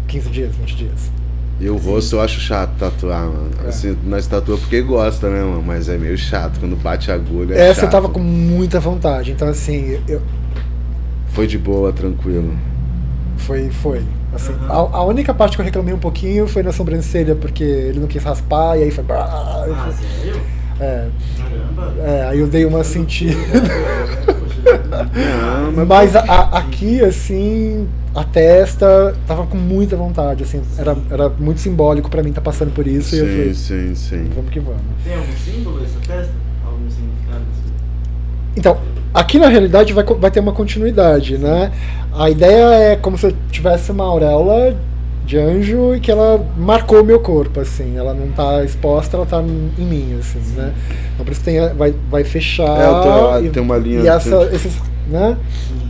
15 0.08 0.28
dias, 0.30 0.56
20 0.56 0.76
dias. 0.76 1.23
E 1.60 1.68
o 1.68 1.76
rosto 1.76 2.16
eu 2.16 2.20
acho 2.20 2.40
chato 2.40 2.70
tatuar, 2.78 3.26
mano. 3.26 3.50
É. 3.64 3.68
Assim, 3.68 3.96
nós 4.04 4.26
tatua 4.26 4.58
porque 4.58 4.82
gosta, 4.82 5.30
né, 5.30 5.40
mano? 5.42 5.62
Mas 5.64 5.88
é 5.88 5.96
meio 5.96 6.18
chato 6.18 6.58
quando 6.58 6.74
bate 6.76 7.10
a 7.10 7.14
agulha. 7.14 7.54
é 7.54 7.68
essa 7.68 7.80
eu 7.80 7.84
chato. 7.84 7.90
tava 7.92 8.08
com 8.08 8.20
muita 8.20 8.80
vontade, 8.80 9.30
então 9.32 9.48
assim, 9.48 9.98
eu, 10.08 10.20
Foi 11.28 11.46
de 11.46 11.56
boa, 11.56 11.92
tranquilo. 11.92 12.54
foi, 13.38 13.70
foi. 13.70 14.02
Assim, 14.34 14.52
Aham. 14.52 14.90
a, 14.92 14.96
a 14.98 15.04
única 15.04 15.32
parte 15.32 15.56
que 15.56 15.60
eu 15.60 15.64
reclamei 15.64 15.94
um 15.94 15.98
pouquinho 15.98 16.46
foi 16.48 16.62
na 16.64 16.72
sobrancelha, 16.72 17.36
porque 17.36 17.62
ele 17.62 18.00
não 18.00 18.08
quis 18.08 18.22
raspar, 18.24 18.76
e 18.76 18.82
aí 18.82 18.90
foi. 18.90 19.04
Ah, 19.10 19.90
sério? 20.22 20.40
É, 20.80 21.06
Caramba. 21.38 21.94
é, 22.02 22.26
aí 22.30 22.40
eu 22.40 22.48
dei 22.48 22.64
uma 22.64 22.82
sentida. 22.82 23.32
Não, 24.64 25.72
mas, 25.72 25.88
Mas 25.88 26.16
a- 26.16 26.20
a- 26.20 26.58
aqui, 26.58 27.02
assim, 27.02 27.86
a 28.14 28.24
testa 28.24 29.14
tava 29.26 29.46
com 29.46 29.56
muita 29.56 29.96
vontade, 29.96 30.42
assim, 30.44 30.62
era, 30.78 30.96
era 31.10 31.28
muito 31.28 31.60
simbólico 31.60 32.08
pra 32.10 32.22
mim 32.22 32.30
estar 32.30 32.40
passando 32.40 32.72
por 32.72 32.86
isso. 32.86 33.14
e 33.14 33.18
eu 33.18 33.26
Sim, 33.26 33.32
falei, 33.32 33.54
sim, 33.54 33.94
sim. 33.94 34.30
vamos 34.34 34.50
que 34.50 34.60
vamos. 34.60 34.80
Tem 35.04 35.14
algum 35.14 35.32
símbolo 35.32 35.82
essa 35.84 35.98
festa? 36.00 36.32
Algum 36.64 36.88
significado? 36.90 37.40
assim? 37.52 37.72
Então, 38.56 38.78
aqui 39.12 39.38
na 39.38 39.48
realidade 39.48 39.92
vai, 39.92 40.04
vai 40.04 40.30
ter 40.30 40.40
uma 40.40 40.52
continuidade, 40.52 41.38
né? 41.38 41.72
A 42.16 42.30
ideia 42.30 42.92
é 42.92 42.96
como 42.96 43.18
se 43.18 43.26
eu 43.26 43.34
tivesse 43.50 43.90
uma 43.90 44.04
auréola 44.04 44.76
de 45.24 45.38
anjo 45.38 45.94
e 45.94 46.00
que 46.00 46.10
ela 46.10 46.44
marcou 46.56 47.00
o 47.00 47.04
meu 47.04 47.20
corpo, 47.20 47.60
assim. 47.60 47.96
Ela 47.96 48.12
não 48.14 48.28
tá 48.28 48.62
exposta, 48.64 49.16
ela 49.16 49.26
tá 49.26 49.40
em 49.42 49.84
mim, 49.84 50.16
assim, 50.20 50.38
né? 50.56 50.72
Então 51.14 51.24
por 51.24 51.32
isso 51.32 51.40
tem, 51.42 51.58
vai, 51.74 51.94
vai 52.10 52.24
fechar. 52.24 52.78
É, 52.80 53.02
tô- 53.02 53.44
e, 53.46 53.50
tem 53.50 53.62
uma 53.62 53.76
linha 53.76 54.00
E 54.00 54.08
essa, 54.08 54.48
esses, 54.52 54.74
né? 55.08 55.36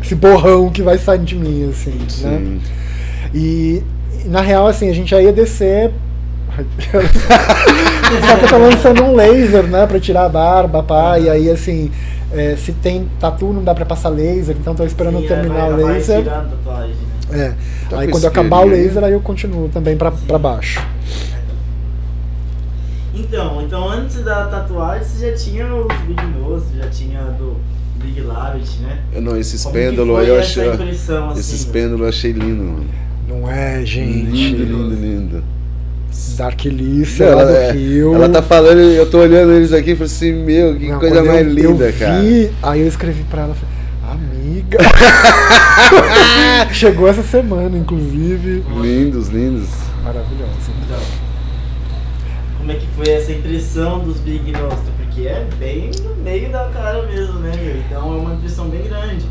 Esse 0.02 0.14
borrão 0.14 0.70
que 0.70 0.82
vai 0.82 0.98
sair 0.98 1.18
de 1.20 1.34
mim, 1.36 1.68
assim, 1.70 1.90
né? 1.92 2.06
Sim. 2.08 2.60
E 3.34 3.82
e, 4.24 4.28
na 4.28 4.40
real, 4.40 4.66
assim, 4.66 4.88
a 4.88 4.92
gente 4.94 5.10
já 5.10 5.20
ia 5.20 5.32
descer. 5.32 5.90
Só 6.54 8.36
que 8.36 8.44
eu 8.44 8.48
tô 8.48 8.58
lançando 8.58 9.02
um 9.02 9.14
laser, 9.14 9.64
né, 9.64 9.86
pra 9.86 9.98
tirar 9.98 10.24
a 10.24 10.28
barba, 10.28 10.82
pá, 10.82 11.18
e 11.18 11.28
aí 11.28 11.50
assim, 11.50 11.90
é, 12.32 12.54
se 12.56 12.72
tem 12.72 13.08
tatu 13.18 13.46
não 13.52 13.64
dá 13.64 13.74
pra 13.74 13.84
passar 13.84 14.08
laser, 14.08 14.56
então 14.58 14.74
tô 14.74 14.84
esperando 14.84 15.20
Sim, 15.20 15.26
terminar 15.26 15.68
vai, 15.70 15.72
o 15.72 15.82
vai 15.82 15.94
laser. 15.94 16.22
tirar 16.22 16.38
a 16.38 16.42
tatuagem, 16.44 16.90
né? 16.94 17.13
É. 17.32 17.52
Tá 17.88 18.00
aí 18.00 18.08
quando 18.08 18.26
acabar 18.26 18.60
o 18.60 18.68
laser, 18.68 19.02
aí 19.04 19.12
eu 19.12 19.20
continuo 19.20 19.68
também 19.68 19.96
pra, 19.96 20.10
pra 20.10 20.38
baixo. 20.38 20.80
Então, 23.14 23.62
então 23.62 23.88
antes 23.88 24.22
da 24.24 24.46
tatuagem 24.46 25.04
você 25.06 25.30
já 25.30 25.36
tinha 25.36 25.66
os 25.74 25.86
videos, 26.06 26.62
você 26.64 26.78
já 26.78 26.88
tinha 26.90 27.20
do 27.38 27.56
Big 28.02 28.20
Labbit, 28.20 28.78
né? 28.80 28.98
Eu 29.12 29.22
Não, 29.22 29.36
esses 29.36 29.64
pêndulos 29.66 30.18
aí 30.18 30.28
eu 30.28 30.38
achei. 30.38 30.68
assim, 30.68 31.38
Esses 31.38 31.64
pêndulos 31.64 32.00
eu 32.00 32.08
achei 32.08 32.32
lindo, 32.32 32.62
mano. 32.64 32.86
Não 33.28 33.50
é, 33.50 33.84
gente? 33.86 34.30
Lindo, 34.30 34.64
lindo, 34.64 34.94
lindo. 34.94 35.44
Dark 36.36 36.64
Lícia, 36.64 37.26
lá 37.34 37.42
Ela, 37.42 37.44
do 37.50 37.56
é- 37.56 37.72
Rio. 37.72 38.14
ela 38.14 38.28
tá 38.28 38.42
falando, 38.42 38.78
eu 38.80 39.08
tô 39.10 39.18
olhando 39.18 39.52
eles 39.52 39.72
aqui 39.72 39.92
e 39.92 39.96
falei 39.96 40.12
assim, 40.12 40.32
meu, 40.32 40.76
que 40.76 40.88
Não, 40.88 40.98
coisa 41.00 41.24
mais 41.24 41.46
eu- 41.46 41.52
linda, 41.52 41.84
eu 41.86 41.92
cara. 41.98 42.20
Vi, 42.20 42.50
aí 42.62 42.80
eu 42.80 42.86
escrevi 42.88 43.24
pra 43.24 43.42
ela, 43.42 43.54
falei, 43.54 43.73
amiga. 44.14 44.78
Chegou 46.72 47.08
essa 47.08 47.22
semana, 47.22 47.76
inclusive. 47.76 48.64
Lindos, 48.80 49.28
lindos. 49.28 49.68
Maravilhosa. 50.02 50.72
Então, 50.84 51.00
como 52.58 52.72
é 52.72 52.74
que 52.76 52.86
foi 52.96 53.08
essa 53.12 53.32
impressão 53.32 54.00
dos 54.00 54.18
Big 54.18 54.50
Nostra? 54.52 54.92
Porque 54.98 55.26
é 55.28 55.46
bem 55.58 55.90
no 56.02 56.14
meio 56.16 56.50
da 56.50 56.68
cara 56.68 57.02
mesmo, 57.06 57.38
né, 57.40 57.52
meu? 57.56 57.76
Então 57.76 58.14
é 58.14 58.16
uma 58.16 58.34
impressão 58.34 58.68
bem 58.68 58.82
grande. 58.82 59.26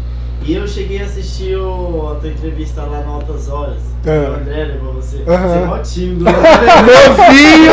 E 0.46 0.56
eu 0.56 0.68
cheguei 0.68 1.02
a 1.02 1.06
assistir 1.06 1.56
o, 1.56 2.12
a 2.12 2.16
tua 2.16 2.30
entrevista 2.30 2.82
lá 2.84 3.02
no 3.02 3.14
Altas 3.14 3.48
Horas. 3.48 3.82
É. 4.06 4.30
O 4.30 4.34
André 4.36 4.66
levou 4.66 4.94
você. 4.94 5.24
Aham. 5.26 5.48
Você 5.48 5.58
é 5.58 5.66
mó 5.66 5.78
tímido, 5.78 6.26
né? 6.26 6.32
Novinho, 7.18 7.72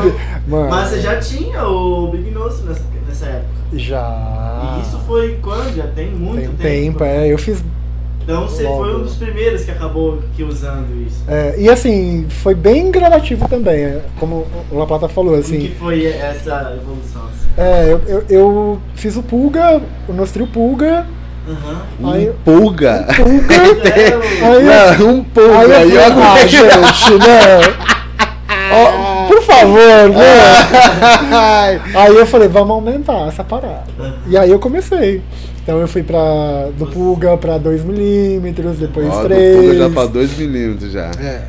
novinho! 0.00 0.16
Mano, 0.48 0.70
Mas 0.70 0.88
você 0.88 1.00
já 1.00 1.18
tinha 1.18 1.66
o 1.66 2.08
Big 2.10 2.30
Nostra 2.30 2.70
nessa, 2.70 2.84
nessa 3.06 3.26
época. 3.26 3.50
Já. 3.78 4.76
E 4.78 4.82
isso 4.82 4.98
foi 5.06 5.38
quando? 5.42 5.74
Já 5.76 5.86
tem 5.88 6.10
muito 6.10 6.38
tem 6.40 6.48
um 6.48 6.52
tempo. 6.52 6.98
tempo, 6.98 7.04
é. 7.04 7.32
Eu 7.32 7.38
fiz. 7.38 7.62
Então 8.22 8.48
você 8.48 8.64
Logo. 8.64 8.78
foi 8.84 8.96
um 8.96 9.02
dos 9.02 9.14
primeiros 9.14 9.64
que 9.64 9.70
acabou 9.70 10.18
que 10.34 10.42
usando 10.42 10.88
isso. 11.06 11.22
é, 11.28 11.54
e 11.58 11.68
assim, 11.70 12.26
foi 12.28 12.56
bem 12.56 12.90
gradativo 12.90 13.48
também, 13.48 13.84
é, 13.84 14.00
como 14.18 14.44
o 14.68 14.76
La 14.78 14.84
Plata 14.84 15.08
falou, 15.08 15.30
Como 15.34 15.44
que 15.44 15.54
assim. 15.56 15.74
foi 15.78 16.04
essa 16.06 16.76
evolução? 16.76 17.22
Assim? 17.26 17.48
É, 17.56 17.92
eu, 17.92 18.00
eu, 18.08 18.24
eu 18.28 18.80
fiz 18.96 19.16
o 19.16 19.22
Pulga, 19.22 19.80
o 20.08 20.12
Nostrio 20.12 20.46
Pulga, 20.48 21.06
Aham. 21.48 21.82
Um 22.00 22.10
Aí- 22.10 22.32
pulga. 22.44 23.06
Pulga. 23.14 23.54
É, 23.88 24.14
Aí, 24.44 24.98
Não, 24.98 25.08
um 25.10 25.22
pulga. 25.22 25.58
aí 25.58 25.70
eu 25.70 25.76
Aí, 25.76 26.10
falei, 26.10 26.20
ó, 26.20 26.32
ah, 26.32 26.46
gente, 26.48 27.18
né? 27.18 27.60
Por 29.28 29.42
favor, 29.42 30.08
né? 30.10 31.80
Aí 31.94 32.16
eu 32.16 32.26
falei, 32.26 32.48
vamos 32.48 32.70
aumentar 32.70 33.28
essa 33.28 33.42
parada. 33.44 33.84
E 34.26 34.36
aí 34.36 34.50
eu 34.50 34.58
comecei. 34.58 35.22
Então 35.62 35.78
eu 35.80 35.88
fui 35.88 36.02
pra, 36.02 36.68
do 36.78 36.86
Pulga 36.86 37.36
pra 37.36 37.58
2mm, 37.58 38.76
depois 38.78 39.08
Ó, 39.10 39.22
do 39.22 39.28
3. 39.28 39.56
pulga 39.56 39.74
já 39.78 39.90
pra 39.90 40.06
2 40.06 40.38
milímetros 40.38 40.92
já. 40.92 41.10
É. 41.20 41.42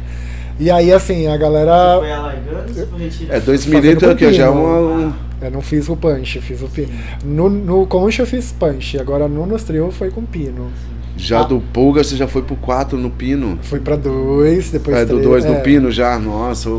E 0.60 0.72
aí 0.72 0.92
assim, 0.92 1.28
a 1.28 1.34
Você 1.34 1.38
galera. 1.38 1.98
foi 2.00 2.12
alargando 2.12 2.58
ou 2.68 2.74
você 2.74 2.86
foi 2.88 3.00
retirando? 3.00 3.34
É, 3.34 3.40
2 3.40 3.64
Fazendo 3.66 3.76
milímetros 3.82 4.12
aqui, 4.12 4.26
ó, 4.26 4.32
já 4.32 4.46
é 4.46 4.50
uma... 4.50 4.80
um- 4.80 5.14
Eu 5.40 5.52
não 5.52 5.62
fiz 5.62 5.88
o 5.88 5.96
punch, 5.96 6.42
fiz 6.42 6.64
o 6.64 6.68
pino. 6.68 6.90
No, 7.24 7.48
no 7.48 7.86
concha 7.86 8.24
eu 8.24 8.26
fiz 8.28 8.52
punch, 8.52 9.00
agora 9.00 9.28
no 9.28 9.46
Nostril 9.46 9.92
foi 9.92 10.10
com 10.10 10.24
pino. 10.26 10.72
Já 11.18 11.40
Ah. 11.40 11.44
do 11.44 11.60
pulga 11.74 12.04
você 12.04 12.16
já 12.16 12.28
foi 12.28 12.42
pro 12.44 12.56
4 12.56 12.98
no 12.98 13.10
pino. 13.10 13.58
Fui 13.64 13.80
pra 13.80 13.96
2, 13.96 14.70
depois 14.72 14.96
É, 14.98 15.04
do 15.06 15.20
2 15.20 15.44
três, 15.44 15.46
no 15.46 15.54
é. 15.54 15.64
pino 15.64 15.92
já. 15.92 16.18
Nossa, 16.20 16.70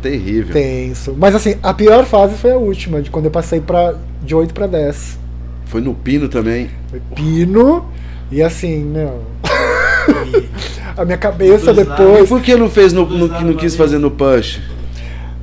terrível. 0.00 0.52
Tenso. 0.52 1.14
Mas 1.18 1.34
assim, 1.34 1.56
a 1.62 1.74
pior 1.74 2.04
fase 2.06 2.34
foi 2.36 2.52
a 2.52 2.56
última, 2.56 3.02
de 3.02 3.10
quando 3.10 3.26
eu 3.26 3.30
passei 3.30 3.60
pra, 3.60 3.94
de 4.24 4.34
8 4.34 4.54
pra 4.54 4.66
10. 4.66 5.18
Foi 5.66 5.80
no 5.80 5.94
pino 5.94 6.28
também. 6.28 6.70
Foi 6.90 7.00
pino 7.14 7.84
e 8.30 8.42
assim, 8.42 8.82
meu. 8.84 9.20
a 10.96 11.04
minha 11.04 11.18
cabeça 11.18 11.72
depois. 11.72 12.28
por 12.28 12.40
que 12.40 12.54
não 12.56 12.68
fez 12.68 12.92
no, 12.92 13.06
no, 13.06 13.28
não 13.28 13.54
quis 13.54 13.76
fazer 13.76 13.98
no 13.98 14.10
push? 14.10 14.60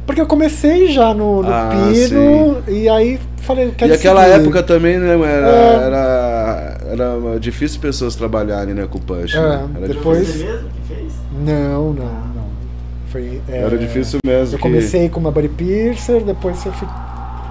Porque 0.05 0.21
eu 0.21 0.25
comecei 0.25 0.87
já 0.91 1.13
no, 1.13 1.43
no 1.43 1.49
Ah, 1.51 1.69
pino 1.71 2.57
e 2.67 2.89
aí 2.89 3.19
falei, 3.37 3.67
eu 3.67 3.73
quero 3.77 3.91
E 3.91 3.95
aquela 3.95 4.23
seguir. 4.25 4.41
época 4.41 4.63
também, 4.63 4.97
né, 4.97 5.13
era, 5.13 5.47
É. 5.49 5.85
era, 5.85 5.99
era 6.91 7.39
difícil 7.39 7.79
pessoas 7.79 8.15
trabalharem 8.15 8.73
né, 8.73 8.87
com 8.89 8.97
o 8.97 9.01
push. 9.01 9.33
É, 9.35 9.39
né? 9.41 9.67
Era, 9.75 9.79
Foi 9.79 9.87
depois- 9.87 10.27
você 10.27 10.43
mesmo 10.45 10.69
que 10.69 10.93
fez? 10.93 11.13
Não, 11.45 11.93
não, 11.93 12.05
não. 12.05 12.49
Foi, 13.11 13.41
é, 13.49 13.57
era 13.57 13.77
difícil 13.77 14.19
mesmo. 14.25 14.53
Eu 14.55 14.57
que- 14.57 14.61
comecei 14.63 15.09
com 15.09 15.19
uma 15.19 15.31
body 15.31 15.49
piercer, 15.49 16.23
depois 16.23 16.63
eu 16.65 16.71
fui 16.73 16.87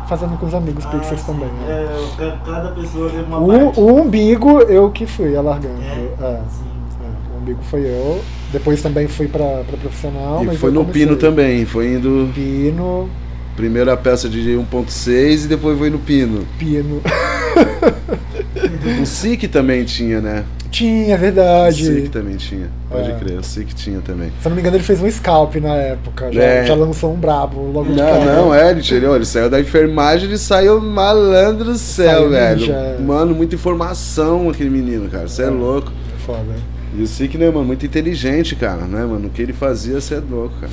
fazendo 0.08 0.38
com 0.38 0.46
os 0.46 0.54
amigos 0.54 0.84
piercers 0.86 1.20
sim. 1.20 1.26
também. 1.32 1.48
né? 1.48 1.66
É, 1.68 2.16
ca- 2.16 2.38
cada 2.46 2.70
pessoa 2.72 3.10
teve 3.10 3.22
uma 3.24 3.38
O, 3.40 3.46
parte. 3.48 3.80
o 3.80 4.00
umbigo 4.00 4.60
eu 4.62 4.90
que 4.90 5.04
fui 5.06 5.36
alargando. 5.36 5.80
É? 5.82 6.24
É, 6.24 6.40
Sim. 6.48 6.64
é, 7.02 7.36
o 7.36 7.42
umbigo 7.42 7.60
foi 7.64 7.80
eu. 7.86 8.20
Depois 8.52 8.80
também 8.80 9.06
fui 9.08 9.26
pra, 9.28 9.62
pra 9.66 9.76
profissional. 9.76 10.42
E 10.42 10.46
mas 10.46 10.58
foi 10.58 10.70
no 10.70 10.80
comecei. 10.80 11.04
pino 11.04 11.16
também. 11.16 11.66
Foi 11.66 11.92
indo. 11.94 12.30
Pino, 12.34 13.08
Primeiro 13.56 13.90
a 13.90 13.96
peça 13.96 14.28
de 14.28 14.56
1.6 14.56 15.44
e 15.44 15.48
depois 15.48 15.76
foi 15.76 15.90
no 15.90 15.98
pino. 15.98 16.46
pino. 16.58 17.02
O 19.02 19.06
SIC 19.06 19.48
também 19.48 19.84
tinha, 19.84 20.20
né? 20.20 20.44
Tinha, 20.70 21.12
é 21.14 21.16
O 21.16 21.18
verdade. 21.18 21.84
SIC 21.84 22.08
também 22.10 22.36
tinha. 22.36 22.68
Pode 22.90 23.10
É. 23.10 23.14
crer, 23.14 23.38
o 23.38 23.42
SIC 23.42 23.72
tinha 23.74 24.00
também. 24.00 24.30
Se 24.40 24.46
eu 24.46 24.50
não 24.50 24.56
me 24.56 24.60
engano, 24.60 24.76
ele 24.76 24.84
fez 24.84 25.00
um 25.02 25.10
scalp 25.10 25.56
na 25.56 25.74
época. 25.74 26.30
Já, 26.32 26.42
É. 26.42 26.66
já 26.66 26.74
lançou 26.74 27.12
um 27.12 27.16
brabo 27.16 27.60
logo 27.72 27.90
de 27.90 27.96
Não, 27.98 28.06
cara. 28.06 28.24
não, 28.36 28.54
é, 28.54 28.70
ele, 28.70 28.82
tirou, 28.82 29.16
ele 29.16 29.24
saiu 29.24 29.48
da 29.48 29.58
enfermagem 29.60 30.30
e 30.30 30.36
saiu 30.38 30.80
malandro 30.80 31.64
do 31.64 31.78
céu, 31.78 32.18
Saiu 32.20 32.30
velho. 32.30 32.60
ninja. 32.60 32.96
Mano, 33.00 33.34
muita 33.34 33.54
informação 33.54 34.48
aquele 34.50 34.70
menino, 34.70 35.08
cara. 35.08 35.26
Você 35.28 35.42
é 35.42 35.46
É. 35.46 35.50
louco. 35.50 35.90
Foda. 36.26 36.54
E 36.94 37.02
o 37.02 37.06
SIC, 37.06 37.36
né, 37.38 37.46
mano, 37.50 37.64
muito 37.64 37.84
inteligente, 37.86 38.54
cara, 38.56 38.82
né, 38.82 39.04
mano? 39.04 39.28
O 39.28 39.30
que 39.30 39.40
ele 39.42 39.52
fazia, 39.52 40.00
você 40.00 40.14
é 40.16 40.20
louco, 40.30 40.54
cara. 40.60 40.72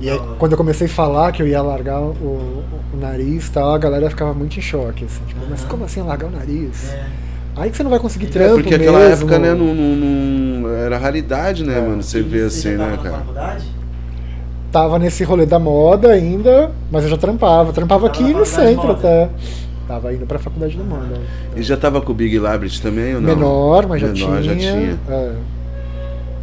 E 0.00 0.10
aí, 0.10 0.20
quando 0.38 0.52
eu 0.52 0.58
comecei 0.58 0.86
a 0.86 0.90
falar 0.90 1.32
que 1.32 1.40
eu 1.42 1.46
ia 1.46 1.62
largar 1.62 2.00
o, 2.00 2.10
o- 2.12 2.64
nariz 3.00 3.46
e 3.46 3.50
tal, 3.52 3.74
a 3.74 3.78
galera 3.78 4.10
ficava 4.10 4.34
muito 4.34 4.58
em 4.58 4.60
choque. 4.62 5.04
Assim, 5.04 5.20
tipo, 5.26 5.40
mas 5.48 5.64
como 5.64 5.84
assim 5.84 6.02
largar 6.02 6.26
o 6.28 6.30
nariz? 6.30 6.90
É. 6.92 7.06
Aí 7.56 7.70
que 7.70 7.76
você 7.76 7.82
não 7.82 7.90
vai 7.90 7.98
conseguir 8.00 8.26
É, 8.26 8.28
trampo 8.30 8.54
Porque 8.54 8.74
aquela 8.74 8.98
mesmo. 8.98 9.14
época, 9.14 9.38
né, 9.38 9.54
não, 9.54 9.74
não- 9.74 10.60
não- 10.62 10.68
era 10.76 10.98
raridade, 10.98 11.64
né, 11.64 11.78
É. 11.78 11.80
mano? 11.80 12.02
Você 12.02 12.20
vê 12.20 12.42
assim, 12.42 12.72
já 12.72 12.78
tava 12.78 12.90
né, 12.90 12.96
na 12.96 13.02
cara? 13.02 13.16
faculdade? 13.16 13.64
Tava 14.72 14.98
nesse 14.98 15.22
rolê 15.22 15.46
da 15.46 15.58
moda 15.58 16.08
ainda, 16.10 16.72
mas 16.90 17.04
eu 17.04 17.10
já 17.10 17.16
trampava. 17.16 17.72
Trampava 17.72 18.08
Tava 18.08 18.20
aqui 18.24 18.32
no 18.34 18.44
centro 18.44 18.90
até. 18.90 19.28
Tava 19.86 20.12
indo 20.12 20.26
pra 20.26 20.38
faculdade 20.38 20.76
da 20.76 20.82
moda. 20.82 21.20
E 21.54 21.62
já 21.62 21.76
tava 21.76 22.00
com 22.00 22.10
o 22.10 22.14
Big 22.14 22.36
Labrit 22.38 22.82
também 22.82 23.14
ou 23.14 23.20
não? 23.20 23.28
Menor, 23.28 23.86
mas 23.86 24.00
já 24.00 24.08
Menor, 24.08 24.40
tinha. 24.40 24.42
já 24.42 24.56
tinha. 24.56 24.98
é. 25.08 25.32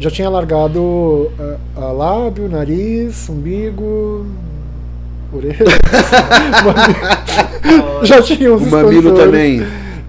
Já 0.00 0.10
tinha 0.10 0.28
largado 0.30 1.30
é, 1.38 1.56
a 1.76 1.92
lábio, 1.92 2.48
nariz, 2.48 3.28
umbigo, 3.28 4.26
orelha. 5.32 5.56
já 8.02 8.22
tinha 8.22 8.52
uns 8.54 8.62
O 8.62 8.70
mamilo 8.70 9.14
também. 9.14 9.62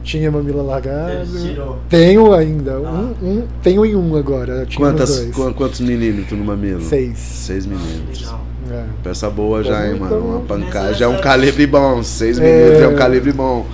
Tinha 0.04 0.30
mamilo 0.30 0.66
largado. 0.66 1.26
Você 1.26 1.50
tirou. 1.50 1.80
Tenho 1.90 2.34
ainda. 2.34 2.74
Ah. 2.74 3.14
Um, 3.22 3.28
um, 3.30 3.44
tenho 3.62 3.86
em 3.86 3.96
um 3.96 4.16
agora. 4.18 4.68
Quantas, 4.76 5.18
dois. 5.18 5.36
qu- 5.36 5.54
quantos 5.54 5.80
milímetros 5.80 6.38
no 6.38 6.44
mamilo? 6.46 6.82
Seis. 6.82 7.18
Seis 7.18 7.66
milímetros. 7.66 8.22
Legal. 8.22 8.42
É. 8.72 8.84
Peça 9.04 9.30
boa 9.30 9.64
já, 9.64 9.86
hein, 9.88 9.96
Então, 9.96 10.10
mano. 10.20 10.28
Uma 10.38 10.40
pancada 10.42 10.94
já 10.94 11.06
é 11.06 11.08
um 11.08 11.20
calibre 11.22 11.66
bom. 11.68 12.04
Seis 12.04 12.38
É. 12.38 12.42
milímetros 12.42 12.82
é 12.84 12.88
um 12.88 12.96
calibre 12.96 13.32
bom. 13.32 13.66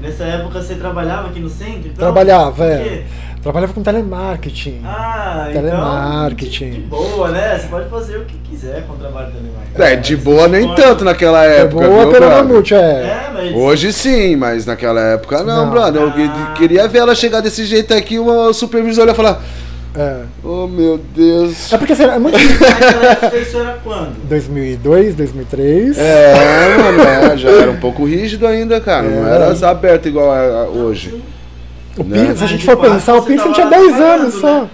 Nessa 0.00 0.24
época 0.24 0.62
você 0.62 0.74
trabalhava 0.76 1.28
aqui 1.28 1.40
no 1.40 1.48
centro? 1.50 1.80
Então? 1.80 1.94
Trabalhava, 1.96 2.52
Por 2.52 2.64
é. 2.64 3.04
Trabalhava 3.42 3.72
com 3.72 3.82
telemarketing. 3.82 4.80
Ah, 4.84 5.48
Telemarketing. 5.52 6.64
então. 6.66 6.80
De 6.80 7.06
boa, 7.08 7.28
né? 7.30 7.56
Você 7.58 7.68
pode 7.68 7.88
fazer 7.88 8.16
o 8.18 8.24
que 8.24 8.36
quiser 8.38 8.82
com 8.86 8.94
o 8.94 8.96
trabalho 8.96 9.28
da 9.28 9.32
telemarketing. 9.32 9.82
É, 9.82 9.96
de 9.96 10.16
boa 10.16 10.48
nem 10.48 10.66
Pode. 10.66 10.82
tanto 10.82 11.04
naquela 11.04 11.44
É 11.46 11.60
época, 11.60 11.86
boa 11.86 12.10
viu, 12.10 12.20
mamute, 12.28 12.74
é. 12.74 12.78
É, 12.78 13.30
mas. 13.32 13.54
Hoje 13.54 13.92
sim, 13.92 14.34
mas 14.36 14.66
naquela 14.66 15.00
época 15.00 15.42
não, 15.44 15.66
Não. 15.66 15.70
brother. 15.70 16.02
Eu 16.02 16.08
Ah. 16.10 16.54
queria 16.56 16.88
ver 16.88 16.98
ela 16.98 17.14
chegar 17.14 17.40
desse 17.40 17.64
jeito 17.64 17.94
aqui, 17.94 18.18
uma 18.18 18.52
supervisora 18.52 19.10
ia 19.10 19.14
falar: 19.14 19.40
É. 19.96 20.16
Oh 20.44 20.66
meu 20.66 20.98
Deus. 21.14 21.72
É 21.72 21.78
porque 21.78 21.92
assim, 21.92 22.04
é 22.04 22.18
muito. 22.18 22.36
Naquela 22.38 23.12
época 23.12 23.36
isso 23.38 23.56
era 23.56 23.78
quando? 23.84 24.16
2002, 24.28 25.14
2003. 25.14 25.96
É, 25.96 26.76
mano, 26.76 27.02
é, 27.02 27.36
já 27.36 27.50
era 27.50 27.70
um 27.70 27.78
pouco 27.78 28.04
rígido 28.04 28.46
ainda, 28.46 28.80
cara. 28.80 29.08
Não 29.08 29.26
É. 29.26 29.34
era 29.34 29.70
aberto 29.70 30.06
igual 30.08 30.36
é 30.36 30.46
é 30.46 30.68
hoje. 30.68 31.22
O 32.02 32.04
né? 32.04 32.16
Piercing, 32.16 32.32
se 32.36 32.38
a 32.38 32.40
Mas 32.42 32.50
gente 32.50 32.64
for 32.64 32.76
pensar, 32.76 33.14
o 33.14 33.20
você 33.20 33.26
Piercing 33.26 33.52
tava 33.52 33.54
tinha 33.54 33.66
10 33.66 33.86
trabalhando, 33.96 34.20
anos 34.22 34.34
só. 34.34 34.60
né? 34.62 34.68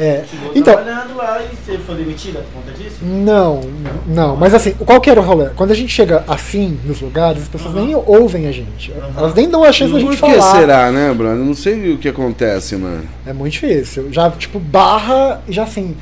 É. 0.00 0.22
Chegou 0.30 0.52
Então, 0.54 0.74
trabalhando 0.74 1.16
lá 1.16 1.40
e 1.42 1.56
você 1.56 1.76
foi 1.78 1.96
demitida 1.96 2.38
por 2.52 2.62
conta 2.62 2.70
disso? 2.80 2.98
não, 3.02 3.60
não. 4.06 4.36
Mas 4.36 4.54
assim, 4.54 4.70
qual 4.72 5.00
que 5.00 5.10
era 5.10 5.20
o 5.20 5.24
rolê? 5.24 5.46
Quando 5.56 5.72
a 5.72 5.74
gente 5.74 5.92
chega 5.92 6.22
assim 6.28 6.78
nos 6.84 7.00
lugares, 7.00 7.42
as 7.42 7.48
pessoas 7.48 7.74
Aham. 7.74 7.84
nem 7.84 7.96
ouvem 7.96 8.46
a 8.46 8.52
gente. 8.52 8.92
Aham. 8.92 9.10
Elas 9.16 9.34
nem 9.34 9.48
dão 9.50 9.64
a 9.64 9.72
chance 9.72 9.92
da 9.92 9.98
Por 9.98 10.12
gente 10.12 10.22
que 10.22 10.38
falar. 10.38 10.60
será, 10.60 10.92
né, 10.92 11.12
Bruno? 11.12 11.32
Eu 11.40 11.44
não 11.44 11.54
sei 11.54 11.92
o 11.94 11.98
que 11.98 12.08
acontece, 12.08 12.76
mano. 12.76 13.02
É 13.26 13.32
muito 13.32 13.54
difícil. 13.54 14.06
Já, 14.12 14.30
tipo, 14.30 14.60
barra 14.60 15.40
e 15.48 15.52
já 15.52 15.64
assim. 15.64 15.96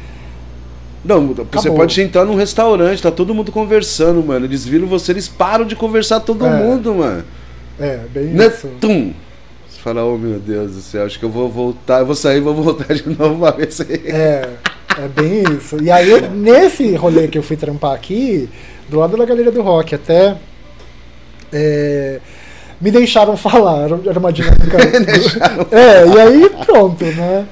Não, 1.03 1.29
você 1.29 1.41
Acabou. 1.43 1.77
pode 1.77 1.99
entrar 2.03 2.25
num 2.27 2.35
restaurante, 2.35 3.01
tá 3.01 3.11
todo 3.11 3.33
mundo 3.33 3.51
conversando, 3.51 4.23
mano. 4.23 4.45
Eles 4.45 4.67
viram 4.67 4.87
você, 4.89 5.13
eles 5.13 5.27
param 5.29 5.65
de 5.65 5.75
conversar 5.77 6.21
todo 6.21 6.45
É. 6.45 6.51
mundo, 6.51 6.95
mano. 6.97 7.25
É, 7.81 8.01
bem 8.13 8.25
Né? 8.25 8.47
isso. 8.49 8.69
Tum! 8.81 9.13
Fala, 9.87 10.05
oh 10.05 10.19
meu 10.19 10.41
Deus 10.41 10.73
do 10.73 10.81
céu, 10.81 11.07
acho 11.07 11.17
que 11.17 11.25
eu 11.25 11.31
vou 11.31 11.49
voltar, 11.49 12.01
eu 12.01 12.07
vou 12.07 12.17
sair 12.17 12.39
e 12.39 12.41
vou 12.41 12.53
voltar 12.53 12.93
de 12.93 13.09
novo 13.09 13.39
pra 13.39 13.53
ver 13.53 13.71
se. 13.71 13.85
É, 13.85 14.49
é 14.99 15.07
bem 15.07 15.45
isso. 15.57 15.81
E 15.81 15.89
aí, 15.93 16.11
eu- 16.11 16.29
nesse 16.29 16.97
rolê 16.97 17.29
que 17.29 17.39
eu 17.39 17.43
fui 17.45 17.57
trampar 17.57 17.93
aqui, 17.93 18.49
do 18.89 18.99
lado 18.99 19.17
da 19.17 19.25
Galeria 19.25 19.53
do 19.53 19.63
Rock, 19.63 19.95
até 19.95 20.35
é, 21.53 22.19
me 22.81 22.91
deixaram 22.91 23.37
falar, 23.37 23.83
era 24.05 24.19
uma 24.19 24.33
dinâmica. 24.33 24.77
é, 25.71 26.05
e 26.05 26.21
aí 26.21 26.51
pronto, 26.67 27.05
né? 27.05 27.47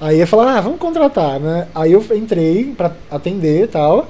Aí 0.00 0.18
eu 0.18 0.26
falei, 0.26 0.56
ah, 0.56 0.60
vamos 0.60 0.80
contratar, 0.80 1.38
né? 1.38 1.68
Aí 1.72 1.92
eu 1.92 2.04
entrei 2.16 2.64
pra 2.76 2.90
atender 3.08 3.62
e 3.62 3.68
tal. 3.68 4.08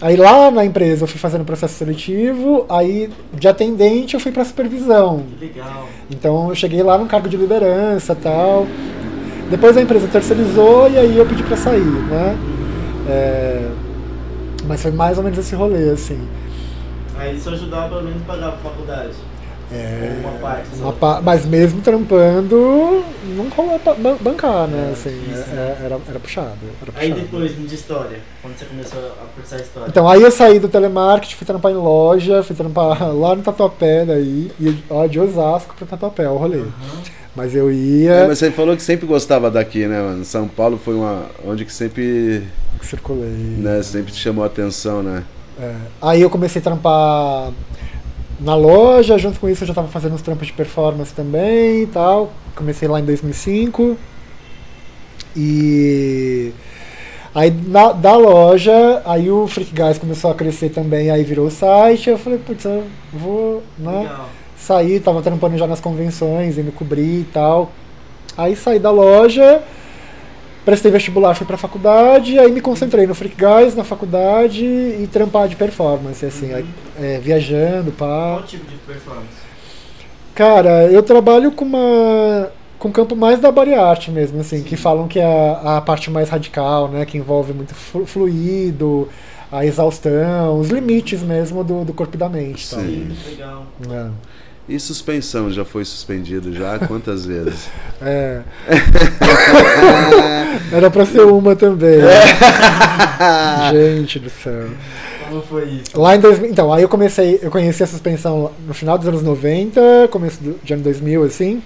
Aí 0.00 0.16
lá 0.16 0.50
na 0.50 0.64
empresa 0.64 1.04
eu 1.04 1.08
fui 1.08 1.18
fazendo 1.18 1.44
processo 1.44 1.74
seletivo, 1.74 2.64
aí 2.70 3.10
de 3.34 3.46
atendente 3.46 4.14
eu 4.14 4.20
fui 4.20 4.32
pra 4.32 4.44
supervisão. 4.44 5.24
Que 5.38 5.44
legal. 5.46 5.86
Então 6.10 6.48
eu 6.48 6.54
cheguei 6.54 6.82
lá 6.82 6.96
num 6.96 7.06
cargo 7.06 7.28
de 7.28 7.36
liderança 7.36 8.14
tal. 8.14 8.66
Depois 9.50 9.76
a 9.76 9.82
empresa 9.82 10.06
terceirizou 10.08 10.88
e 10.88 10.96
aí 10.96 11.16
eu 11.16 11.26
pedi 11.26 11.42
pra 11.42 11.56
sair, 11.56 11.80
né? 11.80 12.38
É, 13.08 13.68
Mas 14.66 14.80
foi 14.80 14.92
mais 14.92 15.18
ou 15.18 15.24
menos 15.24 15.38
esse 15.38 15.54
rolê, 15.54 15.90
assim. 15.90 16.20
Aí 17.18 17.36
isso 17.36 17.50
ajudava 17.50 17.88
pelo 17.88 18.04
menos 18.04 18.22
a 18.22 18.24
pagar 18.24 18.48
a 18.48 18.52
faculdade. 18.52 19.12
É, 19.72 20.16
Uma 20.20 20.32
parte 20.38 20.68
só. 20.76 20.84
uma 20.84 20.92
pa- 20.92 21.20
Mas 21.22 21.46
mesmo 21.46 21.80
trampando, 21.80 23.04
não 23.36 23.48
rolou 23.50 23.80
ban- 23.98 24.16
bancar, 24.20 24.66
né? 24.66 24.88
É, 24.88 24.92
Assim, 24.92 25.10
difícil, 25.10 25.44
é- 25.52 25.54
né? 25.56 25.76
é- 25.80 25.84
era, 25.84 25.98
era 26.08 26.18
puxado. 26.18 26.48
Era 26.82 26.92
Aí 26.96 27.10
puxado. 27.10 27.28
depois, 27.30 27.68
de 27.68 27.74
história, 27.74 28.18
quando 28.42 28.58
você 28.58 28.64
começou 28.64 28.98
a 29.00 29.26
cursar 29.34 29.60
história. 29.60 29.88
Então, 29.88 30.08
aí 30.08 30.22
eu 30.22 30.30
saí 30.30 30.58
do 30.58 30.68
telemarketing, 30.68 31.36
fui 31.36 31.46
trampar 31.46 31.70
em 31.70 31.76
loja, 31.76 32.42
fui 32.42 32.56
trampar 32.56 32.98
lá 33.14 33.36
no 33.36 33.42
Tatuapé 33.42 34.04
daí, 34.04 34.50
e 34.60 34.76
ó, 34.90 35.06
de 35.06 35.20
Osasco 35.20 35.74
pro 35.76 35.86
Tatuapé, 35.86 36.28
o 36.28 36.36
rolê. 36.36 36.58
Aham. 36.58 36.70
Mas 37.36 37.54
eu 37.54 37.70
É, 37.70 37.72
ia, 37.72 38.26
mas 38.26 38.38
você 38.40 38.50
falou 38.50 38.74
que 38.76 38.82
sempre 38.82 39.06
gostava 39.06 39.52
daqui, 39.52 39.86
né, 39.86 40.02
mano? 40.02 40.24
São 40.24 40.48
Paulo 40.48 40.76
foi 40.84 40.94
uma. 40.96 41.26
onde 41.46 41.64
que 41.64 41.72
sempre. 41.72 42.42
circulei. 42.82 43.28
Né, 43.58 43.80
sempre 43.84 44.10
te 44.12 44.18
chamou 44.18 44.42
a 44.42 44.48
atenção, 44.48 45.00
né? 45.00 45.22
É. 45.60 45.72
Aí 46.02 46.22
eu 46.22 46.28
comecei 46.28 46.58
a 46.60 46.64
trampar 46.64 47.52
na 48.40 48.54
loja, 48.54 49.18
junto 49.18 49.38
com 49.38 49.48
isso 49.48 49.62
eu 49.64 49.68
já 49.68 49.74
tava 49.74 49.88
fazendo 49.88 50.14
uns 50.14 50.22
trampos 50.22 50.46
de 50.46 50.52
performance 50.52 51.12
também 51.14 51.82
e 51.82 51.86
tal. 51.86 52.32
Comecei 52.56 52.88
lá 52.88 52.98
em 53.00 53.04
2005. 53.04 53.96
E 55.36 56.52
aí 57.34 57.50
na- 57.66 57.92
da 57.92 58.16
loja, 58.16 59.02
aí 59.04 59.30
o 59.30 59.46
Freak 59.46 59.72
Guys 59.74 59.98
começou 59.98 60.30
a 60.30 60.34
crescer 60.34 60.70
também, 60.70 61.10
aí 61.10 61.22
virou 61.22 61.46
o 61.46 61.50
site. 61.50 62.10
Eu 62.10 62.18
falei, 62.18 62.38
putz, 62.38 62.64
eu 62.64 62.84
vou, 63.12 63.62
né? 63.78 64.00
Legal. 64.02 64.28
Saí, 64.56 65.00
tava 65.00 65.22
trampando 65.22 65.56
já 65.56 65.66
nas 65.66 65.80
convenções, 65.80 66.58
indo 66.58 66.70
cobrir 66.72 67.20
e 67.20 67.26
tal. 67.32 67.70
Aí 68.36 68.54
saí 68.56 68.78
da 68.78 68.90
loja, 68.90 69.62
prestei 70.64 70.90
vestibular, 70.90 71.34
fui 71.34 71.46
pra 71.46 71.56
faculdade, 71.56 72.38
aí 72.38 72.50
me 72.52 72.60
concentrei 72.60 73.06
no 73.06 73.14
Freak 73.14 73.36
Guys, 73.36 73.74
na 73.74 73.84
faculdade 73.84 74.64
e 74.64 75.08
trampar 75.10 75.48
de 75.48 75.56
performance, 75.56 76.24
assim, 76.24 76.52
aí, 76.52 76.64
é, 77.00 77.18
viajando, 77.18 77.90
pá. 77.92 78.34
Qual 78.36 78.42
tipo 78.44 78.64
de 78.70 78.76
performance? 78.76 79.50
Cara, 80.34 80.84
eu 80.86 81.02
trabalho 81.02 81.52
com 81.52 81.64
uma 81.64 82.50
com 82.78 82.88
um 82.88 82.92
campo 82.92 83.14
mais 83.14 83.38
da 83.38 83.52
body 83.52 83.74
art 83.74 84.08
mesmo, 84.08 84.40
assim, 84.40 84.62
que 84.62 84.74
falam 84.74 85.06
que 85.06 85.18
é 85.20 85.24
a, 85.24 85.76
a 85.76 85.80
parte 85.82 86.10
mais 86.10 86.30
radical, 86.30 86.88
né, 86.88 87.04
que 87.04 87.18
envolve 87.18 87.52
muito 87.52 87.74
flu- 87.74 88.06
fluido, 88.06 89.06
a 89.52 89.66
exaustão, 89.66 90.58
os 90.58 90.70
limites 90.70 91.20
mesmo 91.20 91.62
do, 91.62 91.84
do 91.84 91.92
corpo 91.92 92.16
e 92.16 92.18
da 92.18 92.26
mente, 92.26 92.70
tal. 92.70 92.80
Sim. 92.80 93.10
Sim, 93.22 93.30
legal. 93.32 93.66
É. 93.90 94.08
E 94.68 94.78
suspensão 94.78 95.50
já 95.50 95.64
foi 95.64 95.84
suspendido 95.84 96.52
já? 96.52 96.78
Quantas 96.86 97.26
vezes? 97.26 97.68
É. 98.00 98.42
Era 100.72 100.90
pra 100.90 101.04
ser 101.04 101.22
uma 101.22 101.56
também. 101.56 102.00
Gente 103.72 104.20
do 104.20 104.30
céu. 104.30 104.68
Como 105.28 105.42
foi 105.42 105.64
isso? 105.64 106.00
Lá 106.00 106.16
em 106.16 106.20
2000, 106.20 106.50
então, 106.50 106.72
aí 106.72 106.82
eu 106.82 106.88
comecei, 106.88 107.38
eu 107.40 107.50
conheci 107.50 107.82
a 107.82 107.86
suspensão 107.86 108.50
no 108.66 108.74
final 108.74 108.98
dos 108.98 109.06
anos 109.06 109.22
90, 109.22 110.08
começo 110.10 110.42
do, 110.42 110.58
de 110.62 110.74
ano 110.74 110.82
2000, 110.82 111.22
assim, 111.22 111.62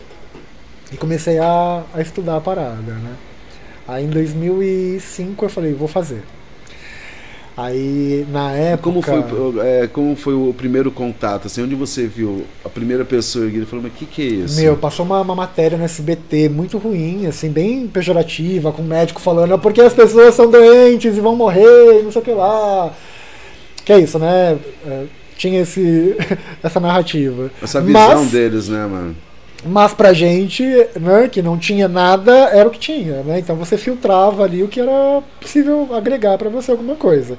e 0.92 0.96
comecei 0.96 1.38
a, 1.38 1.82
a 1.94 2.02
estudar 2.02 2.36
a 2.36 2.40
parada, 2.40 2.92
né? 2.92 3.12
Aí 3.88 4.04
em 4.04 4.10
2005 4.10 5.44
eu 5.44 5.48
falei, 5.48 5.72
vou 5.72 5.88
fazer. 5.88 6.22
Aí, 7.56 8.26
na 8.32 8.50
época... 8.50 8.82
Como 8.82 9.00
foi, 9.00 9.22
é, 9.64 9.86
como 9.86 10.16
foi 10.16 10.34
o 10.34 10.52
primeiro 10.52 10.90
contato? 10.90 11.46
Assim, 11.46 11.62
onde 11.62 11.76
você 11.76 12.04
viu 12.06 12.44
a 12.64 12.68
primeira 12.68 13.04
pessoa 13.04 13.46
ele 13.46 13.64
falou, 13.64 13.84
mas 13.84 13.92
o 13.92 13.94
que, 13.94 14.06
que 14.06 14.22
é 14.22 14.24
isso? 14.44 14.60
Meu, 14.60 14.76
passou 14.76 15.06
uma, 15.06 15.20
uma 15.20 15.36
matéria 15.36 15.78
no 15.78 15.84
SBT 15.84 16.48
muito 16.48 16.78
ruim, 16.78 17.26
assim, 17.26 17.50
bem 17.50 17.86
pejorativa, 17.86 18.72
com 18.72 18.82
o 18.82 18.84
médico 18.84 19.20
falando, 19.20 19.54
"Ah, 19.54 19.58
porque 19.58 19.80
as 19.80 19.92
pessoas 19.94 20.34
são 20.34 20.50
doentes 20.50 21.16
e 21.16 21.20
vão 21.20 21.36
morrer, 21.36 22.02
não 22.02 22.10
sei 22.10 22.20
o 22.22 22.24
que 22.24 22.32
lá. 22.32 22.92
Que 23.84 23.92
é 23.92 23.98
isso, 24.00 24.18
né? 24.18 24.58
É, 24.86 25.04
tinha 25.36 25.60
esse, 25.60 26.16
essa 26.62 26.80
narrativa. 26.80 27.50
Essa 27.62 27.80
visão 27.80 28.22
Mas- 28.22 28.30
deles, 28.32 28.68
né, 28.68 28.84
mano? 28.86 29.14
Mas 29.66 29.94
pra 29.94 30.12
gente, 30.12 30.62
né, 31.00 31.28
que 31.30 31.40
não 31.40 31.56
tinha 31.56 31.88
nada, 31.88 32.32
era 32.32 32.68
o 32.68 32.70
que 32.70 32.78
tinha, 32.78 33.22
né? 33.22 33.38
Então 33.38 33.56
você 33.56 33.78
filtrava 33.78 34.44
ali 34.44 34.62
o 34.62 34.68
que 34.68 34.80
era 34.80 35.22
possível 35.40 35.88
agregar 35.94 36.36
pra 36.36 36.50
você 36.50 36.70
alguma 36.70 36.94
coisa. 36.96 37.38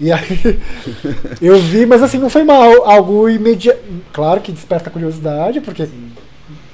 E 0.00 0.10
aí 0.12 0.58
eu 1.40 1.56
vi, 1.58 1.86
mas 1.86 2.02
assim, 2.02 2.18
não 2.18 2.28
foi 2.28 2.42
mal, 2.42 2.84
algo 2.88 3.28
imediato. 3.28 3.78
Claro 4.12 4.40
que 4.40 4.52
desperta 4.52 4.90
curiosidade, 4.90 5.60
porque 5.60 5.88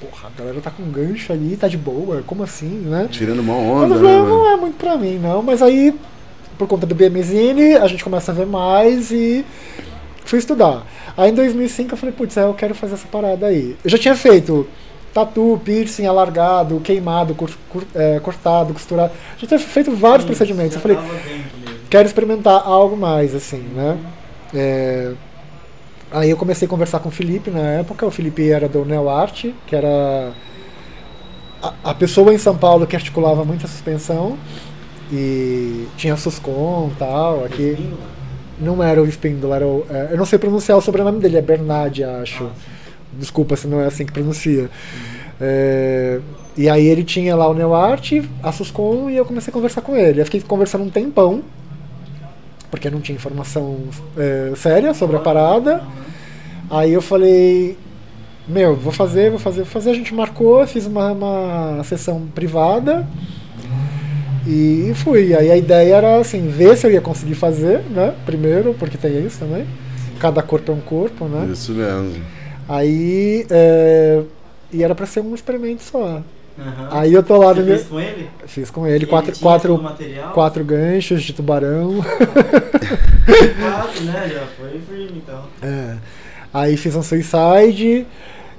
porra, 0.00 0.28
a 0.34 0.38
galera 0.38 0.60
tá 0.60 0.70
com 0.70 0.82
gancho 0.84 1.32
ali, 1.32 1.56
tá 1.56 1.68
de 1.68 1.76
boa, 1.76 2.22
como 2.26 2.42
assim, 2.42 2.82
né? 2.86 3.08
Tirando 3.10 3.40
uma 3.40 3.54
Mas 3.54 3.66
onda, 3.70 3.94
eu 3.94 4.00
né, 4.00 4.08
falei, 4.08 4.16
mano? 4.16 4.28
não 4.28 4.50
é 4.50 4.56
muito 4.56 4.76
pra 4.76 4.96
mim, 4.96 5.18
não. 5.18 5.42
Mas 5.42 5.62
aí, 5.62 5.94
por 6.58 6.66
conta 6.66 6.86
do 6.86 6.94
BMZine, 6.94 7.74
a 7.74 7.86
gente 7.86 8.02
começa 8.02 8.32
a 8.32 8.34
ver 8.34 8.46
mais 8.46 9.10
e 9.10 9.44
fui 10.24 10.38
estudar. 10.38 10.84
Aí 11.16 11.30
em 11.30 11.34
2005 11.34 11.92
eu 11.92 11.98
falei, 11.98 12.14
putz, 12.14 12.36
é, 12.36 12.44
eu 12.44 12.54
quero 12.54 12.74
fazer 12.74 12.94
essa 12.94 13.06
parada 13.06 13.46
aí. 13.46 13.76
Eu 13.84 13.90
já 13.90 13.98
tinha 13.98 14.14
feito 14.16 14.66
tatu, 15.12 15.60
piercing, 15.64 16.06
alargado, 16.06 16.80
queimado, 16.80 17.34
cur- 17.34 17.50
cur- 17.68 17.86
é, 17.94 18.18
cortado, 18.20 18.72
costurado. 18.72 19.12
Já 19.38 19.46
tinha 19.46 19.60
feito 19.60 19.94
vários 19.94 20.22
Sim, 20.22 20.26
procedimentos. 20.28 20.74
Eu 20.74 20.80
falei, 20.80 20.98
quero 21.90 22.06
experimentar 22.06 22.62
algo 22.66 22.96
mais, 22.96 23.34
assim, 23.34 23.58
né? 23.74 23.98
É, 24.54 25.12
Aí 26.14 26.28
eu 26.28 26.36
comecei 26.36 26.66
a 26.66 26.68
conversar 26.68 26.98
com 27.00 27.08
o 27.08 27.12
Felipe 27.12 27.50
na 27.50 27.60
época. 27.60 28.04
O 28.06 28.10
Felipe 28.10 28.50
era 28.50 28.68
do 28.68 28.84
Neo 28.84 29.08
Art, 29.08 29.46
que 29.66 29.74
era 29.74 30.32
a, 31.62 31.72
a 31.84 31.94
pessoa 31.94 32.34
em 32.34 32.38
São 32.38 32.54
Paulo 32.56 32.86
que 32.86 32.94
articulava 32.94 33.44
muita 33.46 33.66
suspensão. 33.66 34.36
E 35.10 35.86
tinha 35.96 36.14
a 36.14 36.16
Suscon 36.18 36.90
e 36.94 36.98
tal. 36.98 37.44
Aqui? 37.44 37.90
Não 38.62 38.82
era 38.82 39.02
o 39.02 39.06
Spindle, 39.06 39.52
era 39.52 39.66
o. 39.66 39.84
é, 39.90 40.08
eu 40.12 40.16
não 40.16 40.24
sei 40.24 40.38
pronunciar 40.38 40.78
o 40.78 40.80
sobrenome 40.80 41.20
dele, 41.20 41.36
é 41.36 41.42
Bernard, 41.42 42.02
acho. 42.02 42.44
Ah, 42.44 42.50
Desculpa 43.18 43.56
se 43.56 43.66
não 43.66 43.80
é 43.80 43.86
assim 43.86 44.06
que 44.06 44.12
pronuncia. 44.12 44.70
É, 45.38 46.18
e 46.56 46.68
aí 46.68 46.86
ele 46.86 47.04
tinha 47.04 47.36
lá 47.36 47.46
o 47.48 47.52
NeoArt, 47.52 48.12
a 48.42 48.52
Suscon, 48.52 49.10
e 49.10 49.16
eu 49.16 49.24
comecei 49.24 49.50
a 49.50 49.52
conversar 49.54 49.82
com 49.82 49.94
ele. 49.94 50.20
Eu 50.20 50.24
fiquei 50.24 50.40
conversando 50.40 50.84
um 50.84 50.90
tempão, 50.90 51.42
porque 52.70 52.88
não 52.88 53.00
tinha 53.00 53.16
informação 53.16 53.80
é, 54.16 54.52
séria 54.56 54.94
sobre 54.94 55.16
a 55.16 55.20
parada. 55.20 55.82
Aí 56.70 56.92
eu 56.92 57.02
falei, 57.02 57.76
meu, 58.48 58.74
vou 58.74 58.92
fazer, 58.92 59.28
vou 59.28 59.38
fazer, 59.38 59.62
vou 59.62 59.70
fazer. 59.70 59.90
A 59.90 59.94
gente 59.94 60.14
marcou, 60.14 60.66
fiz 60.66 60.86
uma, 60.86 61.12
uma 61.12 61.84
sessão 61.84 62.26
privada 62.34 63.06
e 64.46 64.92
fui. 64.96 65.34
Aí 65.34 65.50
a 65.50 65.56
ideia 65.56 65.94
era 65.96 66.18
assim, 66.20 66.48
ver 66.48 66.76
se 66.76 66.86
eu 66.86 66.90
ia 66.90 67.00
conseguir 67.00 67.34
fazer, 67.34 67.80
né? 67.90 68.14
Primeiro, 68.26 68.74
porque 68.74 68.96
tem 68.98 69.24
isso 69.24 69.38
também. 69.38 69.66
Cada 70.18 70.42
corpo 70.42 70.70
é 70.72 70.74
um 70.74 70.80
corpo, 70.80 71.26
né? 71.26 71.48
Isso 71.52 71.72
mesmo. 71.72 72.22
Aí. 72.68 73.46
é, 73.50 74.22
E 74.72 74.82
era 74.82 74.94
pra 74.94 75.06
ser 75.06 75.20
um 75.20 75.34
experimento 75.34 75.82
só. 75.82 76.22
Aham. 76.58 76.88
Aí 76.90 77.12
eu 77.14 77.22
tô 77.22 77.38
lá 77.38 77.52
Você 77.54 77.60
no 77.60 77.66
meu. 77.66 77.76
fez 77.76 77.88
com 77.88 78.00
ele? 78.00 78.28
Fiz 78.46 78.70
com 78.70 78.86
ele 78.86 78.96
Ele 78.96 79.06
quatro, 79.06 79.32
quatro, 79.40 79.80
quatro 80.34 80.62
ganchos 80.64 81.22
de 81.22 81.32
tubarão. 81.32 81.96
Quatro, 83.60 84.04
né? 84.04 84.30
Já 84.32 84.46
foi 84.58 84.80
firme 84.88 85.22
então. 85.24 85.42
É. 85.62 85.96
Aí 86.52 86.76
fiz 86.76 86.94
um 86.94 87.02
suicide. 87.02 88.06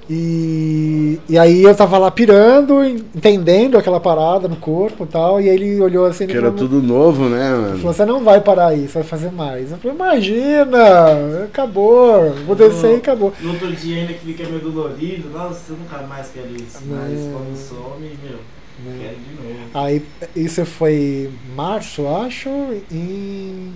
E, 0.08 1.18
e 1.28 1.38
aí 1.38 1.62
eu 1.62 1.74
tava 1.74 1.96
lá 1.96 2.10
pirando, 2.10 2.84
entendendo 2.84 3.78
aquela 3.78 3.98
parada 3.98 4.46
no 4.48 4.56
corpo 4.56 5.04
e 5.04 5.06
tal. 5.06 5.40
E 5.40 5.48
ele 5.48 5.80
olhou 5.80 6.04
assim 6.06 6.26
Que 6.26 6.32
era 6.36 6.52
falou, 6.52 6.58
tudo 6.58 6.82
novo, 6.82 7.28
né, 7.28 7.48
ele 7.50 7.56
mano? 7.62 7.78
falou, 7.78 7.92
você 7.94 8.04
não 8.04 8.22
vai 8.22 8.40
parar 8.40 8.68
aí, 8.68 8.86
você 8.86 8.94
vai 8.94 9.02
fazer 9.04 9.32
mais. 9.32 9.70
Eu 9.72 9.78
falei, 9.78 9.96
imagina, 9.96 11.44
acabou, 11.44 12.32
vou 12.46 12.54
descer 12.54 12.92
e 12.92 12.96
acabou. 12.96 13.32
No 13.40 13.52
outro 13.52 13.72
dia 13.72 13.96
ainda 13.96 14.12
que 14.12 14.26
fica 14.26 14.44
meio 14.48 14.60
dolorido, 14.60 15.30
nossa, 15.30 15.72
eu 15.72 15.76
nunca 15.78 15.98
mais 16.06 16.28
quero 16.34 16.48
isso. 16.54 16.78
Mas 16.86 17.20
Não. 17.20 17.32
quando 17.32 17.56
some, 17.56 18.10
meu, 18.22 18.38
Né? 18.84 18.98
quero 19.00 19.16
de 19.16 19.48
novo. 19.54 19.60
Aí 19.74 20.02
isso 20.36 20.64
foi 20.66 21.30
março, 21.56 22.06
acho, 22.06 22.48
e 22.92 23.70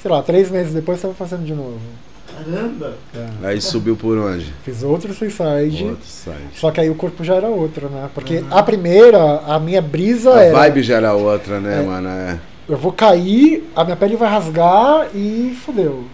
sei 0.00 0.10
lá, 0.10 0.22
três 0.22 0.50
meses 0.50 0.72
depois 0.72 0.98
eu 0.98 1.10
tava 1.10 1.14
fazendo 1.14 1.44
de 1.44 1.54
novo. 1.54 1.78
Caramba! 2.36 2.94
É. 3.14 3.48
Aí 3.48 3.60
subiu 3.60 3.96
por 3.96 4.18
onde? 4.18 4.52
Fiz 4.64 4.82
outro 4.82 5.12
suicide. 5.14 5.84
Outro 5.84 6.06
site. 6.06 6.38
Só 6.54 6.70
que 6.70 6.80
aí 6.80 6.90
o 6.90 6.94
corpo 6.94 7.24
já 7.24 7.34
era 7.34 7.46
outro, 7.48 7.88
né? 7.88 8.08
Porque 8.14 8.38
Uhum. 8.38 8.46
a 8.50 8.62
primeira, 8.62 9.40
a 9.46 9.58
minha 9.58 9.80
brisa 9.80 10.34
A 10.34 10.42
era. 10.42 10.58
vibe 10.58 10.82
já 10.82 10.96
era 10.96 11.12
outra, 11.14 11.60
né, 11.60 11.80
É. 11.80 11.82
mano? 11.82 12.08
É. 12.08 12.38
Eu 12.68 12.76
vou 12.76 12.92
cair, 12.92 13.70
a 13.76 13.84
minha 13.84 13.96
pele 13.96 14.16
vai 14.16 14.28
rasgar 14.28 15.06
e 15.14 15.56
fudeu. 15.64 16.04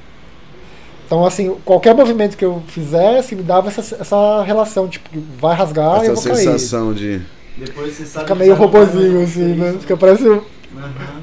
Então, 1.06 1.24
assim, 1.26 1.54
qualquer 1.64 1.94
movimento 1.94 2.36
que 2.36 2.44
eu 2.44 2.62
fizesse 2.68 3.34
me 3.34 3.42
dava 3.42 3.68
essa, 3.68 3.96
essa 4.00 4.42
relação, 4.44 4.88
tipo, 4.88 5.08
vai 5.38 5.54
rasgar 5.56 6.02
e 6.04 6.06
eu 6.06 6.12
Essa 6.12 6.28
vou 6.28 6.32
cair. 6.36 6.44
sensação 6.46 6.92
de. 6.94 7.20
Depois 7.56 7.92
você 7.94 8.04
sabe 8.06 8.24
Fica 8.24 8.34
que 8.34 8.38
meio 8.40 8.54
vai 8.56 8.66
robozinho, 8.66 9.22
assim, 9.22 9.54
né? 9.54 9.76
Fica 9.80 9.96
parece. 9.96 10.26
um-. 10.26 10.40
Aham. 10.76 11.22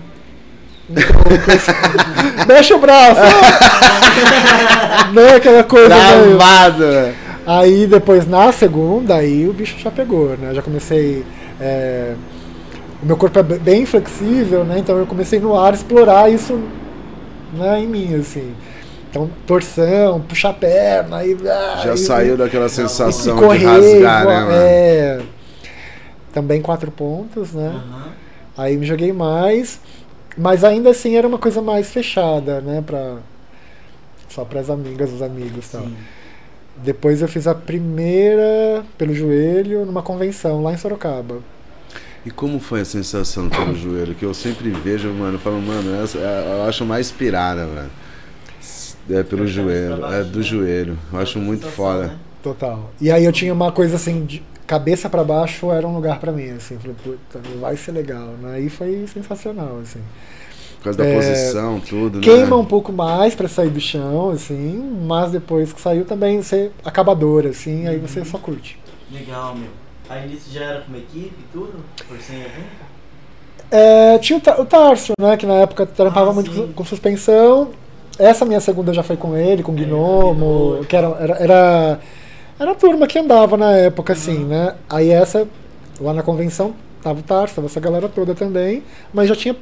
Mexe 2.47 2.74
o 2.74 2.80
braço! 2.80 3.22
Não 5.14 5.22
é 5.22 5.36
aquela 5.36 5.64
coisa. 5.64 5.89
Travado! 5.89 6.86
Aí 7.45 7.88
depois 7.88 8.28
na 8.28 8.51
segunda, 8.51 9.16
aí 9.16 9.47
o 9.47 9.53
bicho 9.53 9.78
já 9.80 9.89
pegou, 9.89 10.38
né? 10.38 10.53
Já 10.53 10.62
comecei. 10.62 11.24
é, 11.60 12.14
O 13.01 13.05
meu 13.05 13.18
corpo 13.18 13.39
é 13.39 13.43
be- 13.43 13.57
bem 13.60 13.86
flexível, 13.86 14.64
né? 14.64 14.78
Então 14.80 14.97
eu 14.97 15.05
comecei 15.05 15.39
no 15.39 15.57
ar 15.60 15.72
a 15.74 15.76
explorar 15.76 16.30
isso 16.32 16.60
né, 17.53 17.80
em 17.80 17.88
mim, 17.88 18.16
assim. 18.16 18.53
Então, 19.10 19.28
torção, 19.47 20.22
puxar 20.22 20.49
a 20.49 20.53
perna, 20.53 21.18
aí. 21.18 21.36
ah, 21.43 21.82
Já 21.84 21.97
saiu 21.97 22.38
daquela 22.38 22.70
sensação 22.70 23.36
correr, 23.38 23.57
de 23.60 23.66
rasgar, 23.66 24.24
voar, 24.24 24.36
né, 24.36 24.41
mano? 24.45 24.51
É. 24.55 25.20
Também 26.32 26.62
quatro 26.62 26.91
pontos, 26.91 27.53
né? 27.53 27.72
Aham. 27.74 28.03
Aí 28.55 28.78
me 28.78 28.86
joguei 28.86 29.12
mais, 29.12 29.80
mas 30.38 30.64
ainda 30.64 30.91
assim 30.91 31.16
era 31.16 31.28
uma 31.28 31.39
coisa 31.39 31.60
mais 31.62 31.89
fechada, 31.89 32.62
né? 32.62 32.84
Pra, 32.86 33.16
só 34.40 34.46
para 34.46 34.60
as 34.62 34.70
amigas, 34.70 35.12
os 35.14 35.22
amigos 35.22 35.68
e 35.68 35.72
tal. 35.72 35.88
Sim. 35.88 36.08
Depois 36.76 37.22
eu 37.22 37.28
fiz 37.28 37.48
a 37.48 37.56
primeira 37.56 38.86
pelo 38.98 39.14
joelho 39.14 39.86
numa 39.86 40.04
convenção 40.04 40.64
lá 40.64 40.74
em 40.74 40.78
Sorocaba. 40.78 41.44
E 42.26 42.32
como 42.32 42.60
foi 42.60 42.82
a 42.82 42.86
sensação 42.86 43.50
pelo 43.50 43.74
joelho? 43.76 44.16
Que 44.16 44.26
eu 44.26 44.34
sempre 44.34 44.72
vejo, 44.72 45.10
mano, 45.14 45.36
eu 45.36 45.40
falo, 45.40 45.62
mano, 45.62 45.94
essa, 46.04 46.18
é- 46.20 46.60
eu 46.60 46.64
acho 46.64 46.86
mais 46.86 47.12
pirada, 47.12 47.66
velho. 47.68 47.92
É 49.10 49.24
pelo 49.24 49.46
É, 49.46 49.48
joelho, 49.48 50.06
é 50.08 50.24
baixo, 50.24 50.24
do 50.24 50.42
né? 50.42 50.44
joelho. 50.44 50.98
Eu 51.12 51.20
acho 51.20 51.40
muito 51.40 51.66
sensação, 51.66 51.68
foda. 51.68 52.08
né? 52.08 52.20
Total. 52.42 52.94
E 53.00 53.12
aí 53.12 53.26
eu 53.26 53.32
tinha 53.32 53.54
uma 53.54 53.72
coisa 53.72 53.96
assim, 53.96 54.26
de 54.26 54.44
cabeça 54.68 55.10
para 55.10 55.24
baixo 55.24 55.72
era 55.72 55.88
um 55.88 55.96
lugar 55.96 56.20
para 56.20 56.32
mim, 56.32 56.52
assim. 56.52 56.80
Falei, 56.80 56.96
puta, 57.04 57.40
vai 57.60 57.76
ser 57.78 57.92
legal, 57.92 58.38
né? 58.38 58.56
Aí 58.56 58.70
foi 58.70 59.08
sensacional, 59.08 59.80
assim. 59.80 60.02
Por 60.80 60.86
causa 60.86 60.98
da 60.98 61.06
É, 61.06 61.14
posição, 61.14 61.80
tudo, 61.82 62.20
Queima 62.22 62.56
né? 62.56 62.56
um 62.58 62.66
pouco 62.66 62.92
mais 62.94 63.36
para 63.36 63.48
sair 63.48 63.70
do 63.70 63.80
chão, 63.82 64.30
assim, 64.32 64.78
mas 65.06 65.32
depois 65.32 65.74
que 65.74 65.82
saiu 65.82 66.06
também 66.06 66.42
você 66.42 66.72
acabador, 66.84 67.46
assim, 67.48 67.88
aí 67.88 67.98
você 68.00 68.24
só 68.26 68.38
curte. 68.38 68.80
Legal, 69.12 69.56
meu. 69.56 69.70
Aí 70.08 70.28
nisso 70.28 70.52
já 70.52 70.64
era 70.64 70.82
com 70.82 70.90
uma 70.90 70.98
equipe 70.98 71.34
e 71.40 71.44
tudo? 71.52 71.86
Por 72.08 72.20
sem 72.22 72.38
evento? 72.42 72.86
É, 73.72 74.18
tinha 74.20 74.40
o, 74.40 74.62
o 74.62 74.66
Tárcio, 74.66 75.14
né? 75.20 75.38
Que 75.38 75.46
na 75.46 75.56
época 75.56 75.86
trampava 75.86 76.32
Ah, 76.32 76.34
muito 76.34 76.52
com, 76.52 76.74
com 76.74 76.86
suspensão. 76.86 77.70
Essa 78.18 78.46
minha 78.46 78.60
segunda 78.60 78.94
já 78.94 79.04
foi 79.04 79.16
com 79.18 79.36
ele, 79.38 79.64
com 79.64 79.72
o 79.72 79.76
É, 79.76 79.84
Gnomo, 79.86 80.36
Gnomo. 80.36 80.86
que 80.88 80.96
era, 80.96 81.08
era, 81.20 81.34
era, 81.38 82.00
era 82.60 82.72
a 82.72 82.76
turma 82.76 83.08
que 83.08 83.18
andava 83.20 83.56
na 83.58 83.72
época, 83.74 84.14
assim, 84.14 84.44
Uhum. 84.44 84.48
né? 84.48 84.76
Aí 84.90 85.10
essa, 85.10 85.48
lá 86.02 86.14
na 86.14 86.24
convenção, 86.24 86.76
tava 87.02 87.20
o 87.20 87.24
Tárcio, 87.24 87.56
tava 87.58 87.68
essa 87.68 87.80
galera 87.80 88.10
toda 88.10 88.36
também, 88.36 88.84
mas 89.14 89.30
já 89.30 89.36
tinha 89.36 89.56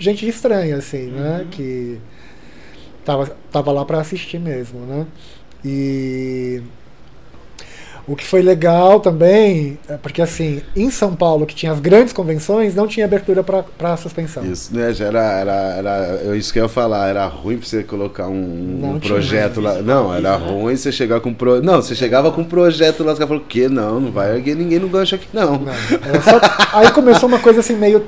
gente 0.00 0.28
estranha, 0.28 0.76
assim, 0.76 1.06
né? 1.08 1.40
Uhum. 1.42 1.46
Que 1.50 1.98
tava, 3.04 3.30
tava 3.52 3.70
lá 3.72 3.84
pra 3.84 4.00
assistir 4.00 4.38
mesmo, 4.38 4.80
né? 4.80 5.06
E 5.64 6.62
o 8.08 8.16
que 8.16 8.24
foi 8.24 8.42
legal 8.42 8.98
também, 8.98 9.78
é 9.88 9.96
porque 9.96 10.20
assim, 10.20 10.62
em 10.74 10.90
São 10.90 11.14
Paulo, 11.14 11.46
que 11.46 11.54
tinha 11.54 11.70
as 11.70 11.78
grandes 11.78 12.12
convenções, 12.12 12.74
não 12.74 12.88
tinha 12.88 13.06
abertura 13.06 13.44
para 13.44 13.96
suspensão. 13.96 14.44
Isso, 14.44 14.74
né? 14.74 14.92
Era, 14.98 15.20
era, 15.38 15.52
era 15.52 16.36
isso 16.36 16.52
que 16.52 16.58
eu 16.58 16.64
ia 16.64 16.68
falar, 16.68 17.08
era 17.08 17.26
ruim 17.26 17.58
pra 17.58 17.68
você 17.68 17.84
colocar 17.84 18.26
um, 18.26 18.94
um 18.94 18.98
projeto 18.98 19.60
lá. 19.60 19.80
Não, 19.80 20.06
isso, 20.06 20.26
era 20.26 20.38
né? 20.38 20.46
ruim 20.50 20.74
você 20.74 20.90
chegar 20.90 21.20
com 21.20 21.32
pro... 21.32 21.62
Não, 21.62 21.76
você 21.80 21.94
chegava 21.94 22.32
com 22.32 22.40
um 22.40 22.44
projeto 22.44 23.04
lá, 23.04 23.12
caras 23.12 23.28
falaram, 23.28 23.46
que 23.46 23.68
não, 23.68 24.00
não 24.00 24.10
vai 24.10 24.34
erguer 24.34 24.56
ninguém 24.56 24.78
no 24.80 24.88
gancho 24.88 25.14
aqui, 25.14 25.28
não. 25.32 25.58
Não, 25.58 25.72
só- 26.24 26.40
aí 26.72 26.90
começou 26.90 27.28
uma 27.28 27.38
coisa 27.38 27.60
assim, 27.60 27.76
meio 27.76 28.02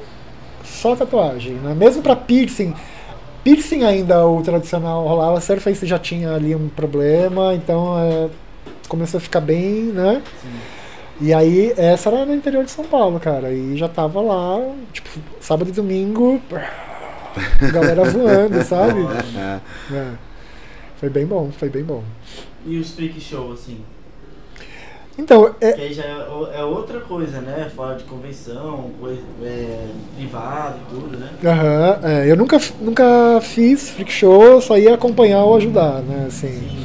só 0.82 0.96
tatuagem, 0.96 1.54
né? 1.54 1.74
Mesmo 1.74 2.02
para 2.02 2.16
piercing. 2.16 2.74
Piercing 3.44 3.84
ainda, 3.84 4.26
o 4.26 4.42
tradicional 4.42 5.06
rolava, 5.06 5.40
Surface 5.40 5.86
já 5.86 5.98
tinha 5.98 6.32
ali 6.34 6.54
um 6.54 6.68
problema, 6.68 7.54
então 7.54 7.96
é, 7.98 8.28
começou 8.88 9.18
a 9.18 9.20
ficar 9.20 9.40
bem, 9.40 9.84
né? 9.84 10.20
Sim. 10.42 10.48
E 11.20 11.32
aí, 11.32 11.72
essa 11.76 12.10
era 12.10 12.26
no 12.26 12.34
interior 12.34 12.64
de 12.64 12.70
São 12.70 12.84
Paulo, 12.84 13.20
cara. 13.20 13.52
E 13.52 13.76
já 13.76 13.88
tava 13.88 14.20
lá, 14.20 14.58
tipo, 14.92 15.08
sábado 15.40 15.68
e 15.68 15.72
domingo, 15.72 16.40
galera 17.72 18.04
voando, 18.04 18.62
sabe? 18.64 19.00
É. 19.38 19.94
É. 19.94 20.12
Foi 20.96 21.08
bem 21.08 21.26
bom, 21.26 21.50
foi 21.52 21.68
bem 21.68 21.84
bom. 21.84 22.02
E 22.66 22.78
os 22.78 22.92
freak 22.92 23.20
show, 23.20 23.52
assim? 23.52 23.78
Então, 25.22 25.54
é, 25.60 25.72
Que 25.72 25.80
aí 25.82 25.92
já 25.94 26.02
é, 26.02 26.58
é 26.60 26.64
outra 26.64 26.98
coisa, 27.00 27.40
né? 27.40 27.70
Fora 27.76 27.94
de 27.96 28.02
convenção, 28.04 28.90
coisa 29.00 29.20
é, 29.42 29.86
privado 30.16 30.78
e 30.86 30.90
tudo, 30.94 31.16
né? 31.16 31.30
aham, 31.44 32.00
é, 32.02 32.30
eu 32.30 32.36
nunca, 32.36 32.58
nunca 32.80 33.40
fiz 33.40 33.90
freak 33.90 34.10
show, 34.12 34.60
só 34.60 34.76
ia 34.76 34.94
acompanhar 34.94 35.44
ou 35.44 35.56
ajudar, 35.56 36.02
né? 36.02 36.24
Assim, 36.26 36.48
Sim. 36.48 36.84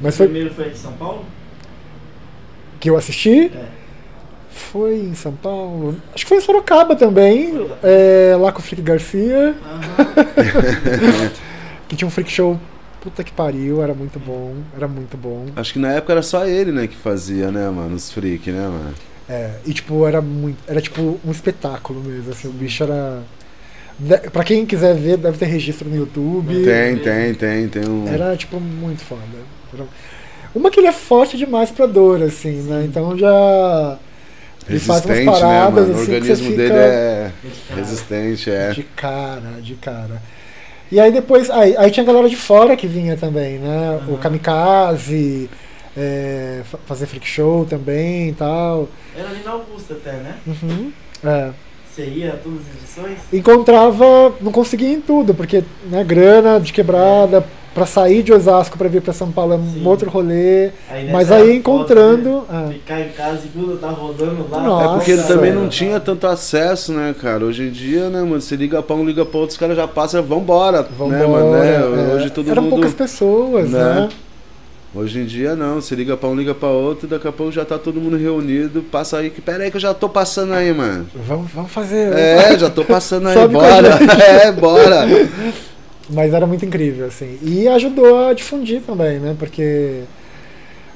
mas 0.00 0.14
O 0.14 0.18
foi 0.18 0.26
primeiro 0.28 0.54
foi 0.54 0.68
em 0.68 0.74
São 0.74 0.92
Paulo? 0.92 1.24
que 2.80 2.88
eu 2.88 2.96
assisti, 2.96 3.50
É. 3.54 3.64
foi 4.50 4.96
em 5.00 5.14
São 5.14 5.32
Paulo, 5.32 5.96
acho 6.14 6.24
que 6.24 6.28
foi 6.28 6.38
em 6.38 6.40
Sorocaba 6.40 6.94
também, 6.96 7.52
é, 7.82 8.34
lá 8.40 8.50
com 8.52 8.60
o 8.60 8.62
Frick 8.62 8.80
Garcia, 8.82 9.54
Aham. 9.62 11.30
que 11.88 11.96
tinha 11.96 12.06
um 12.06 12.10
freak 12.10 12.30
show, 12.30 12.56
puta 13.00 13.22
que 13.24 13.32
pariu, 13.32 13.82
era 13.82 13.94
muito 13.94 14.18
bom, 14.18 14.54
era 14.76 14.86
muito 14.88 15.16
bom. 15.16 15.46
Acho 15.56 15.72
que 15.72 15.78
na 15.78 15.92
época 15.92 16.12
era 16.12 16.22
só 16.22 16.46
ele, 16.46 16.72
né, 16.72 16.86
que 16.86 16.96
fazia, 16.96 17.50
né, 17.50 17.68
mano, 17.70 17.94
os 17.94 18.10
freak, 18.12 18.50
né, 18.50 18.62
mano? 18.68 18.94
É, 19.28 19.50
e 19.66 19.72
tipo, 19.74 20.06
era 20.06 20.20
muito. 20.22 20.58
Era 20.66 20.80
tipo 20.80 21.20
um 21.24 21.30
espetáculo 21.30 22.00
mesmo, 22.02 22.30
assim, 22.32 22.48
o 22.48 22.52
bicho 22.52 22.82
era. 22.82 23.22
de- 23.98 24.30
Pra 24.30 24.42
quem 24.42 24.64
quiser 24.64 24.94
ver, 24.94 25.18
deve 25.18 25.36
ter 25.36 25.46
registro 25.46 25.88
no 25.88 25.96
YouTube. 25.96 26.64
Tem, 26.64 26.96
tem, 26.96 27.34
tem, 27.34 27.68
tem 27.68 27.88
um... 27.88 28.08
Era 28.08 28.34
tipo 28.36 28.58
muito 28.58 29.02
foda. 29.02 29.20
Era- 29.74 29.84
Uma 30.54 30.70
que 30.70 30.80
ele 30.80 30.86
é 30.86 30.92
forte 30.92 31.36
demais 31.36 31.70
pra 31.70 31.84
dor, 31.86 32.22
assim, 32.22 32.62
né? 32.62 32.84
Então 32.88 33.16
já. 33.18 33.98
Ele 34.66 34.78
faz 34.78 35.04
umas 35.04 35.16
resistente, 35.18 35.40
paradas 35.40 35.88
né, 35.88 35.94
mano? 35.94 35.98
O 35.98 36.02
assim 36.02 36.04
que 36.04 36.10
você 36.10 36.14
organismo 36.32 36.46
fica 36.50 36.56
dele 36.56 36.74
é 36.74 37.30
resistente, 37.74 38.50
é. 38.50 38.70
de 38.72 38.82
cara, 38.82 39.60
de 39.62 39.74
cara. 39.74 40.22
E 40.90 40.98
aí 41.00 41.10
depois. 41.12 41.50
Aí, 41.50 41.76
aí 41.76 41.90
tinha 41.90 42.02
a 42.04 42.06
galera 42.06 42.28
de 42.28 42.36
fora 42.36 42.76
que 42.76 42.86
vinha 42.86 43.16
também, 43.16 43.58
né? 43.58 44.00
O 44.08 44.12
Aham. 44.12 44.16
Kamikaze, 44.18 45.50
é, 45.96 46.62
fa- 46.64 46.78
fazer 46.86 47.06
freak 47.06 47.26
show 47.26 47.64
também 47.64 48.30
e 48.30 48.32
tal. 48.32 48.88
Era 49.16 49.28
ali 49.28 49.42
na 49.44 49.50
Augusta 49.52 49.94
até, 49.94 50.12
né? 50.12 50.36
Uhum. 50.46 50.92
É. 51.24 51.50
Você 51.98 52.04
ia 52.04 52.28
a 52.34 52.36
todas 52.36 52.60
as 52.60 52.76
edições? 53.02 53.18
encontrava, 53.32 54.32
não 54.40 54.52
conseguia 54.52 54.92
em 54.92 55.00
tudo, 55.00 55.34
porque 55.34 55.64
né, 55.90 56.04
grana 56.04 56.60
de 56.60 56.72
quebrada, 56.72 57.44
pra 57.74 57.84
sair 57.86 58.22
de 58.22 58.32
Osasco 58.32 58.78
pra 58.78 58.86
vir 58.88 59.02
pra 59.02 59.12
São 59.12 59.32
Paulo 59.32 59.54
é 59.54 59.56
um 59.56 59.72
Sim. 59.72 59.84
outro 59.84 60.08
rolê. 60.08 60.70
Aí 60.88 61.10
Mas 61.10 61.32
aí 61.32 61.40
foto, 61.46 61.52
encontrando. 61.56 62.44
né? 62.48 62.66
é. 62.68 62.72
Ficar 62.74 63.00
em 63.00 63.08
casa 63.08 63.40
e 63.46 63.48
tudo, 63.48 63.76
tá 63.78 63.88
rodando 63.88 64.46
lá. 64.48 64.60
Nossa. 64.62 64.84
É 64.84 64.96
porque 64.96 65.10
ele 65.10 65.22
também 65.24 65.52
não 65.52 65.68
tinha 65.68 65.98
tanto 65.98 66.26
acesso, 66.28 66.92
né, 66.92 67.12
cara? 67.20 67.44
Hoje 67.44 67.64
em 67.64 67.70
dia, 67.70 68.08
né, 68.08 68.20
mano, 68.22 68.40
você 68.40 68.54
liga 68.54 68.80
pra 68.80 68.94
um, 68.94 69.04
liga 69.04 69.24
pra 69.26 69.40
outro, 69.40 69.52
os 69.54 69.58
caras 69.58 69.76
já 69.76 69.88
passam, 69.88 70.22
vambora, 70.22 70.82
Vambora, 70.96 71.18
né, 71.18 71.26
mano? 71.26 71.50
né? 71.50 71.74
é. 72.12 72.14
Hoje 72.14 72.30
todo 72.30 72.48
Eram 72.48 72.62
mundo... 72.62 72.70
poucas 72.74 72.94
pessoas, 72.94 73.70
né? 73.70 73.78
né? 74.02 74.08
Hoje 74.98 75.20
em 75.20 75.24
dia 75.24 75.54
não, 75.54 75.76
você 75.76 75.94
liga 75.94 76.16
pra 76.16 76.28
um, 76.28 76.34
liga 76.34 76.54
pra 76.54 76.68
outro, 76.68 77.06
daqui 77.06 77.28
a 77.28 77.32
pouco 77.32 77.52
já 77.52 77.64
tá 77.64 77.78
todo 77.78 78.00
mundo 78.00 78.16
reunido, 78.16 78.82
passa 78.82 79.18
aí, 79.18 79.30
que 79.30 79.40
pera 79.40 79.62
aí 79.62 79.70
que 79.70 79.76
eu 79.76 79.80
já 79.80 79.94
tô 79.94 80.08
passando 80.08 80.52
aí, 80.54 80.72
mano. 80.74 81.06
Vamos, 81.14 81.50
vamos 81.52 81.70
fazer. 81.70 82.12
É, 82.18 82.58
já 82.58 82.68
tô 82.68 82.84
passando 82.84 83.28
aí, 83.28 83.36
bora. 83.46 83.98
É, 84.44 84.50
bora. 84.50 85.06
Mas 86.10 86.34
era 86.34 86.46
muito 86.46 86.64
incrível, 86.64 87.06
assim. 87.06 87.38
E 87.42 87.68
ajudou 87.68 88.26
a 88.26 88.32
difundir 88.32 88.80
também, 88.82 89.18
né? 89.20 89.36
Porque 89.38 90.02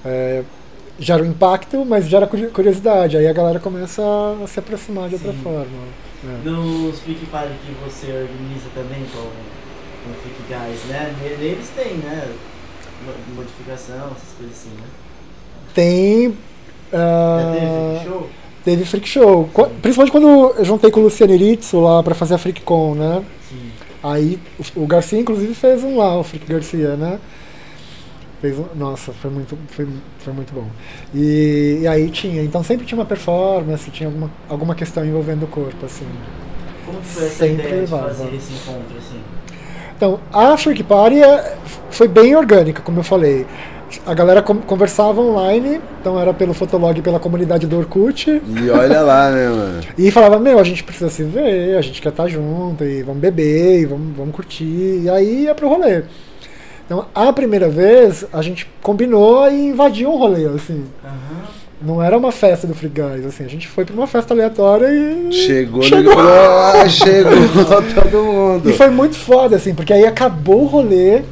é, 0.05 0.43
gera 0.99 1.23
um 1.23 1.27
impacto, 1.27 1.85
mas 1.85 2.09
gera 2.09 2.27
curi- 2.27 2.49
curiosidade. 2.49 3.17
Aí 3.17 3.29
a 3.29 3.33
galera 3.33 3.61
começa 3.61 4.03
a 4.03 4.47
se 4.49 4.59
aproximar 4.59 5.09
de 5.11 5.15
outra 5.15 5.33
Sim. 5.33 5.39
forma. 5.45 5.67
É. 6.25 6.49
Nos 6.49 6.99
Freak 7.01 7.25
Party 7.27 7.53
que 7.67 7.73
você 7.85 8.07
organiza 8.07 8.67
também 8.75 9.05
com, 9.13 9.21
com 9.23 10.11
o 10.11 10.15
Freak 10.23 10.43
Guys, 10.49 10.85
né? 10.89 11.15
Neles 11.39 11.69
tem, 11.77 11.95
né? 11.99 12.27
Mo- 13.05 13.35
Modificação, 13.37 13.97
essas 14.17 14.35
coisas 14.39 14.57
assim, 14.57 14.71
né? 14.71 14.85
Tem. 15.75 16.37
Ah, 16.93 17.53
teve 17.55 17.67
Freak 17.67 18.05
Show? 18.05 18.29
Teve 18.65 18.85
Freak 18.85 19.09
Show. 19.09 19.49
Qu- 19.53 19.71
Principalmente 19.81 20.13
quando 20.13 20.29
eu 20.59 20.65
juntei 20.65 20.91
com 20.91 21.01
o 21.01 21.05
Luciano 21.05 21.33
Iritsu 21.35 21.81
lá 21.81 22.03
pra 22.03 22.15
fazer 22.15 22.35
a 22.35 22.39
FreakCon, 22.39 22.95
né? 22.95 23.25
Sim. 23.49 23.71
Aí 24.03 24.39
o, 24.77 24.87
Garcia, 24.87 25.19
inclusive, 25.21 25.55
fez 25.55 25.83
um 25.85 25.97
lá, 25.99 26.19
o 26.19 26.25
Freak 26.25 26.47
Garcia, 26.47 26.97
né? 26.97 27.19
Fez 28.41 28.59
um, 28.59 28.65
nossa, 28.75 29.13
foi 29.13 29.31
muito, 29.31 29.57
foi, 29.69 29.87
foi 30.19 30.33
muito 30.33 30.53
bom. 30.53 30.67
E, 31.15 31.79
e 31.83 31.87
aí 31.87 32.11
tinha, 32.11 32.43
então 32.43 32.63
sempre 32.65 32.85
tinha 32.85 32.99
uma 32.99 33.07
performance, 33.07 33.89
tinha 33.91 34.09
alguma, 34.09 34.31
alguma 34.49 34.75
questão 34.75 35.05
envolvendo 35.05 35.45
o 35.45 35.47
corpo, 35.49 35.87
assim. 35.87 36.07
Como 36.85 36.99
que 36.99 37.07
foi 37.07 37.27
essa 37.27 37.35
Sempre 37.37 37.67
ideia 37.69 37.85
de 37.85 37.91
fazer 37.91 38.35
esse 38.35 38.53
encontro 38.55 38.99
assim? 38.99 39.12
Então, 40.03 40.19
a 40.33 40.57
Freak 40.57 40.83
Party 40.83 41.23
é- 41.23 41.55
foi 41.93 42.09
bem 42.09 42.35
orgânica, 42.35 42.83
como 42.83 42.99
eu 42.99 43.05
falei. 43.05 43.47
A 44.05 44.13
galera 44.13 44.43
conversava 44.43 45.21
online, 45.21 45.81
então 46.01 46.19
era 46.19 46.35
pelo 46.35 46.53
Fotolog 46.53 46.99
e 46.99 47.03
pela 47.03 47.21
comunidade 47.21 47.69
do 47.69 47.79
Orkut. 47.79 48.29
E 48.29 48.69
olha 48.71 49.01
lá, 49.01 49.31
né, 49.31 49.49
mano? 49.49 49.81
E 49.97 50.11
falava, 50.11 50.41
meu, 50.41 50.59
a 50.59 50.65
gente 50.65 50.83
precisa 50.83 51.09
se 51.09 51.23
ver, 51.23 51.77
a 51.77 51.81
gente 51.81 52.03
quer 52.03 52.09
estar 52.09 52.27
junto, 52.27 52.83
e 52.83 53.05
vamos 53.05 53.21
beber, 53.21 53.83
e 53.83 53.87
vamos, 53.87 54.17
vamos 54.17 54.35
curtir. 54.35 55.03
E 55.05 55.09
aí 55.09 55.45
ia 55.45 55.55
pro 55.55 55.69
rolê. 55.69 56.03
Então, 56.85 57.07
a 57.15 57.33
primeira 57.33 57.69
vez, 57.69 58.27
a 58.33 58.43
gente 58.43 58.69
combinou 58.83 59.49
e 59.49 59.69
invadiu 59.69 60.11
um 60.11 60.19
rolê, 60.19 60.47
assim. 60.47 60.85
Aham. 61.05 61.62
Não 61.85 62.03
era 62.03 62.17
uma 62.17 62.31
festa 62.31 62.67
do 62.67 62.75
Free 62.75 62.89
Guys, 62.91 63.27
assim. 63.27 63.45
A 63.45 63.49
gente 63.49 63.67
foi 63.67 63.85
pra 63.85 63.95
uma 63.95 64.07
festa 64.07 64.33
aleatória 64.33 64.87
e... 64.89 65.33
Chegou, 65.33 65.83
Chegou. 65.83 66.15
falou, 66.15 66.33
ah, 66.33 66.89
chegou 66.89 67.33
todo 68.03 68.23
mundo. 68.23 68.71
E 68.71 68.73
foi 68.73 68.89
muito 68.89 69.17
foda, 69.17 69.57
assim, 69.57 69.75
porque 69.75 69.93
aí 69.93 70.07
acabou 70.07 70.63
o 70.63 70.67
rolê, 70.67 71.23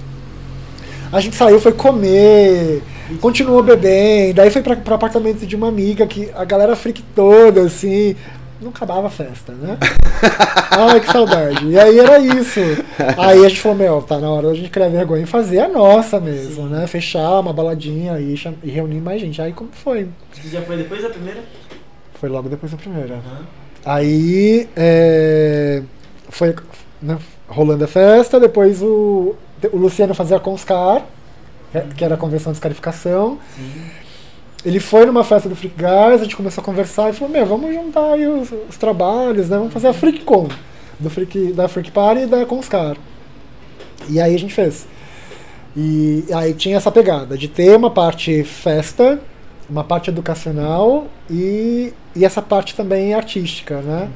a 1.12 1.20
gente 1.20 1.36
saiu, 1.36 1.61
foi 1.61 1.72
comer, 1.72 2.82
continuou 3.20 3.62
bebendo, 3.62 4.34
daí 4.34 4.51
foi 4.51 4.62
pra, 4.62 4.76
pro 4.76 4.94
apartamento 4.94 5.46
de 5.46 5.57
uma 5.57 5.68
amiga 5.68 6.07
que 6.07 6.28
a 6.34 6.44
galera 6.44 6.74
freak 6.76 7.03
toda, 7.14 7.62
assim. 7.62 8.16
Não 8.61 8.68
acabava 8.70 9.06
a 9.06 9.11
festa, 9.11 9.52
né? 9.52 9.78
Ai, 10.70 11.00
que 11.00 11.11
saudade. 11.11 11.66
E 11.66 11.78
aí 11.78 11.98
era 11.98 12.18
isso. 12.18 12.61
Aí 13.16 13.44
a 13.44 13.48
gente 13.48 13.61
falou, 13.61 13.78
meu, 13.78 14.02
tá 14.02 14.18
na 14.18 14.28
hora 14.30 14.48
da 14.48 14.54
gente 14.54 14.68
criar 14.70 14.88
vergonha 14.88 15.22
e 15.22 15.26
fazer 15.26 15.61
a 15.61 15.68
nossa 15.68 16.20
mesmo, 16.20 16.66
né? 16.68 16.86
Fechar 16.86 17.40
uma 17.40 17.52
baladinha 17.52 18.20
e, 18.20 18.34
e 18.62 18.70
reunir 18.70 19.00
mais 19.00 19.20
gente. 19.20 19.40
Aí 19.40 19.52
como 19.52 19.70
foi? 19.72 20.08
Isso 20.38 20.48
já 20.52 20.61
foi 20.62 20.76
depois 20.76 21.02
da 21.02 21.08
primeira? 21.08 21.40
Foi 22.14 22.28
logo 22.28 22.48
depois 22.50 22.70
da 22.70 22.76
primeira. 22.78 23.14
Aham. 23.14 23.46
Aí 23.82 24.68
é, 24.76 25.82
foi 26.28 26.54
né, 27.00 27.16
rolando 27.48 27.84
a 27.84 27.88
festa, 27.88 28.38
depois 28.38 28.82
o, 28.82 29.34
o 29.72 29.76
Luciano 29.78 30.14
fazia 30.14 30.36
a 30.36 30.40
Conscar, 30.40 31.02
que- 31.72 31.94
que 31.96 32.04
era 32.04 32.14
a 32.14 32.18
convenção 32.18 32.52
de 32.52 32.58
escarificação. 32.58 33.38
Sim. 33.56 33.72
Ele 34.64 34.78
foi 34.78 35.06
numa 35.06 35.24
festa 35.24 35.48
do 35.48 35.56
Freak 35.56 35.74
Guys, 35.76 36.20
a 36.20 36.24
gente 36.24 36.36
começou 36.36 36.61
a 36.61 36.64
conversar 36.64 37.11
e 37.11 37.12
falou, 37.14 37.32
meu, 37.32 37.46
vamos 37.46 37.74
juntar 37.74 38.12
aí 38.12 38.26
os, 38.26 38.50
os 38.68 38.76
trabalhos, 38.76 39.48
né? 39.48 39.56
Vamos 39.56 39.72
fazer 39.72 39.88
a 39.88 39.92
FreakCon, 39.92 40.48
do 40.98 41.08
Freak, 41.08 41.52
da 41.52 41.66
Freak 41.66 41.90
Party 41.90 42.22
e 42.22 42.26
da 42.26 42.44
Conscar. 42.44 42.96
E 44.08 44.20
aí 44.20 44.34
a 44.34 44.38
gente 44.38 44.52
fez. 44.52 44.86
E 45.76 46.24
aí 46.34 46.52
tinha 46.52 46.76
essa 46.76 46.90
pegada 46.90 47.38
de 47.38 47.48
ter 47.48 47.76
uma 47.76 47.90
parte 47.90 48.42
festa, 48.44 49.20
uma 49.68 49.84
parte 49.84 50.11
educacional 50.11 51.06
e, 51.30 51.94
e 52.14 52.24
essa 52.24 52.42
parte 52.42 52.74
também 52.74 53.14
artística, 53.14 53.80
né? 53.80 54.11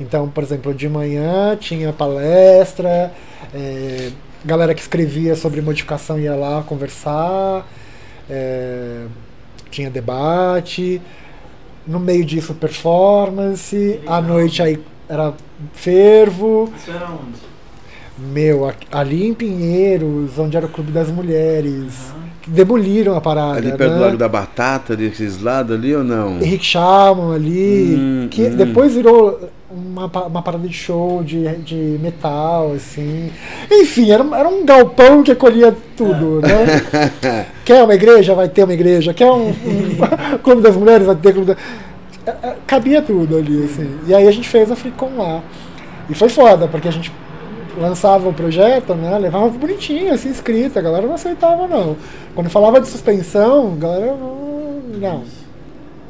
Então, 0.00 0.28
por 0.28 0.42
exemplo, 0.42 0.72
de 0.72 0.88
manhã 0.88 1.56
tinha 1.56 1.92
palestra, 1.92 3.12
é, 3.54 4.10
galera 4.44 4.74
que 4.74 4.80
escrevia 4.80 5.34
sobre 5.34 5.60
modificação 5.60 6.18
ia 6.18 6.34
lá 6.34 6.62
conversar, 6.62 7.66
é, 8.28 9.04
tinha 9.70 9.90
debate, 9.90 11.00
no 11.86 11.98
meio 12.00 12.24
disso 12.24 12.54
performance, 12.54 14.00
à 14.06 14.20
noite 14.20 14.62
aí 14.62 14.78
era 15.08 15.32
fervo, 15.72 16.72
Isso 16.76 16.90
era 16.90 17.06
onde? 17.10 17.38
meu, 18.18 18.72
ali 18.90 19.26
em 19.26 19.34
Pinheiros, 19.34 20.38
onde 20.38 20.56
era 20.56 20.66
o 20.66 20.68
Clube 20.68 20.90
das 20.90 21.08
Mulheres, 21.10 21.92
Aham. 22.10 22.22
que 22.42 22.50
demoliram 22.50 23.14
a 23.14 23.20
parada, 23.20 23.58
Ali 23.58 23.70
perto 23.72 23.90
né? 23.90 23.96
do 23.96 24.00
Lago 24.00 24.16
da 24.16 24.28
Batata, 24.28 24.94
ali, 24.94 25.06
aqueles 25.08 25.40
lados 25.40 25.76
ali 25.76 25.94
ou 25.94 26.02
não? 26.02 26.40
Henrique 26.40 26.64
Schalman 26.64 27.34
ali, 27.34 27.94
Hum, 27.96 28.28
que 28.30 28.42
hum. 28.46 28.56
depois 28.56 28.94
virou 28.94 29.48
uma, 29.70 30.06
uma 30.06 30.42
parada 30.42 30.66
de 30.66 30.72
show 30.72 31.22
de, 31.24 31.44
de 31.58 31.74
metal, 32.00 32.72
assim. 32.72 33.30
Enfim, 33.70 34.10
era, 34.10 34.22
um- 34.22 34.34
era 34.34 34.48
um 34.48 34.64
galpão 34.64 35.22
que 35.22 35.32
acolhia 35.32 35.74
tudo, 35.96 36.40
né? 36.40 37.46
Quer 37.64 37.82
uma 37.82 37.94
igreja? 37.94 38.34
Vai 38.34 38.48
ter 38.48 38.64
uma 38.64 38.72
igreja. 38.74 39.12
Quer 39.12 39.30
um, 39.30 39.48
um 39.50 40.38
clube 40.42 40.62
das 40.62 40.76
mulheres? 40.76 41.06
Vai 41.06 41.16
ter 41.16 41.32
clube 41.32 41.48
da... 41.54 41.56
É, 42.26 42.48
é, 42.48 42.56
Cabia 42.66 43.02
tudo 43.02 43.36
ali, 43.36 43.64
assim. 43.64 43.98
E 44.06 44.14
aí 44.14 44.26
a 44.26 44.30
gente 44.32 44.48
fez 44.48 44.70
a 44.70 44.76
Fricom 44.76 45.16
lá. 45.16 45.42
E 46.08 46.14
foi 46.14 46.28
foda, 46.28 46.68
porque 46.68 46.86
a 46.88 46.92
gente 46.92 47.10
lançava 47.78 48.28
o 48.28 48.32
projeto, 48.32 48.94
né? 48.94 49.18
Levava 49.18 49.48
bonitinho, 49.48 50.12
assim, 50.12 50.30
escrito. 50.30 50.78
A 50.78 50.82
galera 50.82 51.06
não 51.06 51.14
aceitava, 51.14 51.66
não. 51.66 51.96
Quando 52.34 52.48
falava 52.50 52.80
de 52.80 52.86
suspensão, 52.88 53.72
a 53.74 53.76
galera 53.76 54.16
não... 54.16 54.80
não. 55.00 55.24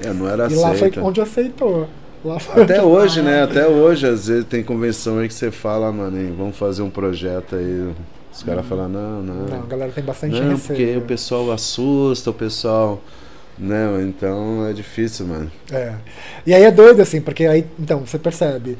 É, 0.02 0.12
não 0.12 0.28
era 0.28 0.46
E 0.52 0.54
lá 0.54 0.68
foi 0.68 0.88
aceita. 0.88 1.02
onde 1.02 1.20
aceitou. 1.22 1.88
Lá 2.24 2.38
foi 2.40 2.62
Até 2.62 2.82
onde- 2.82 2.86
hoje, 2.86 3.22
né? 3.22 3.42
Até 3.42 3.66
hoje, 3.68 4.06
às 4.06 4.26
vezes 4.26 4.44
tem 4.46 4.62
convenção 4.62 5.18
aí 5.18 5.28
que 5.28 5.34
você 5.34 5.50
fala, 5.50 5.92
mano, 5.92 6.18
hein, 6.20 6.34
vamos 6.36 6.56
fazer 6.56 6.82
um 6.82 6.90
projeto 6.90 7.54
aí. 7.56 7.92
Os 8.32 8.42
caras 8.42 8.66
falam, 8.66 8.88
não, 8.88 9.22
não. 9.22 9.34
Não, 9.46 9.62
a 9.62 9.66
galera 9.66 9.92
tem 9.92 10.04
bastante 10.04 10.40
Não, 10.40 10.50
receio. 10.50 10.78
porque 10.78 10.96
o 10.96 11.00
pessoal 11.02 11.50
assusta, 11.52 12.30
o 12.30 12.34
pessoal. 12.34 13.00
Né, 13.58 14.04
então 14.06 14.66
é 14.68 14.72
difícil, 14.74 15.24
mano. 15.26 15.50
É. 15.72 15.94
E 16.46 16.52
aí 16.52 16.62
é 16.64 16.70
doido, 16.70 17.00
assim, 17.00 17.22
porque 17.22 17.46
aí, 17.46 17.64
então, 17.78 18.00
você 18.00 18.18
percebe. 18.18 18.76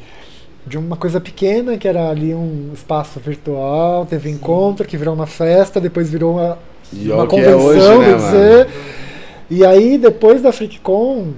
De 0.66 0.76
uma 0.76 0.96
coisa 0.96 1.18
pequena, 1.18 1.78
que 1.78 1.88
era 1.88 2.10
ali 2.10 2.34
um 2.34 2.72
espaço 2.74 3.18
virtual, 3.18 4.04
teve 4.04 4.28
encontro, 4.28 4.86
que 4.86 4.98
virou 4.98 5.14
uma 5.14 5.26
festa, 5.26 5.80
depois 5.80 6.10
virou 6.10 6.34
uma, 6.34 6.58
E 6.92 7.06
uma 7.08 7.20
olha 7.20 7.24
o 7.24 7.28
que 7.28 7.36
é 7.36 7.44
convenção, 7.52 7.64
hoje, 7.64 7.78
né, 8.00 8.04
quer 8.04 8.18
mano? 8.20 8.24
dizer. 8.26 8.68
E 9.48 9.64
aí, 9.64 9.96
depois 9.96 10.42
da 10.42 10.52
FreakCon, 10.52 11.28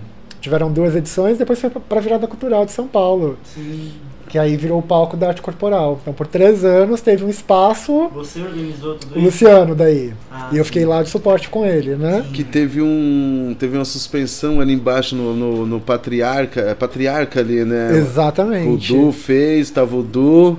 tiveram 0.41 0.70
duas 0.72 0.95
edições, 0.97 1.36
depois 1.39 1.61
foi 1.61 1.70
pra- 1.70 1.80
pra 1.80 2.01
Virada 2.01 2.26
Cultural 2.26 2.64
de 2.64 2.72
São 2.72 2.86
Paulo, 2.86 3.36
Sim. 3.55 3.93
que 4.28 4.39
aí 4.39 4.57
virou 4.57 4.78
o 4.78 4.82
palco 4.82 5.16
da 5.16 5.28
arte 5.28 5.41
corporal. 5.43 5.99
Então, 6.03 6.12
por 6.12 6.26
três 6.26 6.64
anos, 6.64 7.01
teve 7.01 7.24
um 7.24 7.28
espaço, 7.30 8.09
Você 8.14 8.41
organizou 8.43 8.95
tudo 8.97 9.14
o 9.14 9.18
isso? 9.18 9.24
Luciano 9.26 9.74
daí. 9.74 10.12
Ah, 10.30 10.51
E 10.53 10.57
eu 10.59 10.64
sim. 10.64 10.68
fiquei 10.68 10.84
lá 10.84 11.03
de 11.03 11.09
suporte 11.09 11.49
com 11.49 11.64
ele, 11.64 11.97
né? 11.97 12.24
Que 12.32 12.45
teve 12.45 12.80
um. 12.82 13.57
Teve 13.59 13.76
uma 13.76 13.84
suspensão 13.84 14.61
ali 14.61 14.72
embaixo 14.74 15.16
no, 15.16 15.34
no, 15.34 15.66
no 15.66 15.80
Patriarca. 15.80 16.61
É 16.61 16.74
Patriarca 16.74 17.41
ali, 17.41 17.64
né? 17.64 17.91
O 17.93 17.97
Exatamente. 17.97 18.93
Du 18.93 19.12
fez, 19.12 19.70
tava 19.70 19.97
o 19.97 20.03
Du. 20.03 20.59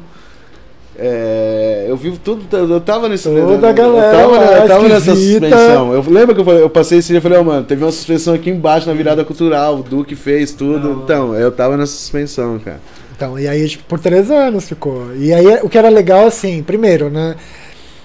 É, 1.02 1.86
eu 1.88 1.96
vi 1.96 2.12
tudo, 2.18 2.44
eu 2.56 2.82
tava 2.82 3.08
nesse 3.08 3.24
Toda 3.30 3.68
a 3.68 3.70
eu 3.70 3.74
galera 3.74 4.18
tava, 4.18 4.32
lá, 4.38 4.58
eu 4.58 4.68
tava 4.68 4.90
nessa 4.90 5.16
suspensão. 5.16 5.94
Eu 5.94 6.04
lembro 6.10 6.36
que 6.36 6.42
eu, 6.42 6.46
falei- 6.46 6.62
eu 6.64 6.70
passei 6.70 6.98
esse 6.98 7.08
dia 7.08 7.20
e 7.20 7.22
falei, 7.22 7.38
ó, 7.38 7.44
mano, 7.44 7.64
teve 7.66 7.84
uma 7.86 7.92
suspensão 7.92 8.34
aqui 8.34 8.50
embaixo 8.50 8.86
na 8.88 8.94
virada 8.94 9.24
cultural, 9.24 9.78
o 9.80 9.84
Du 9.84 10.04
que 10.04 10.16
fez 10.16 10.52
tudo. 10.52 10.90
Não. 10.90 11.04
Então, 11.04 11.36
eu 11.36 11.52
tava 11.52 11.78
nessa 11.78 11.94
suspensão, 11.94 12.60
cara. 12.60 12.82
Então, 13.16 13.40
e 13.40 13.48
aí, 13.48 13.68
tipo, 13.68 13.84
por 13.86 13.98
três 14.00 14.30
anos 14.30 14.68
ficou. 14.68 15.16
E 15.16 15.34
aí, 15.34 15.46
o 15.64 15.70
que 15.70 15.78
era 15.78 15.88
legal, 15.90 16.28
assim, 16.28 16.62
primeiro, 16.64 17.10
né? 17.10 17.36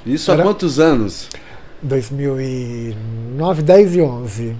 Isso 0.06 0.30
há 0.30 0.34
Era- 0.34 0.42
quantos 0.44 0.78
anos? 0.78 1.28
2009, 1.82 3.62
10 3.62 3.94
e 3.96 4.00
11. 4.00 4.56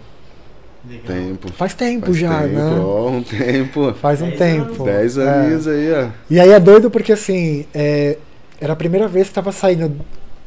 Legal. 0.89 1.07
Tempo. 1.07 1.53
Faz 1.53 1.75
tempo 1.75 2.07
Faz 2.07 2.17
já, 2.19 2.43
tempo, 2.43 2.55
né? 2.55 2.81
ó, 2.81 3.09
um 3.09 3.23
tempo. 3.25 3.95
Faz 3.95 4.21
um 4.21 4.27
Dez 4.27 4.39
tempo. 4.39 4.65
anos. 4.73 4.85
Dez 4.85 5.19
É. 5.19 5.29
aninhos 5.29 5.67
aí, 5.69 5.93
ó. 5.93 6.09
E 6.31 6.41
aí 6.41 6.51
é 6.51 6.61
doido 6.61 6.91
porque, 6.91 7.13
assim, 7.13 7.65
é, 7.75 8.19
era 8.61 8.73
a 8.73 8.77
primeira 8.77 9.09
vez 9.09 9.29
que 9.29 9.35
tava 9.35 9.51
saindo 9.53 9.93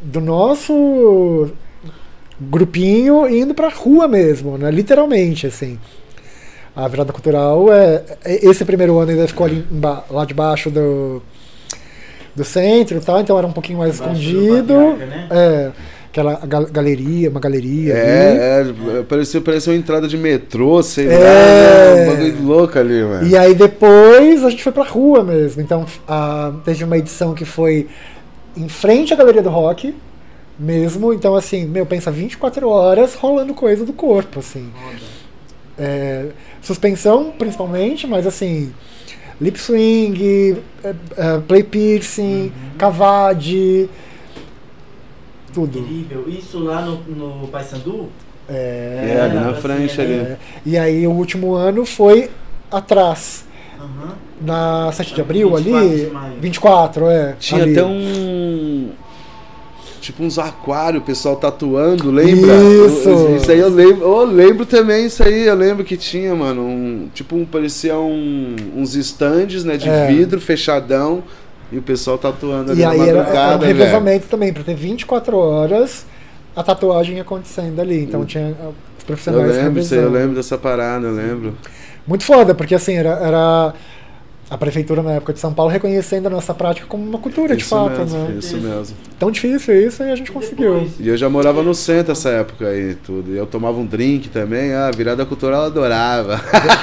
do 0.01 0.21
nosso 0.21 1.49
grupinho 2.39 3.27
e 3.27 3.39
indo 3.39 3.53
pra 3.53 3.69
rua 3.69 4.07
mesmo, 4.07 4.57
né? 4.57 4.69
Literalmente, 4.69 5.47
assim. 5.47 5.79
A 6.75 6.87
virada 6.87 7.11
cultural 7.11 7.73
é. 7.73 8.03
é- 8.23 8.47
Esse 8.47 8.63
primeiro 8.63 8.97
ano 8.99 9.09
ainda 9.11 9.27
ficou 9.27 9.45
ali 9.47 9.65
lá 10.11 10.23
debaixo 10.25 10.69
do, 10.69 11.23
do 12.35 12.43
centro 12.43 12.97
e 12.97 13.01
tal, 13.01 13.19
então 13.19 13.37
era 13.37 13.47
um 13.47 13.51
pouquinho 13.51 13.79
mais 13.79 13.99
Embaixo 13.99 14.13
do 14.13 14.19
escondido. 14.21 14.93
Né? 14.97 15.27
É. 15.31 15.71
Aquela 16.17 16.39
gal- 16.47 16.65
galeria, 16.71 17.29
uma 17.29 17.39
galeria. 17.39 17.93
ali. 17.93 18.01
É, 18.01 18.99
é, 18.99 19.03
pareceu, 19.03 19.39
pareceu 19.39 19.71
uma 19.71 19.77
entrada 19.79 20.07
de 20.07 20.17
metrô, 20.17 20.81
sei 20.81 21.07
É. 21.07 21.09
lá, 21.11 21.95
né? 21.95 22.01
um 22.01 22.07
bagulho 22.15 22.43
louco 22.43 22.79
ali, 22.79 23.03
mano. 23.03 23.27
E 23.27 23.37
aí 23.37 23.53
depois 23.53 24.43
a 24.43 24.49
gente 24.49 24.63
foi 24.63 24.71
pra 24.71 24.83
rua 24.83 25.23
mesmo. 25.23 25.61
Então 25.61 25.85
a, 26.07 26.53
teve 26.65 26.83
uma 26.83 26.97
edição 26.97 27.35
que 27.35 27.45
foi 27.45 27.87
em 28.55 28.67
frente 28.67 29.13
à 29.13 29.15
Galeria 29.15 29.43
do 29.43 29.49
Rock 29.49 29.93
mesmo. 30.57 31.13
Então 31.13 31.35
assim, 31.35 31.65
meu, 31.65 31.85
pensa 31.85 32.09
24 32.09 32.67
horas 32.67 33.13
rolando 33.13 33.53
coisa 33.53 33.85
do 33.85 33.93
corpo, 33.93 34.39
assim. 34.39 34.71
É, 35.77 36.25
suspensão 36.63 37.31
principalmente, 37.37 38.07
mas 38.07 38.25
assim, 38.25 38.71
lip 39.39 39.59
swing, 39.59 40.57
é, 40.83 40.95
é, 41.15 41.37
play 41.47 41.61
piercing, 41.63 42.51
cavade, 42.75 43.87
tudo. 45.53 45.79
Incrível. 45.79 46.25
Isso 46.27 46.59
lá 46.59 46.81
no, 46.81 46.97
no 47.41 47.47
Paysandu? 47.47 48.07
É, 48.49 49.19
ali 49.23 49.35
na 49.35 49.49
assim, 49.51 49.61
frente 49.61 49.99
ali. 50.01 50.13
É, 50.13 50.37
e 50.65 50.77
aí 50.77 51.05
o 51.07 51.11
último 51.11 51.53
ano 51.53 51.85
foi 51.85 52.29
atrás. 52.71 53.45
Aham. 53.79 54.13
Na 54.41 54.91
7 54.91 55.15
de 55.15 55.21
abril 55.21 55.49
24 55.55 55.77
ali. 55.87 56.05
de 56.05 56.11
maio. 56.11 56.33
24, 56.39 57.05
é. 57.09 57.35
Tinha 57.39 57.63
ali. 57.63 57.71
até 57.73 57.83
um. 57.85 58.89
Tipo 59.99 60.23
uns 60.23 60.39
aquários, 60.39 61.01
o 61.01 61.05
pessoal 61.05 61.35
tatuando, 61.35 62.09
lembra? 62.11 62.53
Isso. 62.55 63.09
Eu- 63.09 63.35
Isso 63.35 63.51
aí 63.51 63.59
eu 63.59 63.67
lembro. 63.69 64.03
Eu 64.05 64.23
lembro 64.25 64.65
também, 64.65 65.07
isso 65.07 65.21
aí, 65.23 65.47
eu 65.47 65.55
lembro 65.55 65.83
que 65.83 65.97
tinha, 65.97 66.33
mano. 66.33 66.61
Um, 66.61 67.09
tipo, 67.13 67.35
um, 67.35 67.43
parecia 67.45 67.97
um, 67.97 68.55
uns 68.75 68.95
estandes, 68.95 69.63
né? 69.65 69.75
De 69.75 69.89
É. 69.89 70.07
vidro, 70.07 70.39
fechadão. 70.39 71.23
E 71.71 71.77
o 71.77 71.81
pessoal 71.81 72.17
tatuando 72.17 72.71
ali 72.71 72.81
E 72.81 72.83
na 72.83 72.91
aí 72.91 72.99
era, 73.01 73.09
era 73.09 73.17
um 73.17 73.23
madrugada, 73.23 73.57
velho. 73.65 73.77
revezamento 73.77 74.27
também, 74.27 74.53
pra 74.53 74.63
ter 74.63 74.75
24 74.75 75.37
horas 75.37 76.05
a 76.55 76.63
tatuagem 76.63 77.19
acontecendo 77.19 77.79
ali. 77.79 78.03
Então 78.03 78.25
tinha 78.25 78.55
ah, 78.59 78.69
os 78.69 78.69
Eu 78.69 79.05
profissionais 79.05 79.55
lembro, 79.55 79.79
isso 79.79 79.93
aí, 79.93 79.99
eu 80.01 80.09
lembro 80.09 80.35
dessa 80.35 80.57
parada, 80.57 81.07
eu 81.07 81.13
lembro. 81.13 81.55
Muito 82.05 82.23
foda, 82.23 82.55
porque 82.55 82.73
assim, 82.73 82.95
era, 82.95 83.09
era 83.09 83.73
a 84.49 84.57
prefeitura 84.57 85.03
na 85.03 85.13
época 85.13 85.33
de 85.33 85.39
São 85.39 85.53
Paulo 85.53 85.69
reconhecendo 85.69 86.27
a 86.27 86.29
nossa 86.29 86.53
prática 86.53 86.87
como 86.87 87.03
uma 87.03 87.19
cultura, 87.19 87.55
de 87.55 87.63
isso 87.63 87.69
fato, 87.69 87.99
mesmo, 87.99 88.17
né? 88.17 88.35
Isso 88.39 88.57
mesmo. 88.57 88.95
Tão 89.19 89.29
difícil 89.29 89.87
isso 89.87 90.03
e 90.03 90.11
a 90.11 90.15
gente 90.15 90.31
conseguiu. 90.31 90.89
E 90.99 91.09
eu 91.09 91.17
já 91.17 91.27
morava 91.29 91.61
no 91.61 91.75
centro 91.75 92.13
essa 92.13 92.29
época 92.29 92.67
aí, 92.67 92.95
tudo. 92.95 93.33
E 93.33 93.37
eu 93.37 93.45
tomava 93.45 93.77
um 93.77 93.85
drink 93.85 94.29
também, 94.29 94.73
ah, 94.73 94.89
virada 94.95 95.25
cultural 95.25 95.63
eu 95.63 95.67
adorava. 95.67 96.39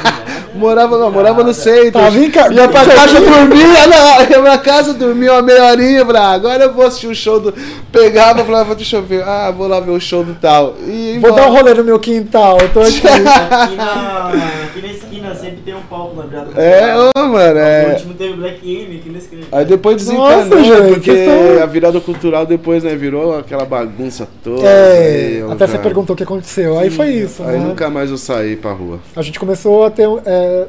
morava, 0.54 0.98
não, 0.98 1.10
morava 1.10 1.42
no 1.42 1.54
centro. 1.54 1.92
Tá, 1.92 2.10
vem 2.10 2.30
cá. 2.30 2.52
Ia 2.52 2.68
pra 2.68 2.84
casa 2.84 3.20
dormir, 3.20 3.64
não, 3.88 4.20
ia 4.20 4.42
pra 4.42 4.58
casa 4.58 4.92
dormir 4.92 5.30
uma 5.30 5.40
meia 5.40 5.64
horinha, 5.64 6.04
pra, 6.04 6.28
agora 6.28 6.64
eu 6.64 6.74
vou 6.74 6.84
assistir 6.84 7.06
o 7.06 7.14
show 7.14 7.40
do. 7.40 7.54
Pegava, 7.90 8.44
falava, 8.44 8.74
deixa 8.74 8.96
eu 8.96 9.02
ver, 9.02 9.22
ah, 9.22 9.50
vou 9.50 9.66
lá 9.66 9.80
ver 9.80 9.92
o 9.92 10.00
show 10.00 10.22
do 10.22 10.34
tal. 10.34 10.74
E 10.86 11.18
Vou 11.18 11.34
dar 11.34 11.48
um 11.48 11.52
rolê 11.52 11.72
no 11.72 11.84
meu 11.84 11.98
quintal, 11.98 12.58
eu 12.60 12.68
tô 12.68 12.80
aqui. 12.84 13.06
Aqui 13.06 13.76
na, 13.76 14.28
aqui 14.64 14.82
na 14.82 14.88
esquina 14.88 15.13
sempre 15.54 15.62
tem 15.64 15.74
um 15.74 15.82
palco 15.82 16.16
na 16.16 16.22
virada 16.26 16.60
É, 16.60 16.96
ô, 16.96 17.10
mano, 17.28 17.54
O 17.54 17.58
é. 17.58 17.92
último 17.92 18.14
teve 18.14 18.34
Black 18.34 18.68
M 18.68 18.96
aqui 18.96 19.08
esquina. 19.18 19.42
Aí 19.52 19.64
depois 19.64 20.06
Nossa, 20.06 20.44
desencanou, 20.48 20.64
gente, 20.64 20.94
porque 20.94 21.10
que 21.12 21.18
história. 21.18 21.62
a 21.62 21.66
virada 21.66 22.00
cultural 22.00 22.46
depois, 22.46 22.82
né, 22.84 22.94
virou 22.94 23.38
aquela 23.38 23.64
bagunça 23.64 24.28
toda. 24.42 24.66
É, 24.66 25.42
aí, 25.42 25.52
até 25.52 25.66
você 25.66 25.78
perguntou 25.78 26.14
o 26.14 26.16
que 26.16 26.22
aconteceu. 26.22 26.78
Aí 26.78 26.90
Sim, 26.90 26.96
foi 26.96 27.10
isso, 27.10 27.42
Aí 27.42 27.58
né? 27.58 27.64
nunca 27.66 27.88
mais 27.90 28.10
eu 28.10 28.18
saí 28.18 28.56
pra 28.56 28.72
rua. 28.72 28.98
A 29.14 29.22
gente 29.22 29.38
começou 29.38 29.84
a 29.84 29.90
ter 29.90 30.08
é, 30.26 30.66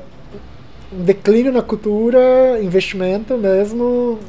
um 0.94 1.04
declínio 1.04 1.52
na 1.52 1.62
cultura, 1.62 2.60
investimento 2.62 3.38
mesmo, 3.38 4.20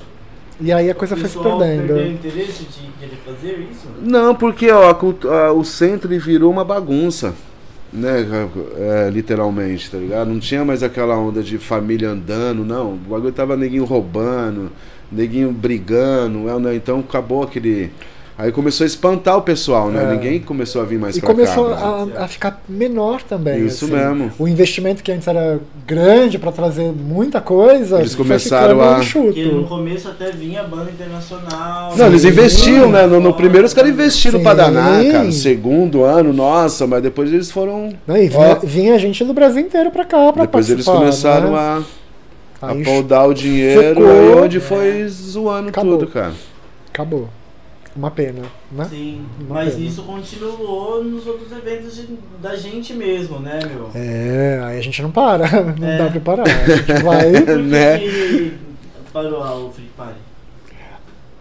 e 0.61 0.73
aí 0.73 0.91
a 0.91 0.95
coisa 0.95 1.15
o 1.15 1.19
foi 1.19 1.29
se 1.29 1.39
perdendo. 1.39 1.87
perdeu 1.89 1.97
o 1.97 2.07
interesse 2.13 2.65
de 2.65 2.89
querer 2.99 3.19
fazer 3.25 3.67
isso? 3.71 3.87
Não, 4.03 4.35
porque 4.35 4.71
ó, 4.71 4.91
a 4.91 4.95
a- 5.49 5.53
o 5.53 5.65
centro 5.65 6.09
virou 6.19 6.51
uma 6.51 6.65
bagunça, 6.65 7.35
né? 7.97 8.27
é, 8.77 9.11
literalmente, 9.11 9.91
tá 9.91 9.99
ligado? 9.99 10.29
Não 10.29 10.39
tinha 10.39 10.65
mais 10.65 10.83
aquela 10.83 11.17
onda 11.17 11.43
de 11.43 11.59
família 11.59 12.11
andando, 12.11 12.65
não. 12.65 12.95
O 12.95 12.97
bagulho 12.97 13.33
tava 13.33 13.57
neguinho 13.57 13.85
roubando, 13.85 14.71
neguinho 15.11 15.51
brigando, 15.53 16.49
é, 16.49 16.59
né? 16.59 16.75
então 16.77 17.01
acabou 17.01 17.43
aquele. 17.43 17.91
Aí 18.39 18.53
começou 18.53 18.85
a 18.85 18.87
espantar 18.87 19.39
o 19.39 19.41
pessoal, 19.41 19.89
né? 19.91 20.05
É. 20.05 20.11
Ninguém 20.15 20.41
começou 20.41 20.83
a 20.83 20.85
vir 20.85 20.99
mais 20.99 21.17
E 21.17 21.21
pra 21.21 21.31
começou 21.31 21.71
cá. 21.71 22.05
né? 22.05 22.13
a, 22.19 22.25
a 22.25 22.29
ficar 22.29 22.63
menor 22.69 23.23
também. 23.23 23.65
Isso 23.65 23.87
assim. 23.87 23.95
mesmo. 23.95 24.31
O 24.39 24.47
investimento 24.47 25.03
que 25.03 25.11
antes 25.11 25.27
era 25.27 25.59
grande 25.87 26.39
para 26.39 26.53
trazer 26.53 26.93
muita 26.93 27.41
coisa, 27.41 27.99
Eles 27.99 28.15
começaram 28.15 28.79
a- 28.83 28.97
Porque 29.01 29.43
no 29.47 29.65
começo 29.67 30.09
até 30.09 30.31
vinha 30.33 30.63
banda 30.65 30.91
internacional. 30.91 31.97
Não, 31.97 32.07
eles 32.09 32.25
investiam, 32.25 32.91
né? 32.91 33.07
No, 33.07 33.21
no 33.21 33.33
primeiro 33.33 33.67
os 33.67 33.73
caras 33.73 33.91
investiram 33.91 34.43
pra 34.43 34.53
danar, 34.53 35.03
cara. 35.07 35.33
Segundo 35.33 36.05
ano, 36.05 36.31
nossa, 36.31 36.87
mas 36.87 37.03
depois 37.03 37.33
eles 37.33 37.51
foram. 37.51 37.91
Não, 38.07 38.19
e 38.19 38.29
vinha, 38.29 38.55
vinha 38.63 38.99
gente 38.99 39.25
do 39.25 39.33
Brasil 39.33 39.63
inteiro 39.63 39.91
pra 39.91 40.05
cá 40.05 40.31
pra 40.31 40.43
Depois 40.43 40.69
eles 40.69 40.85
começaram 40.85 41.53
né? 41.53 41.59
a, 42.61 42.67
a 42.67 42.71
Aí 42.73 42.85
podar 42.85 43.27
o 43.29 43.33
dinheiro, 43.33 43.81
secou. 43.81 44.11
aí 44.11 44.35
onde 44.45 44.61
foi 44.61 45.09
zoando 45.09 45.71
Acabou. 45.71 45.97
tudo, 45.97 46.11
cara. 46.11 46.33
Acabou. 46.93 47.29
Uma 47.97 48.11
pena, 48.11 48.43
né? 48.71 48.87
Sim, 48.91 49.25
Uma 49.41 49.55
mas 49.55 49.75
pena. 49.75 49.87
isso 49.87 50.03
continuou 50.03 51.03
nos 51.03 51.27
outros 51.27 51.51
eventos 51.51 51.97
de- 51.97 52.09
da 52.43 52.55
gente 52.55 52.93
mesmo, 52.93 53.39
né, 53.39 53.59
meu? 53.65 53.91
É, 53.95 54.61
aí 54.65 54.79
a 54.79 54.83
gente 54.83 55.01
não 55.03 55.11
para, 55.11 55.47
não 55.79 55.89
É. 55.89 55.97
dá 55.99 56.11
pra 56.11 56.21
parar. 56.21 56.45
A 56.47 56.77
gente 56.77 56.93
vai. 57.03 57.33
Por 57.33 57.47
que 57.47 57.53
né? 57.55 58.53
parou 59.13 59.43
a- 59.43 59.55
o 59.57 59.71
Free 59.73 59.91
Party? 59.97 60.19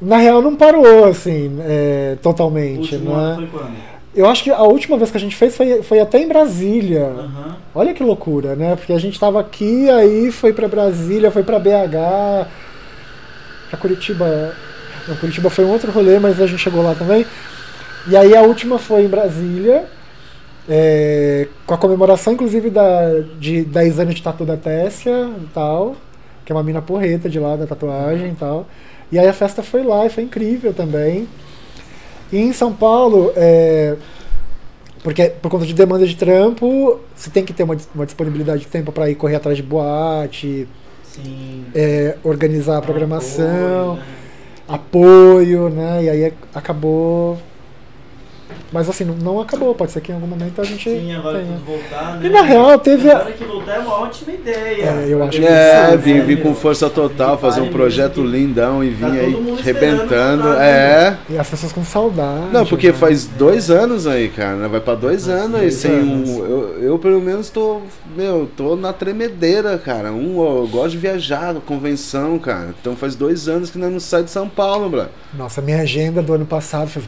Na 0.02 0.18
real, 0.18 0.42
não 0.42 0.56
parou, 0.56 1.06
assim, 1.06 1.58
é, 1.62 2.18
totalmente, 2.22 2.96
né? 2.98 3.34
foi 3.36 3.48
quando? 3.48 3.96
Eu 4.16 4.28
acho 4.28 4.44
que 4.44 4.50
a 4.50 4.62
última 4.64 4.98
vez 4.98 5.12
que 5.12 5.18
a 5.18 5.20
gente 5.20 5.36
fez 5.36 5.58
foi, 5.58 5.84
foi 5.84 6.00
até 6.00 6.20
em 6.20 6.28
Brasília. 6.28 7.04
Aham. 7.06 7.58
Olha 7.74 7.94
que 7.94 8.02
loucura, 8.02 8.56
né? 8.56 8.76
Porque 8.78 8.94
a 8.94 8.98
gente 8.98 9.20
tava 9.20 9.42
aqui, 9.42 9.90
aí 9.90 10.32
foi 10.32 10.54
pra 10.54 10.70
Brasília, 10.70 11.32
foi 11.32 11.44
pra 11.44 11.60
BH, 11.60 12.48
pra 13.70 13.78
Curitiba. 13.80 14.54
Não, 15.08 15.16
Curitiba 15.16 15.50
foi 15.50 15.66
um 15.66 15.70
outro 15.70 15.92
rolê, 15.92 16.20
mas 16.20 16.42
a 16.42 16.48
gente 16.48 16.60
chegou 16.60 16.84
lá 16.84 16.96
também. 16.96 17.26
E 18.08 18.16
aí 18.16 18.36
a 18.36 18.42
última 18.42 18.78
foi 18.78 19.04
em 19.06 19.08
Brasília, 19.08 19.86
é, 20.68 21.48
com 21.66 21.74
a 21.74 21.78
comemoração, 21.78 22.34
inclusive, 22.34 22.70
da, 22.70 23.20
de 23.40 23.64
10 23.64 24.00
anos 24.00 24.16
de 24.16 24.24
tatu 24.24 24.46
da 24.46 24.58
Tessia 24.58 25.30
e 25.42 25.48
tal, 25.54 25.96
que 26.44 26.52
é 26.52 26.56
uma 26.56 26.64
mina 26.64 26.82
porreta 26.82 27.30
de 27.30 27.40
lá 27.40 27.56
da 27.56 27.66
tatuagem 27.66 28.32
e 28.32 28.36
tal. 28.36 28.68
E 29.12 29.20
aí 29.20 29.28
a 29.28 29.34
festa 29.34 29.62
foi 29.62 29.84
lá 29.84 30.06
e 30.06 30.10
foi 30.10 30.24
incrível 30.24 30.74
também. 30.74 31.28
E 32.32 32.38
em 32.38 32.54
São 32.54 32.74
Paulo, 32.74 33.32
é, 33.36 33.96
porque 35.04 35.30
por 35.42 35.50
conta 35.50 35.66
de 35.66 35.74
demanda 35.74 36.06
de 36.06 36.16
trampo, 36.16 37.00
você 37.16 37.30
tem 37.30 37.46
que 37.46 37.54
ter 37.54 37.64
uma, 37.64 37.78
uma 37.94 38.06
disponibilidade 38.06 38.62
de 38.62 38.68
tempo 38.68 38.92
para 38.92 39.10
ir 39.10 39.16
correr 39.16 39.36
atrás 39.36 39.56
de 39.56 39.64
boate, 39.64 40.68
Sim. 41.04 41.66
é, 41.76 42.18
organizar 42.24 42.78
a 42.78 42.82
programação, 42.82 43.94
Apoio, 43.94 44.25
apoio, 44.68 45.70
né? 45.70 46.04
E 46.04 46.10
aí 46.10 46.34
acabou. 46.54 47.38
Mas 48.76 48.90
assim, 48.90 49.06
não, 49.06 49.16
não 49.16 49.40
acabou, 49.40 49.74
pode 49.74 49.94
ser 49.94 50.02
que 50.02 50.12
em 50.12 50.16
algum 50.16 50.28
momento 50.28 50.60
a 50.60 50.66
gente 50.66 50.90
Sim, 50.90 51.16
agora 51.16 51.40
tenha. 51.40 51.54
tudo 51.54 51.66
voltar, 51.66 52.18
né? 52.18 52.28
E 52.28 52.30
na 52.30 52.42
real 52.42 52.78
teve 52.78 53.10
Agora 53.10 53.32
que 53.32 53.46
voltar 53.46 53.76
é 53.76 53.80
uma 53.80 53.94
ótima 54.02 54.34
ideia. 54.34 54.84
É, 54.84 55.06
eu 55.08 55.24
acho 55.24 55.40
que 55.40 55.46
É, 55.46 55.96
vim, 55.96 56.14
né, 56.16 56.22
vim 56.24 56.36
meu? 56.36 56.44
com 56.44 56.54
força 56.54 56.90
total, 56.90 57.38
fazer 57.38 57.62
um 57.62 57.70
projeto 57.70 58.22
lindão 58.22 58.84
e 58.84 58.92
Tá 58.92 59.08
vim 59.08 59.16
todo 59.18 59.20
aí 59.56 59.62
rebentando. 59.62 60.48
É. 60.60 61.16
E 61.30 61.38
as 61.38 61.50
pessoas 61.50 61.72
com 61.72 61.86
saudade. 61.86 62.52
Não, 62.52 62.66
porque 62.66 62.88
né? 62.88 62.94
faz 62.94 63.26
dois 63.26 63.72
anos 63.72 64.06
aí, 64.08 64.28
cara. 64.28 64.56
né? 64.58 64.68
Vai 64.68 64.82
pra 64.82 64.94
dois 64.94 65.26
Nossa, 65.26 65.40
anos 65.46 65.62
aí 65.62 65.72
sem 65.72 65.92
anos. 65.94 66.30
um. 66.30 66.46
Eu, 66.46 66.84
eu, 66.84 67.00
pelo 67.00 67.22
menos 67.22 67.50
tô. 67.50 67.80
Meu, 68.14 68.50
tô 68.58 68.76
na 68.76 68.92
tremedeira, 68.92 69.78
cara. 69.78 70.12
Um, 70.12 70.44
eu 70.44 70.68
gosto 70.68 70.90
de 70.92 70.98
viajar, 70.98 71.56
convenção, 71.66 72.38
cara. 72.38 72.76
Então 72.82 72.94
faz 72.94 73.16
dois 73.16 73.48
anos 73.48 73.70
que 73.70 73.78
nós 73.78 73.90
não 73.90 74.02
sai 74.02 74.24
de 74.24 74.32
São 74.32 74.50
Paulo, 74.50 74.90
bro. 74.90 75.06
Nossa, 75.34 75.62
minha 75.62 75.80
agenda 75.82 76.22
do 76.22 76.34
ano 76.34 76.46
passado 76.46 76.90
fez. 76.90 77.06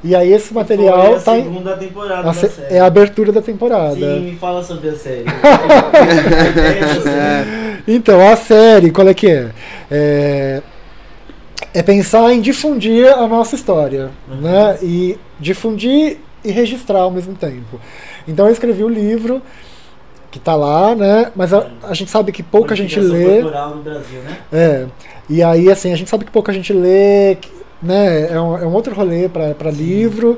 E 0.03 0.15
aí 0.15 0.31
esse 0.31 0.47
Foi 0.53 0.61
material 0.61 1.15
a 1.15 1.19
tá 1.19 1.35
segunda 1.35 1.75
temporada 1.75 2.19
a 2.21 2.23
da 2.23 2.33
se- 2.33 2.47
série. 2.49 2.73
é 2.73 2.79
a 2.79 2.85
abertura 2.85 3.31
da 3.33 3.41
temporada. 3.41 3.95
Sim, 3.95 4.19
me 4.21 4.35
fala 4.37 4.63
sobre 4.63 4.89
a 4.89 4.95
série. 4.95 5.25
É. 7.07 7.77
Então, 7.87 8.27
a 8.27 8.35
série, 8.35 8.91
qual 8.91 9.07
é 9.07 9.13
que 9.13 9.27
é? 9.27 9.49
É, 9.89 10.61
é 11.73 11.83
pensar 11.83 12.31
em 12.33 12.41
difundir 12.41 13.07
a 13.07 13.27
nossa 13.27 13.55
história, 13.55 14.09
Uhum. 14.29 14.37
né? 14.41 14.77
E 14.81 15.17
difundir 15.39 16.17
e 16.43 16.51
registrar 16.51 16.99
ao 16.99 17.11
mesmo 17.11 17.33
tempo. 17.35 17.79
Então 18.27 18.45
eu 18.47 18.51
escrevi 18.53 18.83
o 18.83 18.89
livro 18.89 19.41
que 20.31 20.39
tá 20.39 20.55
lá, 20.55 20.93
né? 20.95 21.31
Mas 21.35 21.53
a, 21.53 21.67
a 21.83 21.93
gente 21.93 22.11
sabe 22.11 22.31
que 22.31 22.43
pouca 22.43 22.75
gente 22.75 22.99
lê. 22.99 23.41
cultural 23.41 23.75
no 23.75 23.81
Brasil, 23.81 24.19
né? 24.21 24.37
É. 24.53 24.85
E 25.29 25.41
aí, 25.43 25.71
assim, 25.71 25.91
a 25.91 25.95
gente 25.95 26.09
sabe 26.09 26.25
que 26.25 26.31
pouca 26.31 26.53
gente 26.53 26.71
lê, 26.73 27.35
que, 27.41 27.49
né? 27.82 28.32
É 28.32 28.39
um, 28.39 28.57
é 28.57 28.65
um 28.65 28.73
outro 28.73 28.93
rolê 28.93 29.27
para 29.30 29.71
livro. 29.71 30.38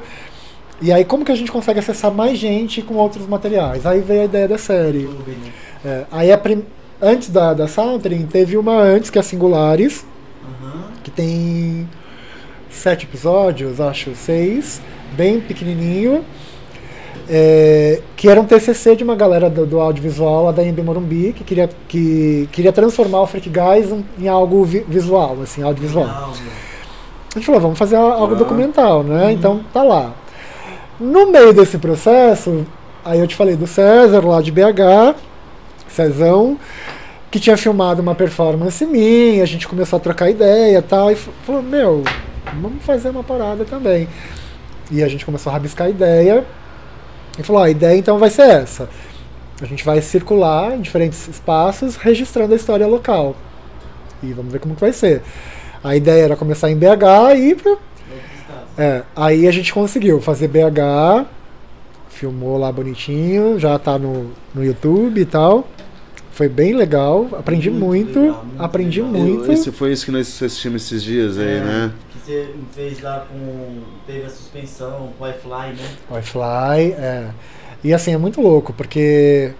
E 0.81 0.91
aí, 0.91 1.05
como 1.05 1.23
que 1.23 1.31
a 1.31 1.35
gente 1.35 1.51
consegue 1.51 1.79
acessar 1.79 2.11
mais 2.11 2.37
gente 2.39 2.81
com 2.81 2.95
outros 2.95 3.27
materiais? 3.27 3.85
Aí 3.85 3.99
veio 4.01 4.21
a 4.21 4.25
ideia 4.25 4.47
da 4.47 4.57
série. 4.57 5.03
Né? 5.07 5.51
É, 5.85 6.03
aí, 6.11 6.31
a 6.31 6.37
prim- 6.37 6.65
antes 7.01 7.29
da, 7.29 7.53
da 7.53 7.67
Soundtrain, 7.67 8.25
teve 8.25 8.57
uma 8.57 8.79
antes, 8.79 9.09
que 9.11 9.17
é 9.19 9.21
a 9.21 9.23
Singulares, 9.23 10.03
Aham. 10.43 10.83
que 11.03 11.11
tem 11.11 11.87
sete 12.69 13.05
episódios, 13.05 13.79
acho, 13.79 14.15
seis, 14.15 14.81
bem 15.15 15.39
pequenininho. 15.39 16.23
é, 17.29 18.01
que 18.15 18.27
era 18.27 18.41
um 18.41 18.45
TCC 18.45 18.95
de 18.95 19.03
uma 19.03 19.15
galera 19.15 19.49
do, 19.49 19.65
do 19.65 19.79
audiovisual 19.79 20.45
lá 20.45 20.51
da 20.51 20.63
Embi 20.63 20.81
Morumbi, 20.81 21.33
que 21.33 21.43
queria, 21.43 21.69
que 21.87 22.49
queria 22.51 22.71
transformar 22.73 23.21
o 23.21 23.27
Freak 23.27 23.49
Guys 23.49 23.91
em, 24.19 24.27
algo 24.27 24.63
vi- 24.65 24.83
visual, 24.87 25.37
assim, 25.43 25.61
audiovisual. 25.61 26.05
Meu. 26.07 26.70
A 27.33 27.39
gente 27.39 27.45
falou, 27.45 27.61
vamos 27.61 27.79
fazer 27.79 27.95
algo 27.95 28.35
Ah. 28.35 28.37
documental, 28.37 29.03
né? 29.03 29.31
Então 29.31 29.61
tá 29.73 29.83
lá. 29.83 30.13
No 30.99 31.31
meio 31.31 31.53
desse 31.53 31.77
processo, 31.77 32.65
aí 33.03 33.19
eu 33.19 33.27
te 33.27 33.35
falei 33.35 33.55
do 33.55 33.65
César 33.65 34.25
lá 34.25 34.41
de 34.41 34.51
BH, 34.51 35.15
Cezão, 35.87 36.59
que 37.31 37.39
tinha 37.39 37.55
filmado 37.57 38.01
uma 38.01 38.13
performance 38.13 38.85
minha, 38.85 39.41
a 39.41 39.47
gente 39.47 39.67
começou 39.67 39.97
a 39.97 39.99
trocar 39.99 40.29
ideia 40.29 40.77
e 40.77 40.81
tal, 40.81 41.09
e 41.09 41.15
falou, 41.15 41.61
meu, 41.61 42.03
vamos 42.61 42.83
fazer 42.83 43.09
uma 43.09 43.23
parada 43.23 43.63
também. 43.65 44.07
E 44.91 45.01
a 45.01 45.07
gente 45.07 45.25
começou 45.25 45.49
a 45.49 45.53
rabiscar 45.53 45.87
a 45.87 45.89
ideia 45.89 46.43
e 47.39 47.43
falou: 47.43 47.63
a 47.63 47.69
ideia 47.69 47.97
então 47.97 48.19
vai 48.19 48.29
ser 48.29 48.43
essa. 48.43 48.89
A 49.61 49.65
gente 49.65 49.85
vai 49.85 50.01
circular 50.01 50.75
em 50.75 50.81
diferentes 50.81 51.27
espaços 51.27 51.95
registrando 51.95 52.53
a 52.53 52.57
história 52.57 52.85
local. 52.85 53.35
E 54.21 54.33
vamos 54.33 54.51
ver 54.51 54.59
como 54.59 54.75
que 54.75 54.81
vai 54.81 54.91
ser. 54.91 55.21
A 55.83 55.95
ideia 55.95 56.23
era 56.23 56.35
começar 56.35 56.69
em 56.69 56.75
BH 56.75 57.35
e 57.37 57.57
é, 58.77 59.03
aí 59.15 59.47
a 59.47 59.51
gente 59.51 59.73
conseguiu 59.73 60.21
fazer 60.21 60.47
BH, 60.47 61.25
filmou 62.09 62.57
lá 62.57 62.71
bonitinho, 62.71 63.59
já 63.59 63.77
tá 63.77 63.97
no, 63.97 64.31
no 64.53 64.63
YouTube 64.63 65.19
e 65.19 65.25
tal. 65.25 65.67
Foi 66.31 66.47
bem 66.47 66.73
legal, 66.73 67.27
aprendi 67.33 67.69
Muito 67.69 67.85
muito, 67.85 68.19
legal, 68.19 68.45
muito 68.45 68.63
aprendi 68.63 69.01
legal. 69.01 69.21
muito. 69.21 69.51
Esse 69.51 69.71
foi 69.71 69.91
isso 69.91 70.05
que 70.05 70.11
nós 70.11 70.27
assistimos 70.27 70.83
esses 70.85 71.03
dias 71.03 71.37
aí, 71.37 71.57
É, 71.57 71.59
né? 71.59 71.91
Que 72.11 72.19
você 72.19 72.49
fez 72.73 73.01
lá 73.01 73.25
com. 73.29 73.81
Teve 74.07 74.25
a 74.25 74.29
suspensão 74.29 75.09
com 75.17 75.25
o 75.25 75.27
iFly, 75.27 75.75
né? 75.77 75.89
Wi-Fi, 76.09 76.91
é. 76.97 77.29
E 77.83 77.93
assim, 77.93 78.13
é 78.13 78.17
muito 78.17 78.41
louco, 78.41 78.71
porque 78.73 79.51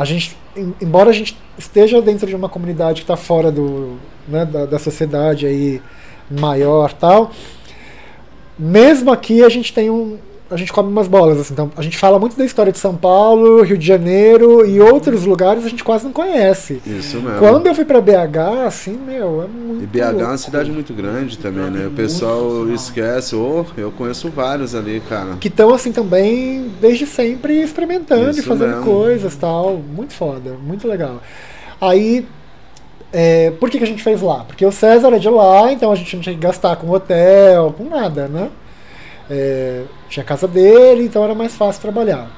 a 0.00 0.04
gente, 0.04 0.36
em- 0.56 0.74
embora 0.80 1.10
a 1.10 1.12
gente 1.12 1.36
esteja 1.58 2.00
dentro 2.00 2.26
de 2.26 2.34
uma 2.36 2.48
comunidade 2.48 3.00
que 3.00 3.04
está 3.04 3.16
fora 3.16 3.50
do, 3.50 3.98
né, 4.28 4.44
da, 4.44 4.64
da 4.64 4.78
sociedade 4.78 5.46
aí 5.46 5.82
maior 6.30 6.92
tal, 6.92 7.32
mesmo 8.58 9.10
aqui 9.10 9.42
a 9.44 9.48
gente 9.48 9.72
tem 9.72 9.90
um. 9.90 10.18
A 10.50 10.56
gente 10.56 10.72
come 10.72 10.88
umas 10.90 11.06
bolas, 11.06 11.38
assim, 11.38 11.52
então 11.52 11.70
a 11.76 11.82
gente 11.82 11.98
fala 11.98 12.18
muito 12.18 12.34
da 12.34 12.42
história 12.44 12.72
de 12.72 12.78
São 12.78 12.96
Paulo, 12.96 13.62
Rio 13.62 13.76
de 13.76 13.86
Janeiro 13.86 14.64
e 14.66 14.80
outros 14.80 15.26
lugares 15.26 15.62
a 15.64 15.68
gente 15.68 15.84
quase 15.84 16.04
não 16.06 16.12
conhece. 16.12 16.80
Isso 16.86 17.20
mesmo. 17.20 17.38
Quando 17.38 17.66
eu 17.66 17.74
fui 17.74 17.84
pra 17.84 18.00
BH, 18.00 18.66
assim, 18.66 18.92
meu, 18.96 19.42
é 19.42 19.46
muito. 19.46 19.84
E 19.84 19.86
BH 19.86 19.98
é 19.98 20.04
uma 20.06 20.22
louco. 20.22 20.38
cidade 20.38 20.72
muito 20.72 20.94
grande 20.94 21.36
também, 21.36 21.70
né? 21.70 21.86
O 21.86 21.90
pessoal 21.90 22.66
esquece. 22.70 23.36
Ô, 23.36 23.66
eu 23.76 23.90
conheço 23.90 24.30
vários 24.30 24.74
ali, 24.74 25.00
cara. 25.06 25.36
que 25.38 25.48
estão 25.48 25.74
assim 25.74 25.92
também 25.92 26.70
desde 26.80 27.04
sempre 27.06 27.60
experimentando 27.60 28.28
e 28.28 28.40
Isso 28.40 28.42
fazendo 28.44 28.76
mesmo. 28.76 28.84
coisas 28.84 29.36
tal 29.36 29.76
muito 29.76 30.14
foda 30.14 30.52
muito 30.66 30.88
legal 30.88 31.20
aí 31.80 32.26
é, 33.12 33.50
por 33.52 33.68
que, 33.70 33.78
que 33.78 33.84
a 33.84 33.86
gente 33.86 34.02
fez 34.02 34.20
lá 34.22 34.44
porque 34.46 34.64
o 34.64 34.72
César 34.72 35.08
é 35.14 35.18
de 35.18 35.28
lá 35.28 35.70
então 35.72 35.92
a 35.92 35.94
gente 35.94 36.14
não 36.16 36.22
tinha 36.22 36.34
que 36.34 36.40
gastar 36.40 36.76
com 36.76 36.90
hotel 36.90 37.74
com 37.76 37.84
nada 37.84 38.28
né 38.28 38.48
É, 39.30 39.82
tinha 40.08 40.22
a 40.22 40.26
casa 40.26 40.48
dele 40.48 41.04
então 41.04 41.24
era 41.24 41.34
mais 41.34 41.54
fácil 41.54 41.82
trabalhar 41.82 42.30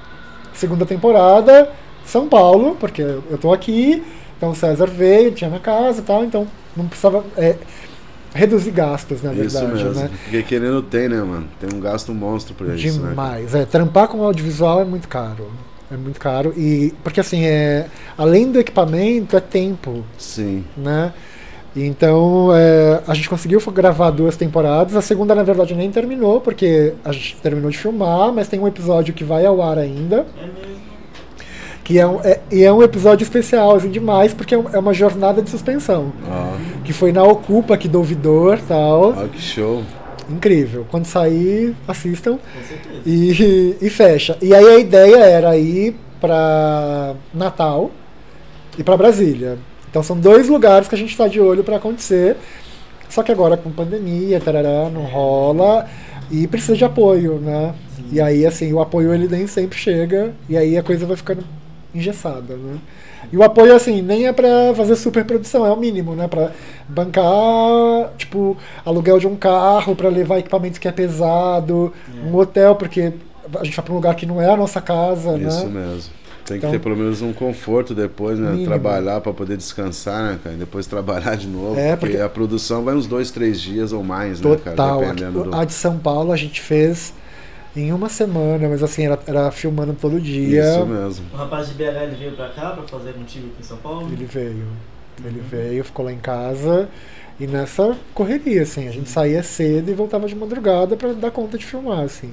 segunda 0.53 0.85
temporada 0.85 1.71
São 2.05 2.29
Paulo 2.29 2.77
porque 2.79 3.03
eu 3.03 3.39
tô 3.39 3.53
aqui 3.53 4.03
então 4.37 4.51
o 4.51 4.55
César 4.55 4.87
veio 4.87 5.33
tinha 5.33 5.49
minha 5.49 5.61
casa 5.61 6.01
e 6.01 6.05
tal 6.05 6.25
então 6.25 6.47
não 6.77 6.87
precisava 6.87 7.25
é, 7.37 7.57
reduzir 8.35 8.71
gastos 8.71 9.23
na 9.23 9.33
Isso 9.33 9.59
verdade 9.59 9.85
mesmo. 9.85 10.01
né 10.01 10.11
Porque 10.25 10.43
querendo 10.43 10.83
tem, 10.83 11.09
né, 11.09 11.21
mano? 11.23 11.49
Tem 11.59 11.69
um 11.73 11.81
gasto 11.81 12.15
monstro 12.15 12.55
pra 12.55 12.75
isso, 12.75 13.01
né? 13.01 13.11
Demais. 13.11 13.55
É, 13.55 13.65
trampar 13.65 14.09
com 14.09 14.23
audiovisual 14.23 14.81
é 14.81 14.85
muito 14.85 15.09
caro. 15.09 15.51
É 15.91 15.97
muito 15.97 16.21
caro. 16.21 16.55
E 16.57 16.95
porque 17.03 17.19
assim, 17.21 17.45
é, 17.45 17.87
além 18.17 18.51
do 18.51 18.61
equipamento, 18.61 19.37
é 19.37 19.41
tempo, 19.41 20.05
Sim. 20.17 20.65
né? 20.77 21.13
Então 21.77 22.51
é, 22.55 23.01
a 23.07 23.15
gente 23.15 23.29
conseguiu 23.29 23.61
gravar 23.73 24.11
duas 24.11 24.37
temporadas. 24.37 24.97
A 24.97 25.01
segunda, 25.03 25.35
na 25.35 25.43
verdade, 25.43 25.75
nem 25.75 25.91
terminou, 25.91 26.41
porque 26.41 26.95
a 27.05 27.13
gente 27.13 27.37
terminou 27.37 27.71
de 27.71 27.79
filmar, 27.79 28.33
mas 28.33 28.49
tem 28.49 28.59
um 28.59 28.67
episódio 28.67 29.15
que 29.15 29.23
vai 29.23 29.47
ao 29.47 29.63
ar 29.63 29.79
ainda. 29.79 30.27
É 30.37 30.43
mesmo. 30.43 30.81
Que 31.85 31.99
é 31.99 32.07
um, 32.07 32.21
é, 32.23 32.41
e 32.53 32.63
é 32.63 32.73
um 32.73 32.83
episódio 32.83 33.25
especial, 33.25 33.75
assim, 33.75 33.89
demais, 33.91 34.33
porque 34.35 34.55
é 34.55 34.59
um- 34.59 34.69
é 34.73 34.79
uma 34.79 34.93
jornada 34.95 35.43
de 35.43 35.51
suspensão. 35.51 36.13
Ó, 36.29 36.57
Que 36.85 36.93
foi 36.93 37.11
na 37.13 37.23
Ocupa 37.25 37.75
aqui 37.75 37.89
do 37.89 37.99
ouvidor 37.99 38.59
tal. 38.69 39.11
ó 39.17 39.27
que 39.29 39.41
show. 39.41 39.83
Incrível. 40.29 40.87
Quando 40.91 41.07
sair, 41.07 41.75
assistam. 41.89 42.33
Com 42.39 42.63
certeza. 42.69 43.03
E, 43.07 43.77
e 43.81 43.91
fecha. 43.91 44.37
E 44.41 44.55
aí 44.55 44.65
a 44.67 44.79
ideia 44.79 45.17
era 45.25 45.57
ir 45.57 45.97
pra 46.21 47.15
Natal 47.35 47.91
e 48.79 48.85
pra 48.85 48.97
Brasília. 48.97 49.59
Então 49.91 50.03
são 50.03 50.17
dois 50.19 50.49
lugares 50.49 50.89
que 50.89 50.95
a 50.95 50.99
gente 50.99 51.11
está 51.11 51.27
de 51.29 51.41
olho 51.41 51.65
para 51.65 51.77
acontecer. 51.77 52.37
Só 53.09 53.23
que 53.25 53.33
agora 53.33 53.57
com 53.57 53.71
pandemia, 53.71 54.39
tarará, 54.41 54.89
não 54.89 55.03
rola 55.03 55.87
e 56.31 56.47
precisa 56.47 56.77
de 56.77 56.85
apoio, 56.85 57.41
né? 57.41 57.75
Sim. 57.97 58.05
E 58.13 58.21
aí 58.21 58.47
assim, 58.47 58.73
o 58.73 58.81
apoio 58.81 59.13
ele 59.13 59.27
nem 59.27 59.47
sempre 59.49 59.77
chega 59.77 60.33
e 60.49 60.57
aí 60.57 60.79
a 60.79 60.83
coisa 60.83 61.05
vai 61.07 61.17
ficando 61.17 61.43
engessada, 61.93 62.55
né? 62.57 62.79
E 63.33 63.37
o 63.37 63.43
apoio 63.43 63.75
assim, 63.75 64.01
nem 64.01 64.27
é 64.29 64.33
pra 64.33 64.73
fazer 64.77 64.95
super 64.97 65.25
produção, 65.25 65.67
é 65.67 65.71
o 65.73 65.77
mínimo, 65.77 66.15
né? 66.15 66.29
Pra 66.29 66.53
bancar, 66.89 68.13
tipo, 68.17 68.57
aluguel 68.85 69.19
de 69.19 69.27
um 69.27 69.37
carro 69.37 69.95
pra 69.97 70.09
levar 70.09 70.39
equipamento 70.39 70.81
que 70.81 70.89
é 70.89 70.93
pesado, 70.93 71.93
É. 72.09 72.27
um 72.29 72.37
hotel 72.37 72.75
porque 72.77 73.13
a 73.59 73.65
gente 73.65 73.75
vai 73.77 73.85
pra 73.85 73.93
um 73.93 73.97
lugar 73.97 74.15
que 74.15 74.25
não 74.27 74.41
é 74.41 74.49
a 74.51 74.57
nossa 74.57 74.81
casa, 74.81 75.37
Isso 75.37 75.67
né? 75.67 75.81
mesmo. 75.81 76.13
Tem 76.55 76.61
que 76.61 76.67
Então- 76.67 76.71
ter 76.73 76.79
pelo 76.83 76.97
menos 76.97 77.23
um 77.23 77.33
conforto 77.33 77.95
depois, 77.95 78.39
né? 78.39 78.51
Mínimo. 78.51 78.67
Trabalhar 78.67 79.21
pra 79.21 79.33
poder 79.33 79.57
descansar, 79.57 80.23
né, 80.33 80.39
cara? 80.43 80.55
E 80.57 80.59
depois 80.59 80.87
trabalhar 80.87 81.37
de 81.37 81.47
novo. 81.47 81.79
É, 81.79 81.97
porque, 81.97 82.15
porque- 82.15 82.23
a 82.23 82.29
produção 82.29 82.83
vai 82.85 82.95
uns 82.95 83.07
dois, 83.07 83.31
três 83.31 83.61
dias 83.61 83.93
ou 83.93 84.03
mais, 84.03 84.41
né, 84.41 84.57
cara? 84.57 84.77
Total. 84.77 85.01
Dependendo 85.01 85.41
Aqui- 85.41 85.51
do. 85.51 85.57
A 85.57 85.65
de 85.65 85.73
São 85.73 85.99
Paulo 85.99 86.33
a 86.33 86.37
gente 86.37 86.61
fez 86.61 87.13
em 87.77 87.93
uma 87.93 88.09
semana, 88.09 88.69
mas 88.69 88.83
assim, 88.83 89.05
era, 89.07 89.19
era 89.27 89.51
filmando 89.51 89.95
todo 90.01 90.21
dia. 90.21 90.63
Isso 90.77 90.87
mesmo. 90.87 91.25
O 91.33 91.37
rapaz 91.37 91.69
de 91.69 91.75
BH 91.75 92.03
ele 92.05 92.17
veio 92.17 92.33
pra 92.33 92.49
cá 92.49 92.71
pra 92.71 92.83
fazer 92.83 93.13
contigo 93.13 93.47
aqui 93.49 93.57
em 93.61 93.65
São 93.65 93.77
Paulo? 93.77 94.09
Ele 94.13 94.25
veio. 94.25 94.67
Ele 95.25 95.41
veio, 95.51 95.85
ficou 95.85 96.05
lá 96.05 96.13
em 96.13 96.19
casa. 96.19 96.89
E 97.39 97.47
nessa 97.47 97.97
correria, 98.13 98.63
assim, 98.63 98.89
a 98.89 98.91
gente 98.91 99.09
saía 99.09 99.43
cedo 99.43 99.91
e 99.91 99.95
voltava 99.95 100.27
de 100.27 100.35
madrugada 100.35 100.97
pra 100.97 101.13
dar 101.13 101.31
conta 101.31 101.57
de 101.57 101.65
filmar, 101.65 102.01
assim. 102.01 102.31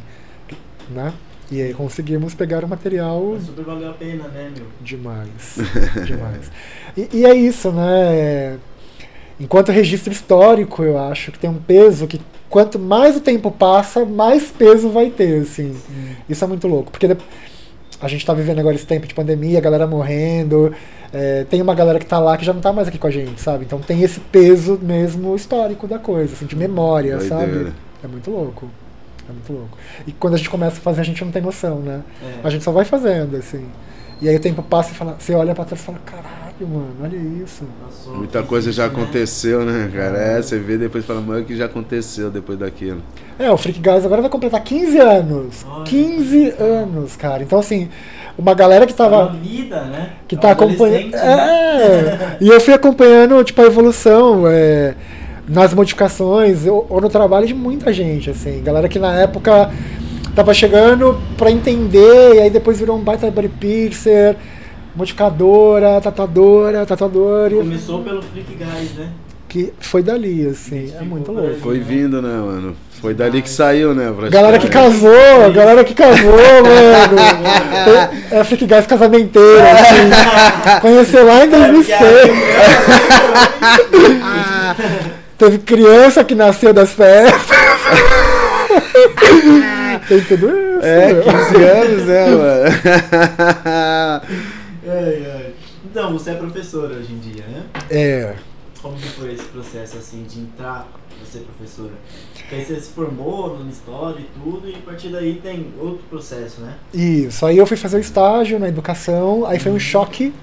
Né? 0.90 1.14
E 1.50 1.62
aí 1.62 1.74
conseguimos 1.74 2.34
pegar 2.34 2.64
o 2.64 2.68
material 2.68 3.32
Mas 3.34 3.46
super 3.46 3.64
valeu 3.64 3.90
a 3.90 3.94
pena, 3.94 4.28
né, 4.28 4.52
meu? 4.56 4.66
demais. 4.82 5.58
demais. 6.06 6.52
E, 6.96 7.10
e 7.14 7.26
é 7.26 7.34
isso, 7.34 7.72
né? 7.72 8.58
Enquanto 9.40 9.72
registro 9.72 10.12
histórico, 10.12 10.84
eu 10.84 10.98
acho 10.98 11.32
que 11.32 11.40
tem 11.40 11.50
um 11.50 11.60
peso 11.60 12.08
que 12.08 12.20
quanto 12.50 12.80
mais 12.80 13.16
o 13.16 13.22
tempo 13.22 13.52
passa, 13.52 14.04
mais 14.04 14.52
peso 14.52 14.90
vai 14.90 15.10
ter, 15.10 15.42
assim. 15.42 15.76
Isso 16.28 16.44
é 16.44 16.48
muito 16.48 16.68
louco, 16.68 16.92
porque 16.92 17.16
a 18.02 18.08
gente 18.08 18.26
tá 18.26 18.34
vivendo 18.34 18.60
agora 18.60 18.76
esse 18.76 18.86
tempo 18.86 19.08
de 19.08 19.14
pandemia, 19.14 19.60
a 19.60 19.62
galera 19.62 19.88
morrendo, 19.88 20.74
é, 21.14 21.46
tem 21.46 21.62
uma 21.62 21.74
galera 21.76 22.00
que 22.00 22.06
tá 22.06 22.20
lá 22.20 22.36
que 22.36 22.46
já 22.46 22.54
não 22.54 22.62
tá 22.62 22.74
mais 22.74 22.88
aqui 22.88 22.98
com 22.98 23.08
a 23.08 23.12
gente, 23.12 23.40
sabe? 23.40 23.64
Então 23.64 23.80
tem 23.80 24.02
esse 24.04 24.20
peso 24.20 24.78
mesmo 24.82 25.36
histórico 25.36 25.88
da 25.88 26.00
coisa, 26.00 26.34
assim, 26.34 26.46
de 26.46 26.56
memória, 26.56 27.20
sabe? 27.22 27.72
É 28.04 28.08
muito 28.08 28.30
louco. 28.30 28.70
É 29.30 29.34
muito 29.34 29.52
louco. 29.54 29.78
E 30.06 30.12
quando 30.12 30.36
a 30.36 30.38
gente 30.38 30.50
começa 30.50 30.78
a 30.78 30.82
fazer, 30.82 31.02
a 31.02 31.04
gente 31.04 31.24
não 31.24 31.32
tem 31.32 31.42
noção, 31.42 31.80
né? 31.80 32.02
É. 32.24 32.48
A 32.48 32.50
gente 32.50 32.64
só 32.64 32.72
vai 32.72 32.86
fazendo, 32.86 33.36
assim. 33.38 33.66
E 34.22 34.28
aí 34.28 34.36
o 34.36 34.40
tempo 34.40 34.64
passa 34.64 34.92
e 34.92 34.96
fala, 34.96 35.16
você 35.20 35.34
olha 35.36 35.54
pra 35.54 35.64
trás 35.66 35.80
e 35.80 35.86
fala, 35.86 36.00
caralho, 36.04 36.68
mano, 36.68 36.88
olha 37.04 37.16
isso. 37.44 37.64
Passou 37.86 38.16
Muita 38.16 38.42
coisa 38.42 38.72
já 38.72 38.88
né? 38.88 38.90
aconteceu, 38.90 39.64
né, 39.64 39.92
cara? 39.94 40.18
É, 40.18 40.42
você 40.42 40.58
vê 40.58 40.76
depois 40.78 41.04
e 41.04 41.08
fala, 41.08 41.22
mano, 41.22 41.42
o 41.42 41.46
que 41.46 41.56
já 41.56 41.66
aconteceu 41.66 42.32
depois 42.32 42.58
daquilo? 42.58 43.02
É, 43.38 43.52
o 43.52 43.58
Freak 43.58 43.80
Guys 43.80 44.04
agora 44.06 44.22
vai 44.22 44.30
completar 44.32 44.64
15 44.64 44.98
anos. 44.98 45.66
Olha. 45.70 45.84
15 45.84 46.50
anos, 46.60 47.16
cara. 47.16 47.44
Então, 47.44 47.60
assim, 47.60 47.90
uma 48.36 48.56
galera 48.56 48.88
que 48.88 48.94
Tá 48.94 49.04
tava. 49.08 49.26
na 49.26 49.40
vida, 49.40 49.82
né? 49.82 50.14
que 50.28 50.34
É 50.34 50.38
um 50.38 50.42
tá 50.42 50.52
acompanhando. 50.52 51.12
né? 51.12 51.20
É! 51.20 52.38
e 52.42 52.48
eu 52.48 52.60
fui 52.60 52.74
acompanhando, 52.74 53.44
tipo, 53.44 53.62
a 53.62 53.66
evolução 53.66 54.48
é, 54.48 54.96
nas 55.48 55.74
modificações 55.74 56.66
ou, 56.66 56.86
ou 56.90 57.00
no 57.02 57.10
trabalho 57.10 57.48
de 57.48 57.54
muita 57.54 57.94
gente, 57.94 58.30
assim. 58.30 58.62
Galera 58.64 58.90
que 58.90 59.00
na 59.00 59.14
época 59.16 59.72
tava 60.36 60.54
chegando 60.54 61.18
pra 61.38 61.50
entender, 61.50 62.36
e 62.36 62.40
aí 62.42 62.50
depois 62.50 62.78
virou 62.80 62.98
um 62.98 63.02
baita 63.02 63.32
body 63.32 63.48
piercer, 63.50 64.36
modificadora, 64.96 66.00
tatuadora, 66.02 66.86
tatuador. 66.86 67.52
e- 67.52 67.56
Começou 67.56 68.02
pelo 68.02 68.22
Freak 68.22 68.54
Guys, 68.54 68.94
né? 68.98 69.10
Que 69.48 69.72
foi 69.80 70.04
dali, 70.04 70.46
assim. 70.46 70.92
É 71.00 71.02
muito 71.04 71.32
louco. 71.32 71.56
Foi 71.62 71.78
né? 71.78 71.86
vindo, 71.88 72.22
né, 72.22 72.38
mano? 72.38 72.76
Foi 73.00 73.14
dali 73.14 73.42
que 73.42 73.50
saiu, 73.50 73.94
né? 73.96 74.12
Galera 74.30 74.60
que 74.60 74.68
casou, 74.68 75.52
galera 75.54 75.84
que 75.86 75.94
casou, 75.94 76.32
mano. 76.36 78.10
É 78.32 78.44
Freak 78.44 78.66
Guys 78.66 78.86
casamenteiro, 78.86 79.62
assim. 79.62 80.10
Conheceu 80.82 81.26
lá 81.26 81.46
em 81.46 81.50
2006. 81.50 81.98
Teve 85.38 85.60
criança 85.60 86.24
que 86.24 86.34
nasceu 86.34 86.74
das 86.74 86.92
festas. 86.92 87.42
Tem 90.08 90.24
tudo 90.24 90.48
isso. 90.48 90.86
É, 90.86 91.14
meu. 91.14 91.24
15 91.24 91.64
anos, 91.64 92.06
né, 92.06 92.30
mano? 92.30 92.64
Ai, 94.90 95.28
ai. 95.36 95.54
Então, 95.84 96.14
você 96.14 96.30
é 96.32 96.36
professora 96.36 96.96
hoje 96.96 97.12
em 97.12 97.20
dia, 97.20 97.44
né? 97.46 97.66
É. 97.90 98.36
Como 98.82 98.96
que 98.96 99.10
foi 99.10 99.34
esse 99.34 99.44
processo, 99.44 99.98
assim, 99.98 100.24
de 100.24 100.40
entrar 100.40 100.88
pra 101.10 101.26
ser 101.30 101.40
professora? 101.40 101.92
Porque 102.34 102.56
aí 102.56 102.64
você 102.64 102.80
se 102.80 102.92
formou 102.92 103.58
no 103.58 103.70
história 103.70 104.22
e 104.22 104.30
tudo, 104.40 104.70
e 104.70 104.76
a 104.76 104.78
partir 104.78 105.10
daí 105.10 105.42
tem 105.44 105.74
outro 105.78 106.06
processo, 106.10 106.62
né? 106.62 106.76
Isso. 106.94 107.46
Aí 107.46 107.58
eu 107.58 107.68
fui 107.68 107.76
fazer 107.76 107.98
o 107.98 108.00
estágio 108.00 108.58
na 108.60 108.70
educação, 108.70 109.46
aí 109.46 109.60
foi 109.60 109.74
um 109.74 109.80
choque, 109.80 110.34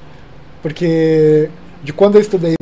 porque 0.61 1.49
de 1.85 1.93
quando 1.93 2.14
eu 2.14 2.20
estudei 2.22 2.55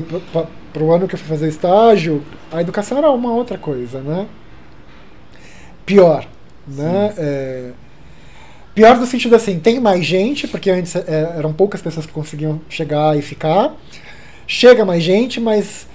para 0.73 0.83
o 0.83 0.93
ano 0.93 1.07
que 1.07 1.14
eu 1.14 1.18
fui 1.18 1.29
fazer 1.29 1.49
estágio, 1.49 2.23
a 2.51 2.61
educação 2.61 2.99
era 2.99 3.09
uma 3.11 3.33
outra 3.33 3.57
coisa, 3.57 4.01
né? 4.01 4.27
Pior, 5.87 6.27
né? 6.66 7.14
É, 7.16 7.70
pior 8.75 8.99
no 8.99 9.07
sentido 9.07 9.37
assim, 9.37 9.61
tem 9.61 9.79
mais 9.79 10.05
gente, 10.05 10.49
porque 10.49 10.70
antes 10.70 10.97
é, 10.97 11.35
eram 11.37 11.53
poucas 11.53 11.81
pessoas 11.81 12.05
que 12.05 12.12
conseguiam 12.12 12.61
chegar 12.68 13.16
e 13.16 13.23
ficar. 13.23 13.77
Chega 14.45 14.85
mais 14.85 15.05
gente, 15.05 15.41
mas 15.41 15.87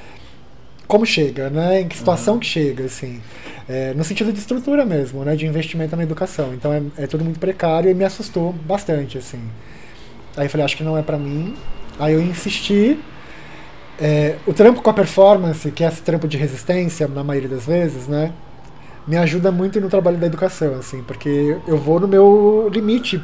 como 0.87 1.05
chega, 1.05 1.49
né? 1.49 1.81
Em 1.81 1.87
que 1.87 1.97
situação 1.97 2.35
uhum. 2.35 2.39
que 2.39 2.45
chega, 2.45 2.85
assim. 2.85 3.21
É, 3.67 3.93
no 3.93 4.05
sentido 4.05 4.31
de 4.31 4.39
estrutura 4.39 4.85
mesmo, 4.85 5.25
né? 5.25 5.35
De 5.35 5.45
investimento 5.45 5.97
na 5.97 6.03
educação. 6.03 6.53
Então 6.53 6.71
é, 6.71 6.81
é 6.97 7.07
tudo 7.07 7.25
muito 7.25 7.41
precário 7.41 7.91
e 7.91 7.93
me 7.93 8.05
assustou 8.05 8.53
bastante, 8.53 9.17
assim. 9.17 9.41
Aí 10.37 10.45
eu 10.45 10.49
falei, 10.49 10.63
acho 10.63 10.77
que 10.77 10.83
não 10.83 10.97
é 10.97 11.01
para 11.01 11.17
mim. 11.17 11.55
Aí 11.99 12.13
eu 12.13 12.21
insisti. 12.21 12.97
É, 13.99 14.35
o 14.45 14.53
trampo 14.53 14.81
com 14.81 14.89
a 14.89 14.93
performance, 14.93 15.71
que 15.71 15.83
é 15.83 15.87
esse 15.87 16.01
trampo 16.01 16.27
de 16.27 16.37
resistência, 16.37 17.07
na 17.07 17.23
maioria 17.23 17.49
das 17.49 17.65
vezes, 17.65 18.07
né? 18.07 18.31
Me 19.07 19.17
ajuda 19.17 19.51
muito 19.51 19.79
no 19.79 19.89
trabalho 19.89 20.17
da 20.17 20.27
educação, 20.27 20.75
assim, 20.75 21.01
porque 21.01 21.57
eu 21.67 21.77
vou 21.77 21.99
no 21.99 22.07
meu 22.07 22.69
limite 22.71 23.23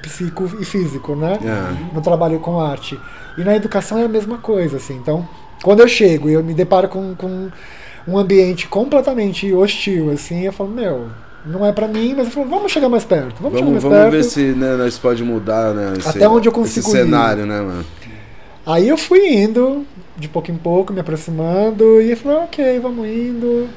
psico 0.00 0.50
e 0.60 0.64
físico, 0.64 1.14
né? 1.16 1.38
É. 1.42 1.94
No 1.94 2.00
trabalho 2.00 2.38
com 2.38 2.60
arte. 2.60 2.98
E 3.36 3.44
na 3.44 3.54
educação 3.54 3.98
é 3.98 4.04
a 4.04 4.08
mesma 4.08 4.38
coisa, 4.38 4.76
assim. 4.76 4.94
Então, 4.96 5.28
quando 5.62 5.80
eu 5.80 5.88
chego 5.88 6.30
e 6.30 6.32
eu 6.32 6.44
me 6.44 6.54
deparo 6.54 6.88
com, 6.88 7.14
com 7.14 7.50
um 8.06 8.16
ambiente 8.16 8.68
completamente 8.68 9.52
hostil, 9.52 10.10
assim, 10.12 10.44
eu 10.44 10.52
falo, 10.52 10.70
meu, 10.70 11.08
não 11.44 11.66
é 11.66 11.72
para 11.72 11.88
mim, 11.88 12.14
mas 12.16 12.26
eu 12.26 12.32
falo, 12.32 12.48
vamos 12.48 12.72
chegar 12.72 12.88
mais 12.88 13.04
perto. 13.04 13.42
Vamos, 13.42 13.60
vamos, 13.60 13.82
vamos 13.82 13.98
perto. 13.98 14.10
ver 14.12 14.24
se 14.24 14.40
né, 14.40 14.76
nós 14.76 14.96
pode 14.98 15.22
mudar, 15.22 15.74
né? 15.74 15.94
Esse, 15.98 16.08
Até 16.08 16.28
onde 16.28 16.48
eu 16.48 16.52
consigo 16.52 16.86
esse 16.86 16.98
cenário, 16.98 17.42
ir. 17.42 17.46
né, 17.46 17.60
mano? 17.60 17.84
Aí 18.64 18.88
eu 18.88 18.98
fui 18.98 19.28
indo, 19.28 19.86
de 20.16 20.28
pouco 20.28 20.50
em 20.50 20.56
pouco, 20.56 20.92
me 20.92 21.00
aproximando, 21.00 22.00
e 22.00 22.14
falei, 22.16 22.38
ok, 22.38 22.80
vamos 22.80 23.06
indo. 23.06 23.68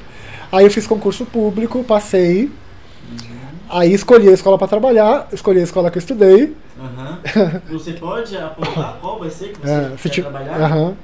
Aí 0.50 0.64
eu 0.64 0.70
fiz 0.70 0.86
concurso 0.86 1.24
público, 1.26 1.84
passei. 1.84 2.44
Uhum. 2.44 3.40
Aí 3.68 3.92
escolhi 3.92 4.28
a 4.28 4.32
escola 4.32 4.58
para 4.58 4.68
trabalhar, 4.68 5.28
escolhi 5.32 5.60
a 5.60 5.64
escola 5.64 5.90
que 5.90 5.98
eu 5.98 6.00
estudei. 6.00 6.56
Uhum. 6.78 7.70
Você 7.78 7.92
pode 7.92 8.36
apontar 8.36 8.98
qual 9.00 9.18
vai 9.18 9.30
ser 9.30 9.52
que 9.52 9.60
você 9.60 10.08
é, 10.08 10.10
quer 10.10 10.22
trabalhar? 10.22 10.76
Uhum. 10.76 10.96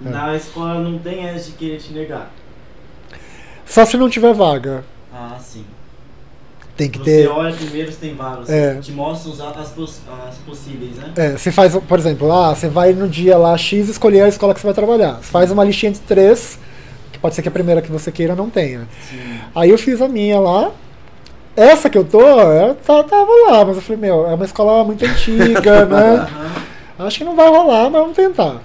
Na 0.00 0.34
escola 0.36 0.80
não 0.80 0.98
tem 0.98 1.26
essa 1.26 1.50
de 1.50 1.56
querer 1.56 1.78
te 1.78 1.92
negar. 1.92 2.30
Só 3.66 3.84
se 3.84 3.96
não 3.96 4.08
tiver 4.08 4.32
vaga. 4.32 4.84
Ah, 5.12 5.36
sim. 5.40 5.64
Tem 6.76 6.90
que 6.90 6.98
você 6.98 7.04
ter. 7.04 7.22
Você 7.22 7.28
olha 7.28 7.54
primeiro 7.54 7.92
se 7.92 7.98
tem 7.98 8.14
vaga, 8.14 8.42
é. 8.52 8.74
te 8.80 8.90
mostra 8.90 9.30
as, 9.60 9.68
poss 9.68 10.00
as 10.28 10.36
possíveis, 10.38 10.96
né? 10.96 11.12
É, 11.14 11.30
você 11.32 11.52
faz, 11.52 11.76
por 11.76 11.98
exemplo, 11.98 12.32
ah, 12.32 12.54
você 12.54 12.68
vai 12.68 12.92
no 12.92 13.08
dia 13.08 13.38
lá 13.38 13.56
X 13.56 13.88
escolher 13.88 14.22
a 14.22 14.28
escola 14.28 14.52
que 14.52 14.60
você 14.60 14.66
vai 14.66 14.74
trabalhar. 14.74 15.18
Você 15.22 15.30
faz 15.30 15.52
uma 15.52 15.62
listinha 15.62 15.92
de 15.92 16.00
três, 16.00 16.58
que 17.12 17.18
pode 17.18 17.34
ser 17.36 17.42
que 17.42 17.48
a 17.48 17.52
primeira 17.52 17.80
que 17.80 17.92
você 17.92 18.10
queira 18.10 18.34
não 18.34 18.50
tenha. 18.50 18.88
Sim. 19.08 19.38
Aí 19.54 19.70
eu 19.70 19.78
fiz 19.78 20.02
a 20.02 20.08
minha 20.08 20.40
lá. 20.40 20.72
Essa 21.56 21.88
que 21.88 21.96
eu 21.96 22.04
tô, 22.04 22.20
eu 22.20 22.74
tava 22.74 23.30
lá, 23.48 23.64
mas 23.64 23.76
eu 23.76 23.82
falei, 23.82 24.00
meu, 24.00 24.26
é 24.26 24.34
uma 24.34 24.44
escola 24.44 24.82
muito 24.82 25.04
antiga, 25.04 25.86
né? 25.86 26.26
Acho 26.98 27.18
que 27.18 27.24
não 27.24 27.36
vai 27.36 27.48
rolar, 27.48 27.84
mas 27.88 28.00
vamos 28.00 28.16
tentar. 28.16 28.60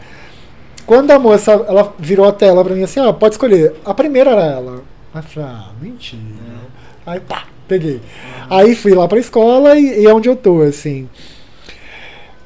Quando 0.88 1.12
a 1.12 1.20
moça 1.20 1.51
ela 1.51 1.93
virou 1.99 2.28
a 2.28 2.32
tela 2.32 2.66
pra 2.66 2.74
mim 2.74 2.82
assim, 2.82 2.99
ó, 2.99 3.14
pode 3.14 3.36
escolher. 3.36 3.76
A 3.86 3.93
primeira 3.93 4.32
era 4.32 4.43
ela. 4.43 4.82
Aí 5.14 5.22
eu 5.22 5.24
falei, 5.24 5.49
ah, 5.49 5.70
mentira. 5.80 6.22
É. 6.26 7.12
Aí 7.12 7.20
pá, 7.20 7.43
peguei. 7.70 8.01
Aí 8.49 8.76
fui 8.76 8.93
lá 8.93 9.07
pra 9.07 9.20
escola 9.20 9.78
e, 9.78 10.01
e 10.01 10.05
é 10.05 10.13
onde 10.13 10.28
eu 10.28 10.36
tô, 10.36 10.61
assim. 10.61 11.07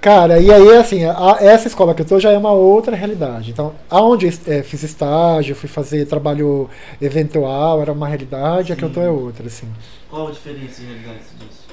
Cara, 0.01 0.37
e 0.37 0.51
aí, 0.51 0.75
assim, 0.75 1.05
a, 1.05 1.37
essa 1.39 1.69
escola 1.69 1.93
que 1.93 2.01
eu 2.01 2.05
tô 2.05 2.19
já 2.19 2.29
é 2.29 2.37
uma 2.37 2.51
outra 2.51 2.93
realidade. 2.93 3.51
Então, 3.51 3.73
aonde 3.89 4.25
eu 4.27 4.53
é, 4.53 4.61
fiz 4.61 4.83
estágio, 4.83 5.55
fui 5.55 5.69
fazer 5.69 6.05
trabalho 6.05 6.69
eventual, 7.01 7.81
era 7.81 7.93
uma 7.93 8.05
realidade, 8.05 8.67
Sim. 8.67 8.73
a 8.73 8.75
que 8.75 8.83
eu 8.83 8.89
tô 8.89 8.99
é 8.99 9.09
outra, 9.09 9.47
assim. 9.47 9.67
Qual 10.09 10.27
a 10.27 10.31
diferença 10.31 10.81
em 10.81 10.87
realidade 10.87 11.19
disso? 11.39 11.63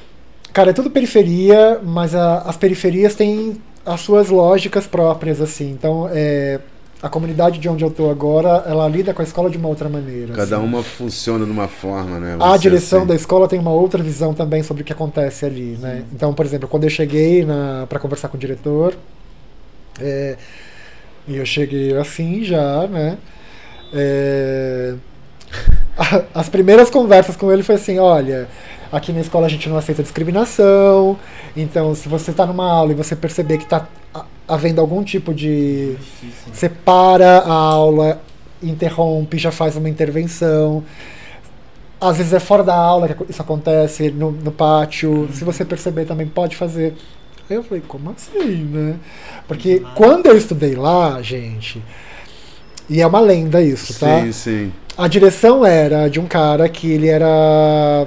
Cara, 0.52 0.70
é 0.70 0.72
tudo 0.72 0.90
periferia, 0.90 1.80
mas 1.82 2.14
a, 2.14 2.38
as 2.42 2.56
periferias 2.56 3.16
têm 3.16 3.60
as 3.84 4.00
suas 4.00 4.28
lógicas 4.28 4.86
próprias, 4.86 5.40
assim. 5.40 5.68
Então, 5.72 6.08
é, 6.12 6.60
a 7.02 7.08
comunidade 7.08 7.58
de 7.58 7.68
onde 7.68 7.82
eu 7.82 7.88
estou 7.88 8.10
agora, 8.10 8.64
ela 8.66 8.86
lida 8.86 9.14
com 9.14 9.22
a 9.22 9.24
escola 9.24 9.48
de 9.48 9.56
uma 9.56 9.68
outra 9.68 9.88
maneira. 9.88 10.34
Cada 10.34 10.56
assim. 10.56 10.64
uma 10.64 10.82
funciona 10.82 11.46
de 11.46 11.50
uma 11.50 11.66
forma, 11.66 12.18
né? 12.18 12.36
Você 12.36 12.44
a 12.44 12.56
direção 12.58 12.98
assim. 13.00 13.08
da 13.08 13.14
escola 13.14 13.48
tem 13.48 13.58
uma 13.58 13.70
outra 13.70 14.02
visão 14.02 14.34
também 14.34 14.62
sobre 14.62 14.82
o 14.82 14.84
que 14.84 14.92
acontece 14.92 15.46
ali, 15.46 15.78
né? 15.80 16.04
Então, 16.12 16.34
por 16.34 16.44
exemplo, 16.44 16.68
quando 16.68 16.84
eu 16.84 16.90
cheguei 16.90 17.46
para 17.88 17.98
conversar 17.98 18.28
com 18.28 18.36
o 18.36 18.40
diretor, 18.40 18.94
é, 19.98 20.36
e 21.26 21.36
eu 21.36 21.46
cheguei 21.46 21.96
assim 21.96 22.44
já, 22.44 22.86
né? 22.86 23.16
É, 23.94 24.94
as 26.34 26.50
primeiras 26.50 26.90
conversas 26.90 27.34
com 27.34 27.50
ele 27.50 27.62
foi 27.62 27.76
assim, 27.76 27.98
olha, 27.98 28.46
aqui 28.92 29.10
na 29.10 29.20
escola 29.20 29.46
a 29.46 29.50
gente 29.50 29.70
não 29.70 29.78
aceita 29.78 30.02
discriminação, 30.02 31.18
então 31.56 31.94
se 31.94 32.10
você 32.10 32.30
está 32.30 32.44
numa 32.44 32.70
aula 32.70 32.92
e 32.92 32.94
você 32.94 33.16
perceber 33.16 33.56
que 33.56 33.64
está 33.64 33.86
havendo 34.50 34.80
algum 34.80 35.02
tipo 35.04 35.32
de. 35.32 35.96
separa 36.52 37.38
a 37.38 37.52
aula, 37.52 38.20
interrompe, 38.62 39.38
já 39.38 39.52
faz 39.52 39.76
uma 39.76 39.88
intervenção. 39.88 40.84
Às 42.00 42.16
vezes 42.16 42.32
é 42.32 42.40
fora 42.40 42.64
da 42.64 42.74
aula 42.74 43.08
que 43.08 43.30
isso 43.30 43.40
acontece, 43.40 44.10
no, 44.10 44.32
no 44.32 44.50
pátio. 44.50 45.10
Uhum. 45.10 45.32
Se 45.32 45.44
você 45.44 45.64
perceber 45.64 46.04
também 46.04 46.26
pode 46.26 46.56
fazer. 46.56 46.94
Aí 47.48 47.56
eu 47.56 47.62
falei, 47.62 47.82
como 47.86 48.10
assim, 48.10 48.64
né? 48.64 48.96
Porque 49.46 49.82
quando 49.94 50.26
eu 50.26 50.36
estudei 50.36 50.74
lá, 50.74 51.20
gente, 51.20 51.82
e 52.88 53.00
é 53.00 53.06
uma 53.06 53.20
lenda 53.20 53.60
isso, 53.60 53.98
tá? 53.98 54.22
Sim, 54.22 54.32
sim. 54.32 54.72
A 54.96 55.08
direção 55.08 55.64
era 55.64 56.08
de 56.08 56.20
um 56.20 56.26
cara 56.26 56.68
que 56.68 56.90
ele 56.90 57.08
era 57.08 58.06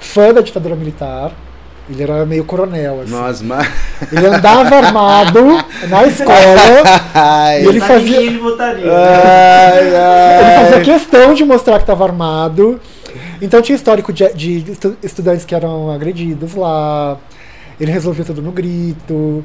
fã 0.00 0.32
da 0.32 0.40
ditadura 0.40 0.76
militar. 0.76 1.32
Ele 1.90 2.02
era 2.02 2.26
meio 2.26 2.44
coronel, 2.44 3.00
assim. 3.00 3.10
Nós, 3.10 3.40
mas... 3.40 3.66
Ele 4.12 4.26
andava 4.26 4.76
armado 4.76 5.40
na 5.88 6.06
escola. 6.06 6.36
Ai, 7.14 7.64
e 7.64 7.66
ele 7.66 7.80
fazia. 7.80 8.20
Ele, 8.20 8.38
votaria, 8.38 8.92
ai, 8.92 9.96
ai. 9.96 10.44
ele 10.44 10.70
fazia 10.70 10.80
questão 10.92 11.34
de 11.34 11.44
mostrar 11.44 11.76
que 11.76 11.82
estava 11.82 12.04
armado. 12.04 12.80
Então 13.40 13.62
tinha 13.62 13.74
histórico 13.74 14.12
de, 14.12 14.28
de, 14.34 14.64
estudantes 15.02 15.44
que 15.44 15.54
eram 15.54 15.90
agredidos 15.90 16.54
lá. 16.54 17.16
Ele 17.80 17.90
resolvia 17.90 18.24
tudo 18.24 18.42
no 18.42 18.52
grito 18.52 19.42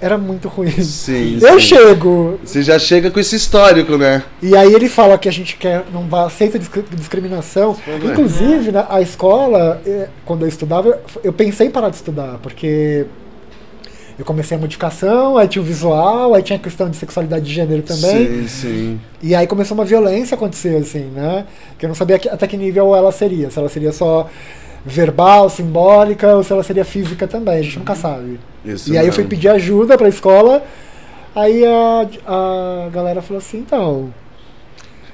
era 0.00 0.16
muito 0.16 0.48
ruim. 0.48 0.70
Sim, 0.70 1.38
eu 1.42 1.60
sim. 1.60 1.60
chego. 1.60 2.38
Você 2.44 2.62
já 2.62 2.78
chega 2.78 3.10
com 3.10 3.18
esse 3.18 3.36
histórico, 3.36 3.96
né? 3.96 4.22
E 4.42 4.56
aí 4.56 4.72
ele 4.72 4.88
fala 4.88 5.18
que 5.18 5.28
a 5.28 5.32
gente 5.32 5.56
quer, 5.56 5.84
não 5.92 6.06
aceita 6.24 6.58
discriminação. 6.58 7.76
Inclusive, 8.04 8.72
na, 8.72 8.86
a 8.88 9.00
escola, 9.00 9.80
é, 9.86 10.08
quando 10.24 10.42
eu 10.42 10.48
estudava, 10.48 11.00
eu 11.22 11.32
pensei 11.32 11.66
em 11.66 11.70
parar 11.70 11.90
de 11.90 11.96
estudar, 11.96 12.38
porque 12.42 13.06
eu 14.18 14.24
comecei 14.24 14.56
a 14.56 14.60
modificação, 14.60 15.38
aí 15.38 15.46
tinha 15.46 15.62
o 15.62 15.64
visual, 15.64 16.34
aí 16.34 16.42
tinha 16.42 16.58
a 16.58 16.62
questão 16.62 16.90
de 16.90 16.96
sexualidade 16.96 17.44
de 17.44 17.52
gênero 17.52 17.82
também. 17.82 18.26
Sim, 18.26 18.48
sim. 18.48 19.00
E 19.22 19.32
aí 19.32 19.46
começou 19.46 19.76
uma 19.76 19.84
violência 19.84 20.34
acontecer, 20.34 20.76
assim, 20.76 21.04
né? 21.14 21.46
Que 21.78 21.86
eu 21.86 21.88
não 21.88 21.94
sabia 21.94 22.16
até 22.16 22.46
que 22.46 22.56
nível 22.56 22.96
ela 22.96 23.12
seria. 23.12 23.48
Se 23.48 23.58
ela 23.58 23.68
seria 23.68 23.92
só 23.92 24.28
verbal, 24.88 25.48
simbólica, 25.48 26.34
ou 26.34 26.42
se 26.42 26.52
ela 26.52 26.62
seria 26.62 26.84
física 26.84 27.26
também, 27.28 27.58
a 27.58 27.62
gente 27.62 27.78
nunca 27.78 27.94
sabe. 27.94 28.40
Isso 28.64 28.88
e 28.90 28.92
aí 28.92 29.04
mesmo. 29.04 29.10
eu 29.10 29.12
fui 29.12 29.24
pedir 29.24 29.48
ajuda 29.48 29.96
pra 29.96 30.08
escola, 30.08 30.64
aí 31.34 31.64
a, 31.64 32.06
a 32.26 32.88
galera 32.90 33.22
falou 33.22 33.38
assim, 33.38 33.58
então. 33.58 34.12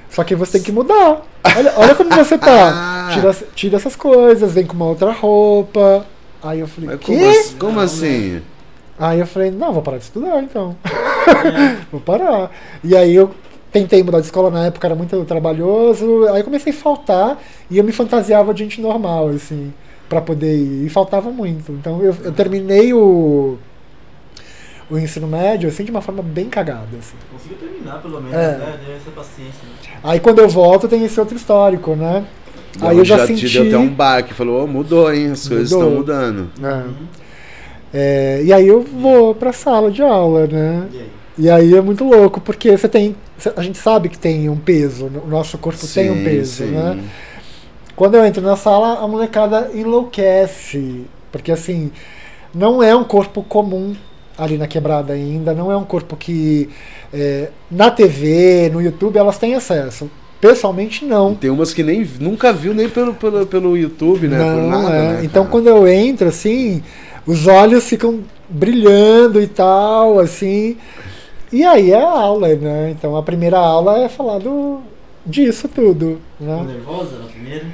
Só 0.09 0.23
que 0.23 0.33
você 0.33 0.53
tem 0.53 0.63
que 0.63 0.71
mudar. 0.71 1.21
Olha, 1.57 1.73
olha 1.75 1.95
como 1.95 2.09
você 2.09 2.37
tá. 2.37 3.09
Tira, 3.13 3.35
tira 3.53 3.75
essas 3.75 3.95
coisas, 3.95 4.53
vem 4.53 4.65
com 4.65 4.73
uma 4.73 4.85
outra 4.85 5.11
roupa. 5.11 6.05
Aí 6.41 6.59
eu 6.59 6.67
falei, 6.67 6.89
Mas 6.91 6.99
como, 7.05 7.29
assim, 7.29 7.57
como 7.57 7.79
assim? 7.79 8.41
Aí 8.97 9.19
eu 9.19 9.27
falei, 9.27 9.51
não, 9.51 9.73
vou 9.73 9.81
parar 9.81 9.97
de 9.97 10.05
estudar 10.05 10.41
então. 10.41 10.75
vou 11.91 11.99
parar. 11.99 12.49
E 12.83 12.95
aí 12.95 13.13
eu 13.13 13.31
tentei 13.75 14.01
mudar 14.01 14.21
de 14.21 14.25
escola 14.27 14.49
na 14.49 14.67
época, 14.67 14.87
era 14.87 14.95
muito 14.95 15.25
trabalhoso. 15.25 16.25
Aí 16.29 16.41
comecei 16.43 16.71
a 16.71 16.75
faltar 16.75 17.37
e 17.69 17.77
eu 17.77 17.83
me 17.83 17.91
fantasiava 17.91 18.53
de 18.53 18.63
gente 18.63 18.79
normal, 18.79 19.27
assim 19.29 19.73
para 20.07 20.21
poder 20.21 20.55
ir. 20.55 20.85
E 20.85 20.89
faltava 20.89 21.29
muito. 21.29 21.71
Então 21.71 22.01
eu, 22.01 22.15
eu, 22.23 22.31
terminei 22.31 22.93
o, 22.93 23.57
o 24.89 24.97
ensino 24.97 25.27
médio 25.27 25.67
assim 25.69 25.83
de 25.83 25.91
uma 25.91 26.01
forma 26.01 26.21
bem 26.21 26.49
cagada. 26.49 26.87
Assim. 26.97 27.15
Conseguiu 27.31 27.57
terminar 27.57 28.01
pelo 28.01 28.21
menos, 28.21 28.33
é. 28.33 28.57
né? 28.57 28.79
Deu 28.85 28.95
essa 28.95 29.11
paciência. 29.11 29.61
Né? 29.63 29.99
Aí 30.03 30.19
quando 30.19 30.39
eu 30.39 30.47
volto 30.47 30.87
tem 30.87 31.03
esse 31.03 31.19
outro 31.19 31.35
histórico, 31.35 31.95
né? 31.95 32.25
Não, 32.79 32.89
aí 32.89 32.97
eu 32.97 33.05
já, 33.05 33.17
já 33.17 33.27
senti. 33.27 33.47
Te 33.47 33.59
deu 33.59 33.67
até 33.67 33.77
um 33.77 33.93
baque, 33.93 34.33
falou, 34.33 34.63
oh, 34.63 34.67
mudou, 34.67 35.13
hein? 35.13 35.31
As 35.31 35.47
coisas 35.47 35.71
estão 35.71 35.89
mudando. 35.89 36.49
É. 36.61 36.67
Uhum. 36.67 37.07
É, 37.93 38.41
e 38.43 38.51
aí 38.51 38.67
eu 38.67 38.81
vou 38.81 39.33
pra 39.33 39.53
sala 39.53 39.89
de 39.89 40.01
aula, 40.01 40.45
né? 40.47 40.87
E 40.91 40.97
aí? 40.97 41.09
E 41.37 41.49
aí 41.49 41.75
é 41.75 41.81
muito 41.81 42.03
louco, 42.03 42.39
porque 42.39 42.77
você 42.77 42.87
tem. 42.87 43.15
A 43.55 43.61
gente 43.61 43.77
sabe 43.77 44.09
que 44.09 44.17
tem 44.17 44.47
um 44.49 44.57
peso, 44.57 45.07
o 45.07 45.27
nosso 45.27 45.57
corpo 45.57 45.85
sim, 45.85 46.01
tem 46.01 46.11
um 46.11 46.23
peso, 46.23 46.65
sim. 46.65 46.71
né? 46.71 46.99
Quando 47.95 48.15
eu 48.15 48.25
entro 48.25 48.41
na 48.41 48.55
sala, 48.55 48.99
a 49.03 49.07
molecada 49.07 49.71
enlouquece. 49.73 51.05
Porque 51.31 51.51
assim, 51.51 51.91
não 52.53 52.81
é 52.81 52.95
um 52.95 53.03
corpo 53.03 53.43
comum 53.43 53.95
ali 54.37 54.57
na 54.57 54.67
quebrada 54.67 55.13
ainda, 55.13 55.53
não 55.53 55.71
é 55.71 55.77
um 55.77 55.83
corpo 55.83 56.15
que 56.15 56.69
é, 57.13 57.49
na 57.69 57.89
TV, 57.89 58.69
no 58.71 58.81
YouTube, 58.81 59.17
elas 59.17 59.37
têm 59.37 59.55
acesso. 59.55 60.09
Pessoalmente, 60.39 61.05
não. 61.05 61.33
Tem 61.33 61.49
umas 61.49 61.73
que 61.73 61.83
nem 61.83 62.07
nunca 62.19 62.51
viu 62.51 62.73
nem 62.73 62.89
pelo, 62.89 63.13
pelo, 63.13 63.45
pelo 63.45 63.77
YouTube, 63.77 64.27
né? 64.27 64.37
Não, 64.37 64.69
nada, 64.69 64.95
é. 64.95 65.01
né, 65.13 65.21
então 65.23 65.45
quando 65.45 65.67
eu 65.67 65.87
entro, 65.87 66.27
assim, 66.27 66.83
os 67.25 67.47
olhos 67.47 67.87
ficam 67.87 68.19
brilhando 68.49 69.41
e 69.41 69.47
tal, 69.47 70.19
assim. 70.19 70.77
E 71.51 71.63
aí 71.63 71.91
é 71.91 72.01
a 72.01 72.09
aula, 72.09 72.47
né? 72.55 72.91
Então 72.91 73.15
a 73.15 73.23
primeira 73.23 73.57
aula 73.57 73.99
é 73.99 74.09
falar 74.09 74.39
do, 74.39 74.79
disso 75.25 75.67
tudo, 75.67 76.19
né? 76.39 76.63
nervosa 76.67 77.17
na 77.19 77.25
primeira? 77.27 77.65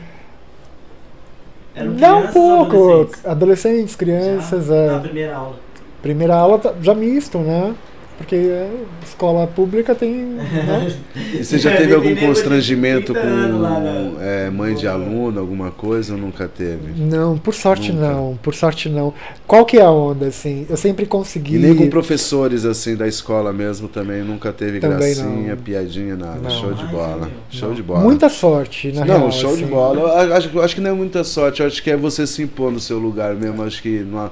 Eram 1.73 1.93
Dá 1.95 2.15
um 2.17 2.27
pouco. 2.27 2.75
adolescentes? 2.75 3.25
Adolescentes, 3.25 3.95
crianças, 3.95 4.67
Já? 4.67 4.75
é. 4.75 4.91
Na 4.91 4.99
primeira 4.99 5.35
aula. 5.35 5.55
Primeira 6.01 6.35
aula 6.35 6.57
tá- 6.59 6.73
já 6.81 6.93
misto, 6.93 7.37
né? 7.37 7.73
Porque 8.17 8.35
é, 8.35 8.69
escola 9.03 9.47
pública 9.47 9.95
tem. 9.95 10.13
Né? 10.13 10.93
E 11.33 11.43
você 11.43 11.57
já 11.57 11.75
teve 11.75 11.93
algum 11.95 12.13
de 12.13 12.19
constrangimento 12.19 13.13
30 13.13 13.19
anos 13.27 13.61
lá 13.61 13.79
na- 13.79 14.11
com 14.11 14.21
é, 14.21 14.49
mãe 14.49 14.75
de 14.75 14.87
aluno, 14.87 15.39
alguma 15.39 15.71
coisa 15.71 16.13
ou 16.13 16.19
nunca 16.19 16.47
teve? 16.47 16.91
Não, 17.01 17.37
por 17.37 17.53
sorte 17.53 17.91
Nunca. 17.91 18.07
não, 18.13 18.39
por 18.41 18.53
sorte 18.53 18.89
não. 18.89 19.13
Qual 19.47 19.65
que 19.65 19.77
é 19.77 19.81
a 19.81 19.89
onda, 19.89 20.27
assim? 20.27 20.65
Eu 20.69 20.77
sempre 20.77 21.05
consegui. 21.05 21.55
E 21.55 21.59
nem 21.59 21.75
com 21.75 21.89
professores 21.89 22.63
assim 22.65 22.95
da 22.95 23.07
escola 23.07 23.51
mesmo 23.51 23.87
também 23.87 24.21
nunca 24.23 24.53
teve 24.53 24.79
Também 24.79 24.97
gracinha, 25.15 25.55
não. 25.55 25.63
piadinha, 25.63 26.15
nada. 26.15 26.39
Não. 26.43 26.49
Show 26.49 26.73
de 26.73 26.83
Ai, 26.83 26.91
bola. 26.91 27.19
sério? 27.21 27.31
Show 27.49 27.69
Não. 27.69 27.75
de 27.75 27.83
bola. 27.83 27.99
Muita 28.01 28.29
sorte, 28.29 28.91
na 28.91 29.03
não, 29.05 29.17
real. 29.17 29.31
show 29.31 29.55
de 29.55 29.63
assim. 29.63 29.71
bola. 29.71 29.99
Eu 29.99 30.33
acho, 30.35 30.49
eu 30.53 30.61
acho 30.61 30.75
que 30.75 30.81
não 30.81 30.91
é 30.91 30.93
muita 30.93 31.23
sorte, 31.23 31.61
eu 31.61 31.67
acho 31.67 31.81
que 31.81 31.89
é 31.89 31.97
você 31.97 32.27
se 32.27 32.41
impor 32.43 32.71
no 32.71 32.79
seu 32.79 32.99
lugar 32.99 33.33
mesmo. 33.35 33.61
Eu 33.61 33.67
acho 33.67 33.81
que 33.81 33.99
não 33.99 34.19
há- 34.19 34.31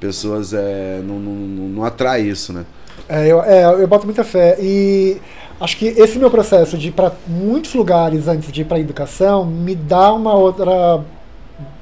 pessoas 0.00 0.52
é, 0.52 1.00
não, 1.06 1.18
não, 1.18 1.32
não, 1.34 1.68
não 1.68 1.84
atrai 1.84 2.22
isso, 2.22 2.52
né? 2.52 2.64
É, 3.08 3.26
eu, 3.26 3.42
é, 3.42 3.64
eu 3.64 3.86
boto 3.86 4.04
muita 4.04 4.24
fé. 4.24 4.56
E 4.60 5.16
acho 5.60 5.76
que 5.76 5.86
esse 5.86 6.18
meu 6.18 6.30
processo 6.30 6.76
de 6.76 6.88
ir 6.88 6.92
para 6.92 7.12
muitos 7.26 7.74
lugares 7.74 8.28
antes 8.28 8.50
de 8.52 8.62
ir 8.62 8.64
para 8.64 8.78
educação 8.78 9.44
me 9.44 9.74
dá 9.74 10.12
uma 10.12 10.34
outra 10.34 11.00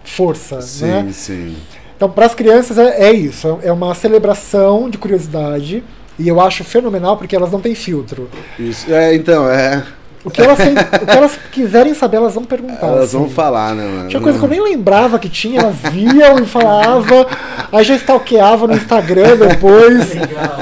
força, 0.04 0.60
Sim, 0.60 0.86
né? 0.86 1.08
sim. 1.12 1.56
Então, 1.96 2.10
para 2.10 2.26
as 2.26 2.34
crianças 2.34 2.76
é, 2.76 3.08
é 3.08 3.12
isso, 3.12 3.58
é 3.62 3.72
uma 3.72 3.94
celebração 3.94 4.90
de 4.90 4.98
curiosidade. 4.98 5.82
E 6.18 6.28
eu 6.28 6.40
acho 6.40 6.62
fenomenal 6.62 7.16
porque 7.16 7.34
elas 7.34 7.50
não 7.50 7.60
têm 7.60 7.74
filtro. 7.74 8.28
Isso. 8.58 8.92
É, 8.92 9.14
então, 9.14 9.48
é. 9.50 9.82
O 10.24 10.30
que 10.30 10.40
elas, 10.40 10.58
o 10.58 11.06
que 11.06 11.16
elas 11.16 11.38
quiserem 11.52 11.92
saber, 11.92 12.16
elas 12.16 12.34
vão 12.34 12.44
perguntar. 12.44 12.86
Elas 12.86 13.12
vão 13.12 13.26
assim. 13.26 13.34
falar, 13.34 13.74
né, 13.74 13.84
mano? 13.84 14.08
Tinha 14.08 14.22
coisa 14.22 14.38
que 14.38 14.44
eu 14.44 14.48
nem 14.48 14.62
lembrava 14.62 15.18
que 15.18 15.28
tinha, 15.28 15.60
elas 15.60 15.76
viam 15.92 16.38
e 16.38 16.46
falavam, 16.46 17.26
aí 17.70 17.84
já 17.84 17.94
stalkeava 17.96 18.66
no 18.66 18.74
Instagram 18.74 19.36
depois. 19.36 20.14
Legal. 20.14 20.58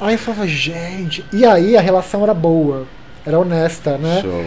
Aí 0.00 0.14
eu 0.14 0.18
falava, 0.18 0.46
gente. 0.46 1.24
E 1.30 1.44
aí 1.44 1.76
a 1.76 1.80
relação 1.80 2.22
era 2.22 2.32
boa, 2.32 2.86
era 3.26 3.38
honesta, 3.38 3.98
né? 3.98 4.20
Show. 4.22 4.44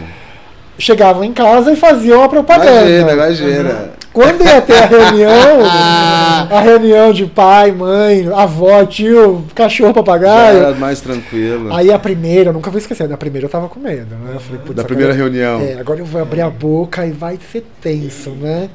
Chegavam 0.80 1.23
em 1.23 1.34
casa 1.34 1.72
e 1.72 1.76
faziam 1.76 2.23
a 2.23 2.30
propaganda. 2.30 2.89
Imagina, 2.89 3.14
imagina. 3.14 3.89
Quando 4.13 4.43
ia 4.43 4.61
ter 4.61 4.77
a 4.81 4.85
reunião, 4.88 5.59
a 6.49 6.59
reunião 6.61 7.13
de 7.13 7.25
pai, 7.27 7.71
mãe, 7.71 8.27
avó, 8.35 8.84
tio, 8.85 9.45
cachorro, 9.53 9.89
Já 9.89 9.93
papagaio. 9.93 10.57
era 10.57 10.71
mais 10.73 10.99
tranquilo. 11.01 11.71
Aí 11.73 11.91
a 11.91 11.99
primeira, 11.99 12.49
eu 12.49 12.53
nunca 12.53 12.71
vou 12.71 12.79
esquecer, 12.79 13.07
na 13.07 13.17
primeira 13.17 13.45
eu 13.45 13.51
tava 13.51 13.67
com 13.69 13.79
medo, 13.79 14.15
né? 14.15 14.31
Eu 14.34 14.39
falei, 14.39 14.59
putz, 14.59 14.75
da 14.75 14.81
agora- 14.81 14.88
primeira 14.88 15.13
reunião. 15.13 15.61
É, 15.61 15.79
agora 15.79 15.99
eu 15.99 16.05
vou 16.05 16.21
abrir 16.21 16.41
a 16.41 16.49
boca 16.49 17.05
e 17.05 17.11
vai 17.11 17.38
ser 17.51 17.63
tenso, 17.81 18.31
né? 18.31 18.69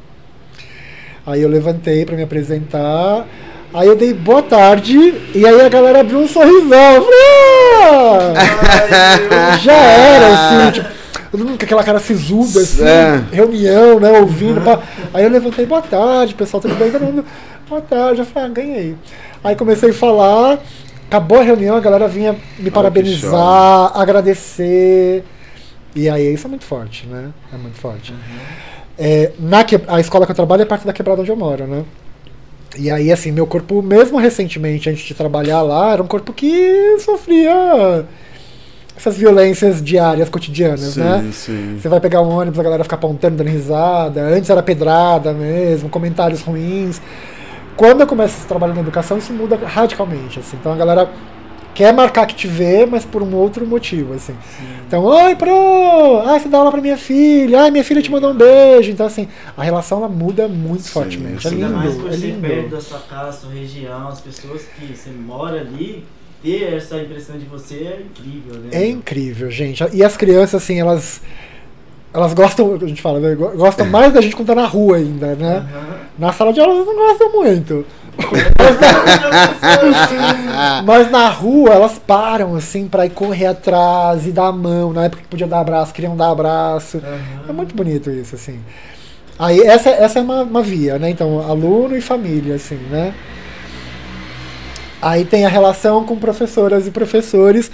Aí 1.26 1.42
eu 1.42 1.48
levantei 1.48 2.04
pra 2.04 2.14
me 2.16 2.22
apresentar. 2.22 3.26
Aí 3.74 3.88
eu 3.88 3.96
dei 3.96 4.12
boa 4.12 4.42
tarde 4.42 4.96
e 5.34 5.46
aí 5.46 5.60
a 5.60 5.68
galera 5.68 6.00
abriu 6.00 6.18
um 6.18 6.28
sorrisão. 6.28 6.94
Eu 6.94 7.02
falei, 7.04 7.18
"Ah!" 7.82 9.56
já 9.62 9.72
era, 9.72 10.26
assim, 10.66 10.70
tipo, 10.72 10.88
todo 11.32 11.44
mundo 11.46 11.58
com 11.58 11.64
aquela 11.64 11.82
cara 11.82 11.98
sisuda, 11.98 12.60
assim, 12.60 12.84
É. 12.84 13.24
reunião, 13.32 13.98
né, 13.98 14.20
ouvindo. 14.20 14.60
pá. 14.60 14.80
Aí 15.14 15.24
eu 15.24 15.30
levantei, 15.30 15.64
boa 15.66 15.80
tarde, 15.82 16.34
pessoal, 16.34 16.60
tudo 16.60 16.74
bem? 16.76 16.90
Todo 16.92 17.02
mundo, 17.04 17.24
boa 17.68 17.80
tarde. 17.80 18.20
Eu 18.20 18.26
falei, 18.26 18.48
ah, 18.48 18.52
ganhei. 18.52 18.96
Aí 19.42 19.56
comecei 19.56 19.90
a 19.90 19.94
falar, 19.94 20.60
acabou 21.08 21.38
a 21.40 21.42
reunião, 21.42 21.74
a 21.74 21.80
galera 21.80 22.06
vinha 22.06 22.36
me 22.58 22.70
parabenizar, 22.70 23.90
agradecer. 23.98 25.24
E 25.96 26.08
aí 26.08 26.32
isso 26.34 26.46
é 26.46 26.50
muito 26.50 26.64
forte, 26.64 27.06
né? 27.06 27.30
É 27.52 27.56
muito 27.56 27.76
forte. 27.78 28.14
É, 28.98 29.32
na 29.38 29.64
que, 29.64 29.80
a 29.88 29.98
escola 30.00 30.26
que 30.26 30.32
eu 30.32 30.36
trabalho 30.36 30.62
é 30.62 30.66
perto 30.66 30.86
da 30.86 30.92
quebrada 30.92 31.22
onde 31.22 31.30
eu 31.30 31.36
moro, 31.36 31.66
né? 31.66 31.82
E 32.78 32.90
aí, 32.90 33.12
assim, 33.12 33.32
meu 33.32 33.46
corpo, 33.46 33.82
mesmo 33.82 34.18
recentemente, 34.18 34.88
antes 34.88 35.02
de 35.04 35.12
trabalhar 35.12 35.60
lá, 35.60 35.92
era 35.92 36.02
um 36.02 36.06
corpo 36.06 36.32
que 36.32 36.96
sofria 37.00 38.06
essas 39.02 39.16
violências 39.16 39.82
diárias, 39.82 40.28
cotidianas, 40.28 40.96
né? 40.96 41.22
Sim, 41.24 41.32
sim. 41.32 41.78
Você 41.80 41.88
vai 41.88 41.98
pegar 41.98 42.22
um 42.22 42.30
ônibus, 42.30 42.60
a 42.60 42.62
galera 42.62 42.84
fica 42.84 42.94
apontando, 42.94 43.36
dando 43.36 43.48
risada. 43.48 44.22
Antes 44.22 44.48
era 44.48 44.62
pedrada 44.62 45.32
mesmo, 45.32 45.88
comentários 45.88 46.40
ruins. 46.42 47.02
Quando 47.76 48.02
eu 48.02 48.06
começo 48.06 48.44
a 48.44 48.46
trabalhar 48.46 48.74
na 48.74 48.80
educação, 48.80 49.18
isso 49.18 49.32
muda 49.32 49.56
radicalmente, 49.56 50.38
assim. 50.38 50.56
Então 50.60 50.72
a 50.72 50.76
galera 50.76 51.10
quer 51.74 51.92
marcar 51.92 52.26
que 52.26 52.34
te 52.36 52.46
vê, 52.46 52.86
mas 52.86 53.04
por 53.04 53.22
um 53.24 53.34
outro 53.34 53.66
motivo, 53.66 54.14
assim. 54.14 54.36
Então, 54.86 55.02
oi, 55.02 55.34
pro! 55.34 56.20
Ah, 56.24 56.38
você 56.38 56.48
dá 56.48 56.58
aula 56.58 56.70
pra 56.70 56.80
minha 56.80 56.98
filha. 56.98 57.64
Ah, 57.64 57.70
minha 57.72 57.82
filha 57.82 58.02
te 58.02 58.10
mandou 58.10 58.30
um 58.30 58.36
beijo. 58.36 58.90
Então, 58.92 59.06
assim, 59.06 59.26
a 59.56 59.64
relação 59.64 59.98
ela 59.98 60.08
muda 60.08 60.46
muito 60.46 60.82
Sim, 60.82 60.90
fortemente. 60.90 61.46
É 61.46 61.50
sim. 61.50 61.56
Ainda 61.56 61.70
mais 61.70 61.90
lindo, 61.90 62.02
por 62.02 62.12
é 62.12 62.16
ser 62.16 62.34
perto 62.34 62.54
lindo. 62.54 62.76
da 62.76 62.80
sua 62.80 62.98
casa, 63.00 63.32
sua 63.40 63.50
região, 63.50 64.08
as 64.08 64.20
pessoas 64.20 64.62
que 64.62 64.94
você 64.94 65.10
mora 65.10 65.60
ali, 65.60 66.04
ter 66.42 66.74
essa 66.74 66.98
impressão 66.98 67.38
de 67.38 67.44
você 67.44 67.74
é 67.74 68.02
incrível, 68.04 68.60
né? 68.60 68.68
É 68.72 68.86
incrível, 68.86 69.50
gente. 69.50 69.84
E 69.92 70.04
as 70.04 70.16
crianças, 70.16 70.62
assim, 70.62 70.80
elas. 70.80 71.20
Elas 72.14 72.34
gostam, 72.34 72.74
a 72.74 72.86
gente 72.86 73.00
fala, 73.00 73.18
né? 73.20 73.34
Gostam 73.34 73.86
mais 73.86 74.12
da 74.12 74.20
gente 74.20 74.36
quando 74.36 74.48
tá 74.48 74.54
na 74.54 74.66
rua 74.66 74.98
ainda, 74.98 75.34
né? 75.34 75.56
Aham. 75.56 75.96
Na 76.18 76.30
sala 76.30 76.52
de 76.52 76.60
aula 76.60 76.74
elas 76.74 76.86
não 76.86 76.94
gostam 76.94 77.32
muito. 77.32 77.86
Mas 80.84 81.10
na 81.10 81.30
rua 81.30 81.70
elas 81.70 81.98
param 81.98 82.54
assim 82.54 82.86
pra 82.86 83.06
ir 83.06 83.10
correr 83.10 83.46
atrás 83.46 84.26
e 84.26 84.30
dar 84.30 84.48
a 84.48 84.52
mão. 84.52 84.92
Na 84.92 85.04
época 85.04 85.22
que 85.22 85.28
podia 85.28 85.46
dar 85.46 85.60
abraço, 85.60 85.94
queriam 85.94 86.14
dar 86.14 86.30
abraço. 86.30 86.98
Aham. 86.98 87.48
É 87.48 87.52
muito 87.52 87.74
bonito 87.74 88.10
isso, 88.10 88.34
assim. 88.34 88.60
Aí 89.38 89.60
essa, 89.60 89.88
essa 89.88 90.18
é 90.18 90.22
uma, 90.22 90.42
uma 90.42 90.62
via, 90.62 90.98
né? 90.98 91.08
Então, 91.08 91.40
aluno 91.40 91.96
e 91.96 92.02
família, 92.02 92.56
assim, 92.56 92.76
né? 92.90 93.14
Aí 95.02 95.24
tem 95.24 95.44
a 95.44 95.48
relação 95.48 96.04
com 96.06 96.16
professoras 96.16 96.86
e 96.86 96.90
professores, 96.92 97.70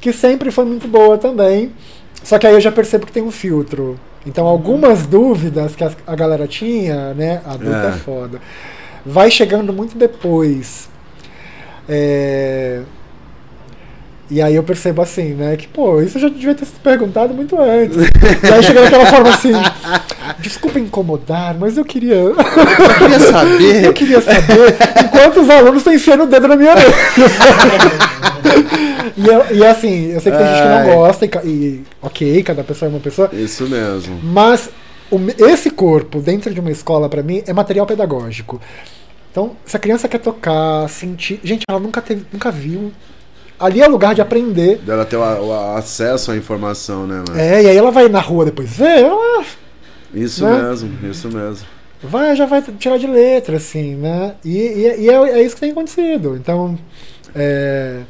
que 0.00 0.12
sempre 0.12 0.50
foi 0.50 0.66
muito 0.66 0.86
boa 0.86 1.16
também. 1.16 1.72
Só 2.22 2.38
que 2.38 2.46
aí 2.46 2.52
eu 2.52 2.60
já 2.60 2.70
percebo 2.70 3.06
que 3.06 3.12
tem 3.12 3.22
um 3.22 3.30
filtro. 3.30 3.98
Então, 4.26 4.46
algumas 4.46 5.06
dúvidas 5.06 5.74
que 5.74 5.82
a 5.82 6.14
galera 6.14 6.46
tinha, 6.46 7.14
né? 7.14 7.40
Adulta 7.46 7.86
é 7.86 7.88
É. 7.88 7.92
foda. 7.92 8.40
Vai 9.06 9.30
chegando 9.30 9.72
muito 9.72 9.96
depois. 9.96 10.88
É, 11.88 12.82
E 14.30 14.42
aí 14.42 14.54
eu 14.54 14.62
percebo 14.62 15.00
assim, 15.00 15.32
né? 15.34 15.56
Que, 15.56 15.66
pô, 15.66 16.02
isso 16.02 16.18
eu 16.18 16.22
já 16.22 16.28
devia 16.28 16.54
ter 16.54 16.66
se 16.66 16.72
perguntado 16.82 17.32
muito 17.32 17.58
antes. 17.58 17.96
e 17.96 18.52
aí 18.52 18.62
chega 18.62 18.82
daquela 18.82 19.06
forma 19.06 19.30
assim. 19.30 19.52
Desculpa 20.40 20.78
incomodar, 20.78 21.56
mas 21.58 21.78
eu 21.78 21.84
queria. 21.84 22.14
Eu 22.28 22.34
queria 22.34 23.20
saber. 23.20 23.84
Eu 23.86 23.92
queria 23.94 24.20
saber 24.20 24.76
enquanto 25.04 25.40
os 25.40 25.48
alunos 25.50 25.78
estão 25.78 25.92
enfiando 25.94 26.24
o 26.24 26.26
dedo 26.26 26.46
na 26.46 26.56
minha 26.56 26.72
orelha. 26.72 26.94
e, 29.16 29.26
eu- 29.26 29.56
e 29.56 29.64
assim, 29.66 30.12
eu 30.12 30.20
sei 30.20 30.32
que 30.32 30.38
tem 30.38 30.46
gente 30.46 30.62
que 30.62 30.68
não 30.68 30.76
Ai. 30.78 30.94
gosta, 30.94 31.24
e, 31.24 31.30
e 31.48 31.82
ok, 32.02 32.42
cada 32.42 32.62
pessoa 32.64 32.88
é 32.88 32.92
uma 32.92 33.00
pessoa. 33.00 33.30
Isso 33.32 33.66
mesmo. 33.66 34.18
Mas 34.22 34.70
o 35.10 35.18
esse 35.46 35.70
corpo, 35.70 36.20
dentro 36.20 36.52
de 36.52 36.60
uma 36.60 36.70
escola, 36.70 37.08
pra 37.08 37.22
mim, 37.22 37.42
é 37.46 37.52
material 37.52 37.86
pedagógico. 37.86 38.60
Então, 39.30 39.52
se 39.64 39.76
a 39.76 39.80
criança 39.80 40.08
quer 40.08 40.18
tocar, 40.18 40.88
sentir. 40.88 41.40
Gente, 41.42 41.62
ela 41.68 41.78
nunca 41.80 42.00
teve, 42.00 42.24
nunca 42.32 42.50
viu. 42.50 42.92
Ali 43.58 43.80
é 43.80 43.88
lugar 43.88 44.14
de 44.14 44.20
aprender. 44.20 44.78
Dela 44.78 45.04
ter 45.04 45.16
o, 45.16 45.20
o 45.20 45.52
acesso 45.76 46.30
à 46.30 46.36
informação, 46.36 47.06
né, 47.06 47.22
mano? 47.26 47.38
É, 47.40 47.62
e 47.62 47.66
aí 47.68 47.76
ela 47.76 47.90
vai 47.90 48.08
na 48.08 48.20
rua 48.20 48.44
depois 48.44 48.70
ver, 48.70 49.00
ela 49.00 49.44
Isso 50.14 50.44
né? 50.44 50.62
mesmo, 50.62 50.90
isso 51.10 51.28
mesmo. 51.28 51.66
vai, 52.02 52.36
já 52.36 52.46
vai 52.46 52.62
tirar 52.78 52.98
de 52.98 53.06
letra, 53.06 53.56
assim, 53.56 53.96
né? 53.96 54.34
E, 54.44 54.56
e- 54.56 55.00
e 55.02 55.10
é, 55.10 55.14
é 55.14 55.42
isso 55.42 55.54
que 55.56 55.60
tem 55.60 55.72
acontecido. 55.72 56.36
Então, 56.36 56.78
é, 57.34 58.00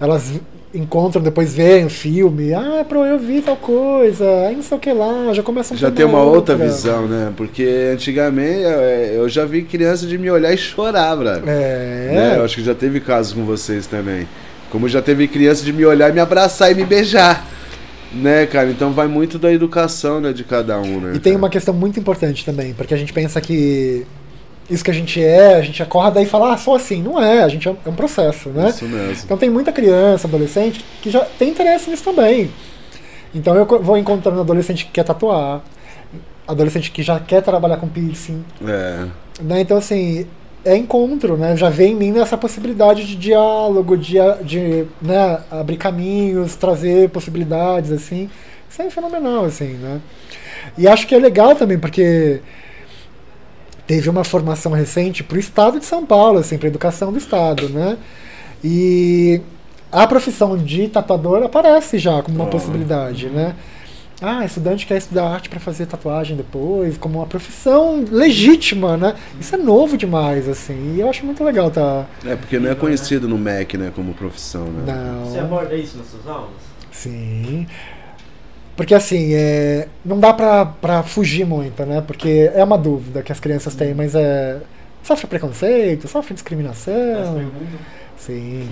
elas 0.00 0.32
encontram, 0.72 1.22
depois 1.22 1.54
veem 1.54 1.84
o 1.86 1.90
filme, 1.90 2.52
ah, 2.52 2.84
pro, 2.88 3.04
eu 3.04 3.16
vi 3.18 3.40
tal 3.40 3.56
coisa, 3.56 4.24
aí 4.46 4.56
não 4.56 4.62
sei 4.62 4.76
o 4.76 4.80
que 4.80 4.92
lá, 4.92 5.32
já 5.32 5.40
começam 5.42 5.76
Já 5.76 5.88
tem 5.90 6.04
uma 6.04 6.22
outra 6.22 6.56
visão, 6.56 7.06
né? 7.06 7.32
Porque 7.36 7.90
antigamente 7.92 8.64
é, 8.64 9.12
eu 9.16 9.28
já 9.28 9.44
vi 9.44 9.62
criança 9.62 10.04
de 10.06 10.18
me 10.18 10.28
olhar 10.30 10.52
e 10.52 10.56
chorar, 10.56 11.16
brother. 11.16 11.42
É, 11.46 12.10
Né? 12.12 12.38
Eu 12.38 12.44
acho 12.44 12.56
que 12.56 12.64
já 12.64 12.74
teve 12.74 13.00
casos 13.00 13.32
com 13.32 13.44
vocês 13.44 13.86
também. 13.86 14.26
Como 14.74 14.88
já 14.88 15.00
teve 15.00 15.28
criança 15.28 15.64
de 15.64 15.72
me 15.72 15.86
olhar 15.86 16.10
e 16.10 16.12
me 16.12 16.18
abraçar 16.18 16.72
e 16.72 16.74
me 16.74 16.84
beijar. 16.84 17.46
Né, 18.12 18.44
cara? 18.44 18.68
Então 18.68 18.90
vai 18.92 19.06
muito 19.06 19.38
da 19.38 19.52
educação, 19.52 20.20
né, 20.20 20.32
de 20.32 20.42
cada 20.42 20.80
um, 20.80 20.98
né? 20.98 21.12
E 21.14 21.20
tem 21.20 21.32
cara? 21.34 21.44
uma 21.44 21.48
questão 21.48 21.72
muito 21.72 22.00
importante 22.00 22.44
também, 22.44 22.74
porque 22.74 22.92
a 22.92 22.96
gente 22.96 23.12
pensa 23.12 23.40
que 23.40 24.04
isso 24.68 24.82
que 24.82 24.90
a 24.90 24.94
gente 24.94 25.22
é, 25.22 25.54
a 25.54 25.60
gente 25.62 25.80
acorda 25.80 26.20
e 26.20 26.26
fala, 26.26 26.52
ah, 26.52 26.56
sou 26.56 26.74
assim. 26.74 27.00
Não 27.00 27.22
é, 27.22 27.44
a 27.44 27.48
gente 27.48 27.68
é 27.68 27.76
é 27.86 27.88
um 27.88 27.94
processo, 27.94 28.48
né? 28.48 28.70
Isso 28.70 28.84
mesmo. 28.84 29.22
Então 29.24 29.36
tem 29.36 29.48
muita 29.48 29.70
criança, 29.70 30.26
adolescente, 30.26 30.84
que 31.00 31.08
já 31.08 31.20
tem 31.20 31.50
interesse 31.50 31.88
nisso 31.88 32.02
também. 32.02 32.50
Então 33.32 33.54
eu 33.54 33.64
vou 33.64 33.96
encontrando 33.96 34.40
adolescente 34.40 34.86
que 34.86 34.90
quer 34.90 35.04
tatuar, 35.04 35.62
adolescente 36.48 36.90
que 36.90 37.00
já 37.00 37.20
quer 37.20 37.42
trabalhar 37.42 37.76
com 37.76 37.86
piercing, 37.88 38.44
É. 38.66 39.06
né? 39.40 39.60
Então 39.60 39.76
assim, 39.76 40.26
é 40.64 40.76
encontro, 40.76 41.36
né? 41.36 41.56
Já 41.56 41.68
vem 41.68 41.92
em 41.92 41.94
mim 41.94 42.18
essa 42.18 42.36
possibilidade 42.36 43.06
de 43.06 43.16
diálogo, 43.16 43.96
de, 43.96 44.16
de 44.42 44.84
né, 45.00 45.40
abrir 45.50 45.76
caminhos, 45.76 46.56
trazer 46.56 47.10
possibilidades, 47.10 47.90
assim. 47.92 48.30
Isso 48.70 48.80
é 48.82 48.90
fenomenal, 48.90 49.44
assim, 49.44 49.74
né? 49.74 50.00
E 50.76 50.88
acho 50.88 51.06
que 51.06 51.14
é 51.14 51.18
legal 51.18 51.54
também, 51.54 51.78
porque 51.78 52.40
teve 53.86 54.08
uma 54.08 54.24
formação 54.24 54.72
recente 54.72 55.22
para 55.22 55.36
o 55.36 55.40
Estado 55.40 55.78
de 55.78 55.84
São 55.84 56.04
Paulo, 56.06 56.38
assim, 56.38 56.56
para 56.56 56.66
a 56.68 56.70
educação 56.70 57.12
do 57.12 57.18
Estado, 57.18 57.68
né? 57.68 57.98
E 58.62 59.40
a 59.92 60.06
profissão 60.06 60.56
de 60.56 60.88
tatuador 60.88 61.42
aparece 61.42 61.98
já 61.98 62.22
como 62.22 62.36
uma 62.36 62.46
Ah. 62.46 62.50
possibilidade, 62.50 63.28
né? 63.28 63.54
Ah, 64.22 64.44
estudante 64.44 64.86
quer 64.86 64.96
estudar 64.96 65.26
arte 65.28 65.48
para 65.48 65.58
fazer 65.60 65.86
tatuagem 65.86 66.36
depois, 66.36 66.96
como 66.96 67.18
uma 67.18 67.26
profissão 67.26 68.04
legítima, 68.10 68.96
né? 68.96 69.14
Isso 69.40 69.54
é 69.54 69.58
novo 69.58 69.96
demais, 69.96 70.48
assim, 70.48 70.94
e 70.96 71.00
eu 71.00 71.08
acho 71.10 71.26
muito 71.26 71.42
legal, 71.42 71.70
tá? 71.70 72.06
É, 72.24 72.36
porque 72.36 72.58
não 72.58 72.70
é 72.70 72.74
conhecido 72.74 73.28
no 73.28 73.36
MEC, 73.36 73.76
né, 73.76 73.92
como 73.94 74.14
profissão, 74.14 74.66
né? 74.66 74.94
Não. 74.94 75.24
Você 75.26 75.38
aborda 75.38 75.74
isso 75.74 75.98
nas 75.98 76.06
suas 76.06 76.26
aulas? 76.26 76.50
Sim. 76.92 77.66
Porque 78.76 78.94
assim, 78.94 79.34
é, 79.34 79.88
não 80.04 80.18
dá 80.18 80.32
pra, 80.32 80.66
pra 80.66 81.02
fugir 81.02 81.46
muito, 81.46 81.84
né? 81.84 82.00
Porque 82.00 82.50
é 82.54 82.62
uma 82.64 82.78
dúvida 82.78 83.22
que 83.22 83.30
as 83.30 83.38
crianças 83.38 83.74
têm, 83.74 83.94
mas 83.94 84.14
é. 84.14 84.58
Sofre 85.02 85.26
preconceito, 85.26 86.08
sofre 86.08 86.28
Essa 86.28 86.34
discriminação. 86.34 86.94
pergunta? 87.34 87.78
Sim. 88.26 88.68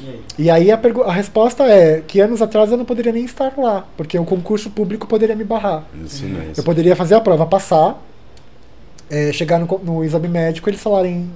Sim. 0.00 0.20
E 0.38 0.50
aí? 0.50 0.68
E 0.68 0.70
aí 0.70 0.72
a, 0.72 0.80
a 1.06 1.12
resposta 1.12 1.64
é 1.64 2.00
que 2.06 2.20
anos 2.20 2.40
atrás 2.42 2.70
eu 2.70 2.76
não 2.76 2.84
poderia 2.84 3.12
nem 3.12 3.24
estar 3.24 3.52
lá, 3.58 3.84
porque 3.96 4.18
o 4.18 4.24
concurso 4.24 4.70
público 4.70 5.06
poderia 5.06 5.36
me 5.36 5.44
barrar. 5.44 5.84
Isso 6.04 6.24
mesmo. 6.24 6.52
Eu 6.56 6.62
poderia 6.64 6.96
fazer 6.96 7.14
a 7.14 7.20
prova, 7.20 7.46
passar, 7.46 8.02
é, 9.10 9.32
chegar 9.32 9.58
no, 9.58 9.66
no 9.82 10.04
exame 10.04 10.28
médico 10.28 10.68
e 10.68 10.70
eles 10.70 10.82
falarem 10.82 11.28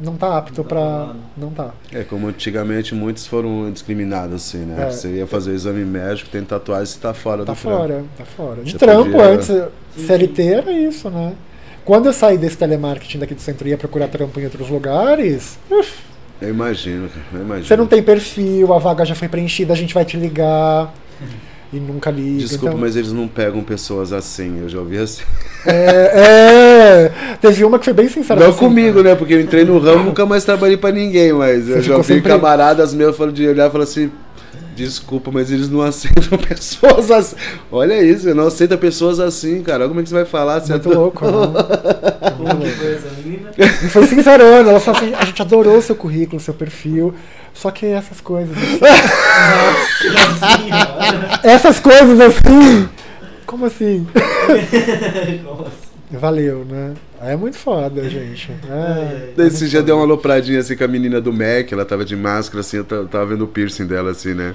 não 0.00 0.16
tá 0.16 0.38
apto 0.38 0.58
Não 0.58 0.64
tá 0.64 0.68
pra. 0.68 0.80
valendo. 0.80 1.16
Não 1.36 1.50
tá. 1.50 1.70
É, 1.92 2.02
como 2.02 2.26
antigamente 2.26 2.94
muitos 2.94 3.26
foram 3.26 3.70
discriminados, 3.70 4.34
assim, 4.34 4.58
né? 4.58 4.86
É. 4.88 4.90
Você 4.90 5.08
ia 5.08 5.26
fazer 5.26 5.52
o 5.52 5.54
exame 5.54 5.84
médico, 5.84 6.28
tem 6.30 6.42
tatuagem, 6.44 6.86
você 6.86 6.98
tá 6.98 7.14
fora 7.14 7.44
Tá 7.44 7.52
do 7.52 7.58
trampo. 7.58 7.76
fora, 7.78 8.04
tá 8.18 8.24
fora. 8.24 8.62
De 8.62 8.72
Você 8.72 8.78
trampo 8.78 9.10
podia- 9.12 9.26
antes, 9.28 9.46
Sim, 9.46 10.06
CLT 10.06 10.42
era 10.42 10.72
isso, 10.72 11.08
né? 11.10 11.34
Quando 11.84 12.06
eu 12.06 12.12
saí 12.12 12.36
desse 12.38 12.56
telemarketing 12.56 13.18
daqui 13.18 13.34
do 13.34 13.40
centro 13.40 13.68
e 13.68 13.70
ia 13.70 13.78
procurar 13.78 14.08
trampo 14.08 14.40
em 14.40 14.44
outros 14.44 14.68
lugares, 14.70 15.58
uf, 15.70 15.98
Eu 16.44 16.50
imagino, 16.50 17.08
eu 17.32 17.40
imagino. 17.40 17.66
você 17.66 17.76
não 17.76 17.86
tem 17.86 18.02
perfil, 18.02 18.72
a 18.72 18.78
vaga 18.78 19.04
já 19.04 19.14
foi 19.14 19.28
preenchida, 19.28 19.72
a 19.72 19.76
gente 19.76 19.94
vai 19.94 20.04
te 20.04 20.16
ligar 20.16 20.92
e 21.72 21.76
nunca 21.78 22.10
liga. 22.10 22.38
Desculpa, 22.40 22.66
então- 22.68 22.78
mas 22.78 22.96
eles 22.96 23.12
não 23.12 23.26
pegam 23.26 23.62
pessoas 23.62 24.12
assim, 24.12 24.60
eu 24.60 24.68
já 24.68 24.78
ouvi 24.78 24.98
assim. 24.98 25.22
É, 25.66 27.10
é, 27.32 27.36
teve 27.40 27.64
uma 27.64 27.78
que 27.78 27.84
foi 27.86 27.94
bem 27.94 28.08
sincera. 28.08 28.38
Não 28.40 28.50
assim, 28.50 28.58
comigo, 28.58 29.02
né? 29.02 29.14
Porque 29.14 29.34
eu 29.34 29.40
entrei 29.40 29.64
no 29.64 29.78
ramo 29.78 30.04
nunca 30.04 30.26
mais 30.26 30.44
trabalhei 30.44 30.76
pra 30.76 30.90
ninguém, 30.92 31.32
mas 31.32 31.68
eu 31.68 31.80
já 31.80 31.96
ouvi 31.96 32.14
sempre- 32.14 32.30
camaradas 32.30 32.92
meus 32.94 33.16
falando 33.16 33.34
de 33.34 33.46
olhar 33.48 33.68
e 33.68 33.72
falar 33.72 33.84
assim. 33.84 34.10
Desculpa, 34.76 35.30
mas 35.32 35.50
eles 35.50 35.68
não 35.68 35.82
aceitam 35.82 36.36
pessoas 36.48 37.10
assim. 37.10 37.36
Olha 37.70 38.02
isso, 38.02 38.28
eu 38.28 38.34
não 38.34 38.46
aceita 38.48 38.76
pessoas 38.76 39.20
assim, 39.20 39.62
cara. 39.62 39.86
Como 39.86 40.00
é 40.00 40.02
que 40.02 40.08
você 40.08 40.14
vai 40.14 40.24
falar? 40.24 40.60
Você 40.60 40.72
Muito 40.72 40.88
é 40.88 40.92
tão- 40.92 41.00
louco, 41.00 41.24
né? 41.24 41.32
Como 42.36 42.60
que 43.54 43.88
foi 43.88 44.06
sincerona, 44.06 44.70
ela 44.70 44.80
falou 44.80 45.00
assim, 45.00 45.14
a 45.14 45.24
gente 45.24 45.40
adorou 45.40 45.76
o 45.78 45.82
seu 45.82 45.94
currículo, 45.94 46.38
o 46.38 46.40
seu 46.44 46.52
perfil, 46.54 47.14
só 47.52 47.70
que 47.70 47.86
essas 47.86 48.20
coisas 48.20 48.56
assim, 50.42 50.70
essas 51.44 51.78
coisas 51.80 52.20
assim, 52.20 52.88
como 53.46 53.66
assim? 53.66 54.06
Nossa. 55.44 55.83
Valeu, 56.18 56.64
né? 56.64 56.94
É 57.22 57.36
muito 57.36 57.56
foda, 57.56 58.08
gente. 58.08 58.50
É, 58.70 59.28
Daí 59.36 59.46
Esse 59.48 59.68
dia 59.68 59.82
deu 59.82 59.96
uma 59.96 60.04
alopradinha 60.04 60.60
assim 60.60 60.76
com 60.76 60.84
a 60.84 60.88
menina 60.88 61.20
do 61.20 61.32
Mac, 61.32 61.70
ela 61.72 61.84
tava 61.84 62.04
de 62.04 62.16
máscara, 62.16 62.60
assim, 62.60 62.78
eu 62.78 62.84
ta- 62.84 63.04
tava 63.04 63.26
vendo 63.26 63.44
o 63.44 63.48
piercing 63.48 63.86
dela, 63.86 64.10
assim, 64.10 64.34
né? 64.34 64.54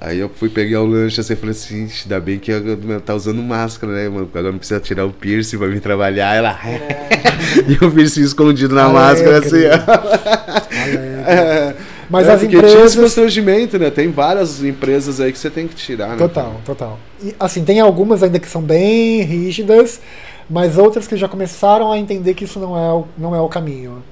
Aí 0.00 0.20
eu 0.20 0.28
fui 0.28 0.48
pegar 0.48 0.80
o 0.80 0.86
lanche 0.86 1.20
assim, 1.20 1.34
falei 1.34 1.50
assim, 1.50 1.86
"Ixi, 1.86 2.04
ainda 2.04 2.20
bem 2.20 2.38
que 2.38 2.52
ela 2.52 3.00
tá 3.04 3.14
usando 3.16 3.42
máscara, 3.42 3.92
né, 3.92 4.08
mano? 4.08 4.28
Agora 4.32 4.52
não 4.52 4.58
precisa 4.58 4.78
tirar 4.78 5.04
o 5.04 5.10
piercing 5.10 5.58
pra 5.58 5.66
vir 5.66 5.80
trabalhar. 5.80 6.34
Ela. 6.36 6.56
e 7.66 7.84
o 7.84 7.90
piercing 7.90 8.22
escondido 8.22 8.74
na 8.76 8.84
Alegre. 8.84 9.28
máscara, 9.32 9.38
assim. 9.38 9.64
É, 11.26 11.74
Mas 12.08 12.26
é, 12.26 12.32
as 12.32 12.40
porque 12.40 12.56
tinha 12.56 12.66
esse 12.66 12.74
empresas. 12.76 12.96
constrangimento, 12.96 13.78
né? 13.78 13.90
Tem 13.90 14.10
várias 14.10 14.62
empresas 14.62 15.20
aí 15.20 15.30
que 15.32 15.38
você 15.38 15.50
tem 15.50 15.66
que 15.68 15.74
tirar, 15.74 16.10
né? 16.10 16.16
Total, 16.16 16.60
total. 16.64 16.98
E, 17.22 17.34
assim, 17.38 17.64
tem 17.64 17.80
algumas 17.80 18.22
ainda 18.22 18.38
que 18.38 18.48
são 18.48 18.62
bem 18.62 19.20
rígidas, 19.22 20.00
mas 20.48 20.78
outras 20.78 21.06
que 21.06 21.16
já 21.16 21.28
começaram 21.28 21.92
a 21.92 21.98
entender 21.98 22.34
que 22.34 22.44
isso 22.44 22.58
não 22.58 22.76
é 22.76 22.92
o, 22.92 23.04
não 23.16 23.34
é 23.34 23.40
o 23.40 23.48
caminho. 23.48 24.02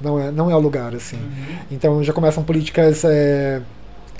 Não 0.00 0.18
é, 0.18 0.30
não 0.30 0.50
é 0.50 0.56
o 0.56 0.58
lugar, 0.58 0.94
assim. 0.94 1.18
Então 1.70 2.02
já 2.02 2.12
começam 2.12 2.42
políticas 2.42 3.04
é, 3.04 3.62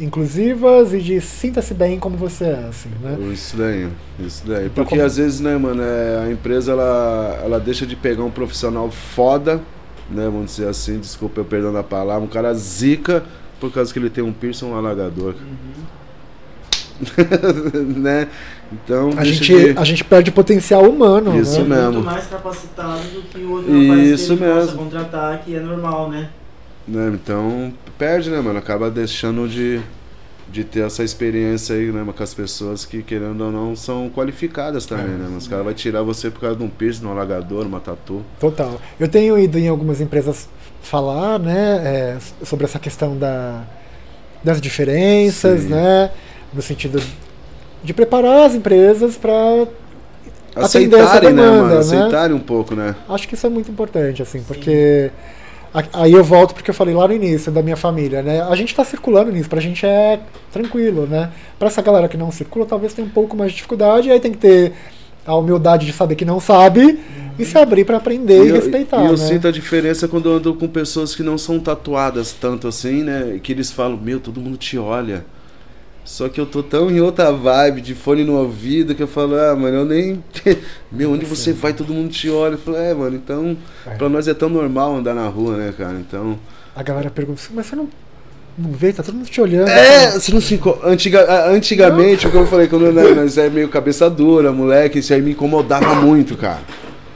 inclusivas 0.01 0.93
e 0.93 1.01
de 1.01 1.21
sinta-se 1.21 1.75
bem 1.75 1.99
como 1.99 2.17
você 2.17 2.45
é, 2.45 2.67
assim, 2.69 2.91
né? 3.03 3.17
Isso 3.33 3.57
daí, 3.57 3.89
isso 4.19 4.43
daí. 4.47 4.67
Então, 4.67 4.85
Porque 4.85 4.97
como- 4.97 5.03
às 5.03 5.17
vezes, 5.17 5.41
né, 5.41 5.57
mano, 5.57 5.83
é, 5.83 6.25
a 6.25 6.31
empresa 6.31 6.73
ela, 6.73 7.41
ela 7.45 7.61
deixa 7.61 7.87
de 7.87 7.97
pegar 7.97 8.23
um 8.25 8.31
profissional 8.31 8.91
foda, 8.91 9.61
né, 10.11 10.25
vamos 10.25 10.53
dizer 10.57 10.69
assim, 10.69 10.99
desculpa 10.99 11.41
eu 11.41 11.45
perdão 11.45 11.77
a 11.77 11.83
palavra, 11.83 12.25
um 12.25 12.29
cara 12.29 12.53
zica 12.55 13.25
por 13.61 13.73
causa 13.73 13.93
que 13.93 13.99
ele 13.99 14.11
tem 14.11 14.23
um 14.23 14.33
piercing 14.33 14.67
um 14.67 14.77
alagador. 14.77 15.35
né? 17.97 18.29
Então, 18.73 19.11
A 19.17 19.25
gente, 19.25 19.45
de- 19.73 19.79
a 19.79 19.85
gente 19.85 20.03
perde 20.05 20.31
potencial 20.31 20.83
humano, 20.89 21.39
Isso 21.41 21.61
É 21.61 21.63
né? 21.65 21.77
mesmo. 21.77 21.93
muito 21.95 22.05
mais 22.07 22.27
capacitado 22.27 23.03
do 23.15 23.23
que 23.23 23.39
o 23.39 23.53
outro 23.53 23.73
rapaz 23.89 24.09
Isso 24.09 24.37
possa 24.37 24.55
mesmo. 24.55 24.79
contratar, 24.79 25.39
que 25.45 25.55
é 25.55 25.61
normal, 25.61 26.11
né? 26.11 26.29
né, 26.87 27.11
então 27.15 27.73
perde, 27.99 28.29
né, 28.31 28.41
mano? 28.41 28.59
Acaba 28.59 28.91
deixando 28.91 29.49
de, 29.49 29.81
de 30.51 30.65
ter 30.65 30.81
essa 30.85 31.03
experiência 31.05 31.77
aí, 31.77 31.91
né, 31.93 32.05
com 32.15 32.23
as 32.23 32.35
pessoas 32.35 32.85
que, 32.85 33.03
querendo 33.03 33.41
ou 33.45 33.51
não, 33.53 33.75
são 33.77 34.11
qualificadas 34.11 34.85
também, 34.87 35.07
É. 35.07 35.09
né? 35.09 35.29
Mas 35.33 35.45
os 35.45 35.49
caras 35.49 35.65
vão 35.65 35.73
tirar 35.75 36.03
você 36.03 36.31
por 36.31 36.41
causa 36.41 36.57
de 36.57 36.63
um 36.63 36.69
piercing, 36.69 37.07
um 37.07 37.11
alagador, 37.13 37.65
uma 37.67 37.81
tatu. 37.81 38.23
Total. 38.41 38.81
Eu 39.01 39.09
tenho 39.09 39.39
ido 39.39 39.59
em 39.59 39.69
algumas 39.69 40.01
empresas 40.01 40.49
falar, 40.83 41.39
né, 41.39 41.81
é, 41.85 42.45
sobre 42.45 42.65
essa 42.67 42.79
questão 42.79 43.17
da, 43.17 43.63
das 44.43 44.61
diferenças, 44.61 45.63
Sim. 45.63 45.69
né, 45.69 46.11
no 46.53 46.61
sentido 46.61 47.01
de 47.85 47.93
preparar 47.95 48.47
as 48.47 48.55
empresas 48.55 49.17
para 49.17 49.33
Atender 50.57 51.01
essa 51.01 51.09
aceitarem, 51.17 51.33
né, 51.35 51.43
demanda, 51.43 51.63
mano? 51.63 51.75
né? 51.75 51.79
Aceitarem 51.81 52.37
um 52.37 52.41
pouco, 52.41 52.75
né? 52.75 52.95
Acho 53.09 53.29
que 53.29 53.35
isso 53.35 53.47
é 53.47 53.51
muito 53.51 53.71
importante, 53.71 54.23
assim, 54.23 54.41
porque 54.43 55.11
a- 55.73 55.83
aí 56.03 56.13
eu 56.13 56.23
volto 56.23 56.55
porque 56.55 56.71
eu 56.71 56.75
falei 56.75 56.95
lá 56.95 57.07
no 57.09 57.15
início 57.15 57.51
da 57.51 57.61
minha 57.63 57.77
família, 57.77 58.23
né? 58.23 58.41
A 58.43 58.55
gente 58.55 58.75
tá 58.75 58.85
circulando 58.85 59.33
nisso, 59.33 59.49
pra 59.49 59.61
gente 59.61 59.85
é 59.85 60.21
tranquilo, 60.53 61.07
né? 61.07 61.31
Pra 61.59 61.69
essa 61.69 61.83
galera 61.83 62.09
que 62.09 62.17
não 62.17 62.31
circula, 62.31 62.65
talvez 62.67 62.95
tenha 62.95 63.07
um 63.07 63.11
pouco 63.11 63.37
mais 63.37 63.51
de 63.51 63.57
dificuldade, 63.57 64.09
e 64.09 64.13
aí 64.13 64.21
tem 64.21 64.31
que 64.33 64.39
ter 64.39 64.73
a 65.27 65.35
humildade 65.35 65.87
de 65.87 65.93
saber 65.93 66.15
que 66.15 66.25
não 66.25 66.39
sabe 66.39 67.01
e 67.39 67.45
se 67.45 67.59
abrir 67.59 67.85
pra 67.85 67.97
aprender 67.97 68.45
e, 68.45 68.49
eu- 68.51 68.55
respeitar, 68.55 69.03
e 69.03 69.07
eu 69.07 69.13
né? 69.13 69.17
sinto 69.17 69.49
a 69.49 69.51
diferença 69.51 70.07
quando 70.07 70.29
eu 70.31 70.37
ando 70.37 70.55
com 70.55 70.69
pessoas 70.69 71.17
que 71.17 71.23
não 71.25 71.37
são 71.37 71.59
tatuadas 71.59 72.33
tanto 72.33 72.69
assim, 72.69 73.03
né? 73.03 73.41
Que 73.43 73.51
eles 73.53 73.73
falam, 73.73 73.97
meu, 73.97 74.21
todo 74.21 74.41
mundo 74.41 74.57
te 74.57 74.79
olha. 74.79 75.25
Só 76.05 76.29
que 76.29 76.39
eu 76.39 76.45
tô 76.45 76.63
tão 76.63 76.91
em 76.91 77.01
outra 77.01 77.33
vibe, 77.33 77.81
de 77.81 77.95
fone 77.95 78.25
no 78.25 78.35
ouvido, 78.35 78.95
que 78.95 79.03
eu 79.03 79.07
falo, 79.09 79.37
ah, 79.39 79.57
mano, 79.57 79.79
eu 79.79 79.85
nem. 79.87 80.23
Meu, 80.93 81.13
onde 81.13 81.25
você 81.25 81.53
vai, 81.53 81.73
todo 81.73 81.95
mundo 81.95 82.11
te 82.11 82.29
olha. 82.29 82.53
Eu 82.55 82.59
falo, 82.59 82.77
é, 82.77 82.93
mano, 82.93 83.17
então. 83.17 83.57
É. 83.87 83.91
Pra 83.95 84.09
nós 84.09 84.29
é 84.29 84.35
tão 84.35 84.49
normal 84.51 84.97
andar 84.97 85.15
na 85.15 85.27
rua, 85.29 85.57
né, 85.57 85.73
cara? 85.77 85.95
Então. 85.95 86.39
A 86.77 86.83
galera 86.83 87.09
pergunta 87.11 87.41
assim, 87.41 87.55
mas 87.55 87.67
você 87.67 87.75
não, 87.77 87.89
não 88.59 88.71
vê? 88.73 88.93
Tá 88.93 89.03
todo 89.03 89.15
mundo 89.15 89.29
te 89.31 89.41
olhando. 89.41 89.69
É, 89.69 90.11
você 90.11 90.31
não 90.33 90.41
se 90.43 90.55
inco- 90.55 90.79
Antiga, 90.85 91.49
Antigamente, 91.49 92.29
como 92.29 92.45
eu 92.45 92.47
falei, 92.49 92.69
quando 92.69 92.93
nós 92.93 93.39
é 93.39 93.49
meio 93.49 93.69
cabeça 93.69 94.11
dura, 94.11 94.53
moleque, 94.53 94.99
isso 94.99 95.15
aí 95.15 95.23
me 95.23 95.31
incomodava 95.31 95.95
muito, 95.95 96.37
cara. 96.37 96.61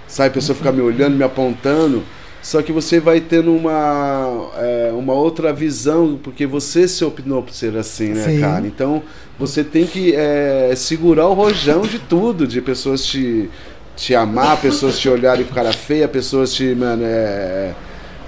Sabe, 0.06 0.28
a 0.31 0.32
pessoa 0.32 0.56
ficar 0.56 0.73
me 0.73 0.81
olhando, 0.81 1.15
me 1.15 1.24
apontando. 1.24 2.02
Só 2.43 2.62
que 2.62 2.73
você 2.73 3.01
vai 3.01 3.20
tendo 3.20 3.52
uma, 3.55 4.51
é, 4.56 4.93
uma 4.93 5.12
outra 5.12 5.52
visão, 5.52 6.19
porque 6.23 6.47
você 6.47 6.86
se 6.86 7.05
opinou 7.05 7.43
por 7.43 7.52
ser 7.52 7.77
assim, 7.77 8.10
né, 8.10 8.24
Sim. 8.24 8.40
cara? 8.40 8.66
Então, 8.66 9.02
você 9.39 9.65
tem 9.65 9.86
que 9.86 10.15
é, 10.15 10.73
segurar 10.77 11.27
o 11.28 11.35
rojão 11.35 11.82
de 11.82 11.98
tudo, 11.98 12.47
de 12.47 12.60
pessoas 12.60 13.05
te, 13.05 13.51
te 13.97 14.15
amar, 14.15 14.60
pessoas 14.60 14.98
te 14.98 15.09
olharem 15.09 15.44
com 15.44 15.55
cara 15.55 15.73
feia, 15.73 16.09
pessoas 16.09 16.55
te, 16.55 16.74
mano, 16.74 17.02
é, 17.05 17.74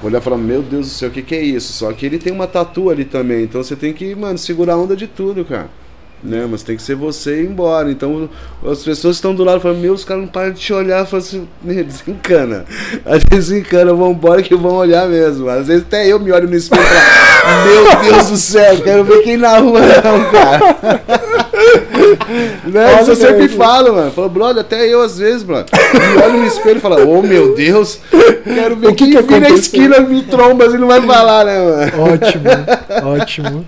olhar 0.02 0.18
e 0.18 0.22
falar, 0.22 0.38
meu 0.38 0.62
Deus 0.62 0.86
do 0.86 0.92
céu, 0.92 1.08
o 1.08 1.12
que, 1.12 1.22
que 1.22 1.34
é 1.34 1.42
isso? 1.42 1.72
Só 1.72 1.92
que 1.92 2.04
ele 2.04 2.18
tem 2.18 2.32
uma 2.32 2.46
tatu 2.46 2.90
ali 2.90 3.04
também, 3.04 3.44
então 3.44 3.62
você 3.62 3.76
tem 3.76 3.92
que, 3.92 4.14
mano, 4.14 4.38
segurar 4.38 4.74
a 4.74 4.78
onda 4.78 4.96
de 4.96 5.06
tudo, 5.06 5.44
cara. 5.44 5.68
Né? 6.22 6.46
Mas 6.50 6.62
tem 6.62 6.76
que 6.76 6.82
ser 6.82 6.94
você 6.94 7.42
ir 7.42 7.46
embora. 7.46 7.90
Então 7.90 8.28
as 8.64 8.82
pessoas 8.82 9.16
estão 9.16 9.34
do 9.34 9.44
lado 9.44 9.60
falam, 9.60 9.78
meu, 9.78 9.92
os 9.92 10.04
caras 10.04 10.22
não 10.22 10.28
param 10.28 10.52
de 10.52 10.60
te 10.60 10.72
olhar, 10.72 11.06
falam 11.06 11.24
assim, 11.24 11.48
"Né, 11.62 11.82
desencana. 11.82 12.64
Às 13.04 13.24
vezes 13.24 13.48
desencana, 13.50 13.92
vão 13.92 14.12
embora 14.12 14.42
que 14.42 14.54
vão 14.54 14.74
olhar 14.74 15.08
mesmo. 15.08 15.48
Às 15.48 15.66
vezes 15.66 15.82
até 15.82 16.06
eu 16.06 16.18
me 16.20 16.30
olho 16.32 16.48
no 16.48 16.56
espelho 16.56 16.82
e 16.82 16.86
falo, 16.86 17.66
meu 18.04 18.12
Deus 18.12 18.30
do 18.30 18.36
céu, 18.36 18.80
quero 18.82 19.04
ver 19.04 19.22
quem 19.22 19.36
na 19.36 19.58
rua 19.58 19.80
não, 19.80 20.30
cara. 20.30 20.60
né? 22.66 22.86
Olha 22.86 23.00
Isso 23.02 23.10
eu 23.10 23.16
sempre 23.16 23.48
falo, 23.48 23.94
mano. 23.94 24.10
Falo, 24.10 24.28
brother, 24.28 24.60
até 24.60 24.86
eu 24.86 25.02
às 25.02 25.18
vezes, 25.18 25.44
mano. 25.44 25.66
Me 25.92 26.22
olho 26.22 26.38
no 26.38 26.46
espelho 26.46 26.78
e 26.78 26.80
falo, 26.80 27.08
oh 27.08 27.22
meu 27.22 27.54
Deus, 27.54 28.00
quero 28.44 28.76
ver 28.76 28.88
O 28.88 28.94
que 28.94 29.10
quem 29.10 29.16
que 29.16 29.22
vira 29.22 29.46
a 29.46 29.50
esquina 29.50 30.00
me 30.00 30.22
tromba 30.22 30.66
e 30.66 30.78
não 30.78 30.88
vai 30.88 31.00
falar, 31.00 31.44
né, 31.44 31.58
mano? 31.58 32.12
Ótimo, 32.12 32.44
ótimo. 33.20 33.66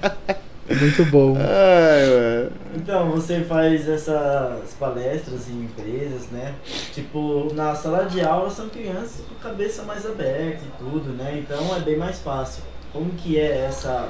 Muito 0.81 1.05
bom. 1.11 1.36
Ai. 1.36 2.51
Então, 2.74 3.11
você 3.11 3.40
faz 3.40 3.89
essas 3.89 4.73
palestras 4.74 5.49
em 5.49 5.65
empresas, 5.65 6.28
né? 6.31 6.55
Tipo, 6.93 7.53
na 7.55 7.74
sala 7.74 8.05
de 8.05 8.20
aula 8.20 8.51
são 8.51 8.69
crianças 8.69 9.23
com 9.28 9.35
cabeça 9.36 9.82
mais 9.82 10.07
aberta 10.07 10.62
e 10.65 10.78
tudo, 10.78 11.11
né? 11.11 11.39
Então 11.39 11.74
é 11.77 11.81
bem 11.81 11.97
mais 11.97 12.19
fácil. 12.20 12.62
Como 12.93 13.11
que 13.11 13.39
é 13.39 13.66
essa 13.66 14.09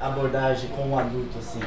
abordagem 0.00 0.70
com 0.70 0.90
o 0.90 0.98
adulto, 0.98 1.38
assim? 1.38 1.60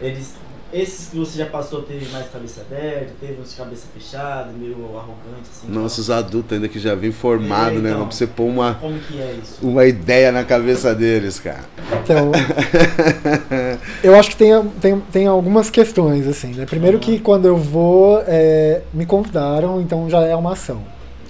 Eles, 0.00 0.36
esses 0.72 1.08
que 1.08 1.16
você 1.16 1.38
já 1.38 1.46
passou, 1.46 1.82
teve 1.82 2.06
mais 2.12 2.28
cabeça 2.30 2.60
aberta, 2.60 3.12
teve 3.20 3.40
uns 3.40 3.50
de 3.50 3.56
cabeça 3.56 3.86
fechada, 3.94 4.50
meio 4.58 4.74
arrogante, 4.96 5.48
assim? 5.50 5.66
Nossa, 5.68 6.00
os 6.00 6.10
adultos 6.10 6.52
ainda 6.52 6.68
que 6.68 6.78
já 6.78 6.94
vêm 6.94 7.10
formado, 7.12 7.76
É, 7.76 7.80
né? 7.80 7.90
então. 7.90 8.06
Pra 8.06 8.14
você 8.16 8.26
pôr 8.26 8.44
uma, 8.44 8.74
Como 8.74 8.98
que 8.98 9.18
é 9.20 9.36
isso? 9.42 9.58
uma 9.66 9.86
ideia 9.86 10.30
na 10.30 10.44
cabeça 10.44 10.94
deles, 10.94 11.38
cara. 11.40 11.60
Então, 12.04 12.30
eu 14.02 14.14
acho 14.16 14.30
que 14.30 14.36
tem, 14.36 14.62
tem, 14.80 15.00
tem 15.12 15.26
algumas 15.26 15.70
questões, 15.70 16.26
assim, 16.26 16.48
né? 16.54 16.66
Primeiro 16.66 16.98
que 16.98 17.18
quando 17.18 17.46
eu 17.46 17.56
vou, 17.56 18.22
é, 18.26 18.82
me 18.92 19.06
convidaram, 19.06 19.80
então 19.80 20.08
já 20.10 20.20
é 20.22 20.34
uma 20.34 20.52
ação. 20.52 20.82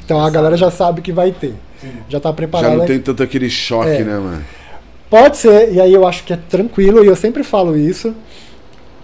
Então 0.05 0.21
a 0.25 0.31
galera 0.31 0.57
já 0.57 0.71
sabe 0.71 1.01
que 1.01 1.13
vai 1.13 1.33
ter. 1.33 1.55
Sim. 1.81 1.93
Já 2.09 2.19
tá 2.19 2.31
Já 2.31 2.35
preparada. 2.35 2.75
não 2.77 2.87
tem 2.87 2.99
tanto 2.99 3.23
aquele 3.23 3.49
choque, 3.49 3.91
É. 3.91 4.05
né, 4.05 4.19
mano? 4.19 4.45
Pode 5.11 5.37
ser, 5.39 5.73
e 5.73 5.81
aí 5.81 5.93
eu 5.95 6.07
acho 6.07 6.25
que 6.25 6.33
é 6.35 6.37
tranquilo, 6.37 7.03
e 7.03 7.07
eu 7.07 7.17
sempre 7.17 7.43
falo 7.43 7.77
isso, 7.77 8.15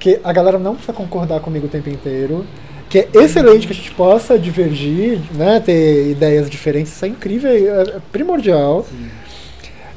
que 0.05 0.21
a 0.23 0.35
galera 0.35 0.59
não 0.59 0.75
precisa 0.75 0.93
concordar 0.93 1.41
comigo 1.41 1.65
o 1.65 1.69
tempo 1.71 1.89
inteiro, 1.89 2.45
que 2.91 2.99
é 2.99 3.09
excelente 3.15 3.67
que 3.67 3.73
a 3.73 3.77
gente 3.77 3.91
possa 3.93 4.39
divergir, 4.39 5.19
né, 5.33 5.59
ter 5.61 6.11
ideias 6.11 6.51
diferentes, 6.51 6.93
isso 6.93 7.07
é 7.07 7.09
incrível, 7.09 7.51
é 7.51 7.81
é 7.81 8.01
primordial. 8.13 8.85
Sim. 8.87 9.09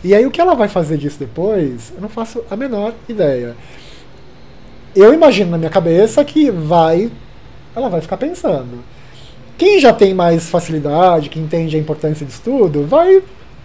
E 0.06 0.16
aí 0.16 0.26
o 0.26 0.32
que 0.32 0.40
ela 0.40 0.56
vai 0.56 0.70
fazer 0.70 0.98
disso 0.98 1.20
depois, 1.20 1.92
eu 1.94 2.00
não 2.00 2.08
faço 2.08 2.42
a 2.50 2.56
menor 2.56 2.94
ideia. 3.10 3.54
Eu 4.96 5.14
imagino 5.14 5.52
na 5.52 5.58
minha 5.58 5.70
cabeça 5.70 6.24
que 6.24 6.50
vai, 6.50 7.12
ela 7.76 7.90
vai 7.90 8.00
ficar 8.00 8.16
pensando. 8.16 8.82
Quem 9.58 9.78
já 9.78 9.92
tem 9.92 10.14
mais 10.14 10.48
facilidade, 10.50 11.28
que 11.28 11.38
entende 11.38 11.76
a 11.76 11.80
importância 11.80 12.26
disso 12.26 12.42
tudo, 12.46 12.88
vai 12.88 13.22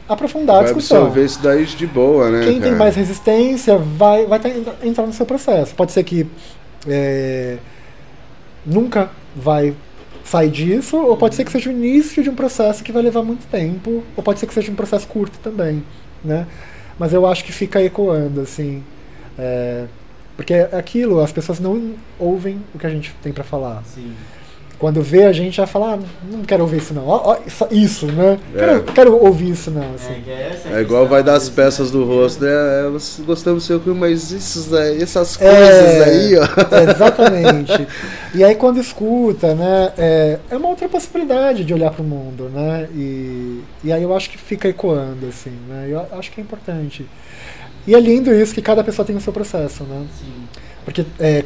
aprofundar 0.09 0.57
a 0.57 0.59
Vai 0.61 0.65
discussão. 0.67 0.99
absorver 0.99 1.25
isso 1.25 1.41
daí 1.43 1.65
de 1.65 1.87
boa, 1.87 2.31
né? 2.31 2.41
Quem 2.45 2.53
tem 2.55 2.63
cara? 2.63 2.77
mais 2.77 2.97
resistência 2.97 3.79
vai, 3.79 4.27
vai 4.27 4.39
ter- 4.39 4.63
entrar 4.83 5.07
no 5.07 5.13
seu 5.13 5.25
processo. 5.27 5.75
Pode 5.75 5.93
ser 5.93 6.03
que 6.05 6.27
é, 6.87 7.57
nunca 8.67 9.11
vai 9.35 9.75
sair 10.25 10.51
disso, 10.51 10.97
ou 10.97 11.17
pode 11.17 11.35
ser 11.35 11.45
que 11.45 11.53
seja 11.53 11.69
o 11.69 11.73
início 11.73 12.23
de 12.23 12.31
um 12.31 12.35
processo 12.35 12.83
que 12.85 12.93
vai 12.93 13.03
levar 13.03 13.23
muito 13.23 13.47
tempo, 13.49 14.03
ou 14.17 14.23
pode 14.23 14.39
ser 14.41 14.47
que 14.47 14.55
seja 14.55 14.71
um 14.71 14.75
processo 14.75 15.07
curto 15.07 15.39
também, 15.43 15.83
né? 16.25 16.47
Mas 16.99 17.13
eu 17.13 17.27
acho 17.27 17.45
que 17.45 17.53
fica 17.53 17.83
ecoando, 17.83 18.41
assim. 18.41 18.83
é, 19.39 19.85
porque 20.37 20.55
é 20.55 20.71
aquilo, 20.77 21.21
as 21.21 21.31
pessoas 21.33 21.61
não 21.61 21.93
ouvem 22.19 22.59
o 22.75 22.79
que 22.79 22.87
a 22.87 22.91
gente 22.91 23.15
tem 23.23 23.33
para 23.33 23.45
falar. 23.45 23.83
Sim. 23.85 24.13
Quando 24.83 25.01
vê 25.01 25.27
a 25.27 25.33
gente 25.33 25.59
já 25.59 25.65
fala, 25.65 25.95
ah, 25.95 25.99
não 26.29 26.43
quero 26.43 26.65
ouvir 26.65 26.79
isso 26.79 26.93
não. 26.93 27.07
Ó, 27.07 27.21
ó, 27.25 27.37
isso, 27.47 27.69
isso, 27.71 28.07
né? 28.07 28.37
É. 28.53 28.59
Quero, 28.59 28.83
quero 28.83 29.25
ouvir 29.25 29.51
isso 29.51 29.71
não, 29.71 29.95
assim. 29.95 30.15
É, 30.15 30.21
que 30.25 30.31
essa 30.33 30.69
a 30.71 30.79
É 30.79 30.81
igual 30.81 31.07
vai 31.07 31.23
das 31.23 31.37
às 31.37 31.43
vezes, 31.43 31.55
peças 31.55 31.91
do 31.93 32.01
né? 32.01 32.05
rosto, 32.05 32.45
né? 32.45 32.51
É, 32.51 32.91
você 32.91 33.23
gostamos 33.23 33.63
do 33.63 33.67
seu 33.69 33.79
filme, 33.79 34.01
mas 34.01 34.33
isso 34.33 34.75
essas 34.75 35.41
É, 35.41 35.51
coisas 35.51 36.03
aí, 36.09 36.37
ó. 36.37 36.91
Exatamente. 36.91 37.87
E 38.35 38.43
aí 38.43 38.55
quando 38.57 38.81
escuta, 38.81 39.55
né, 39.55 39.93
é, 39.97 40.39
é 40.51 40.57
uma 40.57 40.69
outra 40.69 40.89
possibilidade 40.89 41.65
de 41.65 41.75
olhar 41.75 41.91
para 41.91 42.03
o 42.03 42.05
mundo, 42.05 42.49
né? 42.49 42.89
E, 42.95 43.63
e 43.85 43.93
aí 43.93 44.03
eu 44.03 44.17
acho 44.17 44.31
que 44.31 44.39
fica 44.39 44.69
ecoando, 44.69 45.27
assim, 45.29 45.53
né? 45.69 45.87
Eu 45.91 46.19
acho 46.19 46.33
que 46.33 46.41
é 46.41 46.43
importante. 46.43 47.07
E 47.87 47.95
é 47.95 48.01
lindo 48.01 48.35
isso 48.35 48.55
que 48.55 48.63
cada 48.63 48.83
pessoa 48.83 49.05
tem 49.07 49.15
o 49.15 49.21
seu 49.21 49.35
processo, 49.35 49.85
né? 49.85 50.07
Sim. 50.19 50.49
Porque 50.85 51.05
é, 51.21 51.45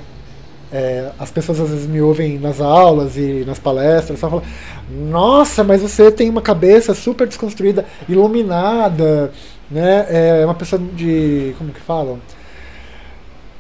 é, 0.73 1.11
as 1.19 1.31
pessoas 1.31 1.61
às 1.61 1.71
vezes 1.71 1.87
me 1.87 2.01
ouvem 2.01 2.39
nas 2.39 2.61
aulas 2.61 3.17
e 3.17 3.45
nas 3.47 3.59
palestras, 3.59 4.19
só 4.19 4.29
falam, 4.29 4.45
nossa, 4.91 5.63
mas 5.63 5.83
você 5.83 6.11
tem 6.11 6.29
uma 6.29 6.43
cabeça 6.43 6.95
super 6.95 7.27
desconstruída, 7.27 7.85
iluminada, 8.09 9.33
né? 9.71 10.07
É 10.09 10.45
uma 10.45 10.55
pessoa 10.55 10.81
de. 10.95 11.55
como 11.59 11.73
que 11.73 11.81
falam? 11.81 12.19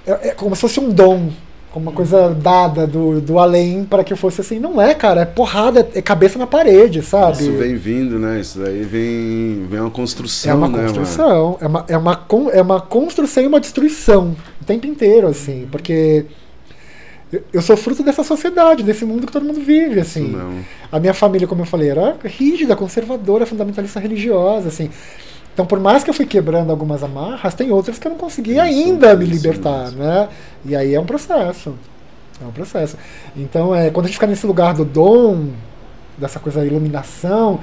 É, 0.06 0.28
é 0.28 0.30
como 0.32 0.54
se 0.54 0.60
fosse 0.60 0.78
um 0.78 0.88
dom, 0.90 1.30
como 1.72 1.90
uma 1.90 1.92
coisa 1.92 2.30
dada 2.30 2.86
do, 2.86 3.20
do 3.20 3.38
além 3.38 3.84
para 3.84 4.04
que 4.04 4.12
eu 4.12 4.16
fosse 4.16 4.40
assim. 4.40 4.58
Não 4.58 4.80
é, 4.80 4.94
cara, 4.94 5.22
é 5.22 5.24
porrada, 5.24 5.88
é 5.94 6.00
cabeça 6.00 6.38
na 6.38 6.46
parede, 6.46 7.02
sabe? 7.02 7.42
Isso 7.42 7.52
vem 7.52 7.76
vindo, 7.76 8.18
né? 8.18 8.40
Isso 8.40 8.58
daí 8.58 8.82
vem, 8.82 9.66
vem 9.68 9.80
uma 9.80 9.90
construção, 9.90 10.50
É 10.50 10.54
uma 10.54 10.68
né, 10.68 10.76
mano? 10.76 10.88
construção, 10.88 11.58
é 11.60 11.66
uma, 11.66 11.84
é, 11.88 11.96
uma, 11.96 12.26
é 12.52 12.62
uma 12.62 12.80
construção 12.80 13.42
e 13.42 13.46
uma 13.46 13.60
destruição 13.60 14.36
o 14.60 14.64
tempo 14.64 14.86
inteiro, 14.86 15.28
assim, 15.28 15.68
porque 15.70 16.26
eu, 17.32 17.43
eu 17.53 17.62
sou 17.62 17.77
fruto 17.77 18.03
dessa 18.03 18.23
sociedade, 18.23 18.82
desse 18.82 19.05
mundo 19.05 19.27
que 19.27 19.32
todo 19.32 19.44
mundo 19.44 19.61
vive, 19.61 20.01
Isso 20.01 20.19
assim. 20.19 20.28
não. 20.28 20.61
A 20.90 21.01
minha 21.01 21.15
família, 21.15 21.47
como 21.47 21.62
eu 21.62 21.66
falei, 21.66 21.90
era 21.90 22.16
rígida, 22.24 22.77
conservadora, 22.77 23.47
fundamentalista 23.47 23.98
religiosa, 24.01 24.69
assim. 24.69 24.90
Então, 25.53 25.65
por 25.65 25.81
mais 25.81 26.05
que 26.05 26.11
eu 26.11 26.15
fui 26.15 26.27
quebrando 26.27 26.70
algumas 26.70 27.03
amarras, 27.03 27.55
tem 27.55 27.70
outras 27.73 27.98
que 27.98 28.07
eu 28.07 28.11
não 28.11 28.19
consegui 28.19 28.53
Isso, 28.53 28.61
ainda 28.61 29.16
me 29.16 29.24
isso 29.24 29.32
libertar, 29.35 29.85
mesmo. 29.85 29.98
né? 30.03 30.28
E 30.65 30.77
aí 30.77 30.94
é 30.94 31.01
um 31.01 31.07
processo. 31.07 31.74
É 32.43 32.47
um 32.47 32.53
processo. 32.53 32.97
Então, 33.35 33.74
é, 33.74 33.90
quando 33.90 34.05
a 34.05 34.09
gente 34.09 34.16
fica 34.16 34.27
nesse 34.27 34.47
lugar 34.47 34.74
do 34.74 34.85
dom, 34.85 35.48
dessa 36.19 36.39
coisa 36.39 36.61
da 36.61 36.66
iluminação, 36.66 37.59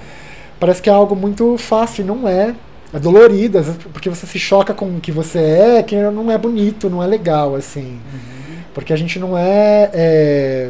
parece 0.59 0.81
que 0.81 0.89
é 0.89 0.93
algo 0.93 1.15
muito 1.15 1.55
fácil, 1.57 2.03
não 2.03 2.27
é. 2.27 2.55
É 2.91 2.99
dolorido, 2.99 3.57
às 3.59 3.65
vezes, 3.65 3.81
porque 3.91 4.09
você 4.09 4.25
se 4.25 4.37
choca 4.39 4.73
com 4.73 4.85
o 4.97 4.99
que 4.99 5.11
você 5.11 5.39
é, 5.39 5.83
que 5.83 5.95
não 5.95 6.31
é 6.31 6.37
bonito, 6.37 6.89
não 6.89 7.01
é 7.01 7.07
legal, 7.07 7.55
assim. 7.55 7.99
Porque 8.73 8.91
a 8.91 8.95
gente 8.95 9.19
não 9.19 9.37
é, 9.37 9.89
é, 9.93 10.69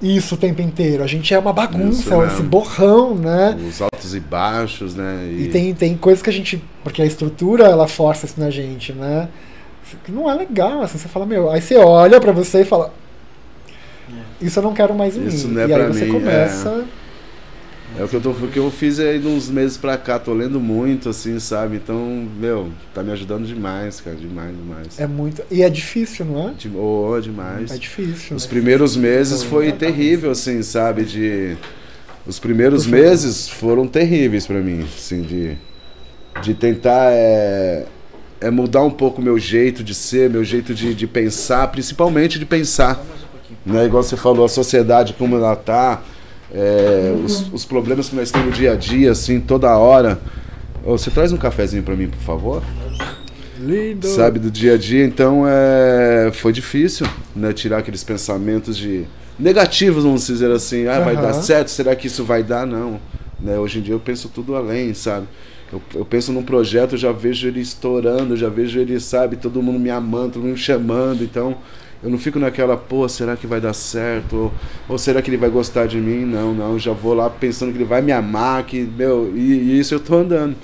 isso 0.00 0.34
o 0.34 0.38
tempo 0.38 0.62
inteiro. 0.62 1.02
A 1.02 1.06
gente 1.06 1.32
é 1.34 1.38
uma 1.38 1.52
bagunça, 1.52 2.00
Isso 2.00 2.10
mesmo. 2.10 2.24
esse 2.24 2.42
borrão, 2.42 3.14
né? 3.14 3.58
Os 3.68 3.82
altos 3.82 4.14
e 4.14 4.20
baixos, 4.20 4.94
né? 4.94 5.28
E 5.38 5.48
tem, 5.48 5.74
tem 5.74 5.96
coisas 5.96 6.22
que 6.22 6.30
a 6.30 6.32
gente. 6.32 6.62
Porque 6.82 7.02
a 7.02 7.06
estrutura 7.06 7.64
ela 7.64 7.86
força 7.86 8.26
isso 8.26 8.38
na 8.40 8.50
gente, 8.50 8.92
né? 8.92 9.28
Que 10.04 10.12
não 10.12 10.30
é 10.30 10.34
legal, 10.34 10.82
assim, 10.82 10.98
você 10.98 11.08
fala, 11.08 11.26
meu. 11.26 11.50
Aí 11.50 11.60
você 11.60 11.76
olha 11.76 12.20
pra 12.20 12.32
você 12.32 12.62
e 12.62 12.64
fala. 12.64 12.92
Isso 14.40 14.58
eu 14.58 14.62
não 14.62 14.72
quero 14.72 14.94
mais 14.94 15.16
em 15.16 15.26
Isso 15.26 15.48
mim. 15.48 15.54
não 15.54 15.62
é 15.62 15.66
e 15.66 15.74
aí 15.74 15.86
você 15.88 16.04
mim, 16.04 16.12
começa. 16.12 16.68
É 16.68 16.99
o 17.98 18.08
que 18.08 18.16
eu, 18.16 18.20
tô, 18.20 18.30
o 18.30 18.48
que 18.48 18.58
eu 18.58 18.70
fiz 18.70 18.98
aí 19.00 19.18
de 19.18 19.26
uns 19.26 19.50
meses 19.50 19.76
pra 19.76 19.96
cá, 19.96 20.18
tô 20.18 20.32
lendo 20.32 20.60
muito, 20.60 21.08
assim, 21.08 21.38
sabe? 21.40 21.76
Então, 21.76 22.26
meu, 22.38 22.70
tá 22.94 23.02
me 23.02 23.10
ajudando 23.12 23.46
demais, 23.46 24.00
cara, 24.00 24.16
demais, 24.16 24.54
demais. 24.56 24.98
É 25.00 25.06
muito. 25.06 25.42
E 25.50 25.62
é 25.62 25.68
difícil, 25.68 26.24
não 26.24 26.48
é? 26.50 26.52
De- 26.52 26.70
Oh, 26.74 27.18
demais. 27.20 27.70
É 27.70 27.76
difícil. 27.76 28.36
Os 28.36 28.46
primeiros 28.46 28.96
meses 28.96 29.42
foi 29.42 29.72
terrível, 29.72 30.30
assim, 30.30 30.62
sabe? 30.62 31.04
De. 31.04 31.56
Os 32.26 32.38
primeiros 32.38 32.86
meses 32.86 33.48
foram 33.48 33.86
terríveis 33.86 34.46
pra 34.46 34.60
mim, 34.60 34.84
assim, 34.96 35.22
de. 35.22 35.56
De 36.42 36.54
tentar 36.54 37.10
é, 37.12 37.86
é 38.40 38.50
mudar 38.50 38.82
um 38.84 38.90
pouco 38.90 39.20
o 39.20 39.24
meu 39.24 39.36
jeito 39.38 39.82
de 39.82 39.94
ser, 39.94 40.30
meu 40.30 40.44
jeito 40.44 40.72
de, 40.72 40.94
de 40.94 41.06
pensar, 41.06 41.66
principalmente 41.68 42.38
de 42.38 42.46
pensar. 42.46 43.04
Né? 43.66 43.84
Igual 43.84 44.02
você 44.02 44.16
falou, 44.16 44.44
a 44.46 44.48
sociedade 44.48 45.12
como 45.14 45.34
ela 45.36 45.56
tá, 45.56 46.00
é, 46.52 47.14
os, 47.24 47.52
os 47.52 47.64
problemas 47.64 48.08
que 48.08 48.16
nós 48.16 48.30
temos 48.30 48.48
no 48.48 48.52
dia 48.52 48.72
a 48.72 48.76
dia, 48.76 49.12
assim, 49.12 49.40
toda 49.40 49.76
hora. 49.76 50.20
Você 50.84 51.10
traz 51.10 51.32
um 51.32 51.36
cafezinho 51.36 51.82
pra 51.82 51.94
mim, 51.94 52.08
por 52.08 52.20
favor? 52.20 52.62
Lindo. 53.58 54.06
sabe, 54.06 54.38
do 54.38 54.50
dia 54.50 54.74
a 54.74 54.78
dia. 54.78 55.04
Então 55.04 55.44
é, 55.46 56.30
foi 56.32 56.52
difícil, 56.52 57.06
né, 57.36 57.52
tirar 57.52 57.78
aqueles 57.78 58.02
pensamentos 58.02 58.76
de 58.76 59.04
negativos, 59.38 60.04
vamos 60.04 60.26
dizer 60.26 60.50
assim. 60.50 60.86
Ah, 60.86 61.00
vai 61.00 61.14
Aham. 61.14 61.22
dar 61.22 61.32
certo? 61.34 61.68
Será 61.68 61.94
que 61.94 62.06
isso 62.06 62.24
vai 62.24 62.42
dar? 62.42 62.66
Não. 62.66 62.98
Né, 63.38 63.58
hoje 63.58 63.78
em 63.78 63.82
dia 63.82 63.94
eu 63.94 64.00
penso 64.00 64.28
tudo 64.28 64.54
além, 64.56 64.94
sabe? 64.94 65.26
Eu, 65.72 65.80
eu 65.94 66.04
penso 66.04 66.32
num 66.32 66.42
projeto, 66.42 66.92
eu 66.92 66.98
já 66.98 67.12
vejo 67.12 67.46
ele 67.46 67.60
estourando, 67.60 68.36
já 68.36 68.48
vejo 68.48 68.78
ele, 68.78 68.98
sabe, 68.98 69.36
todo 69.36 69.62
mundo 69.62 69.78
me 69.78 69.90
amando, 69.90 70.32
todo 70.32 70.42
mundo 70.42 70.52
me 70.52 70.58
chamando. 70.58 71.22
Então 71.22 71.58
eu 72.02 72.08
não 72.08 72.18
fico 72.18 72.38
naquela, 72.38 72.76
pô, 72.76 73.08
será 73.08 73.36
que 73.36 73.46
vai 73.46 73.60
dar 73.60 73.74
certo? 73.74 74.34
Ou, 74.36 74.52
ou 74.88 74.98
será 74.98 75.20
que 75.20 75.28
ele 75.28 75.36
vai 75.36 75.50
gostar 75.50 75.86
de 75.86 75.98
mim? 75.98 76.24
Não, 76.24 76.54
não. 76.54 76.78
Já 76.78 76.92
vou 76.92 77.12
lá 77.12 77.28
pensando 77.28 77.72
que 77.72 77.78
ele 77.78 77.84
vai 77.84 78.00
me 78.00 78.10
amar, 78.10 78.64
que, 78.64 78.80
meu, 78.80 79.32
e, 79.36 79.40
e 79.40 79.78
isso 79.78 79.94
eu 79.94 80.00
tô 80.00 80.16
andando. 80.16 80.56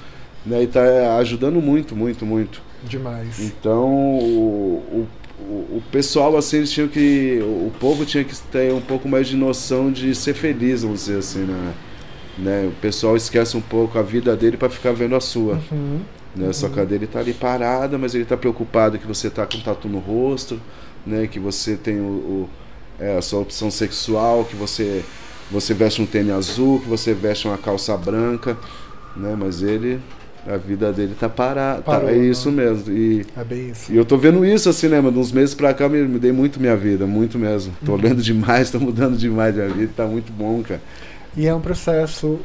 Né, 0.46 0.62
e 0.62 0.66
tá 0.66 1.16
ajudando 1.18 1.60
muito, 1.60 1.96
muito, 1.96 2.24
muito. 2.24 2.62
Demais. 2.84 3.40
Então, 3.40 3.84
o, 3.84 5.06
o, 5.40 5.52
o, 5.76 5.82
pessoal, 5.90 6.36
assim, 6.36 6.58
eles 6.58 6.70
tinham 6.70 6.88
que. 6.88 7.40
O 7.42 7.72
povo 7.80 8.06
tinha 8.06 8.22
que 8.22 8.34
ter 8.52 8.72
um 8.72 8.80
pouco 8.80 9.08
mais 9.08 9.26
de 9.26 9.36
noção 9.36 9.90
de 9.90 10.14
ser 10.14 10.34
feliz, 10.34 10.82
vamos 10.82 11.00
dizer 11.00 11.18
assim, 11.18 11.40
né? 11.40 11.74
né? 12.38 12.68
O 12.68 12.80
pessoal 12.80 13.16
esquece 13.16 13.56
um 13.56 13.60
pouco 13.60 13.98
a 13.98 14.02
vida 14.02 14.36
dele 14.36 14.56
para 14.56 14.70
ficar 14.70 14.92
vendo 14.92 15.16
a 15.16 15.20
sua. 15.20 15.60
Uhum. 15.70 16.00
Né? 16.36 16.52
Só 16.52 16.68
que 16.68 16.78
a 16.78 16.84
dele 16.84 17.06
tá 17.06 17.20
ali 17.20 17.32
parada, 17.32 17.96
mas 17.96 18.14
ele 18.14 18.24
tá 18.24 18.36
preocupado 18.36 18.98
que 18.98 19.06
você 19.06 19.30
tá 19.30 19.46
com 19.46 19.58
tatu 19.58 19.88
no 19.88 19.98
rosto, 19.98 20.60
né? 21.06 21.26
Que 21.26 21.38
você 21.38 21.76
tem 21.76 22.00
o, 22.00 22.04
o- 22.04 22.48
é, 22.98 23.16
a 23.18 23.22
sua 23.22 23.40
opção 23.40 23.70
sexual, 23.70 24.44
que 24.44 24.56
você, 24.56 25.04
você 25.50 25.74
veste 25.74 26.00
um 26.02 26.06
tênis 26.06 26.32
azul, 26.32 26.80
que 26.80 26.88
você 26.88 27.12
veste 27.14 27.46
uma 27.46 27.58
calça 27.58 27.96
branca, 27.96 28.56
né? 29.16 29.36
Mas 29.38 29.62
ele, 29.62 30.00
a 30.46 30.56
vida 30.56 30.92
dele 30.92 31.14
tá 31.18 31.28
parada. 31.28 31.82
Tá, 31.82 31.82
Parou, 31.82 32.08
é 32.08 32.14
né? 32.14 32.26
isso 32.26 32.50
mesmo. 32.50 32.92
E, 32.92 33.26
É 33.36 33.44
bem 33.44 33.70
isso. 33.70 33.92
e 33.92 33.96
eu 33.96 34.04
tô 34.04 34.16
vendo 34.16 34.44
isso 34.44 34.68
assim, 34.68 34.88
né, 34.88 35.00
mano? 35.00 35.20
Uns 35.20 35.30
meses 35.32 35.54
pra 35.54 35.74
cá 35.74 35.88
me, 35.88 36.02
me 36.06 36.18
dei 36.18 36.32
muito 36.32 36.58
minha 36.60 36.76
vida, 36.76 37.06
muito 37.06 37.38
mesmo. 37.38 37.74
Tô 37.84 37.92
Uhum. 37.92 37.98
lendo 37.98 38.22
demais, 38.22 38.70
tô 38.72 38.80
mudando 38.80 39.16
demais 39.16 39.54
minha 39.54 39.68
vida, 39.68 39.92
tá 39.96 40.06
muito 40.06 40.32
bom, 40.32 40.62
cara. 40.62 40.80
E 41.36 41.46
é 41.46 41.54
um 41.54 41.60
processo 41.60 42.40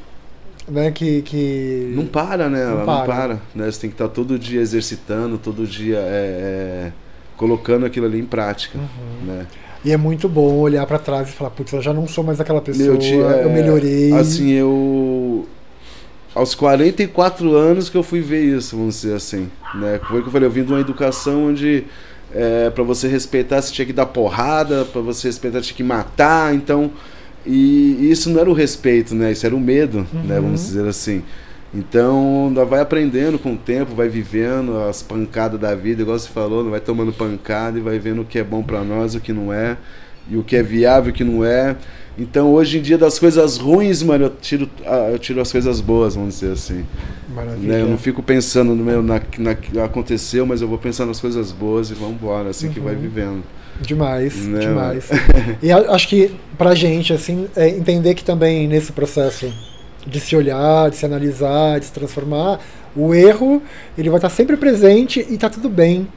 né, 0.67 0.91
que. 0.91 1.21
que... 1.23 1.93
Não 1.95 2.05
para, 2.05 2.49
né? 2.49 2.63
Não 2.65 2.71
Ela 2.71 2.85
não 2.85 2.85
para. 2.85 3.05
para. 3.05 3.33
Né? 3.55 3.71
Você 3.71 3.81
tem 3.81 3.89
que 3.89 3.95
estar 3.95 4.09
todo 4.09 4.37
dia 4.37 4.61
exercitando, 4.61 5.37
todo 5.37 5.65
dia 5.65 5.97
é, 5.97 6.91
é, 6.91 6.93
colocando 7.41 7.87
aquilo 7.87 8.05
ali 8.05 8.19
em 8.19 8.25
prática. 8.25 8.77
Uhum. 8.77 9.25
Né? 9.25 9.47
E 9.83 9.91
é 9.91 9.97
muito 9.97 10.29
bom 10.29 10.59
olhar 10.59 10.85
pra 10.85 10.99
trás 10.99 11.27
e 11.27 11.31
falar, 11.31 11.49
putz, 11.49 11.73
eu 11.73 11.81
já 11.81 11.91
não 11.91 12.07
sou 12.07 12.23
mais 12.23 12.39
aquela 12.39 12.61
pessoa, 12.61 12.95
Meu, 12.99 13.19
eu 13.19 13.49
é, 13.49 13.51
melhorei. 13.51 14.13
Assim, 14.13 14.51
eu. 14.51 15.47
Aos 16.35 16.53
44 16.53 17.51
anos 17.55 17.89
que 17.89 17.97
eu 17.97 18.03
fui 18.03 18.21
ver 18.21 18.43
isso, 18.43 18.77
vamos 18.77 19.01
dizer 19.01 19.15
assim. 19.15 19.49
Né? 19.73 19.99
Foi 20.07 20.21
que 20.21 20.27
eu 20.27 20.31
falei, 20.31 20.47
eu 20.47 20.51
vim 20.51 20.63
de 20.63 20.71
uma 20.71 20.79
educação 20.79 21.47
onde 21.47 21.83
é, 22.31 22.69
para 22.69 22.83
você 22.83 23.07
respeitar 23.07 23.59
você 23.59 23.73
tinha 23.73 23.87
que 23.87 23.91
dar 23.91 24.05
porrada, 24.05 24.85
para 24.85 25.01
você 25.01 25.27
respeitar 25.27 25.61
tinha 25.61 25.75
que 25.75 25.83
matar, 25.83 26.53
então. 26.53 26.91
E 27.43 28.11
isso 28.11 28.29
não 28.29 28.39
era 28.39 28.49
o 28.49 28.53
respeito, 28.53 29.15
né? 29.15 29.31
Isso 29.31 29.47
era 29.47 29.55
o 29.55 29.59
medo, 29.59 30.05
né? 30.13 30.35
Uhum. 30.35 30.43
Vamos 30.43 30.61
dizer 30.61 30.87
assim. 30.87 31.23
Então, 31.73 32.47
ainda 32.49 32.65
vai 32.65 32.81
aprendendo 32.81 33.39
com 33.39 33.53
o 33.53 33.57
tempo, 33.57 33.95
vai 33.95 34.09
vivendo 34.09 34.77
as 34.89 35.01
pancadas 35.01 35.59
da 35.59 35.73
vida, 35.73 36.01
igual 36.01 36.19
você 36.19 36.27
falou, 36.27 36.69
vai 36.69 36.81
tomando 36.81 37.13
pancada 37.13 37.77
e 37.77 37.81
vai 37.81 37.97
vendo 37.97 38.21
o 38.21 38.25
que 38.25 38.37
é 38.39 38.43
bom 38.43 38.61
pra 38.61 38.83
nós, 38.83 39.15
o 39.15 39.21
que 39.21 39.31
não 39.31 39.53
é, 39.53 39.77
e 40.29 40.35
o 40.35 40.43
que 40.43 40.57
é 40.57 40.63
viável, 40.63 41.11
o 41.11 41.15
que 41.15 41.23
não 41.23 41.45
é. 41.45 41.77
Então, 42.17 42.51
hoje 42.51 42.77
em 42.77 42.81
dia, 42.81 42.97
das 42.97 43.17
coisas 43.17 43.57
ruins, 43.57 44.03
mano, 44.03 44.25
eu 44.25 44.29
tiro, 44.29 44.69
ah, 44.85 45.09
eu 45.13 45.17
tiro 45.17 45.39
as 45.39 45.49
coisas 45.49 45.79
boas, 45.79 46.13
vamos 46.15 46.35
dizer 46.35 46.51
assim. 46.51 46.85
Maravilha. 47.33 47.73
Né? 47.73 47.81
Eu 47.81 47.87
não 47.87 47.97
fico 47.97 48.21
pensando 48.21 48.75
no 48.75 48.83
meu, 48.83 49.01
na, 49.01 49.21
na, 49.37 49.85
aconteceu, 49.85 50.45
mas 50.45 50.61
eu 50.61 50.67
vou 50.67 50.77
pensar 50.77 51.05
nas 51.05 51.21
coisas 51.21 51.53
boas 51.53 51.89
e 51.89 51.93
vamos 51.93 52.15
embora, 52.15 52.49
assim 52.49 52.69
que 52.69 52.81
vai 52.81 52.95
Uhum. 52.95 52.99
vivendo. 52.99 53.43
Demais, 53.79 54.35
Né, 54.45 54.59
demais. 54.59 55.09
e 55.63 55.71
acho 55.71 56.07
que 56.09 56.35
pra 56.57 56.75
gente, 56.75 57.13
assim, 57.13 57.47
é 57.55 57.69
entender 57.69 58.13
que 58.13 58.25
também 58.25 58.67
nesse 58.67 58.91
processo 58.91 59.51
de 60.05 60.19
se 60.19 60.35
olhar, 60.35 60.89
de 60.89 60.95
se 60.95 61.05
analisar, 61.05 61.79
de 61.79 61.85
se 61.85 61.91
transformar, 61.91 62.59
o 62.95 63.13
erro, 63.13 63.61
ele 63.97 64.09
vai 64.09 64.17
estar 64.17 64.29
sempre 64.29 64.57
presente 64.57 65.25
e 65.29 65.37
tá 65.37 65.49
tudo 65.49 65.69
bem. 65.69 66.07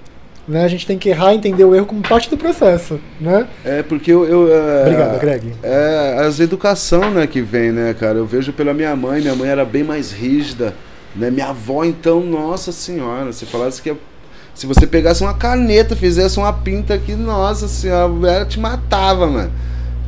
Né? 0.47 0.63
A 0.63 0.69
gente 0.69 0.87
tem 0.87 0.99
que 0.99 1.09
errar 1.09 1.33
e 1.33 1.37
entender 1.37 1.65
o 1.65 1.75
erro 1.75 1.87
como 1.87 2.03
parte 2.03 2.29
do 2.29 2.37
processo, 2.37 3.01
né? 3.19 3.47
É 3.65 3.83
porque 3.83 4.13
eu. 4.13 4.25
eu 4.27 4.55
é, 4.55 4.83
Obrigado, 4.83 5.19
Greg. 5.19 5.55
É 5.63 6.17
as 6.19 6.39
educação, 6.39 7.11
né, 7.11 7.27
que 7.27 7.41
vem, 7.41 7.73
né, 7.73 7.95
cara? 7.99 8.19
Eu 8.19 8.27
vejo 8.27 8.53
pela 8.53 8.75
minha 8.75 8.95
mãe, 8.95 9.23
minha 9.23 9.35
mãe 9.35 9.49
era 9.49 9.65
bem 9.65 9.83
mais 9.83 10.13
rígida, 10.13 10.75
né? 11.17 11.31
Minha 11.31 11.47
avó, 11.47 11.83
então, 11.83 12.21
nossa 12.21 12.73
senhora, 12.73 13.33
se 13.33 13.47
falasse 13.47 13.81
que 13.81 13.95
se 14.55 14.67
você 14.67 14.87
pegasse 14.87 15.23
uma 15.23 15.35
caneta, 15.35 15.97
fizesse 15.97 16.39
uma 16.39 16.53
pinta 16.53 16.95
aqui, 16.95 17.15
nossa 17.15 17.67
senhora, 17.67 18.13
ela 18.29 18.45
te 18.45 18.61
matava, 18.61 19.27
mano. 19.27 19.51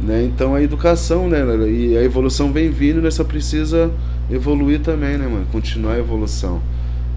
Né? 0.01 0.25
Então 0.25 0.55
a 0.55 0.63
educação, 0.63 1.29
né, 1.29 1.39
e 1.69 1.97
a 1.97 2.03
evolução 2.03 2.53
vem 2.53 2.71
vindo, 2.71 3.01
né? 3.01 3.11
Só 3.11 3.25
precisa 3.25 3.91
evoluir 4.31 4.81
também, 4.81 5.17
né, 5.17 5.27
mano? 5.27 5.47
Continuar 5.51 5.95
a 5.95 5.99
evolução. 5.99 6.61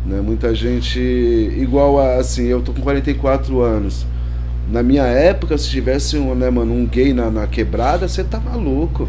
Né? 0.05 0.21
Muita 0.21 0.55
gente, 0.55 0.99
igual 0.99 1.99
a, 1.99 2.15
assim, 2.15 2.45
eu 2.45 2.61
tô 2.61 2.71
com 2.71 2.81
44 2.81 3.61
anos. 3.61 4.05
Na 4.71 4.81
minha 4.81 5.03
época, 5.03 5.57
se 5.57 5.67
tivesse 5.69 6.15
um, 6.17 6.33
né, 6.35 6.49
mano, 6.49 6.73
um 6.73 6.85
gay 6.85 7.13
na, 7.13 7.29
na 7.29 7.47
quebrada, 7.47 8.07
você 8.07 8.23
tá 8.23 8.39
maluco. 8.39 9.07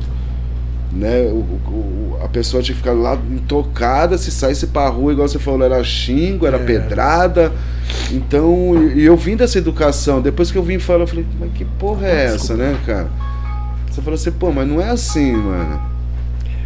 Né? 0.92 1.22
O, 1.30 1.36
o- 1.70 2.18
a 2.24 2.28
pessoa 2.28 2.62
tinha 2.62 2.74
que 2.74 2.80
ficar 2.82 2.92
lá 2.94 3.16
intocada, 3.30 4.18
se 4.18 4.30
saísse 4.32 4.66
pra 4.66 4.88
rua, 4.88 5.12
igual 5.12 5.28
você 5.28 5.38
falou, 5.38 5.62
era 5.64 5.82
xingo, 5.84 6.44
era 6.46 6.56
É. 6.56 6.64
pedrada. 6.64 7.52
Então, 8.10 8.74
e 8.96 9.00
e 9.02 9.04
eu 9.04 9.16
vim 9.16 9.36
dessa 9.36 9.58
educação. 9.58 10.20
Depois 10.20 10.50
que 10.50 10.58
eu 10.58 10.62
vim 10.62 10.78
falar, 10.80 11.02
eu 11.04 11.06
falei, 11.06 11.24
mas 11.38 11.52
que 11.52 11.64
porra 11.64 12.06
é 12.08 12.24
essa, 12.24 12.56
né, 12.56 12.76
cara? 12.84 13.08
Você 13.90 14.00
falou 14.00 14.14
assim, 14.14 14.30
pô, 14.30 14.52
mas 14.52 14.68
não 14.68 14.80
é 14.80 14.90
assim, 14.90 15.32
mano. 15.32 15.80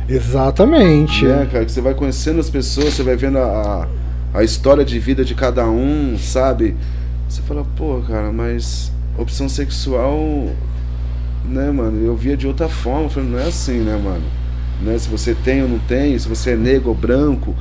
Exatamente. 0.09 1.27
É, 1.27 1.47
cara, 1.47 1.65
que 1.65 1.73
você 1.73 1.81
vai 1.81 1.95
conhecendo 1.95 2.39
as 2.39 2.51
pessoas, 2.51 2.95
você 2.95 3.03
vai 3.03 3.17
vendo 3.17 3.39
a, 3.39 3.89
a, 4.35 4.39
a 4.39 4.45
história 4.45 4.85
de 4.85 4.99
vida 4.99 5.25
de 5.25 5.35
cada 5.35 5.67
um, 5.67 6.17
sabe? 6.19 6.77
Você 7.29 7.41
fala, 7.43 7.65
pô, 7.77 8.01
cara, 8.07 8.31
mas 8.31 8.93
opção 9.17 9.49
sexual, 9.49 10.51
né, 11.45 11.71
mano, 11.71 12.05
eu 12.05 12.15
via 12.15 12.37
de 12.37 12.47
outra 12.47 12.69
forma. 12.69 13.05
Eu 13.05 13.11
falei, 13.11 13.31
não 13.31 13.39
é 13.39 13.49
assim, 13.49 13.79
né, 13.79 13.97
mano? 13.97 14.25
Né, 14.83 14.99
se 14.99 15.09
você 15.09 15.35
tem 15.35 15.63
ou 15.63 15.69
não 15.69 15.79
tem, 15.79 16.19
se 16.19 16.29
você 16.29 16.51
é 16.51 16.57
negro 16.57 16.91
ou 16.91 16.95
branco. 16.95 17.55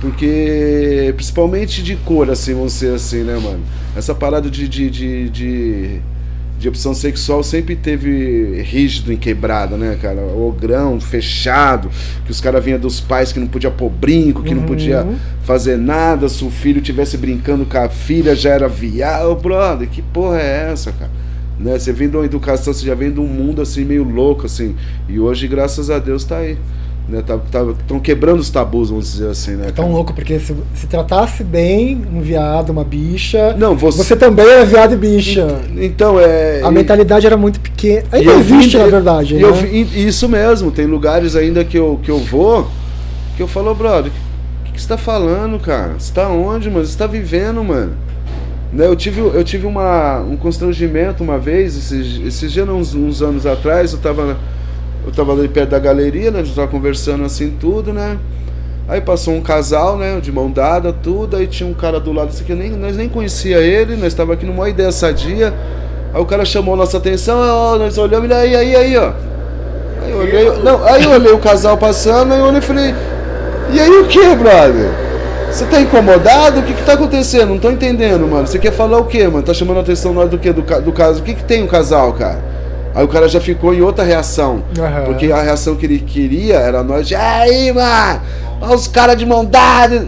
Porque, 0.00 1.12
principalmente 1.16 1.82
de 1.82 1.96
cor, 1.96 2.28
assim, 2.28 2.52
vamos 2.52 2.72
ser 2.72 2.94
assim, 2.94 3.22
né, 3.22 3.38
mano? 3.38 3.62
Essa 3.96 4.14
parada 4.14 4.50
de, 4.50 4.68
de, 4.68 4.90
de, 4.90 5.30
de, 5.30 6.00
de 6.64 6.68
opção 6.70 6.94
sexual 6.94 7.42
sempre 7.42 7.76
teve 7.76 8.62
rígido 8.62 9.12
em 9.12 9.18
quebrada, 9.18 9.76
né, 9.76 9.98
cara? 10.00 10.22
Ogrão, 10.22 10.98
fechado, 10.98 11.90
que 12.24 12.30
os 12.30 12.40
caras 12.40 12.64
vinham 12.64 12.78
dos 12.78 13.02
pais 13.02 13.30
que 13.32 13.38
não 13.38 13.46
podia 13.46 13.70
pôr 13.70 13.90
brinco, 13.90 14.42
que 14.42 14.54
não 14.54 14.62
Uhum. 14.62 14.66
podia 14.68 15.06
fazer 15.42 15.76
nada, 15.76 16.26
se 16.26 16.42
o 16.42 16.48
filho 16.50 16.80
tivesse 16.80 17.18
brincando 17.18 17.66
com 17.66 17.76
a 17.76 17.90
filha, 17.90 18.34
já 18.34 18.48
era 18.48 18.66
viado. 18.66 19.26
Ô, 19.30 19.34
brother, 19.34 19.86
que 19.90 20.00
porra 20.00 20.40
é 20.40 20.70
essa, 20.72 20.90
cara? 20.92 21.10
Né? 21.60 21.78
Você 21.78 21.92
vem 21.92 22.08
de 22.08 22.16
uma 22.16 22.24
educação, 22.24 22.72
você 22.72 22.86
já 22.86 22.94
vem 22.94 23.12
de 23.12 23.20
um 23.20 23.26
mundo 23.26 23.60
assim 23.60 23.84
meio 23.84 24.02
louco, 24.02 24.46
assim. 24.46 24.74
E 25.06 25.20
hoje, 25.20 25.46
graças 25.46 25.90
a 25.90 25.98
Deus, 25.98 26.24
tá 26.24 26.38
aí. 26.38 26.56
Né? 27.06 27.22
Tá, 27.26 27.36
tá, 27.36 27.60
tão 27.86 28.00
quebrando 28.00 28.40
os 28.40 28.48
tabus, 28.48 28.88
vamos 28.88 29.12
dizer 29.12 29.28
assim, 29.28 29.56
né? 29.56 29.66
É 29.68 29.72
tão 29.72 29.84
cara? 29.84 29.94
louco, 29.96 30.14
porque 30.14 30.38
se, 30.38 30.54
se 30.74 30.86
tratasse 30.86 31.44
bem 31.44 32.02
um 32.10 32.20
viado, 32.20 32.70
uma 32.70 32.82
bicha, 32.82 33.54
Não, 33.58 33.76
você. 33.76 33.98
você 34.02 34.16
também 34.16 34.46
era 34.46 34.64
viado 34.64 34.94
e 34.94 34.96
bicha. 34.96 35.46
Então, 35.76 36.18
é. 36.18 36.62
A 36.64 36.68
e- 36.68 36.72
mentalidade 36.72 37.26
era 37.26 37.36
muito 37.36 37.60
pequena. 37.60 38.04
Ainda 38.10 38.32
existe, 38.32 38.76
vim- 38.78 38.82
na 38.82 38.88
verdade. 38.88 39.34
e 39.34 39.38
né? 39.38 39.42
eu 39.48 39.54
vi- 39.54 40.06
isso 40.06 40.26
mesmo, 40.30 40.70
tem 40.70 40.86
lugares 40.86 41.36
ainda 41.36 41.62
que 41.62 41.78
eu, 41.78 42.00
que 42.02 42.10
eu 42.10 42.18
vou 42.18 42.68
que 43.36 43.42
eu 43.42 43.48
falo, 43.48 43.74
brother, 43.74 44.12
o 44.60 44.64
que, 44.64 44.72
que 44.72 44.80
você 44.80 44.88
tá 44.88 44.96
falando, 44.96 45.58
cara? 45.58 45.94
Você 45.98 46.12
tá 46.12 46.28
onde, 46.28 46.70
mano? 46.70 46.86
Você 46.86 46.96
tá 46.96 47.06
vivendo, 47.06 47.62
mano? 47.64 47.92
Né, 48.72 48.86
eu 48.86 48.96
tive, 48.96 49.20
eu 49.20 49.44
tive 49.44 49.66
uma, 49.66 50.20
um 50.20 50.36
constrangimento 50.36 51.22
uma 51.22 51.38
vez, 51.38 51.76
esses, 51.76 52.20
esses 52.26 52.50
dias, 52.52 52.68
uns, 52.68 52.94
uns 52.94 53.22
anos 53.22 53.44
atrás, 53.46 53.92
eu 53.92 53.98
tava, 53.98 54.36
eu 55.06 55.12
tava 55.12 55.32
ali 55.32 55.48
perto 55.48 55.70
da 55.70 55.78
galeria, 55.78 56.30
né? 56.30 56.40
A 56.40 56.42
gente 56.42 56.54
tava 56.54 56.68
conversando 56.68 57.24
assim, 57.24 57.50
tudo, 57.60 57.92
né? 57.92 58.18
Aí 58.88 59.00
passou 59.00 59.34
um 59.34 59.40
casal, 59.40 59.96
né? 59.96 60.18
De 60.20 60.30
mão 60.32 60.50
dada, 60.50 60.92
tudo, 60.92 61.36
aí 61.36 61.46
tinha 61.46 61.68
um 61.68 61.74
cara 61.74 61.98
do 62.00 62.12
lado, 62.12 62.28
assim, 62.28 62.44
que 62.44 62.54
nem, 62.54 62.70
nós 62.70 62.96
nem 62.96 63.08
conhecia 63.08 63.58
ele, 63.58 63.96
nós 63.96 64.14
tava 64.14 64.34
aqui 64.34 64.46
numa 64.46 64.68
ideia 64.68 64.92
sadia. 64.92 65.52
Aí 66.12 66.20
o 66.20 66.24
cara 66.24 66.44
chamou 66.44 66.76
nossa 66.76 66.98
atenção, 66.98 67.38
ó, 67.40 67.78
nós 67.78 67.98
olhamos, 67.98 68.24
ele 68.24 68.34
aí, 68.34 68.56
aí, 68.56 68.76
aí, 68.76 68.96
ó. 68.96 69.12
Aí 70.02 70.10
eu 70.10 70.18
olhei, 70.18 70.62
não, 70.62 70.84
aí 70.84 71.02
eu 71.04 71.10
olhei 71.10 71.32
o 71.32 71.38
casal 71.38 71.76
passando, 71.76 72.32
aí 72.32 72.38
eu 72.38 72.46
olhei 72.46 72.58
e 72.58 72.62
falei, 72.62 72.94
e 73.72 73.80
aí 73.80 73.90
o 73.90 74.06
que, 74.06 74.34
brother? 74.36 74.90
Você 75.50 75.66
tá 75.66 75.80
incomodado? 75.80 76.60
O 76.60 76.62
que 76.64 76.74
que 76.74 76.82
tá 76.82 76.94
acontecendo? 76.94 77.50
Não 77.50 77.58
tô 77.58 77.70
entendendo, 77.70 78.26
mano. 78.26 78.44
Você 78.44 78.58
quer 78.58 78.72
falar 78.72 78.98
o 78.98 79.04
quê, 79.04 79.28
mano? 79.28 79.42
Tá 79.42 79.54
chamando 79.54 79.78
a 79.78 79.80
atenção 79.82 80.12
nós 80.12 80.28
do 80.28 80.36
quê? 80.36 80.52
Do, 80.52 80.62
do 80.62 80.92
caso. 80.92 81.20
O 81.20 81.22
que 81.22 81.32
que 81.32 81.44
tem 81.44 81.62
o 81.62 81.68
casal, 81.68 82.12
cara? 82.12 82.53
Aí 82.94 83.04
o 83.04 83.08
cara 83.08 83.28
já 83.28 83.40
ficou 83.40 83.74
em 83.74 83.80
outra 83.80 84.04
reação. 84.04 84.62
Aham. 84.78 85.04
Porque 85.06 85.32
a 85.32 85.42
reação 85.42 85.74
que 85.74 85.84
ele 85.86 85.98
queria 85.98 86.54
era 86.56 86.82
nós 86.82 87.08
de, 87.08 87.14
aí, 87.14 87.72
mano, 87.72 88.20
olha 88.60 88.74
os 88.74 88.86
caras 88.86 89.16
de 89.16 89.26
mão 89.26 89.44
dada. 89.44 90.06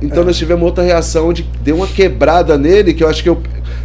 Então 0.00 0.24
nós 0.24 0.36
tivemos 0.36 0.64
outra 0.64 0.82
reação 0.84 1.28
onde 1.28 1.42
deu 1.62 1.76
uma 1.76 1.86
quebrada 1.86 2.56
nele, 2.58 2.94
que 2.94 3.04
eu 3.04 3.08
acho 3.08 3.22
que 3.22 3.28
eu, 3.28 3.40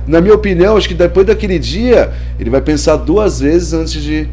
na 0.07 0.19
minha 0.21 0.33
opinião, 0.33 0.75
acho 0.77 0.87
que 0.87 0.93
depois 0.93 1.25
daquele 1.25 1.59
dia, 1.59 2.11
ele 2.39 2.49
vai 2.49 2.61
pensar 2.61 2.95
duas 2.97 3.39
vezes 3.39 3.73
antes 3.73 4.01
de, 4.01 4.27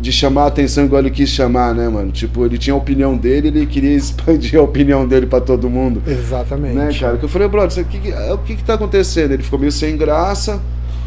de 0.00 0.10
chamar 0.12 0.44
a 0.44 0.46
atenção 0.46 0.84
igual 0.84 1.00
ele 1.02 1.10
quis 1.10 1.28
chamar, 1.28 1.74
né, 1.74 1.88
mano? 1.88 2.10
Tipo, 2.12 2.44
ele 2.44 2.58
tinha 2.58 2.74
a 2.74 2.76
opinião 2.76 3.16
dele, 3.16 3.48
ele 3.48 3.66
queria 3.66 3.90
expandir 3.96 4.58
a 4.58 4.62
opinião 4.62 5.06
dele 5.06 5.26
pra 5.26 5.40
todo 5.40 5.68
mundo. 5.70 6.02
Exatamente. 6.06 6.74
Né, 6.74 6.90
cara? 6.98 7.16
Que 7.18 7.24
eu 7.24 7.28
falei, 7.28 7.46
brother, 7.48 7.70
isso 7.70 7.80
aqui, 7.80 7.98
que- 7.98 8.12
o 8.12 8.38
que 8.38 8.56
que 8.56 8.64
tá 8.64 8.74
acontecendo? 8.74 9.32
Ele 9.32 9.42
ficou 9.42 9.58
meio 9.58 9.72
sem 9.72 9.96
graça. 9.96 10.60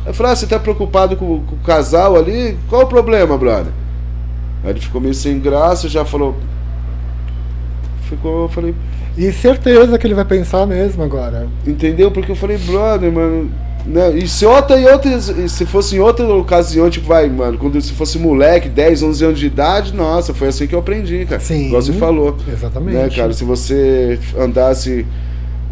Eu 0.10 0.14
falei, 0.16 0.32
ah, 0.32 0.36
você 0.36 0.48
tá 0.48 0.58
preocupado 0.58 1.16
com, 1.16 1.40
com 1.42 1.56
o 1.56 1.60
casal 1.60 2.16
ali? 2.16 2.58
Qual 2.68 2.82
o 2.82 2.88
problema, 2.88 3.38
brother? 3.38 3.72
Aí 4.64 4.72
ele 4.72 4.80
ficou 4.80 5.00
meio 5.00 5.14
sem 5.14 5.40
graça, 5.40 5.88
já 5.88 6.04
falou. 6.04 6.36
Ficou, 8.10 8.44
eu 8.44 8.50
falei, 8.50 8.74
E 9.16 9.32
certeza 9.32 10.00
que 10.00 10.08
ele 10.08 10.16
vai 10.16 10.26
pensar 10.26 10.66
mesmo 10.66 11.04
agora. 11.04 11.48
entendeu? 11.66 12.10
Porque 12.10 12.32
eu 12.32 12.36
falei, 12.36 12.58
brother, 12.58 13.12
mano, 13.12 13.52
Né? 13.86 14.18
E 14.18 14.28
se 14.28 14.48
outra 14.48 14.80
e 14.80 14.86
outras, 14.88 15.30
e 15.30 15.48
se 15.48 15.64
fosse 15.64 15.96
em 15.96 16.00
outra 16.00 16.26
ocasião, 16.34 16.90
tipo, 16.90 17.06
vai, 17.08 17.30
mano, 17.30 17.60
quando 17.60 17.80
se 17.80 17.94
fosse 17.94 18.18
moleque, 18.18 18.68
10, 18.68 19.04
11 19.04 19.26
anos 19.26 19.40
de 19.40 19.46
idade, 19.46 19.94
nossa, 19.94 20.34
foi 20.34 20.48
assim 20.48 20.66
que 20.66 20.74
eu 20.74 20.80
aprendi, 20.80 21.24
cara. 21.26 21.40
Sim. 21.40 21.68
Igual 21.68 21.82
você 21.84 21.94
falou. 21.94 22.36
Exatamente. 22.52 22.98
Né, 22.98 23.10
cara? 23.16 23.32
Se 23.32 23.44
você 23.44 24.20
andasse. 24.38 25.06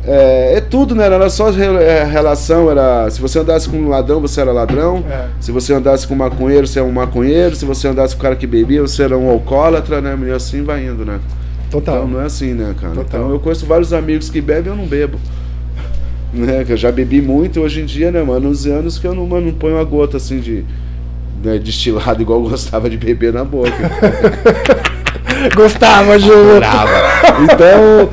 É, 0.06 0.57
é 0.57 0.61
tudo, 0.61 0.95
né? 0.95 1.07
Não 1.10 1.15
era 1.15 1.30
só 1.30 1.49
é, 1.49 2.03
relação, 2.03 2.69
era. 2.72 3.10
Se 3.10 3.19
você 3.19 3.40
andasse 3.40 3.68
com 3.68 3.78
um 3.78 3.90
ladrão, 3.90 4.22
você 4.22 4.41
era 4.41 4.52
ladrão. 4.52 5.03
É. 5.10 5.28
Se 5.40 5.52
você 5.52 5.74
andasse 5.74 6.07
com 6.07 6.14
um 6.14 6.18
maconheiro, 6.18 6.65
você 6.65 6.80
era 6.80 6.88
um 6.88 6.91
maconheiro. 6.91 7.56
Se 7.56 7.65
você 7.65 7.88
andasse 7.88 8.15
com 8.15 8.22
um 8.22 8.24
cara 8.24 8.36
que 8.36 8.48
bebia, 8.48 8.82
você 8.82 9.03
era 9.03 9.18
um 9.18 9.30
alcoólatra, 9.30 9.99
né? 9.99 10.18
E 10.28 10.32
assim 10.32 10.64
vai 10.64 10.86
indo, 10.86 11.06
né? 11.06 11.19
Total. 11.69 11.98
Então 11.98 12.07
não 12.07 12.22
é 12.22 12.26
assim, 12.26 12.53
né, 12.53 12.74
cara? 12.80 12.95
Total. 12.95 13.22
Então 13.22 13.32
eu 13.32 13.40
conheço 13.40 13.65
vários 13.65 13.91
amigos 13.91 14.30
que 14.30 14.40
bebem 14.40 14.72
eu 14.72 14.78
não 14.78 14.86
bebo. 14.86 15.18
Né, 16.34 16.65
que 16.65 16.74
eu 16.74 16.78
já 16.78 16.91
bebi 16.91 17.22
muito 17.22 17.61
hoje 17.61 17.80
em 17.80 17.86
dia, 17.86 18.11
né, 18.11 18.22
mano? 18.22 18.49
Uns 18.49 18.65
anos 18.65 18.99
que 18.99 19.07
eu 19.07 19.15
não, 19.15 19.26
mano, 19.26 19.45
não 19.45 19.53
ponho 19.53 19.76
uma 19.76 19.84
gota 19.86 20.18
assim 20.18 20.41
de 20.41 20.65
né, 21.41 21.57
destilado 21.57 22.22
igual 22.22 22.44
eu 22.44 22.49
gostava 22.49 22.90
de 22.90 22.98
beber 22.98 23.32
na 23.32 23.45
boca. 23.45 23.72
Gostava, 25.56 26.18
Ju. 26.19 26.32
Brava. 26.57 26.90
Então, 27.44 28.10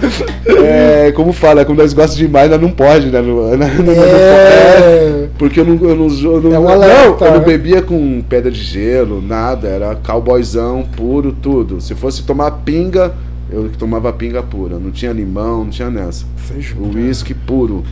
é, 0.65 1.13
como 1.13 1.33
fala, 1.33 1.65
quando 1.65 1.79
nós 1.79 1.93
gostamos 1.93 2.17
demais, 2.17 2.51
nós 2.51 2.61
não 2.61 2.71
pode, 2.71 3.07
né? 3.07 3.21
Não, 3.25 3.35
não- 3.35 3.57
não- 3.57 3.85
não- 3.85 3.93
É. 3.93 5.29
porque 5.39 5.61
eu 5.61 5.65
não, 5.65 5.75
eu 5.89 5.97
não, 5.97 6.09
eu 6.09 6.41
não, 6.41 6.55
É 6.55 6.59
um 6.59 6.69
alerta, 6.69 7.25
eu 7.25 7.31
não 7.33 7.39
né? 7.41 7.45
bebia 7.45 7.83
com 7.83 8.23
pedra 8.29 8.51
de 8.51 8.63
gelo, 8.63 9.21
nada, 9.23 9.69
era 9.69 9.95
cowboyzão 9.97 10.85
puro, 10.97 11.33
tudo. 11.33 11.81
Se 11.81 11.95
fosse 11.95 12.23
tomar 12.23 12.51
pinga, 12.65 13.13
eu 13.51 13.71
tomava 13.79 14.13
pinga 14.13 14.43
pura. 14.43 14.79
Não 14.79 14.91
tinha 14.91 15.13
limão, 15.13 15.65
não 15.65 15.71
tinha 15.71 15.91
nessa. 15.91 16.25
Você 16.37 16.61
jura? 16.61 16.97
Uísque 16.99 17.35
puro, 17.35 17.83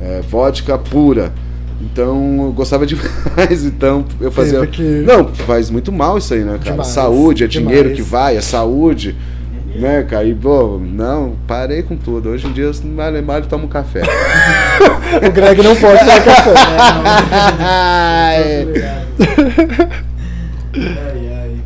é, 0.00 0.20
vodka 0.28 0.76
pura. 0.78 1.32
Então 1.80 2.44
eu 2.44 2.52
gostava 2.52 2.84
demais, 2.86 3.64
então 3.64 4.04
eu 4.20 4.30
fazia. 4.30 4.66
Que- 4.66 4.82
Não, 5.06 5.28
faz 5.28 5.70
muito 5.70 5.90
mal 5.90 6.18
isso 6.18 6.34
aí, 6.34 6.40
né, 6.40 6.52
cara? 6.58 6.72
Demais, 6.72 6.88
saúde, 6.88 7.44
é 7.44 7.46
dinheiro 7.46 7.88
demais. 7.88 7.96
que 7.96 8.02
vai, 8.02 8.36
é 8.36 8.40
saúde. 8.40 9.16
Né, 9.74 10.02
cara? 10.02 10.24
E, 10.24 10.34
pô, 10.34 10.78
não, 10.82 11.36
parei 11.46 11.82
com 11.82 11.96
tudo. 11.96 12.30
Hoje 12.30 12.46
em 12.46 12.52
dia, 12.52 12.64
eu 12.64 12.72
não 12.84 12.94
eu 13.44 13.48
tomo 13.48 13.68
café. 13.68 14.02
O 15.26 15.30
Greg 15.32 15.60
não 15.62 15.74
pode 15.74 15.98
tomar 15.98 16.24
café. 16.24 16.54
É, 18.34 18.64
não. 18.64 19.88
ai, 20.76 21.30
ai. 21.34 21.56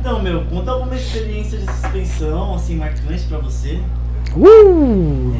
Então, 0.00 0.22
meu, 0.22 0.42
conta 0.44 0.70
alguma 0.70 0.94
experiência 0.94 1.58
de 1.58 1.66
suspensão, 1.66 2.54
assim, 2.54 2.76
marcante 2.76 3.24
pra 3.28 3.38
você. 3.38 3.80
Uh! 4.36 5.34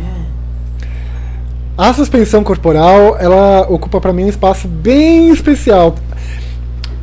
A 1.79 1.95
suspensão 1.95 2.43
corporal, 2.43 3.17
ela 3.21 3.61
ocupa 3.71 4.01
pra 4.01 4.13
mim 4.13 4.25
um 4.25 4.29
espaço 4.29 4.67
bem 4.67 5.31
especial. 5.31 5.95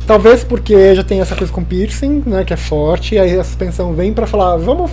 Talvez 0.06 0.44
porque 0.44 0.94
já 0.94 1.02
tem 1.02 1.18
essa 1.18 1.34
coisa 1.34 1.50
com 1.50 1.64
piercing, 1.64 2.22
né, 2.26 2.44
que 2.44 2.52
é 2.52 2.58
forte, 2.58 3.14
e 3.14 3.18
aí 3.18 3.38
a 3.38 3.42
suspensão 3.42 3.94
vem 3.94 4.12
pra 4.12 4.26
falar, 4.26 4.58
vamos 4.58 4.90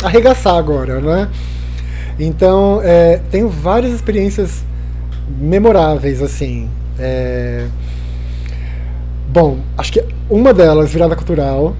arregaçar 0.00 0.54
agora, 0.54 1.00
né? 1.00 1.28
Então, 2.20 2.80
é, 2.84 3.20
tenho 3.32 3.48
várias 3.48 3.92
experiências 3.92 4.64
memoráveis, 5.40 6.22
assim. 6.22 6.70
É, 6.96 7.66
Bom, 9.34 9.58
acho 9.76 9.92
que 9.92 10.04
uma 10.30 10.54
delas, 10.54 10.92
virada 10.92 11.16
cultural, 11.16 11.74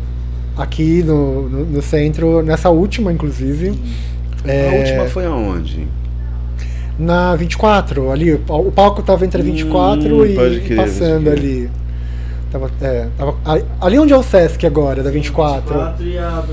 aqui 0.57 1.05
no, 1.05 1.49
no, 1.49 1.65
no 1.65 1.81
centro, 1.81 2.43
nessa 2.43 2.71
última, 2.71 3.13
inclusive. 3.13 3.79
É, 4.45 4.69
A 4.69 4.73
última 4.81 5.07
foi 5.07 5.25
aonde? 5.25 5.87
Na 6.99 7.35
24, 7.35 8.11
ali. 8.11 8.33
O 8.33 8.41
o 8.69 8.73
palco 8.73 9.03
tava 9.03 9.25
entre 9.25 9.41
a 9.41 9.45
24 9.45 10.15
Hum, 10.21 10.25
e, 10.27 10.33
e 10.57 10.61
crer, 10.61 10.77
passando 10.77 11.29
ali. 11.31 11.69
Tava, 12.53 12.71
é, 12.81 13.07
tava- 13.19 13.35
ali- 13.81 13.99
onde 13.99 14.13
é 14.13 14.17
o 14.17 14.23
Sesc 14.23 14.65
agora, 14.65 15.03
da 15.03 15.11
24. 15.11 15.75
24 15.75 16.07
e 16.07 16.19
a. 16.19 16.45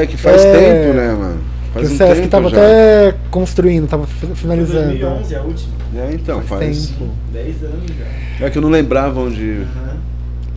É, 0.00 0.06
que 0.06 0.16
faz 0.18 0.44
É, 0.44 0.52
tempo, 0.82 0.94
né, 0.96 1.12
mano? 1.14 1.38
Que 1.72 1.72
Faz 1.78 1.90
o 1.90 1.94
um 1.94 1.96
Sesc 1.96 2.14
tempo 2.16 2.28
tava 2.28 2.50
já. 2.50 2.56
até 2.58 3.14
construindo, 3.30 3.88
tava 3.88 4.06
fi- 4.06 4.26
Foi 4.26 4.34
finalizando. 4.36 4.88
2011, 4.88 5.34
a 5.34 5.42
última. 5.42 5.72
É, 5.96 6.10
então, 6.12 6.40
faz. 6.42 6.88
tempo. 6.88 7.10
10 7.32 7.62
anos 7.64 7.90
já. 8.38 8.44
É 8.46 8.50
que 8.50 8.58
eu 8.58 8.62
não 8.62 8.68
lembrava 8.70 9.18
onde. 9.20 9.50
Aham. 9.62 9.96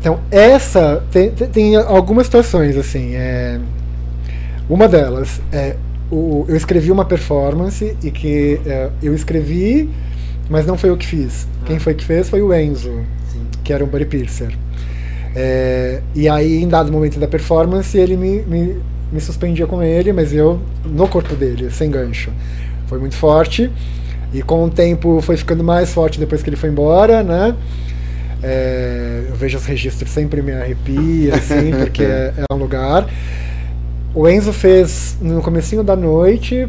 Então, 0.02 0.20
essa 0.30 1.02
tem, 1.12 1.32
tem- 1.32 1.48
tem 1.48 1.76
algumas 1.78 2.26
situações, 2.26 2.76
assim. 2.76 3.16
É, 3.16 3.58
uma 4.70 4.86
delas 4.90 5.40
é. 5.52 5.78
O, 6.14 6.46
eu 6.48 6.56
escrevi 6.56 6.92
uma 6.92 7.06
performance 7.06 7.96
e 8.04 8.12
que 8.12 8.60
é, 8.66 8.90
eu 9.02 9.16
escrevi, 9.16 9.90
mas 10.50 10.66
não 10.66 10.78
foi 10.78 10.90
eu 10.92 10.98
que 10.98 11.08
fiz. 11.08 11.48
Quem 11.66 11.78
Ah. 11.78 11.80
foi 11.80 11.94
que 11.96 12.06
fez 12.06 12.30
foi 12.30 12.42
o 12.42 12.54
Enzo. 12.54 12.92
Sim. 13.32 13.42
que 13.64 13.74
era 13.74 13.84
um 13.84 13.88
body 13.88 14.06
piercer. 14.06 14.52
É, 15.36 16.02
e 16.14 16.30
aí, 16.30 16.62
em 16.62 16.68
dado 16.68 16.92
momento 16.92 17.20
da 17.20 17.28
performance, 17.28 17.98
ele 17.98 18.16
me, 18.16 18.42
me, 18.44 18.76
me 19.12 19.20
suspendia 19.20 19.66
com 19.66 19.82
ele, 19.82 20.14
mas 20.14 20.32
eu 20.34 20.60
no 20.86 21.08
corpo 21.08 21.34
dele, 21.36 21.72
sem 21.72 21.90
gancho. 21.90 22.30
Foi 22.88 23.00
muito 23.00 23.16
forte. 23.16 23.72
E 24.32 24.42
com 24.44 24.66
o 24.66 24.70
tempo 24.70 25.20
foi 25.22 25.38
ficando 25.38 25.64
mais 25.64 25.92
forte 25.94 26.20
depois 26.20 26.44
que 26.44 26.50
ele 26.50 26.58
foi 26.58 26.70
embora, 26.70 27.24
né? 27.24 27.56
É, 28.42 29.24
eu 29.30 29.36
vejo 29.36 29.58
os 29.58 29.66
registros 29.66 30.12
sempre 30.12 30.42
me 30.42 30.52
arrepia, 30.52 31.36
assim, 31.36 31.72
porque 31.80 32.04
é, 32.04 32.34
é 32.38 32.54
um 32.54 32.58
lugar. 32.58 33.08
O 34.14 34.28
Enzo 34.28 34.54
fez 34.54 35.18
no 35.22 35.42
comecinho 35.42 35.84
da 35.84 35.96
noite, 35.96 36.68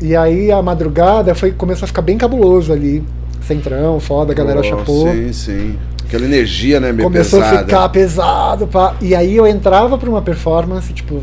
e 0.00 0.16
aí 0.16 0.50
a 0.50 0.62
madrugada 0.62 1.34
foi, 1.34 1.52
começou 1.52 1.84
a 1.84 1.88
ficar 1.88 2.02
bem 2.02 2.16
cabuloso 2.16 2.72
ali. 2.72 3.04
Centrão, 3.42 4.00
foda, 4.00 4.32
a 4.32 4.34
galera 4.34 4.60
Oh, 4.60 4.64
chapou. 4.64 5.12
Sim, 5.12 5.32
sim. 5.32 5.78
Aquela 6.04 6.24
energia, 6.24 6.80
né, 6.80 6.92
meio 6.92 7.08
Começou 7.08 7.40
pesada. 7.40 7.60
a 7.60 7.64
ficar 7.64 7.88
pesado, 7.90 8.66
pá. 8.66 8.94
E 9.00 9.14
aí 9.14 9.36
eu 9.36 9.46
entrava 9.46 9.98
pra 9.98 10.08
uma 10.08 10.22
performance, 10.22 10.92
tipo, 10.92 11.22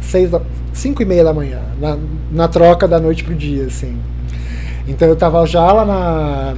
seis 0.00 0.30
da, 0.30 0.40
cinco 0.72 1.02
e 1.02 1.04
meia 1.04 1.24
da 1.24 1.32
manhã, 1.34 1.60
na, 1.80 1.96
na 2.30 2.48
troca 2.48 2.86
da 2.88 2.98
noite 3.00 3.22
pro 3.24 3.34
dia, 3.34 3.64
assim. 3.66 3.96
Então 4.88 5.08
eu 5.08 5.16
tava 5.16 5.44
já 5.46 5.72
lá 5.72 5.84
na, 5.84 6.54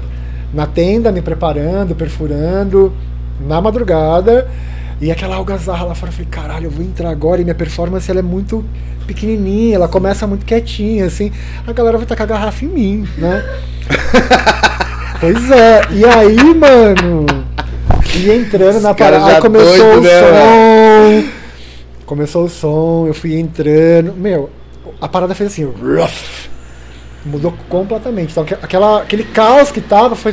na 0.52 0.66
tenda, 0.66 1.10
me 1.10 1.22
preparando, 1.22 1.94
perfurando, 1.94 2.92
na 3.40 3.60
madrugada, 3.60 4.46
e 5.00 5.10
aquela 5.12 5.36
algazarra 5.36 5.84
lá 5.84 5.94
fora, 5.94 6.10
eu 6.10 6.14
falei, 6.16 6.28
caralho, 6.30 6.66
eu 6.66 6.70
vou 6.70 6.84
entrar 6.84 7.10
agora, 7.10 7.40
e 7.40 7.44
minha 7.44 7.54
performance 7.54 8.10
ela 8.10 8.20
é 8.20 8.22
muito 8.22 8.64
pequenininha, 9.06 9.76
ela 9.76 9.88
começa 9.88 10.26
muito 10.26 10.44
quietinha, 10.44 11.06
assim, 11.06 11.32
a 11.66 11.72
galera 11.72 11.96
vai 11.98 12.06
tacar 12.06 12.26
a 12.26 12.28
garrafa 12.30 12.64
em 12.64 12.68
mim, 12.68 13.08
né? 13.16 13.44
Pois 15.20 15.50
é, 15.50 15.80
e 15.90 16.04
aí, 16.04 16.54
mano, 16.54 17.26
ia 18.14 18.36
entrando 18.36 18.80
na 18.80 18.94
parada, 18.94 19.26
aí 19.36 19.40
começou 19.40 19.76
doido, 19.76 19.98
o 19.98 20.00
né, 20.00 21.22
som, 21.22 21.28
começou 22.06 22.44
o 22.44 22.48
som, 22.48 23.04
eu 23.08 23.14
fui 23.14 23.34
entrando, 23.34 24.14
meu, 24.16 24.48
a 25.00 25.08
parada 25.08 25.34
fez 25.34 25.50
assim, 25.50 25.64
ruff, 25.64 26.48
mudou 27.26 27.52
completamente, 27.68 28.30
então, 28.30 28.44
aque- 28.44 28.54
aquela, 28.62 29.02
aquele 29.02 29.24
caos 29.24 29.72
que 29.72 29.80
tava, 29.80 30.14
foi, 30.14 30.32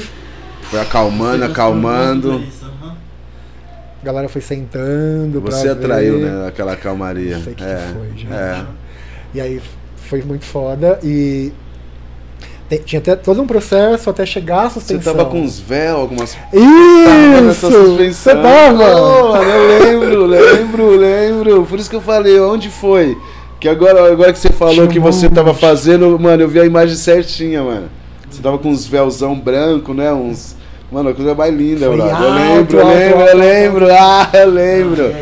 Foi 0.62 0.80
acalmando, 0.80 1.44
acalmando. 1.46 2.44
A 4.06 4.12
galera 4.12 4.30
foi 4.30 4.42
sentando 4.42 5.42
pra 5.42 5.52
Você 5.52 5.68
atraiu, 5.68 6.20
ver. 6.20 6.26
né, 6.26 6.48
aquela 6.48 6.76
calmaria. 6.76 7.38
Não 7.38 7.44
sei 7.44 7.54
o 7.54 7.56
que 7.56 7.64
é, 7.64 7.76
que 7.88 7.94
foi, 7.94 8.08
gente. 8.20 8.32
é. 8.34 8.66
E 9.34 9.42
aí 9.42 9.62
foi 9.98 10.22
muito 10.22 10.46
foda 10.46 11.00
e 11.04 11.52
tem- 12.70 12.80
tinha 12.80 13.00
até 13.00 13.16
todo 13.16 13.42
um 13.42 13.48
processo 13.48 14.08
até 14.10 14.24
chegar 14.26 14.66
a 14.66 14.70
Você 14.70 14.80
suspensão. 14.80 15.16
tava 15.16 15.30
com 15.30 15.42
uns 15.42 15.60
véus, 15.60 16.00
algumas 16.00 16.38
Isso! 16.54 17.68
Você 18.14 18.30
tava! 18.36 18.74
Mano, 18.74 19.44
eu 19.44 19.68
lembro, 19.80 20.26
lembro, 20.26 20.90
lembro. 20.96 21.66
Por 21.66 21.80
isso 21.80 21.90
que 21.90 21.96
eu 21.96 22.02
falei, 22.02 22.40
onde 22.40 22.70
foi? 22.70 23.18
Que 23.60 23.68
agora, 23.68 24.12
agora 24.12 24.32
que 24.32 24.40
você 24.40 24.50
falou 24.52 24.88
que 24.88 25.00
você 25.00 25.30
tava 25.30 25.54
fazendo, 25.54 26.18
mano, 26.20 26.44
eu 26.44 26.48
vi 26.48 26.60
a 26.60 26.66
imagem 26.66 26.96
certinha, 26.96 27.64
mano. 27.64 27.90
Você 28.30 28.42
tava 28.42 28.58
com 28.58 28.70
uns 28.70 28.86
véuzão 28.86 29.40
branco, 29.40 29.94
né? 29.94 30.12
Uns. 30.14 30.56
Mano, 30.92 31.10
a 31.10 31.14
coisa 31.14 31.34
mais 31.36 31.54
linda, 31.54 31.88
Foi 31.88 31.98
brother. 31.98 32.16
Eu 32.22 32.34
lembro, 32.34 32.78
eu 32.78 32.86
alto, 32.88 32.98
lembro, 32.98 33.20
alto, 33.20 33.30
eu 33.32 33.38
lembro. 33.38 33.88
Ah, 33.92 34.30
eu 34.34 34.50
lembro. 34.50 35.16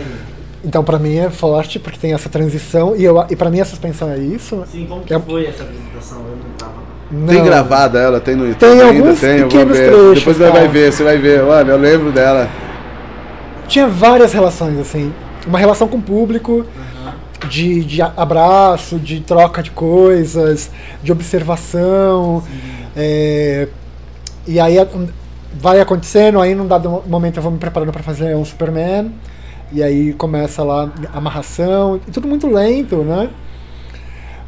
Então 0.65 0.83
pra 0.83 0.97
mim 0.99 1.17
é 1.17 1.29
forte 1.29 1.77
porque 1.79 1.97
tem 1.99 2.13
essa 2.13 2.29
transição 2.29 2.95
e, 2.95 3.03
eu, 3.03 3.25
e 3.29 3.35
para 3.35 3.49
mim 3.49 3.59
a 3.59 3.65
suspensão 3.65 4.09
é 4.09 4.17
isso. 4.17 4.63
Sim, 4.71 4.85
como 4.87 5.03
que 5.03 5.13
É- 5.13 5.19
foi 5.19 5.45
essa 5.45 5.63
apresentação? 5.63 6.19
Eu 6.19 6.37
não 6.37 6.55
tava. 6.57 6.71
Não. 7.11 7.27
Tem 7.27 7.43
gravada 7.43 7.99
ela? 7.99 8.19
Tem 8.19 8.35
no 8.35 8.47
YouTube 8.47 8.59
Tem 8.59 8.69
ainda? 8.81 8.85
alguns 8.85 9.19
Tem, 9.19 9.37
eu 9.39 9.49
vou 9.49 9.65
ver. 9.65 9.73
trechos, 9.73 10.19
Depois 10.19 10.37
você 10.37 10.43
tá? 10.45 10.49
vai 10.51 10.67
ver, 10.67 10.91
você 10.93 11.03
vai 11.03 11.17
ver. 11.17 11.43
Mano, 11.43 11.71
eu 11.71 11.77
lembro 11.77 12.11
dela. 12.11 12.49
Tinha 13.67 13.87
várias 13.87 14.33
relações 14.33 14.79
assim, 14.79 15.13
uma 15.45 15.59
relação 15.59 15.87
com 15.87 15.97
o 15.97 16.01
público, 16.01 16.65
Aham. 17.05 17.13
de, 17.49 17.83
de 17.83 18.01
abraço, 18.01 18.97
de 18.97 19.19
troca 19.19 19.61
de 19.61 19.71
coisas, 19.71 20.69
de 21.03 21.11
observação. 21.11 22.43
é, 22.95 23.67
e 24.47 24.59
aí 24.59 24.77
a- 24.79 24.87
vai 25.59 25.79
acontecendo, 25.79 26.39
aí 26.39 26.53
num 26.55 26.67
dado 26.67 27.03
momento 27.07 27.37
eu 27.37 27.43
vou 27.43 27.51
me 27.51 27.57
preparando 27.57 27.91
para 27.91 28.03
fazer 28.03 28.35
um 28.35 28.43
Superman. 28.45 29.11
E 29.71 29.81
aí 29.81 30.13
começa 30.13 30.63
lá 30.63 30.91
a 31.11 31.17
amarração, 31.17 31.99
e 32.07 32.11
tudo 32.11 32.27
muito 32.27 32.47
lento, 32.47 32.97
né? 32.97 33.29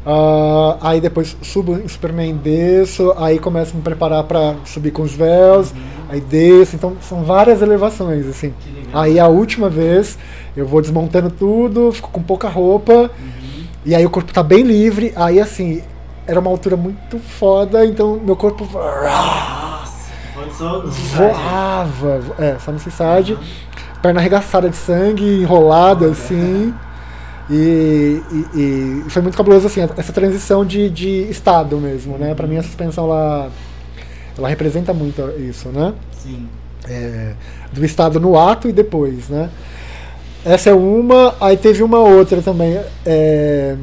Ah, 0.04 0.76
aí 0.80 1.00
depois 1.00 1.36
subo 1.42 1.76
em 1.76 1.88
Superman, 1.88 2.36
desço, 2.36 3.12
aí 3.18 3.38
começo 3.40 3.72
a 3.74 3.76
me 3.76 3.82
preparar 3.82 4.22
pra 4.22 4.54
subir 4.64 4.92
com 4.92 5.02
os 5.02 5.12
véus, 5.12 5.74
aí 6.08 6.20
desço, 6.20 6.76
então 6.76 6.96
são 7.00 7.24
várias 7.24 7.60
elevações, 7.60 8.24
assim. 8.28 8.54
Aí 8.92 9.18
a 9.18 9.26
última 9.26 9.68
vez 9.68 10.16
eu 10.56 10.64
vou 10.64 10.80
desmontando 10.80 11.28
tudo, 11.28 11.90
fico 11.90 12.08
com 12.10 12.22
pouca 12.22 12.48
roupa, 12.48 12.92
Uhum. 12.92 13.64
e 13.84 13.96
aí 13.96 14.06
o 14.06 14.10
corpo 14.10 14.32
tá 14.32 14.44
bem 14.44 14.62
livre, 14.62 15.12
aí 15.16 15.40
assim, 15.40 15.82
era 16.24 16.38
uma 16.38 16.50
altura 16.50 16.76
muito 16.76 17.18
foda, 17.18 17.84
então 17.84 18.20
meu 18.24 18.36
corpo 18.36 18.64
só 20.56 20.78
no 20.82 20.92
suicide. 20.92 21.14
voava, 21.16 22.20
é, 22.38 22.56
só 22.58 22.72
no 22.72 22.78
Seaside, 22.78 23.38
perna 24.02 24.20
arregaçada 24.20 24.68
de 24.68 24.76
sangue, 24.76 25.24
enrolada 25.42 26.06
assim. 26.06 26.72
E, 27.48 28.20
e- 28.54 28.58
e 29.06 29.10
foi 29.10 29.22
muito 29.22 29.36
cabuloso 29.36 29.66
assim, 29.68 29.80
essa 29.96 30.12
transição 30.12 30.64
de, 30.64 30.90
de 30.90 31.30
estado 31.30 31.76
mesmo, 31.78 32.18
né? 32.18 32.34
Pra 32.34 32.46
mim 32.46 32.56
a 32.56 32.62
suspensão 32.62 33.04
ela, 33.04 33.50
ela 34.36 34.48
representa 34.48 34.92
muito 34.92 35.22
isso, 35.38 35.68
né? 35.68 35.92
Sim. 36.12 36.48
É, 36.88 37.32
do 37.72 37.84
estado 37.84 38.18
no 38.18 38.38
ato 38.38 38.68
e 38.68 38.72
depois, 38.72 39.28
né? 39.28 39.48
Essa 40.44 40.70
é 40.70 40.74
uma, 40.74 41.34
aí 41.40 41.56
teve 41.56 41.82
uma 41.82 41.98
outra 41.98 42.40
também 42.42 42.80
é, 43.04 43.76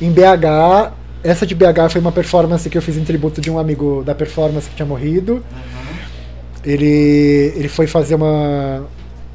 em 0.00 0.10
BH. 0.10 0.92
Essa 1.26 1.46
de 1.46 1.54
BH 1.54 1.90
foi 1.90 2.00
uma 2.00 2.12
performance 2.12 2.68
que 2.70 2.78
eu 2.78 2.82
fiz 2.82 2.96
em 2.96 3.04
tributo 3.04 3.40
de 3.40 3.50
um 3.50 3.58
amigo 3.58 4.02
da 4.04 4.14
performance 4.14 4.68
que 4.68 4.76
tinha 4.76 4.86
morrido. 4.86 5.34
Uhum. 5.34 5.96
Ele, 6.64 7.52
ele 7.56 7.68
foi 7.68 7.86
fazer 7.86 8.14
uma, 8.16 8.84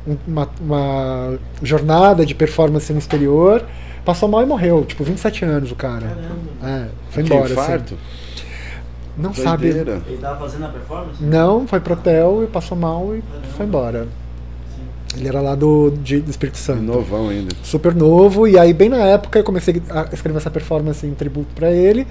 um- 0.07 0.18
uma, 0.27 0.49
uma 0.59 1.39
jornada 1.63 2.26
de 2.26 2.35
performance 2.35 2.91
no 2.91 2.99
exterior, 2.99 3.63
passou 4.03 4.27
mal 4.27 4.41
e 4.41 4.45
morreu, 4.45 4.84
tipo, 4.85 5.03
27 5.03 5.45
anos 5.45 5.72
o 5.72 5.76
cara. 5.76 6.07
Caramba. 6.07 6.85
É, 6.85 6.88
foi 7.09 7.23
Que 7.23 7.34
embora. 7.34 7.45
assim. 7.45 7.53
infarto? 7.53 7.97
Não 9.18 9.34
sabe. 9.34 9.72
Doideira. 9.72 10.01
Ele 10.07 10.18
tava 10.18 10.39
fazendo 10.39 10.65
a 10.65 10.69
performance? 10.69 11.23
Não, 11.23 11.68
foi 11.68 11.80
pro 11.80 11.93
hotel 11.93 12.43
e 12.43 12.47
passou 12.47 12.77
mal 12.77 13.13
e 13.15 13.22
foi 13.55 13.65
embora. 13.65 14.07
Ele 15.15 15.27
era 15.27 15.41
lá 15.41 15.55
do, 15.55 15.91
de- 16.01 16.21
do 16.21 16.29
Espírito 16.31 16.57
Santo. 16.57 16.81
Novão 16.83 17.29
ainda. 17.29 17.53
Super 17.63 17.93
novo, 17.93 18.47
e 18.47 18.57
aí 18.57 18.73
bem 18.73 18.88
na 18.89 18.97
época 18.99 19.39
eu 19.39 19.43
comecei 19.43 19.81
a 19.89 20.07
escrever 20.13 20.38
essa 20.38 20.49
performance 20.49 21.05
em 21.05 21.13
tributo 21.13 21.49
pra 21.53 21.69
ele. 21.71 22.07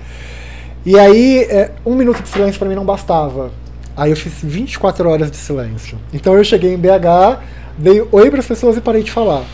E 0.85 0.99
aí, 0.99 1.39
é, 1.45 1.73
um 1.85 1.95
minuto 1.95 2.23
de 2.23 2.29
silêncio 2.29 2.59
pra 2.59 2.69
mim 2.69 2.75
não 2.75 2.85
bastava. 2.85 3.51
Aí 3.97 4.11
eu 4.11 4.17
fiz 4.17 4.33
24 4.43 5.09
horas 5.09 5.31
de 5.31 5.37
silêncio. 5.37 5.99
Então 6.13 6.35
eu 6.35 6.45
cheguei 6.45 6.73
em 6.75 6.79
BH, 6.79 7.39
dei 7.77 8.07
oi 8.13 8.31
pras 8.31 8.47
pessoas 8.47 8.77
e 8.77 8.81
parei 8.81 9.03
de 9.03 9.11
falar. 9.11 9.45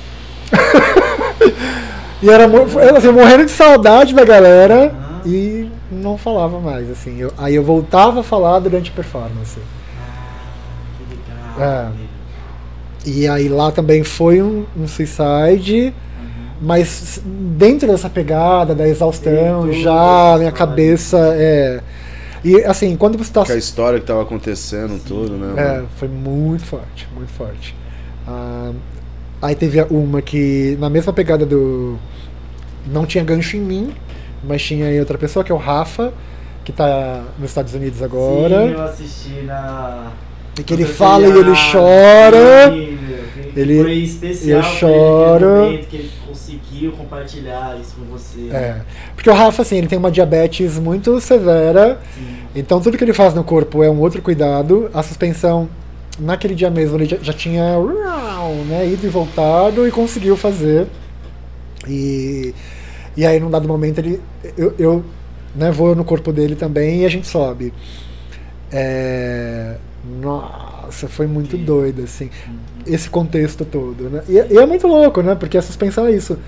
e 2.22 2.30
era 2.30 2.46
assim, 2.96 3.10
morrendo 3.10 3.44
de 3.44 3.50
saudade 3.50 4.14
da 4.14 4.24
galera 4.24 4.86
Aham. 4.92 5.20
e 5.26 5.68
não 5.90 6.16
falava 6.16 6.58
mais, 6.60 6.88
assim. 6.90 7.18
Eu- 7.18 7.32
aí 7.36 7.54
eu 7.54 7.64
voltava 7.64 8.20
a 8.20 8.22
falar 8.22 8.58
durante 8.60 8.90
a 8.90 8.94
performance. 8.94 9.58
Ah, 9.98 10.38
que 10.98 11.14
legal. 11.60 11.68
É. 11.92 12.05
E 13.06 13.28
aí 13.28 13.48
lá 13.48 13.70
também 13.70 14.02
foi 14.02 14.42
um, 14.42 14.66
um 14.76 14.88
suicide. 14.88 15.94
Uhum. 16.18 16.46
Mas 16.60 17.22
dentro 17.24 17.86
dessa 17.86 18.10
pegada 18.10 18.74
da 18.74 18.86
exaustão, 18.86 19.66
Dentro 19.66 19.80
já 19.80 20.36
minha 20.38 20.52
cabeça 20.52 21.16
é. 21.34 21.80
E 22.44 22.62
assim, 22.64 22.96
quando 22.96 23.16
você 23.16 23.30
está. 23.30 23.44
Com 23.44 23.52
a 23.52 23.56
história 23.56 23.98
que 23.98 24.06
tava 24.06 24.22
acontecendo, 24.22 25.00
tudo, 25.04 25.36
né? 25.36 25.54
É, 25.56 25.82
foi 25.96 26.08
muito 26.08 26.64
forte, 26.64 27.08
muito 27.14 27.32
forte. 27.32 27.74
Ah, 28.26 28.72
aí 29.42 29.54
teve 29.54 29.82
uma 29.90 30.22
que, 30.22 30.76
na 30.80 30.90
mesma 30.90 31.12
pegada 31.12 31.46
do. 31.46 31.96
Não 32.86 33.04
tinha 33.04 33.24
gancho 33.24 33.56
em 33.56 33.60
mim, 33.60 33.94
mas 34.44 34.62
tinha 34.62 34.86
aí 34.86 35.00
outra 35.00 35.18
pessoa, 35.18 35.44
que 35.44 35.50
é 35.50 35.54
o 35.54 35.58
Rafa, 35.58 36.12
que 36.64 36.72
tá 36.72 37.24
nos 37.38 37.50
Estados 37.50 37.74
Unidos 37.74 38.00
agora. 38.02 38.66
Sim, 38.66 38.72
eu 38.72 38.82
assisti 38.82 39.42
na. 39.42 40.12
E 40.58 40.62
que 40.62 40.72
ele 40.72 40.84
fala 40.84 41.26
e 41.26 41.30
ele 41.30 41.52
chora. 41.72 42.70
Sim, 42.70 42.95
que 42.95 42.95
Ele- 43.56 43.82
Foi 43.82 43.92
especial. 43.94 44.60
eu 44.60 44.66
ele, 44.66 44.76
choro. 44.78 45.46
momento 45.48 45.86
que 45.88 45.96
ele 45.96 46.10
conseguiu 46.28 46.92
compartilhar 46.92 47.76
isso 47.80 47.94
com 47.96 48.04
você. 48.04 48.50
É. 48.54 48.82
Porque 49.14 49.30
o 49.30 49.32
Rafa, 49.34 49.62
assim, 49.62 49.78
ele 49.78 49.86
tem 49.86 49.98
uma 49.98 50.10
diabetes 50.10 50.78
muito 50.78 51.18
severa. 51.20 51.98
Sim. 52.14 52.36
Então 52.54 52.80
tudo 52.80 52.98
que 52.98 53.04
ele 53.04 53.14
faz 53.14 53.32
no 53.34 53.42
corpo 53.42 53.82
é 53.82 53.90
um 53.90 53.98
outro 53.98 54.20
cuidado. 54.20 54.90
A 54.92 55.02
suspensão, 55.02 55.68
naquele 56.18 56.54
dia 56.54 56.70
mesmo, 56.70 56.96
ele 56.98 57.06
já, 57.06 57.16
já 57.22 57.32
tinha 57.32 57.76
né, 58.68 58.86
ido 58.86 59.06
e 59.06 59.10
voltado 59.10 59.86
e 59.88 59.90
conseguiu 59.90 60.36
fazer. 60.36 60.86
E, 61.88 62.54
e 63.16 63.24
aí, 63.24 63.40
num 63.40 63.50
dado 63.50 63.66
momento, 63.66 63.98
ele, 63.98 64.20
eu, 64.56 64.74
eu 64.78 65.04
né, 65.54 65.70
vou 65.70 65.94
no 65.94 66.04
corpo 66.04 66.32
dele 66.32 66.54
também 66.54 67.02
e 67.02 67.06
a 67.06 67.08
gente 67.08 67.26
sobe. 67.26 67.72
É, 68.70 69.76
nossa, 70.86 71.08
foi 71.08 71.26
muito 71.26 71.56
doido, 71.56 72.02
assim, 72.04 72.30
esse 72.86 73.10
contexto 73.10 73.64
todo. 73.64 74.08
Né? 74.08 74.22
E, 74.28 74.38
é- 74.38 74.46
e 74.50 74.56
é 74.58 74.66
muito 74.66 74.86
louco, 74.86 75.22
né? 75.22 75.34
Porque 75.34 75.58
a 75.58 75.62
suspensão 75.62 76.06
é 76.06 76.12
isso. 76.12 76.38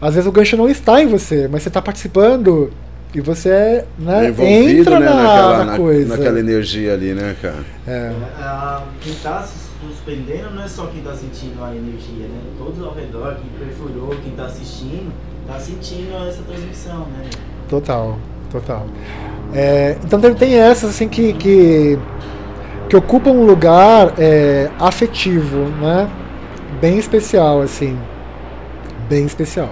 Às 0.00 0.14
vezes 0.14 0.28
o 0.28 0.32
gancho 0.32 0.56
não 0.56 0.68
está 0.68 1.00
em 1.02 1.06
você, 1.06 1.46
mas 1.48 1.62
você 1.62 1.68
está 1.68 1.80
participando 1.80 2.70
e 3.14 3.20
você 3.20 3.84
né, 3.98 4.26
É 4.26 4.28
envolvido, 4.30 4.80
entra 4.80 4.98
né, 4.98 5.06
na, 5.06 5.14
naquela, 5.22 5.64
na 5.64 5.76
coisa. 5.76 6.16
naquela 6.16 6.40
energia 6.40 6.94
ali, 6.94 7.12
né, 7.14 7.36
cara? 7.40 7.64
É, 7.86 8.12
Ah, 8.38 8.82
quem 9.00 9.14
tá 9.14 9.42
se 9.42 9.54
suspendendo 9.86 10.50
não 10.54 10.62
é 10.64 10.68
só 10.68 10.86
quem 10.86 11.02
tá 11.02 11.14
sentindo 11.14 11.62
a 11.62 11.70
energia, 11.70 12.26
né? 12.26 12.40
Todos 12.58 12.82
ao 12.82 12.94
redor, 12.94 13.36
quem 13.36 13.66
perfurou, 13.66 14.14
quem 14.22 14.32
tá 14.32 14.46
assistindo, 14.46 15.12
tá 15.46 15.58
sentindo 15.58 16.16
essa 16.26 16.42
transmissão, 16.42 17.00
né? 17.16 17.28
total, 17.68 18.18
total. 18.50 18.86
É, 19.54 19.96
então 20.04 20.20
tem, 20.20 20.34
tem 20.34 20.54
essas 20.54 20.90
assim 20.90 21.08
que, 21.08 21.32
que, 21.34 21.98
que 22.88 22.96
ocupam 22.96 23.30
um 23.30 23.44
lugar 23.44 24.14
é, 24.18 24.68
afetivo, 24.78 25.66
né? 25.80 26.08
Bem 26.80 26.98
especial, 26.98 27.60
assim. 27.62 27.96
Bem 29.08 29.24
especial. 29.24 29.70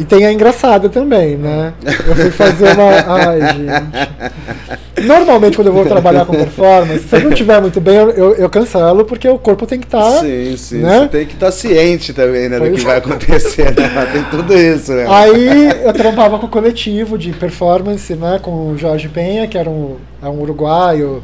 E 0.00 0.04
tem 0.04 0.24
a 0.24 0.32
engraçada 0.32 0.88
também, 0.88 1.36
né? 1.36 1.74
Eu 1.84 2.16
fui 2.16 2.30
fazer 2.30 2.72
uma. 2.72 2.90
Ai, 3.06 3.40
gente. 3.52 5.06
Normalmente, 5.06 5.56
quando 5.56 5.66
eu 5.66 5.74
vou 5.74 5.84
trabalhar 5.84 6.24
com 6.24 6.32
performance, 6.32 7.06
se 7.06 7.16
eu 7.16 7.20
não 7.20 7.30
estiver 7.32 7.60
muito 7.60 7.82
bem, 7.82 7.96
eu, 7.96 8.34
eu, 8.34 8.48
cancelo, 8.48 9.04
porque 9.04 9.28
o 9.28 9.38
corpo 9.38 9.66
tem 9.66 9.78
que 9.78 9.84
estar. 9.86 10.20
sim, 10.20 10.56
sim. 10.56 10.78
né? 10.78 11.00
Você 11.00 11.08
tem 11.08 11.26
que 11.26 11.34
estar 11.34 11.52
ciente 11.52 12.14
também, 12.14 12.48
né, 12.48 12.58
do 12.58 12.62
Pois 12.62 12.76
que 12.76 12.80
é. 12.80 12.84
vai 12.84 12.96
acontecer, 12.96 13.74
né? 13.76 14.08
Tem 14.10 14.24
tudo 14.30 14.56
isso, 14.56 14.92
né? 14.92 15.04
Aí 15.06 15.84
eu 15.84 15.92
trampava 15.92 16.38
com 16.38 16.46
o 16.46 16.50
coletivo 16.50 17.18
de 17.18 17.32
performance, 17.32 18.14
né, 18.14 18.38
com 18.40 18.70
o 18.70 18.78
Jorge 18.78 19.08
Penha, 19.08 19.46
que 19.46 19.58
era 19.58 19.68
um, 19.68 19.96
é 20.22 20.28
um 20.28 20.40
uruguaio 20.40 21.22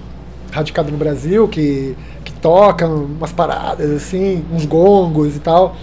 radicado 0.57 0.91
no 0.91 0.97
Brasil, 0.97 1.47
que, 1.47 1.95
que 2.25 2.33
toca 2.33 2.87
umas 2.87 3.31
paradas 3.31 3.91
assim, 3.91 4.43
uns 4.53 4.65
gongos 4.65 5.37
e 5.37 5.41
tal. 5.41 5.77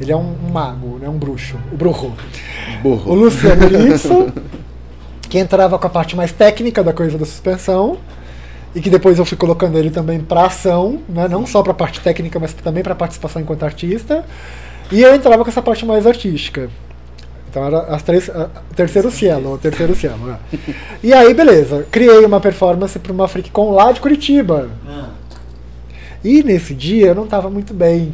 Ele 0.00 0.12
é 0.12 0.16
um, 0.16 0.34
um 0.46 0.52
mago, 0.52 0.98
né, 0.98 1.08
um 1.08 1.18
bruxo, 1.18 1.56
o 1.72 1.76
bruxo. 1.76 2.12
O 2.80 2.82
Burro. 2.82 3.14
Luciano 3.14 3.66
Litson, 3.66 4.30
que 5.28 5.38
entrava 5.38 5.78
com 5.78 5.86
a 5.86 5.90
parte 5.90 6.16
mais 6.16 6.32
técnica 6.32 6.82
da 6.82 6.92
coisa 6.92 7.18
da 7.18 7.24
suspensão, 7.24 7.98
e 8.74 8.80
que 8.80 8.90
depois 8.90 9.18
eu 9.18 9.24
fui 9.24 9.36
colocando 9.36 9.78
ele 9.78 9.90
também 9.90 10.20
para 10.20 10.46
ação, 10.46 11.00
né? 11.08 11.28
não 11.28 11.46
só 11.46 11.62
para 11.62 11.72
a 11.72 11.74
parte 11.74 12.00
técnica, 12.00 12.38
mas 12.38 12.52
também 12.52 12.82
para 12.82 12.94
participação 12.94 13.40
enquanto 13.40 13.64
artista. 13.64 14.24
E 14.90 15.00
eu 15.00 15.14
entrava 15.14 15.44
com 15.44 15.50
essa 15.50 15.62
parte 15.62 15.86
mais 15.86 16.06
artística. 16.06 16.68
Então 17.54 17.64
era 17.64 17.78
as 17.82 18.02
três, 18.02 18.28
a- 18.28 18.50
terceiro 18.74 19.12
cielo, 19.12 19.52
o 19.54 19.58
terceiro 19.58 19.94
cielo. 19.94 20.26
né? 20.26 20.38
E 21.00 21.12
aí, 21.12 21.32
beleza, 21.32 21.86
criei 21.88 22.24
uma 22.24 22.40
performance 22.40 22.98
para 22.98 23.12
uma 23.12 23.28
FreakCon 23.28 23.70
lá 23.70 23.92
de 23.92 24.00
Curitiba. 24.00 24.70
Ah, 24.84 25.10
E 26.24 26.42
nesse 26.42 26.74
dia 26.74 27.06
eu 27.08 27.14
não 27.14 27.28
tava 27.28 27.48
muito 27.48 27.72
bem. 27.72 28.12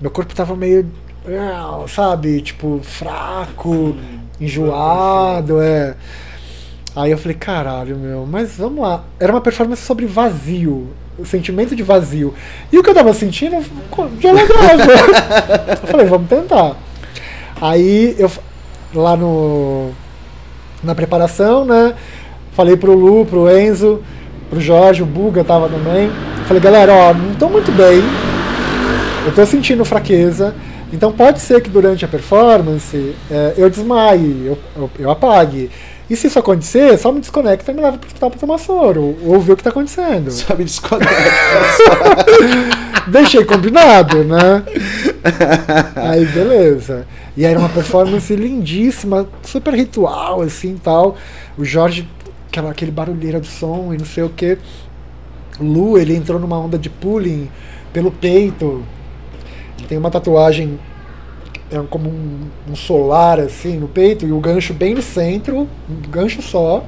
Meu 0.00 0.10
corpo 0.10 0.34
tava 0.34 0.56
meio, 0.56 0.90
ah, 1.28 1.84
sabe, 1.88 2.40
tipo, 2.40 2.80
fraco, 2.82 3.96
enjoado, 4.40 5.60
é. 5.60 5.94
Aí 6.96 7.10
eu 7.10 7.18
falei, 7.18 7.36
caralho, 7.36 7.98
meu, 7.98 8.24
mas 8.26 8.56
vamos 8.56 8.80
lá. 8.80 9.04
Era 9.20 9.30
uma 9.30 9.42
performance 9.42 9.82
sobre 9.82 10.06
vazio, 10.06 10.88
o 11.18 11.26
sentimento 11.26 11.76
de 11.76 11.82
vazio. 11.82 12.32
E 12.72 12.78
o 12.78 12.82
que 12.82 12.88
eu 12.88 12.94
tava 12.94 13.12
sentindo 13.12 13.56
dialogava. 14.18 14.84
eu 15.82 15.86
falei, 15.88 16.06
vamos 16.06 16.30
tentar. 16.30 16.76
Aí 17.60 18.14
eu, 18.18 18.30
lá 18.94 19.16
no, 19.16 19.90
na 20.82 20.94
preparação, 20.94 21.64
né, 21.64 21.94
falei 22.52 22.76
pro 22.76 22.94
Lu, 22.94 23.26
pro 23.26 23.50
Enzo, 23.50 24.02
pro 24.48 24.60
Jorge, 24.60 25.02
o 25.02 25.06
Buga 25.06 25.42
tava 25.42 25.68
também. 25.68 26.10
Falei, 26.46 26.62
galera, 26.62 26.92
ó, 26.92 27.14
não 27.14 27.34
tô 27.34 27.48
muito 27.48 27.72
bem, 27.72 28.02
eu 29.26 29.34
tô 29.34 29.44
sentindo 29.46 29.84
fraqueza, 29.84 30.54
então 30.92 31.10
pode 31.10 31.40
ser 31.40 31.62
que 31.62 31.70
durante 31.70 32.04
a 32.04 32.08
performance 32.08 33.14
é, 33.30 33.54
eu 33.56 33.70
desmaie, 33.70 34.46
eu, 34.46 34.58
eu, 34.76 34.90
eu 34.98 35.10
apague. 35.10 35.70
E 36.08 36.14
se 36.14 36.26
isso 36.26 36.38
acontecer, 36.38 36.98
só 36.98 37.10
me 37.10 37.20
desconecta 37.20 37.72
e 37.72 37.74
me 37.74 37.80
leva 37.80 37.96
pro 37.96 38.06
hospital 38.06 38.30
pra 38.30 38.38
tomar 38.38 38.58
soro, 38.58 39.16
ou 39.24 39.40
ver 39.40 39.52
o 39.52 39.56
que 39.56 39.62
tá 39.62 39.70
acontecendo. 39.70 40.30
Só 40.30 40.54
me 40.54 40.64
desconecta. 40.64 41.14
Deixei 43.08 43.44
combinado, 43.44 44.22
né? 44.24 44.62
Aí, 45.96 46.26
beleza. 46.26 47.06
E 47.36 47.44
era 47.44 47.58
uma 47.58 47.68
performance 47.68 48.34
lindíssima, 48.34 49.28
super 49.42 49.74
ritual, 49.74 50.40
assim 50.42 50.76
tal. 50.76 51.16
O 51.58 51.64
Jorge, 51.64 52.08
aquela, 52.48 52.70
aquele 52.70 52.90
barulheira 52.90 53.40
do 53.40 53.46
som 53.46 53.92
e 53.92 53.98
não 53.98 54.04
sei 54.04 54.22
o 54.22 54.28
que. 54.28 54.56
Lu, 55.60 55.98
ele 55.98 56.14
entrou 56.14 56.38
numa 56.38 56.58
onda 56.58 56.78
de 56.78 56.88
pulling 56.88 57.48
pelo 57.92 58.10
peito. 58.10 58.84
Ele 59.78 59.88
tem 59.88 59.98
uma 59.98 60.10
tatuagem 60.10 60.78
é 61.70 61.82
como 61.88 62.08
um, 62.08 62.40
um 62.70 62.76
solar 62.76 63.40
assim 63.40 63.78
no 63.78 63.88
peito 63.88 64.26
e 64.26 64.32
o 64.32 64.38
gancho 64.38 64.72
bem 64.72 64.94
no 64.94 65.02
centro, 65.02 65.68
um 65.88 66.10
gancho 66.10 66.40
só. 66.42 66.84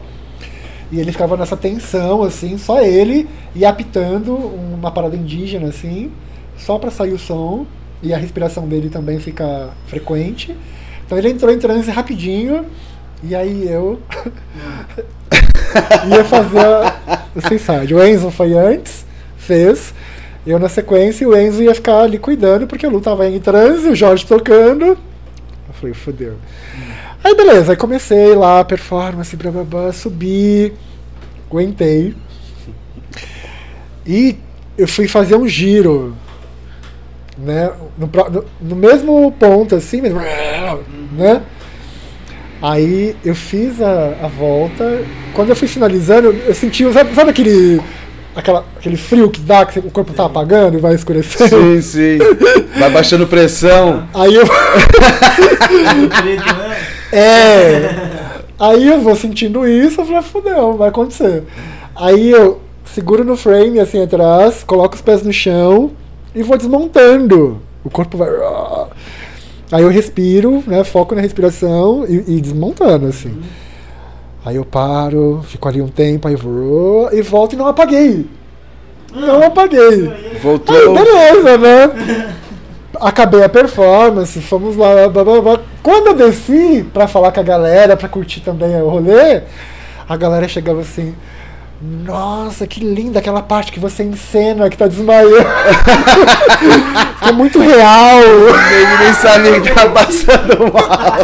E 0.92 1.00
ele 1.00 1.10
ficava 1.10 1.36
nessa 1.36 1.56
tensão, 1.56 2.22
assim, 2.22 2.56
só 2.56 2.80
ele, 2.80 3.28
e 3.56 3.64
apitando 3.64 4.36
uma 4.36 4.92
parada 4.92 5.16
indígena, 5.16 5.66
assim, 5.68 6.12
só 6.56 6.78
para 6.78 6.92
sair 6.92 7.12
o 7.12 7.18
som, 7.18 7.66
e 8.02 8.12
a 8.12 8.16
respiração 8.16 8.68
dele 8.68 8.88
também 8.88 9.18
fica 9.18 9.70
frequente. 9.86 10.56
Então 11.04 11.16
ele 11.16 11.28
entrou 11.28 11.52
em 11.52 11.58
transe 11.58 11.90
rapidinho, 11.90 12.66
e 13.22 13.34
aí 13.34 13.68
eu 13.68 14.00
ia 16.10 16.24
fazer 16.24 16.66
o 17.34 17.40
Seaside. 17.40 17.94
O 17.94 18.04
Enzo 18.04 18.30
foi 18.30 18.54
antes, 18.54 19.04
fez, 19.36 19.94
eu 20.46 20.58
na 20.58 20.68
sequência, 20.68 21.24
e 21.24 21.26
o 21.26 21.36
Enzo 21.36 21.62
ia 21.62 21.74
ficar 21.74 22.00
ali 22.00 22.18
cuidando, 22.18 22.66
porque 22.66 22.86
o 22.86 22.90
Lu 22.90 23.00
tava 23.00 23.28
em 23.28 23.40
transe, 23.40 23.88
o 23.88 23.94
Jorge 23.94 24.26
tocando. 24.26 24.86
Eu 24.86 25.74
falei, 25.74 25.94
fodeu. 25.94 26.34
Aí 27.22 27.34
beleza, 27.34 27.72
aí 27.72 27.76
comecei 27.76 28.34
lá 28.34 28.64
performance, 28.64 29.36
blá, 29.36 29.50
blá, 29.50 29.64
blá, 29.64 29.92
subi, 29.92 30.72
aguentei. 31.50 32.14
E 34.06 34.36
eu 34.78 34.86
fui 34.86 35.08
fazer 35.08 35.34
um 35.34 35.48
giro, 35.48 36.14
né? 37.38 37.70
No, 37.98 38.06
no- 38.30 38.44
no 38.60 38.76
mesmo 38.76 39.32
ponto, 39.38 39.74
assim, 39.74 40.00
mesmo, 40.00 40.20
né? 41.12 41.42
Aí 42.62 43.14
eu 43.24 43.34
fiz 43.34 43.80
a, 43.82 44.14
a 44.22 44.28
volta. 44.28 45.02
Quando 45.34 45.50
eu 45.50 45.56
fui 45.56 45.68
finalizando, 45.68 46.28
eu 46.46 46.54
senti, 46.54 46.90
sabe, 46.92 47.14
sabe 47.14 47.30
aquele, 47.30 47.80
aquela, 48.34 48.64
aquele 48.78 48.96
frio 48.96 49.30
que 49.30 49.40
dá, 49.40 49.66
que 49.66 49.78
o 49.78 49.90
corpo 49.90 50.12
tá 50.14 50.24
apagando 50.24 50.78
e 50.78 50.80
vai 50.80 50.94
escurecendo? 50.94 51.50
Sim, 51.50 51.82
sim. 51.82 52.18
Vai 52.78 52.90
baixando 52.90 53.26
pressão. 53.26 54.08
Aí 54.14 54.34
eu. 54.34 54.44
né? 54.44 54.50
É. 57.12 57.94
Aí 58.58 58.88
eu 58.88 59.00
vou 59.00 59.14
sentindo 59.14 59.66
isso, 59.66 60.00
eu 60.00 60.04
falei, 60.06 60.22
fudeu, 60.22 60.76
vai 60.76 60.88
acontecer. 60.88 61.44
Aí 61.94 62.30
eu 62.30 62.60
seguro 62.84 63.22
no 63.24 63.36
frame 63.36 63.78
assim 63.78 64.02
atrás, 64.02 64.64
coloco 64.66 64.94
os 64.96 65.00
pés 65.02 65.22
no 65.22 65.32
chão 65.32 65.92
e 66.36 66.42
vou 66.42 66.58
desmontando. 66.58 67.60
O 67.82 67.88
corpo 67.88 68.18
vai. 68.18 68.28
Aí 69.72 69.82
eu 69.82 69.88
respiro, 69.88 70.62
né? 70.66 70.84
Foco 70.84 71.14
na 71.14 71.22
respiração 71.22 72.04
e, 72.06 72.36
e 72.36 72.40
desmontando, 72.40 73.06
assim. 73.06 73.42
Aí 74.44 74.56
eu 74.56 74.64
paro, 74.64 75.40
fico 75.44 75.66
ali 75.66 75.80
um 75.80 75.88
tempo, 75.88 76.28
aí 76.28 76.36
vou 76.36 77.08
e 77.12 77.22
volto 77.22 77.54
e 77.54 77.56
não 77.56 77.66
apaguei. 77.66 78.26
Não 79.12 79.42
apaguei. 79.42 80.08
Aí, 80.08 80.38
Voltou. 80.40 80.94
beleza, 80.94 81.56
né? 81.56 82.34
Acabei 83.00 83.42
a 83.42 83.48
performance, 83.48 84.38
fomos 84.40 84.76
lá, 84.76 85.08
blá, 85.08 85.24
blá, 85.24 85.40
blá. 85.40 85.60
Quando 85.82 86.08
eu 86.08 86.14
desci 86.14 86.86
pra 86.92 87.08
falar 87.08 87.32
com 87.32 87.40
a 87.40 87.42
galera, 87.42 87.96
pra 87.96 88.08
curtir 88.08 88.40
também 88.40 88.80
o 88.80 88.88
rolê, 88.88 89.42
a 90.08 90.16
galera 90.16 90.46
chegava 90.46 90.82
assim. 90.82 91.14
Nossa, 91.80 92.66
que 92.66 92.80
linda 92.80 93.18
aquela 93.18 93.42
parte 93.42 93.70
que 93.70 93.78
você 93.78 94.02
encena 94.02 94.70
que 94.70 94.78
tá 94.78 94.86
desmaiando. 94.86 95.36
Ficou 97.20 97.34
muito 97.34 97.60
real. 97.60 98.20
Ele 98.22 98.96
nem 99.04 99.12
sabia 99.12 99.60
que 99.60 99.70
tava 99.72 99.90
passando 99.90 100.72
mal. 100.72 101.18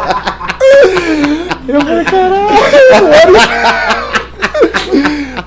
Eu 1.68 1.80
falei, 1.80 2.04
caralho. 2.04 2.48
era- 3.14 4.02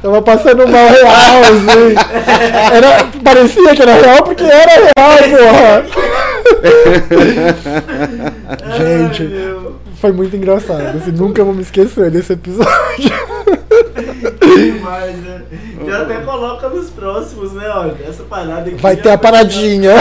Tava 0.02 0.22
passando 0.22 0.68
mal 0.68 0.88
real, 0.88 1.42
assim. 1.44 1.96
Era, 2.74 3.06
parecia 3.24 3.76
que 3.76 3.82
era 3.82 3.94
real 3.94 4.24
porque 4.24 4.44
era 4.44 4.72
real, 4.72 5.18
porra. 5.30 5.86
Gente, 8.78 9.30
foi 10.00 10.12
muito 10.12 10.36
engraçado. 10.36 10.98
Assim, 10.98 11.12
nunca 11.12 11.44
vou 11.44 11.54
me 11.54 11.62
esquecer 11.64 12.10
desse 12.12 12.34
episódio. 12.34 12.70
Demais, 14.56 15.16
né? 15.18 15.42
Já 15.86 16.02
até 16.02 16.16
coloca 16.22 16.70
nos 16.70 16.90
próximos, 16.90 17.54
né? 17.54 17.68
Olha, 17.70 17.96
essa 18.08 18.24
parada 18.24 18.70
aqui. 18.70 18.76
Vai 18.82 18.96
ter 18.96 19.10
a 19.10 19.12
foi- 19.14 19.18
paradinha. 19.22 19.92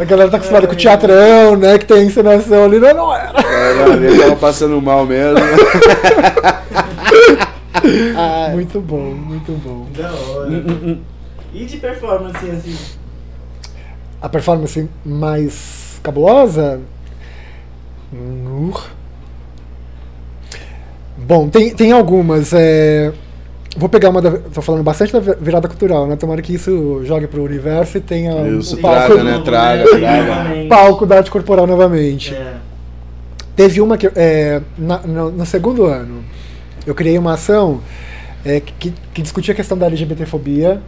A 0.00 0.04
galera 0.04 0.30
tá 0.30 0.36
acostumada 0.36 0.66
com 0.66 0.72
o 0.74 0.76
teatrão, 0.76 1.56
né? 1.56 1.78
Que 1.78 1.86
tem 1.86 1.98
a 1.98 2.04
encenação 2.04 2.64
ali. 2.64 2.78
Não, 2.78 2.94
não 2.94 3.14
era. 3.14 3.32
Caralho, 3.42 4.04
ele 4.04 4.18
tava 4.18 4.36
passando 4.36 4.80
mal 4.80 5.04
mesmo. 5.06 5.38
Muito 8.52 8.80
bom, 8.80 9.14
muito 9.14 9.52
bom. 9.52 9.86
Da 9.96 10.10
hora. 10.12 10.98
E 11.54 11.64
de 11.64 11.76
performance, 11.78 12.50
assim? 12.50 12.76
A 14.20 14.28
performance 14.28 14.88
mais 15.04 15.98
cabulosa. 16.02 16.80
Uh. 18.12 18.72
Bom, 21.28 21.48
tem, 21.48 21.74
tem 21.74 21.92
algumas. 21.92 22.52
é, 22.54 23.12
Vou 23.76 23.88
pegar 23.88 24.08
uma 24.08 24.22
da. 24.22 24.30
Tô 24.38 24.62
falando 24.62 24.82
bastante 24.82 25.12
da 25.12 25.20
virada 25.20 25.68
cultural, 25.68 26.06
né? 26.06 26.16
Tomara 26.16 26.40
que 26.40 26.54
isso 26.54 27.02
jogue 27.04 27.26
pro 27.26 27.44
universo 27.44 27.98
e 27.98 28.00
tenha 28.00 28.32
Isso, 28.48 28.76
o 28.76 28.80
palco, 28.80 29.12
traga, 29.14 29.22
né? 29.24 29.42
Traga, 29.44 29.84
traga. 29.98 30.66
palco 30.68 31.04
da 31.06 31.18
arte 31.18 31.30
corporal 31.30 31.66
novamente. 31.66 32.34
É. 32.34 32.54
Teve 33.54 33.80
uma 33.82 33.98
que. 33.98 34.10
É, 34.16 34.62
na- 34.78 35.00
no, 35.00 35.30
no 35.30 35.44
segundo 35.46 35.84
ano, 35.84 36.24
eu 36.86 36.94
criei 36.94 37.18
uma 37.18 37.34
ação 37.34 37.80
é, 38.44 38.58
que, 38.60 38.92
que 39.12 39.20
discutia 39.20 39.52
a 39.52 39.56
questão 39.56 39.76
da 39.76 39.84
LGBTfobia, 39.86 40.80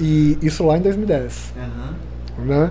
e 0.00 0.36
isso 0.42 0.66
lá 0.66 0.76
em 0.76 0.80
2010. 0.82 1.54
Aham. 1.56 2.44
né? 2.44 2.70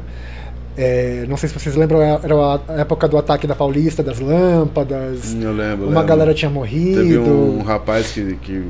É, 0.78 1.26
não 1.28 1.38
sei 1.38 1.48
se 1.48 1.56
vocês 1.58 1.76
lembram, 1.76 2.02
era 2.02 2.36
a 2.68 2.82
época 2.82 3.08
do 3.08 3.18
ataque 3.18 3.48
da 3.48 3.56
Paulista, 3.56 4.04
das 4.04 4.20
lâmpadas. 4.20 5.34
Eu 5.34 5.54
lembro. 5.54 5.86
Uma 5.86 6.02
lembro. 6.02 6.06
galera 6.06 6.34
tinha 6.34 6.52
morrido. 6.52 7.02
Teve 7.02 7.18
um 7.20 7.62
rapaz 7.62 8.12
que, 8.12 8.36
que 8.36 8.64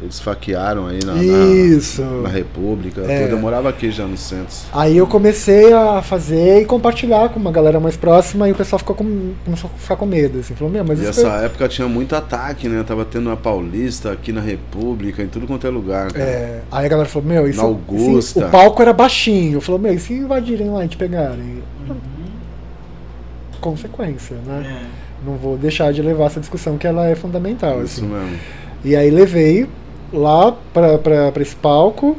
eles 0.00 0.20
faquearam 0.20 0.86
aí 0.86 1.00
na, 1.04 1.14
na- 1.14 1.22
Isso. 1.22 2.02
na 2.02 2.28
República. 2.28 3.00
É. 3.02 3.22
Tudo. 3.24 3.32
Eu 3.32 3.38
morava 3.40 3.68
aqui 3.68 3.90
já 3.90 4.06
no 4.06 4.16
centro. 4.16 4.54
Aí 4.72 4.96
eu 4.96 5.06
comecei 5.06 5.72
a 5.72 6.00
fazer 6.02 6.62
e 6.62 6.64
compartilhar 6.64 7.28
com 7.30 7.40
uma 7.40 7.50
galera 7.50 7.80
mais 7.80 7.96
próxima 7.96 8.48
e 8.48 8.52
o 8.52 8.54
pessoal 8.54 8.78
ficou 8.78 8.94
com, 8.94 9.32
começou 9.44 9.68
a 9.74 9.78
ficar 9.78 9.96
com 9.96 10.06
medo. 10.06 10.38
Assim, 10.38 10.54
falou, 10.54 10.72
meu, 10.72 10.84
mas 10.84 11.00
E 11.00 11.02
isso 11.08 11.20
essa 11.26 11.28
época 11.44 11.66
tinha 11.68 11.88
muito 11.88 12.14
ataque, 12.14 12.68
né? 12.68 12.84
Tava 12.86 13.04
tendo 13.04 13.28
na 13.28 13.36
Paulista, 13.36 14.12
aqui 14.12 14.30
na 14.32 14.40
República, 14.40 15.22
em 15.22 15.26
tudo 15.28 15.46
quanto 15.46 15.66
é 15.66 15.70
lugar. 15.70 16.12
Cara. 16.12 16.24
É, 16.24 16.60
aí 16.70 16.86
a 16.86 16.88
galera 16.88 17.08
falou, 17.08 17.28
meu, 17.28 17.48
isso, 17.48 17.58
Na 17.60 17.64
Augusta. 17.66 18.18
isso- 18.18 18.40
o 18.46 18.50
palco 18.50 18.80
era 18.80 18.92
baixinho. 18.92 19.60
Falou, 19.60 19.80
meu, 19.80 19.92
e 19.92 19.98
se 19.98 20.12
invadirem 20.14 20.70
lá 20.70 20.84
e 20.84 20.88
te 20.88 20.96
pegarem? 20.96 21.62
Consequência, 23.60 24.36
né? 24.46 24.82
É. 24.84 25.26
Não 25.26 25.36
vou 25.36 25.56
deixar 25.56 25.92
de 25.92 26.00
levar 26.00 26.26
essa 26.26 26.38
discussão 26.38 26.78
que 26.78 26.86
ela 26.86 27.08
é 27.08 27.16
fundamental. 27.16 27.82
Isso 27.82 28.04
assim. 28.04 28.12
mesmo. 28.12 28.38
E 28.84 28.94
aí 28.94 29.10
levei 29.10 29.66
lá 30.12 30.52
pra 30.72 31.42
esse 31.42 31.56
palco. 31.56 32.16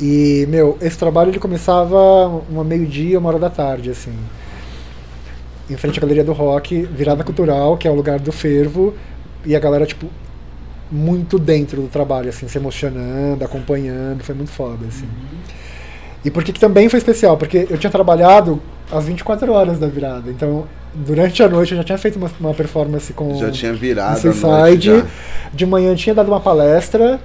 E, 0.00 0.46
meu, 0.48 0.76
esse 0.80 0.98
trabalho 0.98 1.30
ele 1.30 1.38
começava 1.38 2.26
uma 2.50 2.64
meio-dia, 2.64 3.18
uma 3.18 3.28
hora 3.28 3.38
da 3.38 3.50
tarde, 3.50 3.90
assim. 3.90 4.12
Em 5.70 5.76
frente 5.76 5.98
à 5.98 6.02
Galeria 6.02 6.24
do 6.24 6.32
Rock, 6.32 6.82
virada 6.82 7.22
cultural, 7.22 7.76
que 7.76 7.86
é 7.86 7.90
o 7.90 7.94
lugar 7.94 8.18
do 8.18 8.32
fervo. 8.32 8.94
E 9.46 9.54
a 9.54 9.60
galera, 9.60 9.86
tipo, 9.86 10.06
muito 10.90 11.38
dentro 11.38 11.82
do 11.82 11.88
trabalho, 11.88 12.28
assim, 12.28 12.48
se 12.48 12.58
emocionando, 12.58 13.44
acompanhando. 13.44 14.22
Foi 14.24 14.34
muito 14.34 14.50
foda, 14.50 14.86
assim. 14.86 15.08
E 16.24 16.30
por 16.30 16.42
que 16.42 16.52
também 16.52 16.88
foi 16.88 16.98
especial? 16.98 17.36
Porque 17.36 17.66
eu 17.70 17.78
tinha 17.78 17.90
trabalhado 17.90 18.60
às 18.90 19.04
24 19.04 19.52
horas 19.52 19.78
da 19.78 19.86
virada. 19.86 20.30
Então, 20.30 20.66
durante 20.94 21.42
a 21.42 21.48
noite 21.48 21.72
eu 21.72 21.78
já 21.78 21.84
tinha 21.84 21.98
feito 21.98 22.16
uma, 22.16 22.30
uma 22.40 22.54
performance 22.54 23.12
com 23.12 23.34
Já 23.38 23.50
tinha 23.50 23.72
virado. 23.72 24.20
a 24.28 24.32
noite. 24.60 25.04
De 25.52 25.66
manhã 25.66 25.90
eu 25.90 25.96
tinha 25.96 26.14
dado 26.14 26.28
uma 26.28 26.40
palestra. 26.40 27.20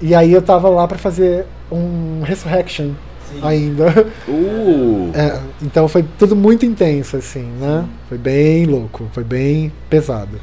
E 0.00 0.14
aí 0.14 0.32
eu 0.32 0.42
tava 0.42 0.68
lá 0.68 0.86
pra 0.88 0.98
fazer 0.98 1.46
um 1.70 2.22
Resurrection 2.24 2.90
Sim. 3.30 3.40
ainda. 3.42 4.06
Uh! 4.28 5.10
É, 5.14 5.38
então 5.62 5.86
foi 5.86 6.04
tudo 6.18 6.34
muito 6.34 6.66
intenso, 6.66 7.16
assim, 7.16 7.44
né? 7.60 7.84
Foi 8.08 8.18
bem 8.18 8.64
louco, 8.66 9.08
foi 9.12 9.22
bem 9.22 9.70
pesado. 9.88 10.40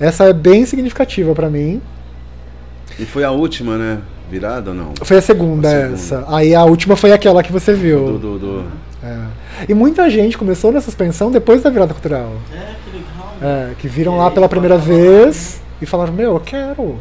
Essa 0.00 0.24
é 0.24 0.32
bem 0.32 0.66
significativa 0.66 1.32
pra 1.34 1.48
mim. 1.48 1.80
E 2.98 3.04
foi 3.04 3.22
a 3.22 3.30
última, 3.30 3.76
né? 3.78 3.98
Virada 4.28 4.70
ou 4.70 4.76
não? 4.76 4.92
Foi 5.04 5.18
a 5.18 5.22
segunda, 5.22 5.68
A 5.68 5.72
segunda. 5.72 5.94
essa. 5.94 6.24
Aí 6.28 6.52
a 6.54 6.64
última 6.64 6.96
foi 6.96 7.12
aquela 7.12 7.42
que 7.44 7.52
você 7.52 7.72
viu. 7.74 8.04
Do, 8.14 8.18
do, 8.18 8.38
do- 8.38 8.64
É. 9.04 9.18
E 9.68 9.74
muita 9.74 10.10
gente 10.10 10.36
começou 10.36 10.70
na 10.72 10.80
suspensão 10.80 11.30
depois 11.30 11.62
da 11.62 11.70
virada 11.70 11.94
cultural. 11.94 12.32
É, 12.52 12.74
que 12.84 12.96
legal. 12.96 13.34
É, 13.40 13.74
que 13.78 13.88
viram 13.88 14.14
E 14.14 14.18
lá 14.18 14.30
pela 14.30 14.48
primeira 14.48 14.76
vez 14.76 15.60
e 15.80 15.86
falaram, 15.86 16.12
meu, 16.12 16.34
eu 16.34 16.40
quero. 16.40 16.98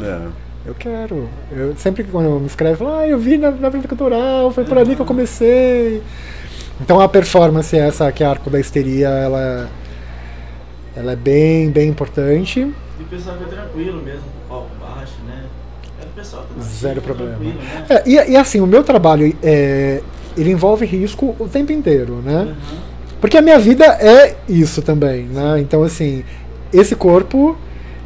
é. 0.00 0.48
Eu 0.66 0.74
quero. 0.74 1.28
Eu, 1.50 1.74
sempre 1.76 2.04
que 2.04 2.10
quando 2.10 2.26
eu 2.26 2.38
me 2.38 2.46
escrevo, 2.46 2.84
eu 2.84 2.88
falo, 2.88 3.00
ah, 3.00 3.06
eu 3.08 3.18
vi 3.18 3.38
na, 3.38 3.50
na 3.50 3.68
Avenida 3.68 3.88
Cultural, 3.88 4.50
foi 4.50 4.64
por 4.64 4.76
ali 4.76 4.94
que 4.94 5.00
eu 5.00 5.06
comecei. 5.06 6.02
Então 6.78 7.00
a 7.00 7.08
performance 7.08 7.74
essa 7.76 8.12
que 8.12 8.22
é 8.22 8.26
a 8.26 8.30
Arco 8.30 8.50
da 8.50 8.60
Histeria, 8.60 9.08
ela, 9.08 9.66
ela 10.94 11.12
é 11.12 11.16
bem, 11.16 11.70
bem 11.70 11.88
importante. 11.88 12.60
E 12.60 13.02
o 13.02 13.06
pessoal 13.06 13.38
fica 13.38 13.50
tranquilo 13.50 14.02
mesmo, 14.02 14.20
com 14.20 14.54
o 14.54 14.58
palco 14.58 14.68
baixo, 14.78 15.14
né? 15.26 15.44
É 16.02 16.04
o 16.04 16.08
pessoal 16.08 16.42
tá 16.42 16.62
Zero 16.62 17.00
problema. 17.00 17.36
né? 17.38 17.86
É, 17.88 18.02
e, 18.06 18.32
e 18.32 18.36
assim, 18.36 18.60
o 18.60 18.66
meu 18.66 18.84
trabalho, 18.84 19.34
é, 19.42 20.02
ele 20.38 20.50
envolve 20.50 20.86
risco 20.86 21.34
o 21.38 21.48
tempo 21.48 21.72
inteiro, 21.72 22.22
né? 22.24 22.42
Uhum. 22.48 22.54
Porque 23.20 23.36
a 23.36 23.42
minha 23.42 23.58
vida 23.58 23.84
é 23.84 24.36
isso 24.48 24.80
também, 24.82 25.24
né? 25.24 25.58
Então, 25.60 25.82
assim, 25.82 26.22
esse 26.72 26.94
corpo, 26.94 27.56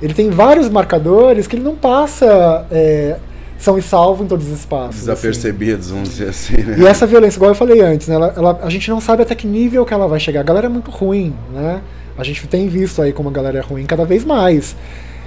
ele 0.00 0.14
tem 0.14 0.30
vários 0.30 0.68
marcadores 0.70 1.46
que 1.46 1.56
ele 1.56 1.62
não 1.64 1.74
passa 1.76 2.64
é, 2.70 3.16
são 3.58 3.76
e 3.78 3.82
salvo 3.82 4.24
em 4.24 4.26
todos 4.26 4.46
os 4.46 4.58
espaços. 4.60 4.96
assim. 4.96 5.06
Desapercebidos, 5.10 5.90
vamos 5.90 6.08
dizer 6.10 6.28
assim, 6.30 6.56
né? 6.56 6.76
E 6.78 6.86
essa 6.86 7.06
violência, 7.06 7.36
igual 7.38 7.50
eu 7.50 7.54
falei 7.54 7.80
antes, 7.80 8.08
né, 8.08 8.14
ela- 8.14 8.32
ela- 8.36 8.60
a 8.62 8.70
gente 8.70 8.88
não 8.90 9.00
sabe 9.00 9.22
até 9.22 9.34
que 9.34 9.46
nível 9.46 9.84
que 9.84 9.92
ela 9.94 10.08
vai 10.08 10.18
chegar. 10.18 10.40
A 10.40 10.44
galera 10.44 10.66
é 10.66 10.70
muito 10.70 10.90
ruim, 10.90 11.34
né? 11.52 11.80
A 12.16 12.24
gente 12.24 12.46
tem 12.46 12.66
visto 12.68 13.00
aí 13.02 13.12
como 13.12 13.28
a 13.28 13.32
galera 13.32 13.58
é 13.58 13.62
ruim 13.62 13.84
cada 13.84 14.04
vez 14.04 14.24
mais. 14.24 14.74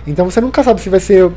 Então 0.07 0.25
você 0.29 0.39
nunca 0.41 0.63
sabe 0.63 0.81
se 0.81 0.89
vai 0.89 0.99
ser. 0.99 1.29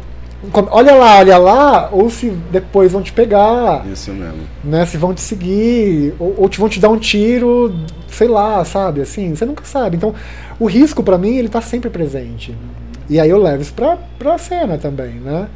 Olha 0.70 0.94
lá, 0.94 1.19
olha 1.19 1.36
lá, 1.36 1.89
ou 1.90 2.09
se 2.09 2.31
depois 2.51 2.93
vão 2.93 3.02
te 3.02 3.12
pegar, 3.12 3.85
Isso 3.93 4.12
mesmo. 4.12 4.39
né? 4.62 4.86
Se 4.86 4.97
vão 4.97 5.12
te 5.12 5.20
seguir, 5.20 6.15
ou, 6.19 6.35
ou 6.39 6.48
te 6.48 6.60
vão 6.60 6.69
te 6.69 6.78
dar 6.78 6.90
um 6.90 6.98
tiro, 6.98 7.74
sei 8.09 8.28
lá, 8.28 8.65
sabe? 8.65 9.01
Assim, 9.01 9.35
você 9.35 9.44
nunca 9.44 9.65
sabe. 9.65 9.97
Então, 9.97 10.15
o 10.60 10.66
risco 10.66 11.02
pra 11.02 11.19
mim, 11.19 11.36
ele 11.36 11.48
tá 11.48 11.60
sempre 11.60 11.90
presente. 11.90 12.56
E 13.10 13.19
aí 13.19 13.28
eu 13.31 13.39
levo 13.43 13.62
isso 13.62 13.73
pra, 13.74 13.98
pra 14.19 14.39
cena 14.39 14.78
também, 14.78 15.15
né? 15.15 15.48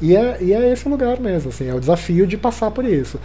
E 0.00 0.16
é, 0.16 0.38
e 0.40 0.54
é 0.54 0.72
esse 0.72 0.86
o 0.86 0.90
lugar 0.90 1.20
mesmo, 1.20 1.50
assim, 1.50 1.68
é 1.68 1.74
o 1.74 1.80
desafio 1.80 2.26
de 2.26 2.38
passar 2.38 2.70
por 2.70 2.84
isso. 2.86 3.20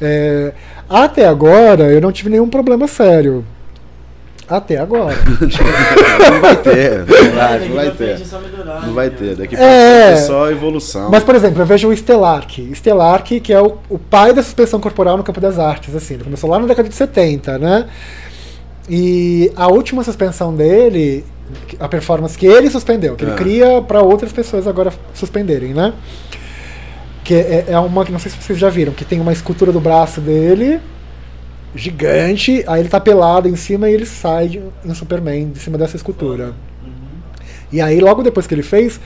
É, 0.00 0.52
até 0.88 1.26
agora, 1.28 1.84
eu 1.92 2.00
não 2.00 2.10
tive 2.10 2.28
nenhum 2.30 2.48
problema 2.48 2.88
sério. 2.88 3.44
Até 4.50 4.78
agora. 4.78 5.14
Não 6.30 6.40
vai 6.40 6.56
ter, 6.56 7.04
Daqui 7.04 7.24
não 7.68 7.74
vai 7.76 7.86
pra 7.86 7.94
ter. 7.94 8.10
é 8.10 8.86
Não 8.86 8.94
vai 8.94 9.08
né, 9.08 9.14
ter, 9.16 9.36
daqui 9.36 9.54
pra 9.56 9.64
É. 9.64 10.06
frente 10.08 10.18
é 10.24 10.26
só 10.26 10.50
evolução. 10.50 11.08
Mas, 11.08 11.22
por 11.22 11.34
exemplo, 11.36 11.62
eu 11.62 11.66
vejo 11.66 11.88
o 11.88 11.92
Stellark. 11.96 12.72
Stellark, 12.74 13.38
que 13.40 13.52
é 13.52 13.60
o, 13.60 13.78
o 13.88 13.98
pai 13.98 14.32
da 14.32 14.42
suspensão 14.42 14.80
corporal 14.80 15.16
no 15.16 15.22
campo 15.22 15.40
das 15.40 15.56
artes, 15.58 15.94
assim. 15.94 16.14
Ele 16.14 16.24
começou 16.24 16.50
lá 16.50 16.58
na 16.58 16.66
década 16.66 16.88
de 16.88 16.94
70, 16.96 17.58
né? 17.60 17.86
E 18.88 19.52
a 19.54 19.68
última 19.68 20.02
suspensão 20.02 20.52
dele, 20.52 21.24
a 21.78 21.88
performance 21.88 22.36
que 22.36 22.46
ele 22.46 22.68
suspendeu, 22.70 23.14
que 23.14 23.24
ele 23.24 23.32
Ah. 23.32 23.36
cria 23.36 23.80
para 23.82 24.02
outras 24.02 24.32
pessoas 24.32 24.66
agora 24.66 24.92
suspenderem, 25.14 25.72
né? 25.72 25.92
Que 27.22 27.34
é, 27.34 27.64
é 27.68 27.78
uma 27.78 28.04
que 28.04 28.10
não 28.10 28.18
sei 28.18 28.32
se 28.32 28.38
vocês 28.42 28.58
já 28.58 28.68
viram, 28.68 28.92
que 28.92 29.04
tem 29.04 29.20
uma 29.20 29.32
escultura 29.32 29.70
do 29.70 29.78
braço 29.80 30.20
dele, 30.20 30.80
gigante, 31.74 32.64
aí 32.66 32.80
ele 32.80 32.88
tá 32.88 33.00
pelado 33.00 33.48
em 33.48 33.56
cima 33.56 33.88
e 33.88 33.94
ele 33.94 34.06
sai 34.06 34.48
de, 34.48 34.62
em 34.84 34.94
Superman 34.94 35.50
de 35.50 35.58
cima 35.58 35.78
dessa 35.78 35.96
escultura. 35.96 36.54
Uhum. 36.84 36.92
E 37.72 37.80
aí, 37.80 38.00
logo 38.00 38.22
depois 38.22 38.46
que 38.46 38.54
ele 38.54 38.62
fez, 38.62 39.00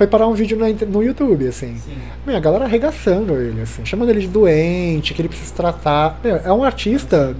foi 0.00 0.06
parar 0.06 0.26
um 0.28 0.32
vídeo 0.32 0.66
inter- 0.66 0.88
no 0.88 1.02
YouTube, 1.02 1.46
assim. 1.46 1.74
Sim. 1.76 1.92
Meu, 2.26 2.34
a 2.34 2.40
galera 2.40 2.64
arregaçando 2.64 3.34
ele, 3.34 3.60
assim, 3.60 3.84
chamando 3.84 4.08
ele 4.08 4.20
de 4.20 4.28
doente, 4.28 5.12
que 5.12 5.20
ele 5.20 5.28
precisa 5.28 5.50
se 5.50 5.54
tratar. 5.54 6.18
Meu, 6.24 6.36
é 6.42 6.50
um 6.50 6.64
artista 6.64 7.36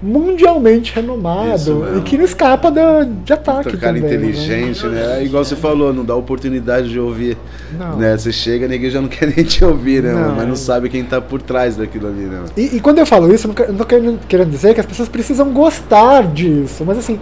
mundialmente 0.00 0.92
renomado 0.94 1.98
e 1.98 2.02
que 2.02 2.16
não 2.16 2.24
escapa 2.24 2.70
da, 2.70 3.02
de 3.02 3.32
ataque 3.32 3.68
Outro 3.68 3.78
cara 3.78 3.94
também. 3.94 4.14
inteligente, 4.14 4.86
né? 4.86 5.18
É 5.20 5.24
igual 5.24 5.44
você 5.44 5.56
falou, 5.56 5.92
não 5.92 6.04
dá 6.04 6.14
oportunidade 6.14 6.88
de 6.88 7.00
ouvir. 7.00 7.36
Não. 7.76 7.96
Né? 7.96 8.16
Você 8.16 8.30
chega, 8.30 8.68
ninguém 8.68 8.88
já 8.88 9.00
não 9.00 9.08
quer 9.08 9.26
nem 9.34 9.44
te 9.44 9.64
ouvir, 9.64 10.04
né? 10.04 10.12
Não. 10.12 10.36
Mas 10.36 10.46
não 10.46 10.56
sabe 10.56 10.88
quem 10.88 11.02
tá 11.02 11.20
por 11.20 11.42
trás 11.42 11.74
daquilo 11.76 12.06
ali, 12.06 12.22
né? 12.26 12.44
E, 12.56 12.76
e 12.76 12.80
quando 12.80 12.98
eu 12.98 13.06
falo 13.06 13.34
isso, 13.34 13.48
eu 13.48 13.68
não 13.72 13.76
tô 13.76 13.84
querendo 13.84 14.50
dizer 14.50 14.72
que 14.72 14.78
as 14.80 14.86
pessoas 14.86 15.08
precisam 15.08 15.50
gostar 15.52 16.28
disso, 16.32 16.84
mas 16.86 16.96
assim, 16.96 17.18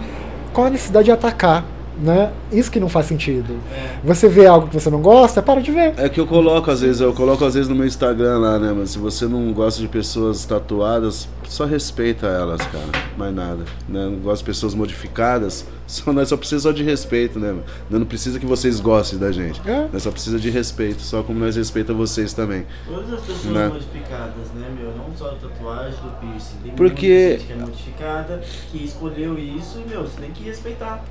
qual 0.53 0.67
a 0.67 0.69
necessidade 0.69 1.05
de 1.05 1.11
atacar? 1.11 1.65
Né? 1.97 2.31
Isso 2.51 2.71
que 2.71 2.79
não 2.79 2.87
faz 2.89 3.05
sentido. 3.05 3.53
É. 3.73 3.97
Você 4.03 4.27
vê 4.29 4.47
algo 4.47 4.67
que 4.67 4.79
você 4.79 4.89
não 4.89 5.01
gosta, 5.01 5.41
para 5.41 5.61
de 5.61 5.71
ver. 5.71 5.93
É 5.97 6.07
que 6.09 6.19
eu 6.19 6.25
coloco 6.25 6.71
às 6.71 6.81
vezes, 6.81 7.01
eu 7.01 7.13
coloco 7.13 7.43
às 7.45 7.53
vezes 7.53 7.67
no 7.69 7.75
meu 7.75 7.85
Instagram 7.85 8.39
lá, 8.39 8.57
né, 8.57 8.73
mas 8.75 8.91
se 8.91 8.97
você 8.97 9.27
não 9.27 9.51
gosta 9.53 9.81
de 9.81 9.87
pessoas 9.87 10.45
tatuadas, 10.45 11.27
só 11.47 11.65
respeita 11.65 12.25
elas, 12.27 12.61
cara. 12.61 12.85
Mais 13.17 13.35
nada. 13.35 13.63
Né? 13.89 14.05
Não 14.05 14.15
gosta 14.19 14.37
de 14.39 14.45
pessoas 14.45 14.73
modificadas, 14.73 15.65
só 15.85 16.11
nós 16.13 16.29
só 16.29 16.37
precisa 16.37 16.61
só 16.61 16.71
de 16.71 16.81
respeito, 16.81 17.37
né? 17.39 17.49
mano? 17.49 17.63
Não 17.89 18.05
precisa 18.05 18.39
que 18.39 18.45
vocês 18.45 18.79
gostem 18.79 19.19
da 19.19 19.31
gente. 19.31 19.61
É. 19.69 19.87
Nós 19.91 20.01
só 20.03 20.11
precisa 20.11 20.39
de 20.39 20.49
respeito, 20.49 21.01
só 21.01 21.21
como 21.21 21.39
nós 21.39 21.55
respeitamos 21.57 22.09
vocês 22.09 22.33
também. 22.33 22.65
Todas 22.87 23.13
as 23.13 23.19
pessoas 23.21 23.45
Né? 23.53 23.67
modificadas, 23.67 24.47
né, 24.55 24.67
meu? 24.79 24.91
Não 24.95 25.15
só 25.15 25.27
a 25.27 25.33
tatuagem 25.35 25.99
do 26.01 26.09
piercing. 26.19 26.55
Tem 26.63 26.71
Porque- 26.71 27.07
muita 27.07 27.37
gente 27.39 27.45
que 27.47 27.53
é 27.53 27.55
modificada, 27.57 28.41
que 28.71 28.83
escolheu 28.85 29.37
isso 29.37 29.79
e, 29.85 29.89
meu, 29.89 30.03
você 30.03 30.21
tem 30.21 30.31
que 30.31 30.43
respeitar, 30.43 31.03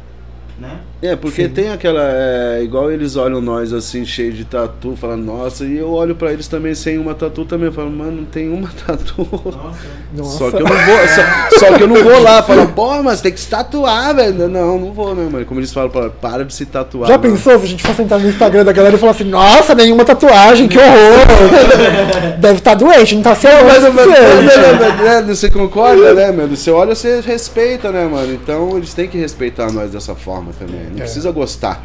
né? 0.60 0.78
É, 1.02 1.16
porque 1.16 1.44
Sim. 1.44 1.48
tem 1.48 1.70
aquela. 1.70 2.02
É, 2.02 2.60
igual 2.62 2.92
eles 2.92 3.16
olham 3.16 3.40
nós 3.40 3.72
assim, 3.72 4.04
cheio 4.04 4.32
de 4.32 4.44
tatu, 4.44 4.94
falando, 4.94 5.24
nossa, 5.24 5.64
e 5.64 5.78
eu 5.78 5.90
olho 5.90 6.14
pra 6.14 6.30
eles 6.30 6.46
também 6.46 6.74
sem 6.74 6.98
uma 6.98 7.14
tatu 7.14 7.46
também. 7.46 7.68
Eu 7.68 7.72
falo, 7.72 7.90
mano, 7.90 8.18
não 8.18 8.24
tem 8.26 8.50
uma 8.50 8.68
tatu. 8.86 9.26
Nossa. 9.32 10.00
Nossa. 10.12 10.38
Só 10.38 10.50
que 10.50 10.56
eu 10.56 10.66
não 10.66 10.76
vou, 10.76 11.08
só, 11.08 11.58
só 11.58 11.72
que 11.72 11.82
eu 11.82 11.88
não 11.88 12.02
vou 12.02 12.22
lá, 12.22 12.42
falo, 12.42 12.68
pô, 12.68 13.02
mas 13.02 13.22
tem 13.22 13.32
que 13.32 13.40
se 13.40 13.48
tatuar, 13.48 14.14
velho. 14.14 14.48
Não, 14.48 14.78
não 14.78 14.92
vou, 14.92 15.14
né, 15.14 15.26
mano? 15.30 15.46
Como 15.46 15.58
eles 15.58 15.72
falam, 15.72 15.88
para, 15.88 16.10
para 16.10 16.44
de 16.44 16.52
se 16.52 16.66
tatuar. 16.66 17.08
Já 17.08 17.16
mano. 17.16 17.34
pensou 17.34 17.58
se 17.58 17.64
a 17.64 17.68
gente 17.68 17.82
fosse 17.82 18.02
entrar 18.02 18.18
no 18.18 18.28
Instagram 18.28 18.64
da 18.64 18.72
galera 18.72 18.96
e 18.96 18.98
falar 18.98 19.12
assim, 19.12 19.24
nossa, 19.24 19.74
nenhuma 19.74 20.04
tatuagem, 20.04 20.68
que 20.68 20.78
horror! 20.78 21.26
Deve 22.38 22.58
estar 22.58 22.74
doente, 22.74 23.14
não 23.14 23.22
tá 23.22 23.34
sendo 23.34 23.64
Mas, 23.64 23.82
mais 23.82 23.94
mas, 23.94 24.06
mas, 24.06 25.00
né, 25.00 25.22
você 25.34 25.48
concorda, 25.48 26.12
né, 26.12 26.30
mano? 26.30 26.54
Você 26.54 26.70
olha, 26.70 26.94
você 26.94 27.20
respeita, 27.20 27.90
né, 27.90 28.04
mano? 28.04 28.34
Então 28.34 28.76
eles 28.76 28.92
têm 28.92 29.08
que 29.08 29.16
respeitar 29.16 29.72
nós 29.72 29.92
dessa 29.92 30.14
forma 30.14 30.49
também. 30.58 30.84
Não 30.90 30.96
É. 30.96 31.00
precisa 31.00 31.30
gostar, 31.30 31.82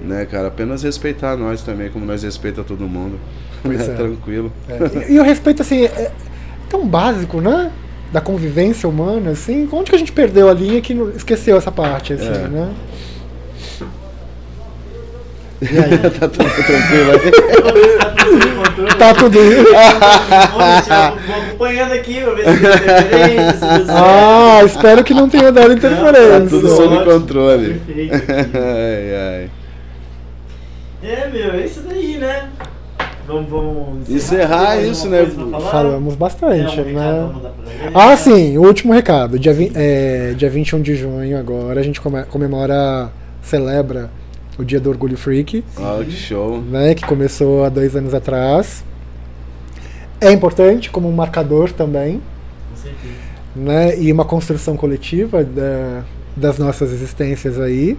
né, 0.00 0.24
cara? 0.26 0.48
Apenas 0.48 0.82
respeitar 0.82 1.36
nós 1.36 1.62
também, 1.62 1.90
como 1.90 2.04
nós 2.04 2.22
respeita 2.22 2.62
todo 2.62 2.86
mundo. 2.88 3.18
Pois 3.62 3.80
é. 3.88 3.94
Tranquilo. 3.94 4.52
É, 4.68 5.10
E, 5.10 5.14
e 5.14 5.20
o 5.20 5.22
respeito, 5.22 5.62
assim, 5.62 5.84
é 5.84 6.10
tão 6.68 6.86
básico, 6.86 7.40
né? 7.40 7.70
Da 8.12 8.20
convivência 8.20 8.88
humana, 8.88 9.30
assim. 9.30 9.68
Onde 9.72 9.90
que 9.90 9.96
a 9.96 9.98
gente 9.98 10.12
perdeu 10.12 10.48
a 10.48 10.52
linha 10.52 10.80
que 10.80 10.92
esqueceu 11.16 11.56
essa 11.56 11.72
parte, 11.72 12.12
assim, 12.12 12.26
É. 12.26 12.48
né? 12.48 12.70
E 15.72 15.78
aí? 15.78 15.98
tá 16.10 16.28
tudo 16.28 16.50
tranquilo 16.50 17.10
aí. 17.12 17.30
Tá 17.30 18.10
tudo. 18.10 18.98
Tá 18.98 19.14
tudo. 19.14 19.38
Vou 20.52 21.36
acompanhando 21.36 21.92
aqui, 21.92 22.20
vou 22.20 22.34
ver 22.36 22.44
se 22.44 22.60
tem 22.60 22.70
interferência. 22.70 23.58
Ah, 23.88 24.60
espero 24.64 25.04
que 25.04 25.14
não 25.14 25.28
tenha 25.28 25.50
dado 25.52 25.68
Tá 25.68 25.74
interferência. 25.74 26.40
tudo 26.48 26.66
Ótimo, 26.72 26.76
sob 26.76 27.04
controle. 27.04 27.74
Perfeito. 27.74 28.14
ai, 28.56 29.14
ai. 29.42 29.50
É, 31.02 31.28
meu, 31.30 31.52
é 31.54 31.64
isso 31.64 31.80
daí, 31.88 32.16
né? 32.18 32.44
Vamos, 33.26 33.48
vamos 33.48 34.08
Encerrar 34.10 34.76
mais 34.76 34.86
isso, 34.86 35.08
né? 35.08 35.26
Falamos 35.70 36.14
bastante, 36.14 36.76
recado 36.76 37.32
né? 37.42 37.50
Ah, 37.94 38.14
sim, 38.16 38.58
o 38.58 38.62
último 38.62 38.92
recado. 38.92 39.38
Dia, 39.38 39.52
vi- 39.54 39.72
é, 39.74 40.34
dia 40.36 40.50
21 40.50 40.82
de 40.82 40.94
junho 40.94 41.38
agora, 41.38 41.80
a 41.80 41.82
gente 41.82 42.00
come- 42.02 42.24
comemora, 42.24 43.10
celebra 43.42 44.10
o 44.58 44.64
Dia 44.64 44.78
do 44.80 44.90
Orgulho 44.90 45.16
Freak, 45.16 45.64
Ó, 45.76 46.02
que 46.04 46.10
show. 46.12 46.60
né, 46.60 46.94
que 46.94 47.04
começou 47.06 47.64
há 47.64 47.68
dois 47.68 47.94
anos 47.96 48.14
atrás. 48.14 48.84
É 50.20 50.30
importante 50.32 50.90
como 50.90 51.08
um 51.08 51.12
marcador 51.12 51.70
também, 51.72 52.20
Com 52.70 52.76
certeza. 52.76 53.14
né, 53.56 53.98
e 53.98 54.10
uma 54.12 54.24
construção 54.24 54.76
coletiva 54.76 55.42
da- 55.44 56.02
das 56.36 56.58
nossas 56.58 56.92
existências 56.92 57.58
aí. 57.60 57.96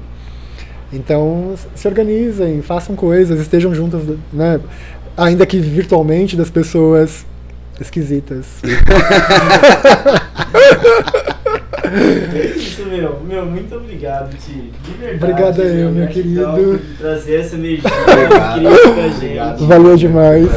Então, 0.94 1.56
se 1.76 1.88
organizem, 1.88 2.61
façam 2.61 2.95
coisas, 2.95 3.40
estejam 3.40 3.73
juntas, 3.76 4.02
né, 4.32 4.60
ainda 5.18 5.45
que 5.45 5.60
virtualmente, 5.60 6.38
das 6.38 6.49
pessoas 6.49 7.26
esquisitas. 7.82 8.45
É 11.86 12.53
isso, 12.57 12.86
meu. 12.86 13.20
Meu, 13.28 13.45
muito 13.45 13.76
obrigado, 13.76 14.36
Ti. 14.38 14.72
De 14.84 14.91
verdade. 14.99 15.32
Obrigado 15.32 15.62
aí, 15.62 15.74
meu 15.76 15.94
Gratidão 15.94 16.53
querido. 16.56 16.82
trazer 16.99 17.36
essa 17.40 17.56
energia 17.56 17.90
incrível 17.90 18.94
pra 18.94 19.07
gente. 19.10 19.64
Valeu 19.66 19.95
demais. 19.98 20.48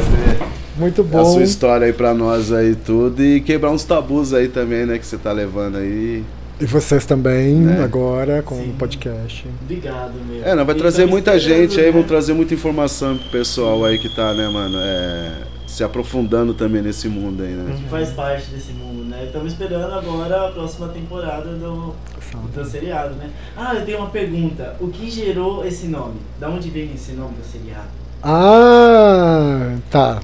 Muito 0.77 1.01
A 1.01 1.03
bom. 1.03 1.25
sua 1.25 1.43
história 1.43 1.85
aí 1.87 1.93
pra 1.93 2.13
nós 2.13 2.53
aí 2.53 2.73
tudo 2.75 3.21
e 3.23 3.41
quebrar 3.41 3.71
uns 3.71 3.83
tabus 3.83 4.33
aí 4.33 4.47
também, 4.47 4.85
né, 4.85 4.97
que 4.97 5.05
você 5.05 5.17
tá 5.17 5.31
levando 5.31 5.77
aí. 5.77 6.23
E 6.61 6.65
vocês 6.65 7.05
também, 7.05 7.55
Né? 7.55 7.81
agora, 7.83 8.41
com 8.41 8.55
Sim. 8.55 8.69
o 8.71 8.73
podcast. 8.73 9.45
Obrigado, 9.63 10.13
meu. 10.29 10.43
É, 10.43 10.53
não 10.55 10.65
vai 10.65 10.75
E 10.75 10.77
trazer 10.77 11.05
muita 11.05 11.37
gente 11.39 11.79
aí, 11.79 11.85
né? 11.87 11.91
vão 11.91 12.03
trazer 12.03 12.33
muita 12.33 12.53
informação 12.53 13.17
pro 13.17 13.29
pessoal 13.29 13.83
aí 13.85 13.97
que 13.97 14.13
tá, 14.15 14.33
né, 14.33 14.47
mano, 14.49 14.77
é, 14.77 15.31
se 15.69 15.83
aprofundando 15.83 16.53
também 16.55 16.81
nesse 16.81 17.07
mundo 17.07 17.43
aí, 17.43 17.51
né? 17.51 17.75
Que 17.77 17.87
faz 17.89 18.09
parte 18.09 18.49
desse 18.49 18.73
mundo, 18.73 19.05
né? 19.05 19.25
Estamos 19.25 19.53
esperando 19.53 19.93
agora 19.93 20.47
a 20.47 20.51
próxima 20.51 20.87
temporada 20.87 21.51
do, 21.51 21.93
do 22.53 22.65
seriado, 22.65 23.13
né? 23.15 23.29
Ah, 23.55 23.75
eu 23.75 23.85
tenho 23.85 23.99
uma 23.99 24.09
pergunta. 24.09 24.75
O 24.79 24.87
que 24.87 25.09
gerou 25.11 25.63
esse 25.63 25.87
nome? 25.87 26.15
Da 26.39 26.49
onde 26.49 26.71
vem 26.71 26.91
esse 26.93 27.11
nome 27.11 27.35
do 27.35 27.45
seriado? 27.45 27.87
Ah, 28.23 29.69
Ah, 29.71 29.77
tá. 29.91 30.19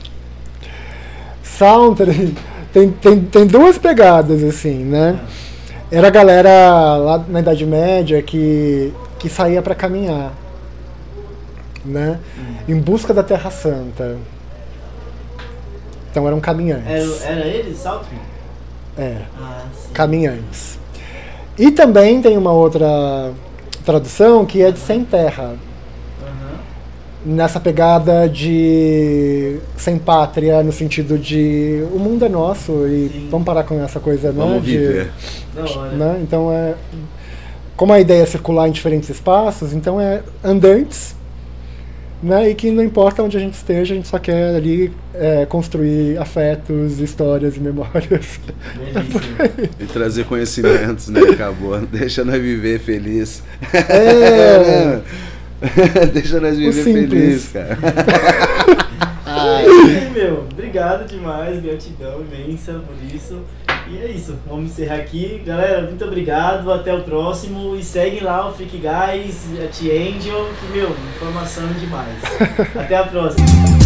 Soundtree 1.44 2.36
tem, 2.74 2.90
tem, 2.92 3.22
tem 3.22 3.48
duas 3.48 3.78
pegadas, 3.78 4.44
assim, 4.44 4.84
né? 4.84 5.20
Era 5.92 6.08
a 6.08 6.12
galera 6.12 6.98
lá 6.98 7.24
na 7.30 7.40
Idade 7.40 7.66
Média 7.68 8.22
que, 8.24 8.92
que 9.20 9.30
saía 9.30 9.62
para 9.62 9.76
caminhar, 9.76 10.34
né? 11.86 12.20
Em 12.68 12.80
busca 12.80 13.14
da 13.14 13.22
Terra 13.22 13.52
Santa. 13.52 14.18
Então 16.16 16.26
eram 16.26 16.40
caminhantes. 16.40 17.22
Era, 17.22 17.40
era 17.40 17.46
ele, 17.46 17.76
Saltman? 17.76 18.22
É, 18.98 19.18
Ah, 19.38 19.64
sim. 19.76 19.90
caminhantes. 19.92 20.80
E 21.60 21.70
também 21.72 22.22
tem 22.22 22.38
uma 22.38 22.54
outra 22.54 23.34
tradução 23.84 24.46
que 24.46 24.62
é 24.62 24.72
de 24.72 24.80
sem 24.80 25.04
terra. 25.04 25.56
Nessa 27.26 27.60
pegada 27.60 28.30
de 28.30 29.58
sem 29.76 29.98
pátria, 29.98 30.64
no 30.64 30.72
sentido 30.72 31.18
de 31.18 31.84
o 31.92 32.00
mundo 32.00 32.24
é 32.24 32.30
nosso 32.30 32.88
e 32.88 33.10
Sim. 33.12 33.28
vamos 33.30 33.46
parar 33.46 33.64
com 33.64 33.84
essa 33.84 34.00
coisa, 34.00 34.30
né? 34.32 34.36
Vamos 34.38 34.64
de- 34.64 34.78
viver. 34.78 35.12
Da 35.54 35.64
hora. 35.64 35.92
né? 35.92 36.20
Então 36.22 36.50
é 36.54 36.76
como 37.76 37.92
a 37.92 38.00
ideia 38.00 38.22
é 38.24 38.26
circular 38.26 38.70
em 38.70 38.72
diferentes 38.72 39.10
espaços, 39.10 39.74
então 39.74 40.00
é 40.00 40.22
andantes, 40.44 41.14
né? 42.26 42.50
E 42.50 42.56
que 42.56 42.72
não 42.72 42.84
importa 42.84 43.22
onde 43.22 43.38
a 43.38 43.40
gente 43.40 43.54
esteja, 43.54 43.94
a 43.94 43.98
gente 43.98 44.08
só 44.08 44.18
quer 44.18 44.56
ali 44.56 44.92
é, 45.14 45.46
construir 45.46 46.18
afetos, 46.18 47.00
histórias 47.00 47.56
e 47.56 47.60
memórias. 47.60 48.40
Belíssimo. 48.76 49.70
E 49.80 49.86
trazer 49.86 50.26
conhecimentos, 50.26 51.10
né? 51.10 51.22
Acabou. 51.22 51.80
Deixa 51.86 52.26
nós 52.26 52.42
viver 52.42 52.80
feliz. 52.80 53.44
É. 53.74 55.02
Deixa 56.14 56.40
nós 56.40 56.58
viver 56.58 56.84
feliz, 56.84 57.50
cara. 57.50 57.78
Meu, 60.16 60.48
obrigado 60.50 61.06
demais, 61.06 61.62
gratidão 61.62 62.22
imensa 62.22 62.82
por 62.88 62.96
isso. 63.14 63.42
E 63.90 63.98
é 63.98 64.10
isso, 64.10 64.40
vamos 64.48 64.72
encerrar 64.72 64.96
aqui. 64.96 65.44
Galera, 65.46 65.82
muito 65.82 66.06
obrigado, 66.06 66.72
até 66.72 66.94
o 66.94 67.04
próximo. 67.04 67.76
E 67.76 67.84
segue 67.84 68.22
lá 68.22 68.48
o 68.48 68.54
Freak 68.54 68.78
Guys, 68.78 69.46
a 69.62 69.68
T-Angel, 69.68 70.48
que, 70.58 70.68
meu, 70.72 70.90
informação 71.18 71.68
demais. 71.74 72.18
Até 72.80 72.96
a 72.96 73.04
próxima. 73.04 73.85